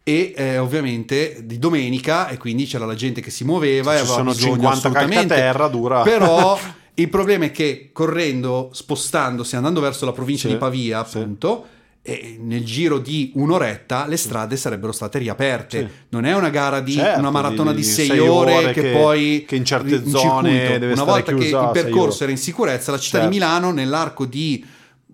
e 0.07 0.33
eh, 0.35 0.57
ovviamente 0.59 1.41
di 1.45 1.57
domenica 1.57 2.27
e 2.27 2.37
quindi 2.37 2.65
c'era 2.65 2.85
la 2.85 2.93
gente 2.93 3.21
che 3.21 3.31
si 3.31 3.43
muoveva 3.43 3.93
e 3.93 3.97
Ci 3.97 4.01
aveva 4.01 4.15
sono 4.17 4.31
bisogno 4.31 4.53
50 4.53 4.77
assolutamente. 4.77 5.27
calcaterra, 5.27 5.67
dura. 5.67 6.01
Però 6.01 6.59
il 6.95 7.09
problema 7.09 7.45
è 7.45 7.51
che 7.51 7.89
correndo, 7.91 8.69
spostandosi, 8.71 9.55
andando 9.55 9.79
verso 9.79 10.05
la 10.05 10.11
provincia 10.11 10.47
Sì, 10.47 10.53
di 10.53 10.59
Pavia, 10.59 10.99
appunto, 10.99 11.65
e 12.07 12.37
nel 12.39 12.63
giro 12.63 12.99
di 12.99 13.31
un'oretta 13.33 14.05
le 14.05 14.17
strade 14.17 14.55
sarebbero 14.57 14.91
state 14.91 15.17
riaperte. 15.17 15.79
Sì. 15.79 15.93
Non 16.09 16.25
è 16.25 16.35
una 16.35 16.49
gara 16.49 16.79
di 16.79 16.91
Certo, 16.93 17.19
una 17.19 17.31
maratona 17.31 17.71
di- 17.71 17.77
di 17.77 17.83
6 17.83 18.07
sei 18.07 18.19
ore, 18.19 18.53
ore 18.53 18.73
che, 18.73 18.81
che- 18.83 18.91
poi 18.91 19.43
che 19.47 19.55
in 19.55 19.65
certe 19.65 19.95
in 19.95 20.07
zone 20.07 20.49
circuito. 20.51 20.79
deve 20.79 20.93
una 20.93 21.03
volta 21.03 21.31
che 21.33 21.39
chiusa 21.39 21.59
il 21.63 21.69
sei 21.73 21.83
percorso 21.83 22.21
era 22.23 22.31
in 22.31 22.37
sicurezza, 22.37 22.91
la 22.91 22.99
città 22.99 23.17
Certo. 23.17 23.31
di 23.31 23.35
Milano 23.39 23.71
nell'arco 23.71 24.25
di 24.25 24.63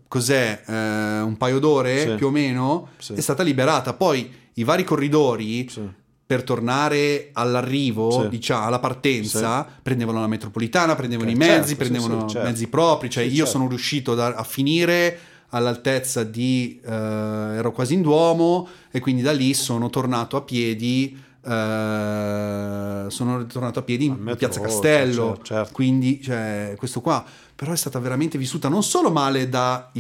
cos'è 0.07 0.63
eh, 0.67 0.73
un 1.21 1.35
paio 1.37 1.59
d'ore 1.59 2.01
Sì. 2.01 2.09
più 2.15 2.27
o 2.27 2.29
meno 2.31 2.89
Sì. 2.97 3.13
è 3.13 3.21
stata 3.21 3.41
liberata. 3.41 3.93
Poi 3.93 4.29
i 4.55 4.63
vari 4.65 4.83
corridori 4.83 5.69
Sì. 5.69 5.79
per 6.25 6.43
tornare 6.43 7.29
all'arrivo, 7.31 8.23
Sì. 8.23 8.27
diciamo, 8.27 8.65
alla 8.65 8.79
partenza, 8.79 9.65
prendevano 9.81 10.19
la 10.19 10.27
metropolitana, 10.27 10.95
prendevano 10.95 11.29
Ok, 11.29 11.35
i 11.35 11.39
mezzi, 11.39 11.67
certo, 11.69 11.75
prendevano 11.75 12.19
sì, 12.21 12.27
sì, 12.27 12.33
certo. 12.33 12.47
mezzi 12.49 12.67
propri. 12.67 13.09
Cioè, 13.09 13.23
Sì, 13.23 13.29
io 13.29 13.35
certo. 13.37 13.51
sono 13.51 13.67
riuscito 13.69 14.13
da- 14.13 14.33
a 14.35 14.43
finire 14.43 15.19
all'altezza 15.51 16.23
di 16.23 16.79
eh, 16.83 16.91
ero 16.91 17.71
quasi 17.71 17.93
in 17.93 18.01
Duomo 18.01 18.67
e 18.91 18.99
quindi 18.99 19.21
da 19.21 19.31
lì 19.31 19.53
sono 19.53 19.89
tornato 19.89 20.35
a 20.37 20.41
piedi. 20.41 21.17
eh, 21.43 23.05
sono 23.07 23.45
tornato 23.47 23.79
a 23.79 23.81
piedi 23.81 24.05
in 24.05 24.13
metro, 24.13 24.35
Piazza 24.35 24.61
Castello. 24.61 25.27
certo, 25.27 25.43
certo. 25.43 25.73
Quindi, 25.73 26.21
cioè, 26.21 26.73
questo 26.77 27.01
qua 27.01 27.25
però 27.61 27.73
è 27.73 27.77
stata 27.77 27.99
veramente 27.99 28.39
vissuta 28.39 28.69
non 28.69 28.81
solo 28.81 29.11
male 29.11 29.47
dalle 29.47 29.91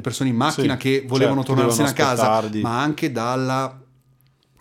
persone 0.00 0.28
in 0.30 0.36
macchina 0.36 0.74
Sì, 0.74 0.78
che 0.78 1.04
volevano 1.06 1.42
certo, 1.42 1.54
tornarsene 1.54 1.88
a 1.88 1.92
casa, 1.92 2.48
ma 2.60 2.80
anche 2.80 3.10
dalla 3.10 3.80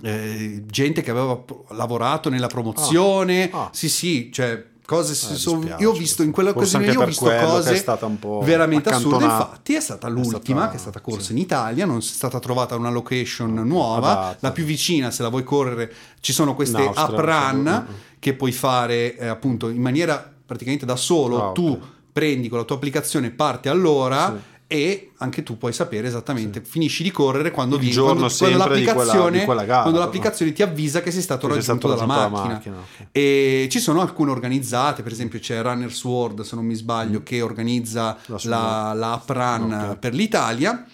eh, 0.02 0.64
gente 0.66 1.02
che 1.02 1.12
aveva 1.12 1.44
lavorato 1.70 2.30
nella 2.30 2.48
promozione. 2.48 3.52
Ah, 3.52 3.66
ah. 3.66 3.70
Sì, 3.72 3.90
sì, 3.90 4.32
cioè 4.32 4.66
cose 4.86 5.16
si 5.16 5.34
Eh, 5.34 5.36
sono- 5.36 5.76
io 5.80 5.90
ho 5.90 5.94
visto 5.94 6.22
in 6.24 6.32
quella 6.32 6.52
Forse 6.54 6.78
occasione 6.78 6.94
io 6.98 7.02
ho 7.02 7.06
visto 7.06 7.26
cose 7.26 7.72
è 7.74 7.76
stata 7.76 8.06
un 8.06 8.20
po' 8.20 8.42
veramente 8.44 8.90
assurde 8.90 9.24
infatti 9.26 9.74
è 9.74 9.80
stata 9.80 10.08
l'ultima 10.08 10.40
stata- 10.60 10.70
che 10.70 10.76
è 10.76 10.80
stata 10.80 11.02
corsa 11.02 11.26
sì. 11.28 11.32
in 11.34 11.38
Italia 11.40 11.86
non 11.86 11.98
è 11.98 12.02
stata 12.02 12.40
trovata 12.40 12.76
una 12.76 12.90
location 12.92 13.54
nuova 13.54 14.12
adatta. 14.12 14.38
la 14.42 14.52
più 14.52 14.64
vicina 14.64 15.10
se 15.12 15.24
la 15.24 15.30
vuoi 15.30 15.44
correre 15.44 15.92
ci 16.20 16.34
sono 16.34 16.54
queste 16.56 16.84
Austria, 16.86 17.04
app 17.04 17.18
run 17.18 17.58
insomma. 17.58 17.86
che 18.20 18.34
puoi 18.36 18.52
fare 18.52 19.18
eh, 19.18 19.28
appunto 19.28 19.70
in 19.70 19.82
maniera 19.82 20.32
praticamente 20.46 20.86
da 20.86 20.96
solo 20.96 21.42
Ah, 21.42 21.48
ok. 21.48 21.54
tu 21.54 21.80
prendi 22.14 22.48
con 22.48 22.60
la 22.60 22.64
tua 22.64 22.76
applicazione 22.78 23.32
parte 23.32 23.68
all'ora 23.70 24.28
Sì. 24.38 24.54
E 24.68 25.12
anche 25.18 25.44
tu 25.44 25.58
puoi 25.60 25.72
sapere 25.74 26.08
esattamente 26.08 26.60
finisci 26.64 27.04
di 27.04 27.12
correre 27.12 27.52
quando, 27.52 27.78
giorno 27.78 28.16
quando, 28.16 28.36
quando 28.36 28.58
sempre 28.58 28.78
di 28.80 28.84
quella- 28.84 28.96
l'applicazione, 29.04 29.40
di 29.40 29.46
quella 29.46 29.66
quando 29.66 29.92
no? 29.92 30.00
l'applicazione 30.00 30.54
ti 30.54 30.64
avvisa 30.64 31.02
che 31.02 31.12
sei 31.12 31.22
stato 31.22 31.48
Che 31.48 31.54
sei 31.54 31.62
raggiunto 31.62 31.88
stato 31.88 32.06
dalla 32.08 32.14
raggiunto 32.14 32.50
macchina, 32.50 32.76
macchina, 32.80 33.08
e 33.12 33.68
ci 33.70 33.80
sono 33.80 34.02
alcune 34.02 34.32
organizzate 34.32 35.04
per 35.04 35.12
esempio 35.12 35.38
c'è 35.40 35.62
Runners 35.62 36.04
World 36.04 36.42
se 36.42 36.56
non 36.56 36.66
mi 36.66 36.74
sbaglio 36.74 37.22
che 37.24 37.42
organizza 37.42 38.18
Mm. 38.32 38.36
La 38.44 38.58
la, 38.58 38.94
la 38.94 39.14
app 39.14 39.30
run 39.30 39.72
Ok. 39.92 39.98
per 40.00 40.14
l'Italia 40.14 40.86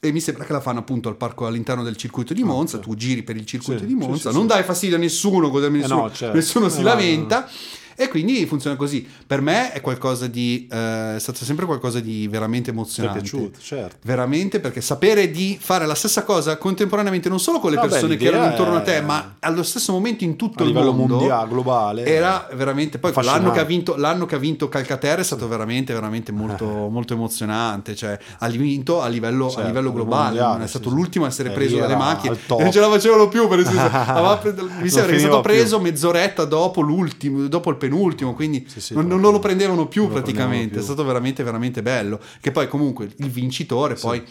e 0.00 0.12
mi 0.12 0.20
sembra 0.20 0.44
che 0.44 0.52
la 0.52 0.60
fanno 0.60 0.80
appunto 0.80 1.08
al 1.08 1.16
parco 1.16 1.46
all'interno 1.46 1.82
del 1.82 1.96
circuito 1.96 2.34
di 2.34 2.42
Monza, 2.44 2.76
Ok. 2.76 2.82
tu 2.82 2.94
giri 2.94 3.22
per 3.22 3.36
il 3.36 3.46
circuito 3.46 3.80
Sì, 3.80 3.86
di 3.86 3.92
sì, 3.98 4.06
Monza, 4.06 4.28
sì, 4.30 4.36
non 4.36 4.42
sì. 4.46 4.54
dai 4.54 4.62
fastidio 4.62 4.96
a 4.96 4.98
nessuno, 4.98 5.48
godermi 5.50 5.78
Eh 5.78 5.80
nessuno, 5.80 6.02
no, 6.02 6.12
certo. 6.12 6.36
nessuno 6.36 6.68
si 6.68 6.78
Eh 6.80 6.82
no, 6.82 6.88
no, 6.88 6.94
lamenta. 6.94 7.48
E 7.96 8.08
quindi 8.08 8.44
funziona 8.46 8.76
così. 8.76 9.06
Per 9.26 9.40
me 9.40 9.72
è 9.72 9.80
qualcosa 9.80 10.26
di. 10.26 10.66
eh, 10.70 11.16
è 11.16 11.18
stato 11.18 11.44
sempre 11.44 11.64
qualcosa 11.66 12.00
di 12.00 12.26
veramente 12.28 12.64
Ti 12.64 12.70
è 12.70 12.72
emozionante. 12.72 13.20
piaciuto, 13.20 13.58
certo. 13.60 13.96
Veramente 14.02 14.60
perché 14.60 14.80
sapere 14.80 15.30
di 15.30 15.56
fare 15.60 15.86
la 15.86 15.94
stessa 15.94 16.22
cosa 16.24 16.56
contemporaneamente 16.56 17.28
non 17.28 17.38
solo 17.40 17.58
con 17.60 17.70
le 17.70 17.76
Vabbè, 17.76 17.88
persone 17.88 18.16
che 18.16 18.26
erano 18.26 18.46
intorno 18.46 18.76
a 18.76 18.80
è- 18.80 18.84
te, 18.84 19.00
ma 19.00 19.36
allo 19.40 19.62
stesso 19.62 19.92
momento 19.92 20.24
in 20.24 20.36
tutto 20.36 20.64
il 20.64 20.72
mondo. 20.72 21.16
mondiale, 21.16 21.48
globale. 21.48 22.04
Era 22.04 22.48
veramente. 22.54 22.98
Poi 22.98 23.12
l'anno 23.22 23.50
che, 23.50 23.60
ha 23.60 23.64
vinto, 23.64 23.96
l'anno 23.96 24.26
che 24.26 24.34
ha 24.34 24.38
vinto 24.38 24.68
Calcaterra 24.68 25.20
è 25.20 25.24
stato 25.24 25.46
veramente, 25.48 25.92
veramente 25.92 26.32
molto, 26.32 26.64
molto 26.90 27.14
emozionante. 27.14 27.94
Cioè, 27.94 28.18
ha 28.38 28.48
vinto 28.48 29.00
a 29.02 29.08
livello, 29.08 29.46
a 29.46 29.50
Certo, 29.50 29.66
livello 29.66 29.88
a 29.88 29.92
livello 29.92 29.92
globale. 29.92 30.24
mondiale, 30.40 30.64
è 30.64 30.66
stato 30.66 30.84
sì, 30.84 30.90
sì. 30.90 30.94
l'ultimo 30.96 31.24
a 31.24 31.28
essere 31.28 31.50
Eh, 31.50 31.52
preso 31.52 31.76
dalle 31.78 31.96
macchine. 31.96 32.36
non 32.48 32.72
ce 32.72 32.80
la 32.80 32.88
facevano 32.88 33.28
più. 33.28 33.48
Per 33.48 33.58
esempio, 33.58 33.82
mi 34.80 34.88
sembra 34.88 34.88
che 34.88 34.88
è 34.88 34.88
stato 34.90 35.06
finiva 35.08 35.40
più. 35.40 35.50
preso 35.50 35.80
mezz'oretta 35.80 36.44
dopo 36.44 36.80
l'ultimo, 36.80 37.46
dopo 37.48 37.70
il 37.70 37.76
penultimo. 37.88 38.34
Quindi 38.34 38.64
Sì, 38.68 38.80
sì, 38.80 38.94
non, 38.94 39.06
non 39.06 39.20
lo 39.20 39.38
prendevano 39.38 39.86
più 39.86 40.02
Non 40.04 40.12
praticamente. 40.12 40.70
più. 40.72 40.80
È 40.80 40.82
stato 40.82 41.04
veramente, 41.04 41.42
veramente 41.42 41.82
bello. 41.82 42.20
Che 42.40 42.50
poi, 42.50 42.68
comunque, 42.68 43.08
il 43.16 43.30
vincitore 43.30 43.94
poi 43.94 44.22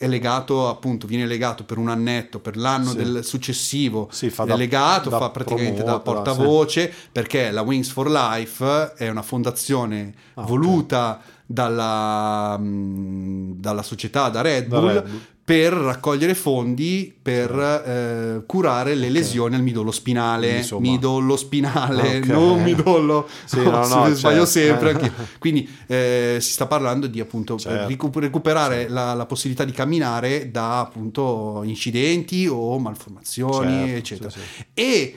è 0.00 0.06
legato 0.06 0.68
appunto 0.68 1.08
viene 1.08 1.26
legato 1.26 1.64
per 1.64 1.76
un 1.76 1.88
annetto 1.88 2.38
per 2.38 2.56
l'anno 2.56 2.90
Sì. 2.90 2.96
del 2.98 3.24
successivo 3.24 4.08
Sì, 4.12 4.30
fa 4.30 4.44
è 4.44 4.46
da- 4.46 4.54
legato 4.54 5.08
da 5.10 5.18
fa 5.18 5.30
praticamente 5.30 5.82
da 5.82 5.98
promotora, 5.98 6.22
portavoce 6.34 6.94
perché 7.10 7.50
la 7.50 7.62
Wings 7.62 7.88
for 7.90 8.08
Life 8.08 8.92
è 8.96 9.08
una 9.08 9.22
fondazione 9.22 10.14
Ah, 10.34 10.42
voluta 10.42 11.20
dalla, 11.44 12.56
mh, 12.58 13.54
dalla 13.58 13.82
società 13.82 14.28
da 14.28 14.40
Red 14.40 14.68
Da 14.68 14.78
Bull, 14.78 14.88
Red 14.88 15.08
Bull. 15.08 15.20
Per 15.48 15.72
raccogliere 15.72 16.34
fondi 16.34 17.10
per 17.22 17.50
eh, 17.58 18.42
curare 18.44 18.94
le 18.94 19.08
lesioni 19.08 19.54
al 19.54 19.62
midollo 19.62 19.90
spinale 19.90 20.58
insomma- 20.58 20.90
midollo 20.90 21.36
spinale 21.38 22.18
Ok. 22.18 22.26
non 22.26 22.62
midollo 22.62 23.26
Sì, 23.46 23.62
no, 23.62 23.80
se 23.82 23.94
no, 23.94 24.06
ne 24.08 24.14
sbaglio 24.14 24.46
certo. 24.46 24.86
sempre 24.86 24.90
anche. 24.90 25.12
quindi 25.38 25.66
eh, 25.86 26.36
si 26.38 26.50
sta 26.50 26.66
parlando 26.66 27.06
di 27.06 27.18
appunto 27.18 27.56
Certo. 27.58 27.86
ricu- 27.86 28.14
recuperare 28.18 28.90
la, 28.90 29.14
la 29.14 29.24
possibilità 29.24 29.64
di 29.64 29.72
camminare 29.72 30.50
da 30.50 30.80
appunto 30.80 31.62
incidenti 31.64 32.46
o 32.46 32.78
malformazioni 32.78 33.86
Certo, 33.86 33.96
eccetera 33.96 34.28
sì, 34.30 34.38
sì. 34.40 34.64
e 34.74 35.16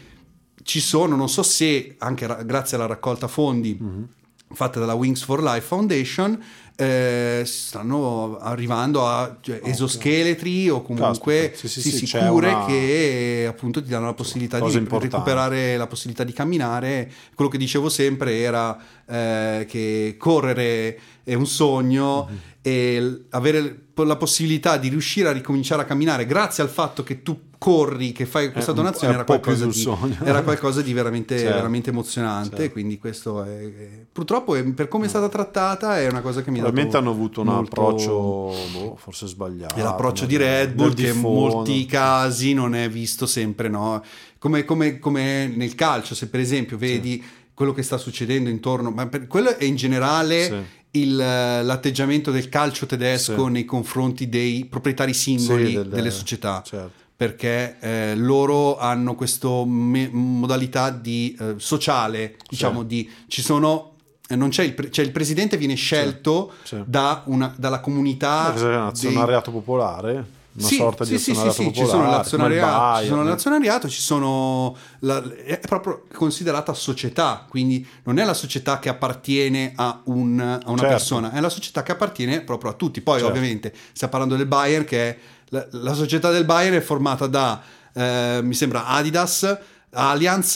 ci 0.64 0.80
sono 0.80 1.18
non 1.18 1.28
so 1.28 1.44
se 1.44 1.96
anche 1.98 2.26
ra- 2.26 2.42
grazie 2.44 2.78
alla 2.78 2.86
raccolta 2.86 3.28
fondi 3.28 3.78
Mhm. 3.78 4.08
fatta 4.54 4.80
dalla 4.80 4.94
Wings 4.94 5.24
for 5.24 5.44
Life 5.44 5.66
Foundation 5.68 6.40
eh, 6.76 7.44
stanno 7.46 8.38
arrivando 8.40 9.08
a 9.08 9.38
cioè, 9.42 9.60
esoscheletri 9.64 10.70
o 10.70 10.82
comunque 10.82 11.50
Caspita, 11.52 11.68
sì, 11.68 11.68
sì, 11.68 11.82
si 11.82 11.90
sì, 11.92 11.98
si 11.98 12.06
c'è 12.06 12.28
cure 12.28 12.48
una- 12.52 12.66
che 12.66 13.46
appunto 13.48 13.84
ti 13.84 13.90
danno 13.90 14.06
la 14.06 14.14
possibilità 14.14 14.60
di 14.60 14.66
importante. 14.78 15.16
recuperare 15.16 15.78
la 15.78 15.88
possibilità 15.88 16.24
di 16.24 16.34
camminare 16.34 17.12
quello 17.36 17.50
che 17.52 17.58
dicevo 17.58 17.90
sempre 17.90 18.40
era 18.40 18.78
eh, 19.06 19.66
che 19.70 20.16
correre 20.18 21.00
è 21.24 21.34
un 21.34 21.46
sogno 21.46 22.28
Mhm. 22.30 22.38
e 22.62 23.22
avere 23.32 23.78
la 23.96 24.16
possibilità 24.16 24.78
di 24.78 24.88
riuscire 24.88 25.28
a 25.30 25.32
ricominciare 25.32 25.84
a 25.84 25.86
camminare 25.86 26.26
grazie 26.26 26.64
al 26.64 26.70
fatto 26.70 27.04
che 27.04 27.22
tu 27.22 27.40
corri, 27.62 28.12
che 28.12 28.26
fai 28.26 28.52
questa 28.52 28.72
un 28.72 28.78
po'- 28.78 28.82
donazione 28.84 29.14
era 29.14 29.24
qualcosa, 29.24 29.68
di 29.68 29.88
era 30.24 30.42
qualcosa 30.42 30.82
di 30.82 30.94
veramente, 30.94 31.38
Certo. 31.38 31.54
veramente 31.54 31.92
emozionante 31.92 32.56
Certo. 32.58 32.72
quindi 32.72 32.98
questo 32.98 33.44
è, 33.44 33.48
è- 33.60 34.06
purtroppo 34.12 34.56
è- 34.56 34.64
per 34.74 34.88
come 34.88 35.06
è 35.06 35.10
stata 35.10 35.30
trattata 35.30 36.00
è 36.00 36.08
una 36.10 36.22
cosa 36.22 36.42
che 36.42 36.50
mi 36.50 36.58
ha 36.58 36.64
dato 36.64 36.74
Probabilmente 36.74 36.98
hanno 36.98 37.12
avuto 37.12 37.42
un 37.42 37.48
molto- 37.48 37.80
approccio 37.82 38.54
boh, 38.74 38.96
forse 38.98 39.28
sbagliato. 39.28 39.76
è 39.76 39.82
l'approccio 39.84 40.26
di 40.26 40.38
Red 40.38 40.74
Bull 40.74 40.96
che 40.96 41.10
in 41.10 41.20
molti 41.20 41.86
casi 41.86 42.54
non 42.56 42.74
è 42.74 42.90
visto 42.90 43.28
sempre, 43.28 43.70
no? 43.70 44.02
Come, 44.40 44.66
come- 44.66 44.98
come 44.98 45.46
nel 45.56 45.76
calcio, 45.76 46.16
se 46.16 46.30
per 46.30 46.40
esempio 46.40 46.78
vedi 46.80 47.24
quello 47.54 47.74
che 47.74 47.84
sta 47.84 47.98
succedendo 48.00 48.50
intorno, 48.50 48.90
ma 48.90 49.06
per- 49.06 49.28
quello 49.28 49.56
è 49.56 49.66
in 49.66 49.76
generale 49.76 50.44
Sì. 50.46 51.00
il, 51.02 51.20
eh, 51.22 51.62
l'atteggiamento 51.64 52.32
del 52.32 52.50
calcio 52.50 52.88
tedesco 52.88 53.46
Sì. 53.46 53.52
nei 53.52 53.66
confronti 53.66 54.28
dei 54.30 54.66
proprietari 54.66 55.14
singoli 55.14 55.68
Sì, 55.68 55.74
del- 55.76 55.90
delle 55.90 56.10
società. 56.10 56.64
Certo. 56.66 57.01
Perché 57.22 57.76
eh, 57.82 58.16
loro 58.16 58.80
hanno 58.80 59.14
questa 59.14 59.48
modalità 59.64 60.90
di 60.90 61.38
eh, 61.40 61.54
sociale, 61.58 62.36
diciamo, 62.50 62.82
di 62.82 63.08
ci 63.28 63.44
sono 63.44 63.92
eh, 64.28 64.36
non 64.36 64.50
c'è 64.50 64.64
il, 64.64 64.74
pre- 64.74 64.90
cioè 64.90 65.06
il 65.06 65.12
presidente 65.12 65.56
viene 65.58 65.76
scelto 65.76 66.54
sì. 66.64 66.82
da 66.84 67.22
una, 67.26 67.54
dalla 67.56 67.80
comunità 67.80 68.50
Cos'è 68.54 68.76
un 68.76 68.92
dei- 69.00 69.42
popolare? 69.52 70.12
Una 70.54 70.68
sì, 70.68 70.76
sorta 70.78 71.04
di 71.06 71.12
sì, 71.20 71.20
sì, 71.20 71.30
azionariato 71.32 71.62
sì, 71.62 71.64
sì, 71.64 71.74
ci 71.76 71.82
popolare. 71.82 72.00
sono 72.08 72.18
l'azionariato, 72.18 72.72
ci 73.02 73.06
sono 73.06 73.16
Bayern. 73.18 73.30
l'azionariato, 73.30 73.88
ci 73.90 74.02
sono 74.02 74.76
la- 75.02 75.24
è 75.46 75.60
proprio 75.60 76.04
considerata 76.14 76.74
società, 76.74 77.46
quindi 77.48 77.88
non 78.06 78.18
è 78.18 78.26
la 78.26 78.34
società 78.34 78.80
che 78.80 78.90
appartiene 78.90 79.74
a, 79.76 80.02
un- 80.06 80.40
a 80.40 80.60
una 80.66 80.78
Certo. 80.80 80.88
persona, 80.88 81.32
è 81.34 81.40
la 81.40 81.50
società 81.50 81.84
che 81.84 81.92
appartiene 81.92 82.42
proprio 82.42 82.72
a 82.72 82.74
tutti. 82.74 83.00
Poi 83.02 83.20
Certo. 83.20 83.30
ovviamente 83.32 83.72
stiamo 83.94 84.12
parlando 84.12 84.36
del 84.36 84.48
Bayern 84.48 84.86
che 84.86 85.10
è 85.10 85.18
la, 85.52 85.68
la 85.72 85.94
società 85.94 86.30
del 86.32 86.46
Bayern 86.46 86.76
è 86.76 86.82
formata 86.82 87.28
da 87.28 87.62
eh, 87.94 88.40
mi 88.44 88.54
sembra 88.54 88.88
Adidas, 88.88 89.58
Allianz 89.92 90.56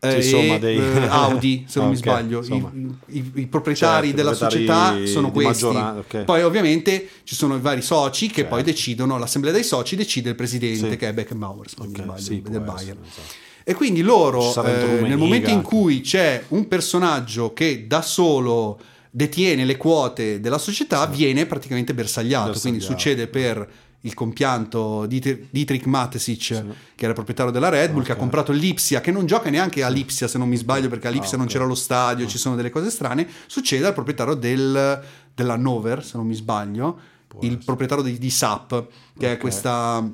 eh, 0.00 0.10
Sì, 0.10 0.16
insomma, 0.16 0.54
e 0.54 0.58
dei- 0.60 0.78
eh, 0.78 1.06
Audi, 1.08 1.64
se 1.68 1.80
non 1.80 1.88
mi 1.88 1.94
Ok, 1.98 2.00
sbaglio. 2.00 2.40
I, 2.44 3.16
i- 3.18 3.32
i 3.34 3.46
proprietari 3.48 4.06
Certo, 4.08 4.22
della 4.22 4.36
proprietari 4.36 4.98
società 4.98 5.12
sono 5.12 5.32
questi. 5.32 5.64
maggioranza, 5.64 5.98
ok. 5.98 6.24
Poi 6.24 6.42
ovviamente 6.44 7.08
ci 7.24 7.34
sono 7.34 7.56
i 7.56 7.60
vari 7.60 7.82
soci 7.82 8.28
che 8.28 8.34
Certo. 8.42 8.50
poi 8.50 8.62
decidono, 8.62 9.18
l'assemblea 9.18 9.52
dei 9.52 9.64
soci 9.64 9.96
decide 9.96 10.28
il 10.30 10.34
presidente 10.36 10.90
Sì. 10.90 10.96
che 10.96 11.08
è 11.08 11.12
Beckenbauer, 11.12 11.68
se 11.68 11.74
non 11.78 11.88
mi 11.88 11.94
Ok, 11.96 12.02
sbaglio, 12.04 12.20
sì, 12.22 12.42
del 12.48 12.60
Bayern. 12.60 12.74
essere, 12.76 12.98
esatto. 13.08 13.46
E 13.64 13.74
quindi 13.74 14.00
loro, 14.02 14.54
eh, 14.64 15.00
nel 15.02 15.18
momento 15.18 15.50
in 15.50 15.62
cui 15.62 16.00
c'è 16.00 16.44
un 16.48 16.68
personaggio 16.68 17.52
che 17.52 17.86
da 17.88 18.00
solo 18.00 18.78
detiene 19.10 19.64
le 19.64 19.76
quote 19.76 20.38
della 20.40 20.58
società, 20.58 21.04
viene 21.06 21.44
praticamente 21.44 21.92
bersagliato. 21.92 22.58
Quindi 22.60 22.78
Bersagliato. 22.78 22.92
succede 23.02 23.26
per 23.26 23.68
il 24.08 24.14
compianto 24.14 25.06
Dietrich 25.06 25.84
Matesic, 25.86 26.48
che 26.48 26.64
era 26.96 27.08
il 27.08 27.14
proprietario 27.14 27.52
della 27.52 27.68
Red 27.68 27.92
Bull, 27.92 28.02
che 28.02 28.12
ha 28.12 28.16
comprato 28.16 28.50
l'Ipsia, 28.52 29.00
che 29.00 29.10
non 29.12 29.26
gioca 29.26 29.50
neanche 29.50 29.82
a 29.82 29.88
Lipsia, 29.88 30.26
se 30.26 30.38
non 30.38 30.48
mi 30.48 30.56
sbaglio, 30.56 30.88
perché 30.88 31.06
a 31.06 31.10
Lipsia 31.10 31.34
Ah, 31.34 31.36
non 31.36 31.46
ok. 31.46 31.52
c'era 31.52 31.64
lo 31.64 31.74
stadio, 31.74 32.26
ci 32.26 32.38
sono 32.38 32.56
delle 32.56 32.70
cose 32.70 32.90
strane. 32.90 33.28
Succede 33.46 33.86
al 33.86 33.92
proprietario 33.94 34.34
del, 34.34 35.02
dell'Hannover, 35.34 36.04
se 36.04 36.16
non 36.16 36.26
mi 36.26 36.34
sbaglio, 36.34 36.98
Può 37.28 37.40
il 37.42 37.48
essere. 37.50 37.64
proprietario 37.64 38.02
di, 38.04 38.18
di 38.18 38.30
SAP, 38.30 38.86
che 39.18 39.28
è 39.28 39.32
Ok. 39.34 39.38
questa... 39.38 40.10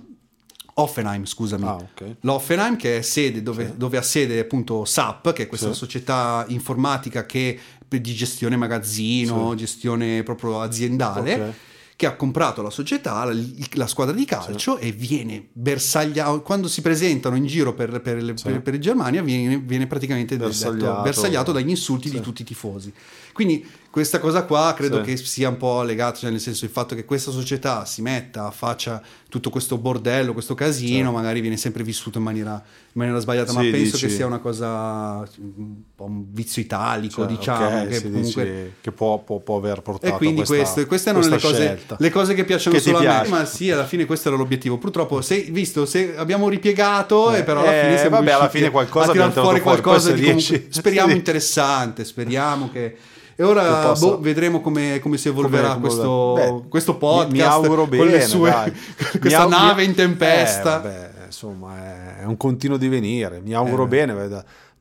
Offenheim, 0.76 1.24
scusami. 1.24 1.64
Ah. 1.66 1.78
L'Offenheim 2.22 2.74
che 2.76 2.98
è 2.98 3.00
sede 3.02 3.42
dove, 3.44 3.74
dove 3.76 3.96
ha 3.96 4.02
sede 4.02 4.40
appunto 4.40 4.84
SAP, 4.84 5.32
che 5.32 5.44
è 5.44 5.46
questa 5.46 5.68
Sì. 5.72 5.78
società 5.78 6.44
informatica 6.48 7.26
che 7.26 7.58
di 7.86 8.12
gestione 8.12 8.56
magazzino, 8.56 9.50
Sì. 9.52 9.56
gestione 9.56 10.24
proprio 10.24 10.60
aziendale. 10.60 11.54
Che 11.96 12.06
ha 12.06 12.16
comprato 12.16 12.60
la 12.60 12.70
società, 12.70 13.24
la, 13.24 13.34
la 13.74 13.86
squadra 13.86 14.14
di 14.14 14.24
calcio 14.24 14.78
e 14.78 14.90
viene 14.90 15.46
bersagliato, 15.52 16.42
quando 16.42 16.66
si 16.68 16.80
presentano 16.82 17.36
in 17.36 17.46
giro 17.46 17.72
per, 17.72 18.00
per, 18.00 18.22
le- 18.22 18.36
Sì. 18.36 18.44
per- 18.48 18.62
per 18.62 18.78
Germania 18.78 19.22
viene, 19.22 19.58
viene 19.58 19.86
praticamente 19.86 20.34
detto- 20.36 20.48
Bersagliato. 20.48 21.02
bersagliato 21.02 21.52
dagli 21.52 21.68
insulti 21.70 22.10
di 22.10 22.16
Sì. 22.16 22.22
tutti 22.22 22.42
i 22.42 22.44
tifosi. 22.44 22.92
Quindi 23.32 23.64
questa 23.94 24.18
cosa 24.18 24.42
qua 24.42 24.74
credo 24.76 24.96
Sì. 24.96 25.02
che 25.04 25.16
sia 25.16 25.48
un 25.48 25.56
po' 25.56 25.82
legato, 25.84 26.18
cioè 26.18 26.30
nel 26.32 26.40
senso 26.40 26.64
il 26.64 26.72
fatto 26.72 26.96
che 26.96 27.04
questa 27.04 27.30
società 27.30 27.84
si 27.84 28.02
metta, 28.02 28.50
faccia 28.50 29.00
tutto 29.28 29.50
questo 29.50 29.78
bordello, 29.78 30.32
questo 30.32 30.54
casino, 30.56 30.96
Certo. 30.96 31.12
magari 31.12 31.40
viene 31.40 31.56
sempre 31.56 31.84
vissuto 31.84 32.18
in 32.18 32.24
maniera, 32.24 32.54
in 32.54 32.60
maniera 32.94 33.20
sbagliata, 33.20 33.52
ma 33.52 33.60
Sì, 33.60 33.70
penso 33.70 33.92
dici- 33.92 34.06
che 34.06 34.12
sia 34.12 34.26
una 34.26 34.38
cosa 34.40 35.24
un 35.38 35.74
po' 35.94 36.04
un 36.06 36.24
vizio 36.32 36.60
italico, 36.60 37.22
Cioè, 37.22 37.36
diciamo, 37.36 37.80
ok, 37.82 37.86
che 37.88 37.94
sì, 37.94 38.10
comunque... 38.10 38.72
che 38.80 38.90
può, 38.90 39.18
può, 39.18 39.38
può 39.38 39.58
aver 39.58 39.80
portato 39.82 40.12
E 40.12 40.16
quindi 40.16 40.40
a 40.40 40.44
questa, 40.44 40.64
queste, 40.64 40.86
queste 40.86 41.10
erano 41.10 41.28
le 41.28 41.38
cose, 41.38 41.80
le 41.96 42.10
cose 42.10 42.34
che 42.34 42.44
piacciono 42.44 42.74
Che 42.74 42.82
solo 42.82 42.96
a 42.96 43.00
me. 43.00 43.06
piace. 43.06 43.30
Ma 43.30 43.44
sì, 43.44 43.70
alla 43.70 43.86
fine 43.86 44.06
questo 44.06 44.26
era 44.26 44.36
l'obiettivo. 44.36 44.76
Purtroppo, 44.78 45.20
se, 45.20 45.40
visto, 45.52 45.86
se 45.86 46.16
abbiamo 46.16 46.48
ripiegato, 46.48 47.32
Eh, 47.32 47.38
e 47.38 47.42
però 47.44 47.60
alla 47.60 47.70
fine 47.70 47.94
eh, 47.94 47.98
siamo 47.98 48.16
vabbè, 48.16 48.30
alla 48.32 48.48
fine 48.48 48.70
qualcosa 48.72 49.10
a 49.10 49.12
tirar 49.12 49.32
fuori 49.32 49.60
qualcosa 49.60 50.10
di 50.10 50.22
comunque, 50.24 50.66
speriamo 50.70 51.10
sì. 51.10 51.16
interessante. 51.16 52.04
Speriamo 52.04 52.70
che. 52.72 52.96
E 53.36 53.42
ora 53.42 53.92
boh, 53.98 54.20
vedremo 54.20 54.60
come, 54.60 55.00
come 55.00 55.16
si 55.16 55.28
evolverà 55.28 55.74
Come- 55.74 55.80
questo, 55.80 56.32
beh, 56.34 56.68
questo 56.68 56.96
podcast. 56.96 57.32
mi, 57.32 57.38
mi 57.38 57.44
auguro 57.44 57.86
bene, 57.86 58.20
sue, 58.20 58.72
questa 59.20 59.42
au- 59.42 59.48
nave 59.48 59.82
in 59.84 59.94
tempesta. 59.94 60.78
Eh, 60.78 60.82
vabbè, 60.82 61.10
insomma, 61.26 62.20
è- 62.20 62.24
un 62.24 62.36
continuo 62.36 62.76
divenire. 62.76 63.40
Mi 63.42 63.52
auguro 63.54 63.84
Eh, 63.84 63.88
bene. 63.88 64.12
beh, 64.14 64.28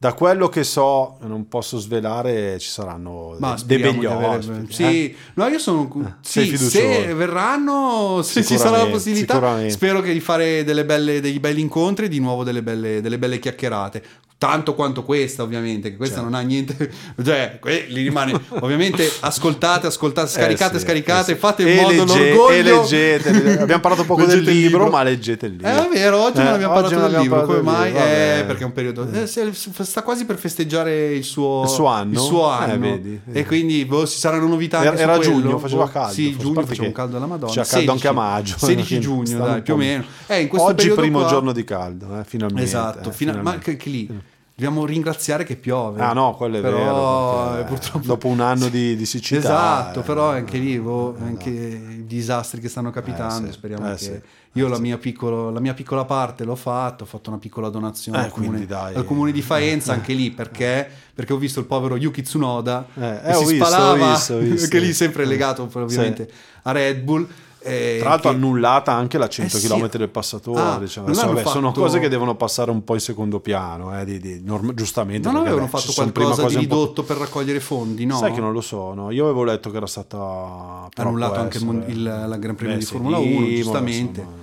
Da, 0.03 0.13
quello 0.13 0.49
che 0.49 0.63
so, 0.65 1.15
non 1.21 1.47
posso 1.47 1.77
svelare, 1.79 2.59
ci 2.59 2.67
saranno 2.69 3.35
Ma 3.39 3.55
dei, 3.65 3.77
begli 3.79 4.05
ospiti. 4.05 4.73
Sì, 4.73 4.83
eh. 4.83 5.15
no, 5.35 5.47
io 5.47 5.57
sono. 5.59 6.17
sei 6.21 6.57
Sì, 6.57 6.57
se 6.57 7.13
verranno, 7.13 8.21
se 8.21 8.43
ci 8.43 8.57
sarà 8.57 8.77
la 8.83 8.87
possibilità, 8.87 9.69
spero 9.69 10.01
che 10.01 10.11
di 10.11 10.19
fare 10.19 10.63
delle 10.65 10.83
belle, 10.83 11.21
dei 11.21 11.39
belli 11.39 11.61
incontri, 11.61 12.09
di 12.09 12.19
nuovo 12.19 12.43
delle 12.43 12.61
belle, 12.61 12.99
delle 13.01 13.17
belle 13.17 13.39
chiacchierate. 13.39 14.03
Tanto 14.43 14.73
quanto 14.75 15.03
questa 15.05 15.41
ovviamente, 15.41 15.89
che 15.91 15.95
questa 15.95 16.15
Certo. 16.15 16.29
non 16.29 16.37
ha 16.37 16.43
niente, 16.43 16.91
cioè 17.23 17.59
lì 17.87 18.01
rimane 18.03 18.33
ovviamente 18.59 19.09
ascoltate, 19.21 19.87
ascoltate, 19.87 20.27
scaricate, 20.27 20.75
Eh 20.75 20.79
sì, 20.79 20.85
scaricate, 20.85 21.31
eh 21.31 21.33
sì. 21.35 21.39
fate 21.39 21.63
in 21.69 21.75
modo 21.77 21.89
legge- 22.03 22.29
l'orgoglio. 22.33 22.49
E 22.49 22.61
leggete, 22.61 23.59
abbiamo 23.61 23.79
parlato 23.81 24.03
poco 24.03 24.25
del 24.25 24.39
Leggete 24.39 24.51
libro, 24.51 24.77
libro. 24.83 24.91
ma 24.97 25.03
leggete 25.03 25.45
il 25.45 25.51
libro. 25.53 25.67
Eh, 25.69 25.85
è 25.85 25.89
vero, 25.93 26.19
oggi 26.23 26.37
non 26.39 26.47
Eh, 26.47 26.49
abbiamo 26.55 26.73
oggi 26.73 26.81
parlato 26.93 26.99
non 26.99 27.09
del 27.11 27.15
abbiamo 27.19 27.35
libro, 27.37 27.45
come 27.45 27.61
parlato 27.61 27.79
mai? 27.79 27.91
del 27.93 28.01
libro, 28.01 28.41
Eh, 28.41 28.43
perché 28.45 28.61
è 28.61 28.65
un 28.65 28.71
periodo... 28.73 29.07
eh, 29.11 29.85
sta 29.85 30.01
quasi 30.01 30.25
per 30.25 30.37
festeggiare 30.37 31.13
il 31.13 31.23
suo, 31.23 31.63
Il 31.63 31.69
suo 31.69 31.85
anno? 31.85 32.11
il 32.11 32.19
suo 32.19 32.49
Eh, 32.49 32.53
anno. 32.63 32.79
vedi, 32.79 33.21
e 33.31 33.45
quindi 33.45 33.85
boh, 33.85 34.05
ci 34.05 34.17
saranno 34.17 34.47
novità 34.47 34.79
anche 34.79 34.89
Era, 34.89 34.99
era 35.13 35.15
quello. 35.15 35.31
giugno, 35.39 35.57
faceva 35.57 35.85
Boh, 35.85 35.89
caldo. 35.91 36.13
Sì, 36.13 36.35
giugno 36.37 36.65
faceva 36.65 36.87
che 36.87 36.91
caldo 36.91 37.15
alla 37.15 37.25
Madonna. 37.27 37.47
Faceva 37.53 37.65
caldo 37.85 37.91
anche 37.93 38.07
a 38.09 38.11
16, 38.11 38.29
maggio. 38.33 38.57
16 38.65 38.87
quindi 38.87 39.05
giugno, 39.05 39.45
dai, 39.45 39.55
un 39.55 39.61
più 39.63 39.73
o 39.73 39.77
meno. 39.77 40.03
Eh, 40.27 40.49
Oggi 40.51 40.89
primo 40.89 41.25
giorno 41.27 41.51
di 41.53 41.63
caldo, 41.63 42.19
eh, 42.19 42.23
finalmente. 42.25 42.63
Esatto, 42.63 42.99
eh, 42.99 43.05
ma 43.07 43.13
finalmente. 43.13 43.59
che, 43.59 43.77
che 43.77 43.89
lì 43.89 44.09
dobbiamo 44.55 44.85
ringraziare 44.85 45.43
che 45.43 45.55
piove. 45.55 46.01
Ah 46.01 46.13
no, 46.13 46.35
quello 46.35 46.57
è 46.57 46.61
Però, 46.61 46.77
vero. 46.77 47.51
eh, 47.51 47.55
perché 47.57 47.67
purtroppo 47.73 48.05
Dopo 48.07 48.27
un 48.27 48.39
anno 48.39 48.67
di, 48.69 48.95
di 48.95 49.05
siccità. 49.05 49.39
Esatto, 49.39 49.99
eh, 49.99 50.03
però 50.03 50.29
anche 50.29 50.57
lì, 50.57 50.79
boh, 50.79 51.15
eh, 51.17 51.23
anche 51.23 51.49
i 51.49 52.05
disastri 52.05 52.61
che 52.61 52.69
stanno 52.69 52.91
capitando, 52.91 53.47
Eh, 53.47 53.51
sì. 53.51 53.57
speriamo 53.57 53.87
Eh, 53.91 53.95
che... 53.95 53.97
sì. 53.97 54.21
Io 54.55 54.67
Eh, 54.67 54.69
la, 54.69 54.75
sì. 54.75 54.81
mia 54.83 54.97
piccolo- 54.99 55.49
la 55.49 55.59
mia 55.59 55.73
piccola 55.73 56.05
parte 56.05 56.43
l'ho 56.43 56.55
fatto, 56.55 57.03
ho 57.05 57.07
fatto 57.07 57.31
una 57.31 57.39
piccola 57.39 57.69
donazione 57.69 58.19
Eh, 58.19 58.23
al, 58.25 58.29
comune, 58.31 58.67
al 58.69 59.03
comune 59.03 59.31
di 59.31 59.41
Faenza, 59.41 59.93
anche 59.93 60.13
lì, 60.13 60.29
perché? 60.29 60.87
Perché 61.11 61.33
ho 61.33 61.37
visto 61.37 61.59
il 61.59 61.65
povero 61.65 61.95
Yuki 61.97 62.21
Tsunoda 62.21 62.85
Eh, 62.93 62.99
che 62.99 63.29
eh, 63.29 63.33
si 63.33 63.45
visto, 63.45 63.65
spalava, 63.65 63.91
ho 63.91 64.11
visto, 64.11 64.33
ho 64.35 64.37
visto. 64.39 64.67
che 64.69 64.77
lì 64.79 64.93
sempre 64.93 65.25
legato 65.25 65.65
poi, 65.65 65.81
ovviamente 65.81 66.29
a 66.63 66.71
Red 66.71 66.99
Bull. 67.01 67.27
Eh, 67.63 67.97
Tra 67.99 68.09
l'altro 68.09 68.29
che- 68.29 68.35
annullata 68.35 68.91
anche 68.93 69.17
la 69.17 69.27
100 69.27 69.57
Eh 69.57 69.59
sì. 69.59 69.67
km 69.67 69.89
del 69.89 70.09
passatore. 70.09 70.61
Ah, 70.61 70.77
diciamo. 70.79 71.07
Adesso, 71.07 71.27
vabbè, 71.27 71.43
Sono 71.43 71.67
fatto- 71.69 71.81
cose 71.81 71.99
che 71.99 72.09
devono 72.09 72.35
passare 72.35 72.71
un 72.71 72.83
po' 72.83 72.93
in 72.93 72.99
secondo 72.99 73.39
piano, 73.39 73.99
eh, 73.99 74.05
di- 74.05 74.19
di- 74.19 74.41
norm- 74.43 74.73
giustamente. 74.73 75.27
non 75.27 75.37
avevano 75.41 75.65
vabbè, 75.65 75.77
fatto 75.79 75.91
sono 75.91 76.11
qualcosa 76.11 76.47
di 76.47 76.55
ridotto 76.57 77.03
per 77.03 77.17
raccogliere 77.17 77.59
fondi, 77.59 78.05
no? 78.05 78.17
Sai 78.17 78.33
che 78.33 78.39
non 78.41 78.51
lo 78.53 78.61
so, 78.61 78.93
no? 78.93 79.11
Io 79.11 79.23
avevo 79.25 79.43
letto 79.43 79.71
che 79.71 79.77
era 79.77 79.87
stata 79.87 80.17
può 81.29 81.39
anche 81.41 81.57
il 81.57 81.63
essere- 81.63 81.79
mon- 81.79 81.83
il- 81.89 82.03
la 82.29 82.37
Gran 82.37 82.55
Premio 82.55 82.73
Beh, 82.75 82.79
di 82.79 82.85
Formula 82.85 83.17
1, 83.17 83.25
Imola, 83.27 83.55
giustamente. 83.55 84.19
insomma, 84.21 84.41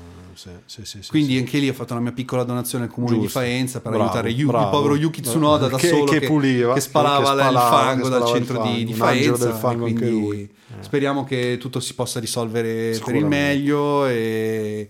sì, 0.65 0.85
sì, 0.85 1.03
sì, 1.03 1.09
Quindi 1.11 1.37
anche 1.37 1.59
lì 1.59 1.69
ho 1.69 1.73
fatto 1.73 1.93
una 1.93 2.03
mia 2.03 2.13
piccola 2.13 2.45
donazione 2.45 2.85
al 2.85 2.91
comune 2.91 3.13
Giusto. 3.19 3.27
di 3.27 3.33
Faenza 3.47 3.81
per 3.81 3.91
Bravo, 3.91 4.05
aiutare 4.07 4.31
Yu- 4.31 4.49
il 4.51 4.69
povero 4.71 4.97
Yuki 4.97 5.21
Tsunoda 5.21 5.69
da 5.69 5.77
Che- 5.77 5.89
solo 5.89 6.05
che 6.05 6.21
puliva, 6.21 6.75
che 6.75 6.81
spalava, 6.81 7.17
che 7.17 7.33
il 7.35 7.39
spalava, 7.41 7.71
fango 7.77 8.03
che 8.05 8.09
dal 8.11 8.21
il 8.23 8.27
centro 8.29 8.63
di, 8.63 8.85
di 8.85 8.93
fango, 8.95 9.03
un 9.05 9.11
angelo 9.19 9.37
Faenza. 9.37 9.59
fango 9.59 9.83
quindi. 9.85 10.41
Eh. 10.43 10.83
speriamo 10.83 11.25
che 11.25 11.57
tutto 11.59 11.81
si 11.81 11.95
possa 11.95 12.21
risolvere 12.21 12.99
per 13.05 13.15
il 13.17 13.27
meglio 13.27 14.07
e 14.07 14.89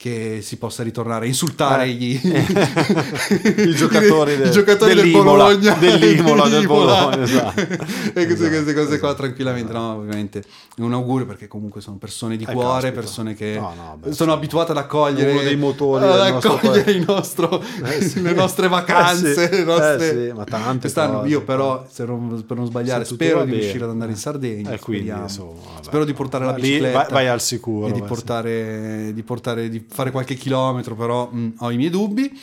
che 0.00 0.38
si 0.40 0.56
possa 0.56 0.82
ritornare 0.82 1.26
a 1.26 1.28
insultare 1.28 1.84
Eh. 1.84 1.88
gli, 1.90 2.14
I 2.24 3.74
giocatori, 3.74 4.32
i 4.32 4.36
del- 4.38 4.48
giocatori 4.50 4.94
del 4.94 5.10
Bologna 5.10 5.74
dell'Imola, 5.74 6.48
del. 6.48 6.66
Bologna, 6.66 7.22
esatto. 7.22 7.60
e 7.60 7.66
queste, 7.66 8.32
Esatto, 8.32 8.48
queste 8.48 8.72
cose 8.74 8.98
qua 8.98 9.08
esatto. 9.08 9.14
tranquillamente 9.14 9.72
no 9.74 9.96
ovviamente 9.96 10.42
un 10.78 10.94
augurio 10.94 11.26
perché 11.26 11.48
comunque 11.48 11.82
sono 11.82 11.98
persone 11.98 12.38
di 12.38 12.44
Eh, 12.48 12.52
cuore 12.52 12.80
caspita. 12.92 12.92
persone 13.00 13.34
che 13.34 13.56
No, 13.60 13.74
no, 13.76 13.98
beh, 14.00 14.12
sono 14.12 14.32
abituate 14.32 14.70
ad 14.70 14.78
accogliere 14.78 15.32
Uno 15.32 15.42
dei 15.42 15.56
motori 15.56 16.04
ad 16.06 16.18
accogliere 16.18 16.98
nostro- 17.00 17.62
Eh, 17.84 18.00
sì. 18.00 18.22
le 18.22 18.32
nostre 18.32 18.68
vacanze 18.68 19.50
Eh, 19.50 19.54
sì. 19.56 19.64
nostre... 19.64 19.96
Eh, 20.10 20.26
sì, 20.28 20.32
ma 20.34 20.44
tante 20.44 20.78
quest'anno 20.80 21.18
cose, 21.18 21.28
io 21.28 21.42
però 21.42 21.84
se 21.90 22.04
non- 22.06 22.42
per 22.46 22.56
non 22.56 22.64
sbagliare 22.64 23.04
spero 23.04 23.44
di 23.44 23.52
riuscire 23.52 23.84
ad 23.84 23.90
andare 23.90 24.12
in 24.12 24.16
Sardegna 24.16 24.70
Eh, 24.72 24.78
quindi, 24.78 25.10
insomma, 25.10 25.52
vabbè. 25.74 25.84
spero 25.84 26.04
di 26.06 26.14
portare 26.14 26.46
la 26.46 26.52
bicicletta 26.54 26.96
vai- 27.02 27.06
vai 27.10 27.28
al 27.28 27.42
sicuro, 27.42 27.88
e 27.88 27.92
di 27.92 28.00
portare, 28.02 29.10
di 29.12 29.22
portare 29.22 29.68
di 29.68 29.80
fare 29.90 30.10
qualche 30.10 30.34
chilometro 30.34 30.94
però 30.94 31.28
mh, 31.30 31.54
ho 31.58 31.70
i 31.70 31.76
miei 31.76 31.90
dubbi. 31.90 32.40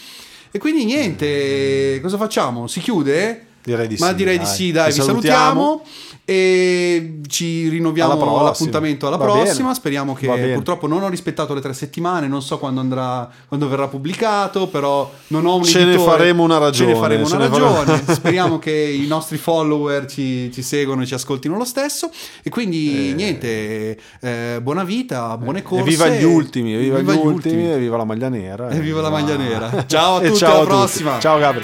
E 0.51 0.59
quindi 0.59 0.85
niente 0.85 1.99
cosa 2.01 2.17
facciamo? 2.17 2.67
Si 2.67 2.79
chiude? 2.79 3.45
Direi 3.63 3.87
di 3.87 3.97
ma 3.99 4.09
sì, 4.09 4.15
direi 4.15 4.37
di 4.37 4.45
dai. 4.45 4.53
sì, 4.53 4.71
dai, 4.71 4.93
vi 4.93 5.01
salutiamo 5.01 5.83
e 6.29 7.21
ci 7.27 7.69
rinnoviamo 7.69 8.11
Alla 8.11 8.21
prossima. 8.21 8.43
l'appuntamento 8.43 9.07
alla 9.07 9.17
prossima. 9.17 9.61
bene. 9.67 9.73
Speriamo 9.75 10.13
che 10.13 10.27
purtroppo 10.55 10.85
non 10.85 11.01
ho 11.03 11.07
rispettato 11.07 11.53
le 11.53 11.61
tre 11.61 11.71
settimane, 11.71 12.27
non 12.27 12.41
so 12.41 12.57
quando 12.57 12.81
andrà, 12.81 13.29
quando 13.47 13.69
verrà 13.69 13.87
pubblicato, 13.87 14.67
però 14.67 15.09
non 15.27 15.45
ho 15.45 15.55
un 15.55 15.63
Ce 15.63 15.85
ne 15.85 15.93
editore. 15.93 16.11
faremo 16.17 16.43
una 16.43 16.55
Ce 16.55 16.59
ne 16.59 16.65
ragione, 16.65 16.95
faremo 16.95 17.25
ce 17.25 17.35
una 17.35 17.43
ne 17.45 17.49
faremo- 17.49 17.83
ragione. 17.83 18.13
Speriamo 18.13 18.59
che 18.59 18.71
i 18.71 19.07
nostri 19.07 19.37
follower 19.37 20.05
ci, 20.05 20.51
ci 20.51 20.61
seguono 20.61 21.03
e 21.03 21.05
ci 21.05 21.13
ascoltino 21.13 21.55
lo 21.57 21.63
stesso. 21.65 22.09
E 22.43 22.49
quindi 22.49 23.11
Eh. 23.11 23.13
niente, 23.13 23.97
eh, 24.19 24.59
buona 24.61 24.83
vita, 24.83 25.37
buone 25.37 25.61
corse. 25.63 25.83
Evviva 25.85 26.09
gli 26.09 26.23
ultimi, 26.25 26.73
Evviva 26.73 26.99
gli 26.99 27.15
ultimi, 27.17 27.67
evviva 27.69 27.95
la 27.95 28.03
maglia 28.03 28.27
nera. 28.27 28.69
Evviva 28.69 28.99
la 28.99 29.09
maglia 29.09 29.37
nera. 29.37 29.85
Ciao 29.87 30.17
a 30.17 30.21
E 30.23 30.27
tutti, 30.27 30.39
ciao 30.39 30.49
alla 30.49 30.59
a 30.59 30.63
tutti. 30.63 30.75
prossima. 30.75 31.19
Ciao 31.19 31.39
Gabri. 31.39 31.63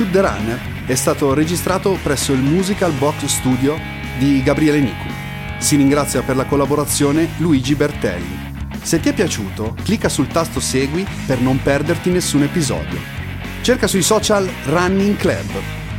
Shoot 0.00 0.12
the 0.12 0.20
Runner 0.22 0.58
è 0.86 0.94
stato 0.94 1.34
registrato 1.34 1.98
presso 2.02 2.32
il 2.32 2.40
Musical 2.40 2.92
Box 2.92 3.26
Studio 3.26 3.78
di 4.16 4.42
Gabriele 4.42 4.80
Nicu. 4.80 5.06
Si 5.58 5.76
ringrazia 5.76 6.22
per 6.22 6.36
la 6.36 6.46
collaborazione 6.46 7.28
Luigi 7.36 7.74
Bertelli. 7.74 8.54
Se 8.80 8.98
ti 8.98 9.10
è 9.10 9.12
piaciuto, 9.12 9.76
clicca 9.82 10.08
sul 10.08 10.28
tasto 10.28 10.58
Segui 10.58 11.06
per 11.26 11.42
non 11.42 11.60
perderti 11.62 12.08
nessun 12.08 12.44
episodio. 12.44 12.98
Cerca 13.60 13.86
sui 13.86 14.00
social 14.00 14.48
Running 14.64 15.18
Club. 15.18 15.50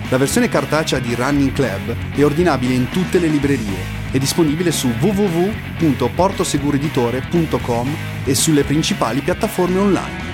La 0.10 0.18
versione 0.18 0.50
cartacea 0.50 0.98
di 0.98 1.14
Running 1.14 1.52
Club 1.52 1.96
è 2.16 2.26
ordinabile 2.26 2.74
in 2.74 2.90
tutte 2.90 3.20
le 3.20 3.28
librerie. 3.28 4.00
È 4.10 4.18
disponibile 4.18 4.72
su 4.72 4.88
www.portosegureditore.com 5.00 7.96
e 8.26 8.34
sulle 8.34 8.64
principali 8.64 9.22
piattaforme 9.22 9.78
online. 9.78 10.31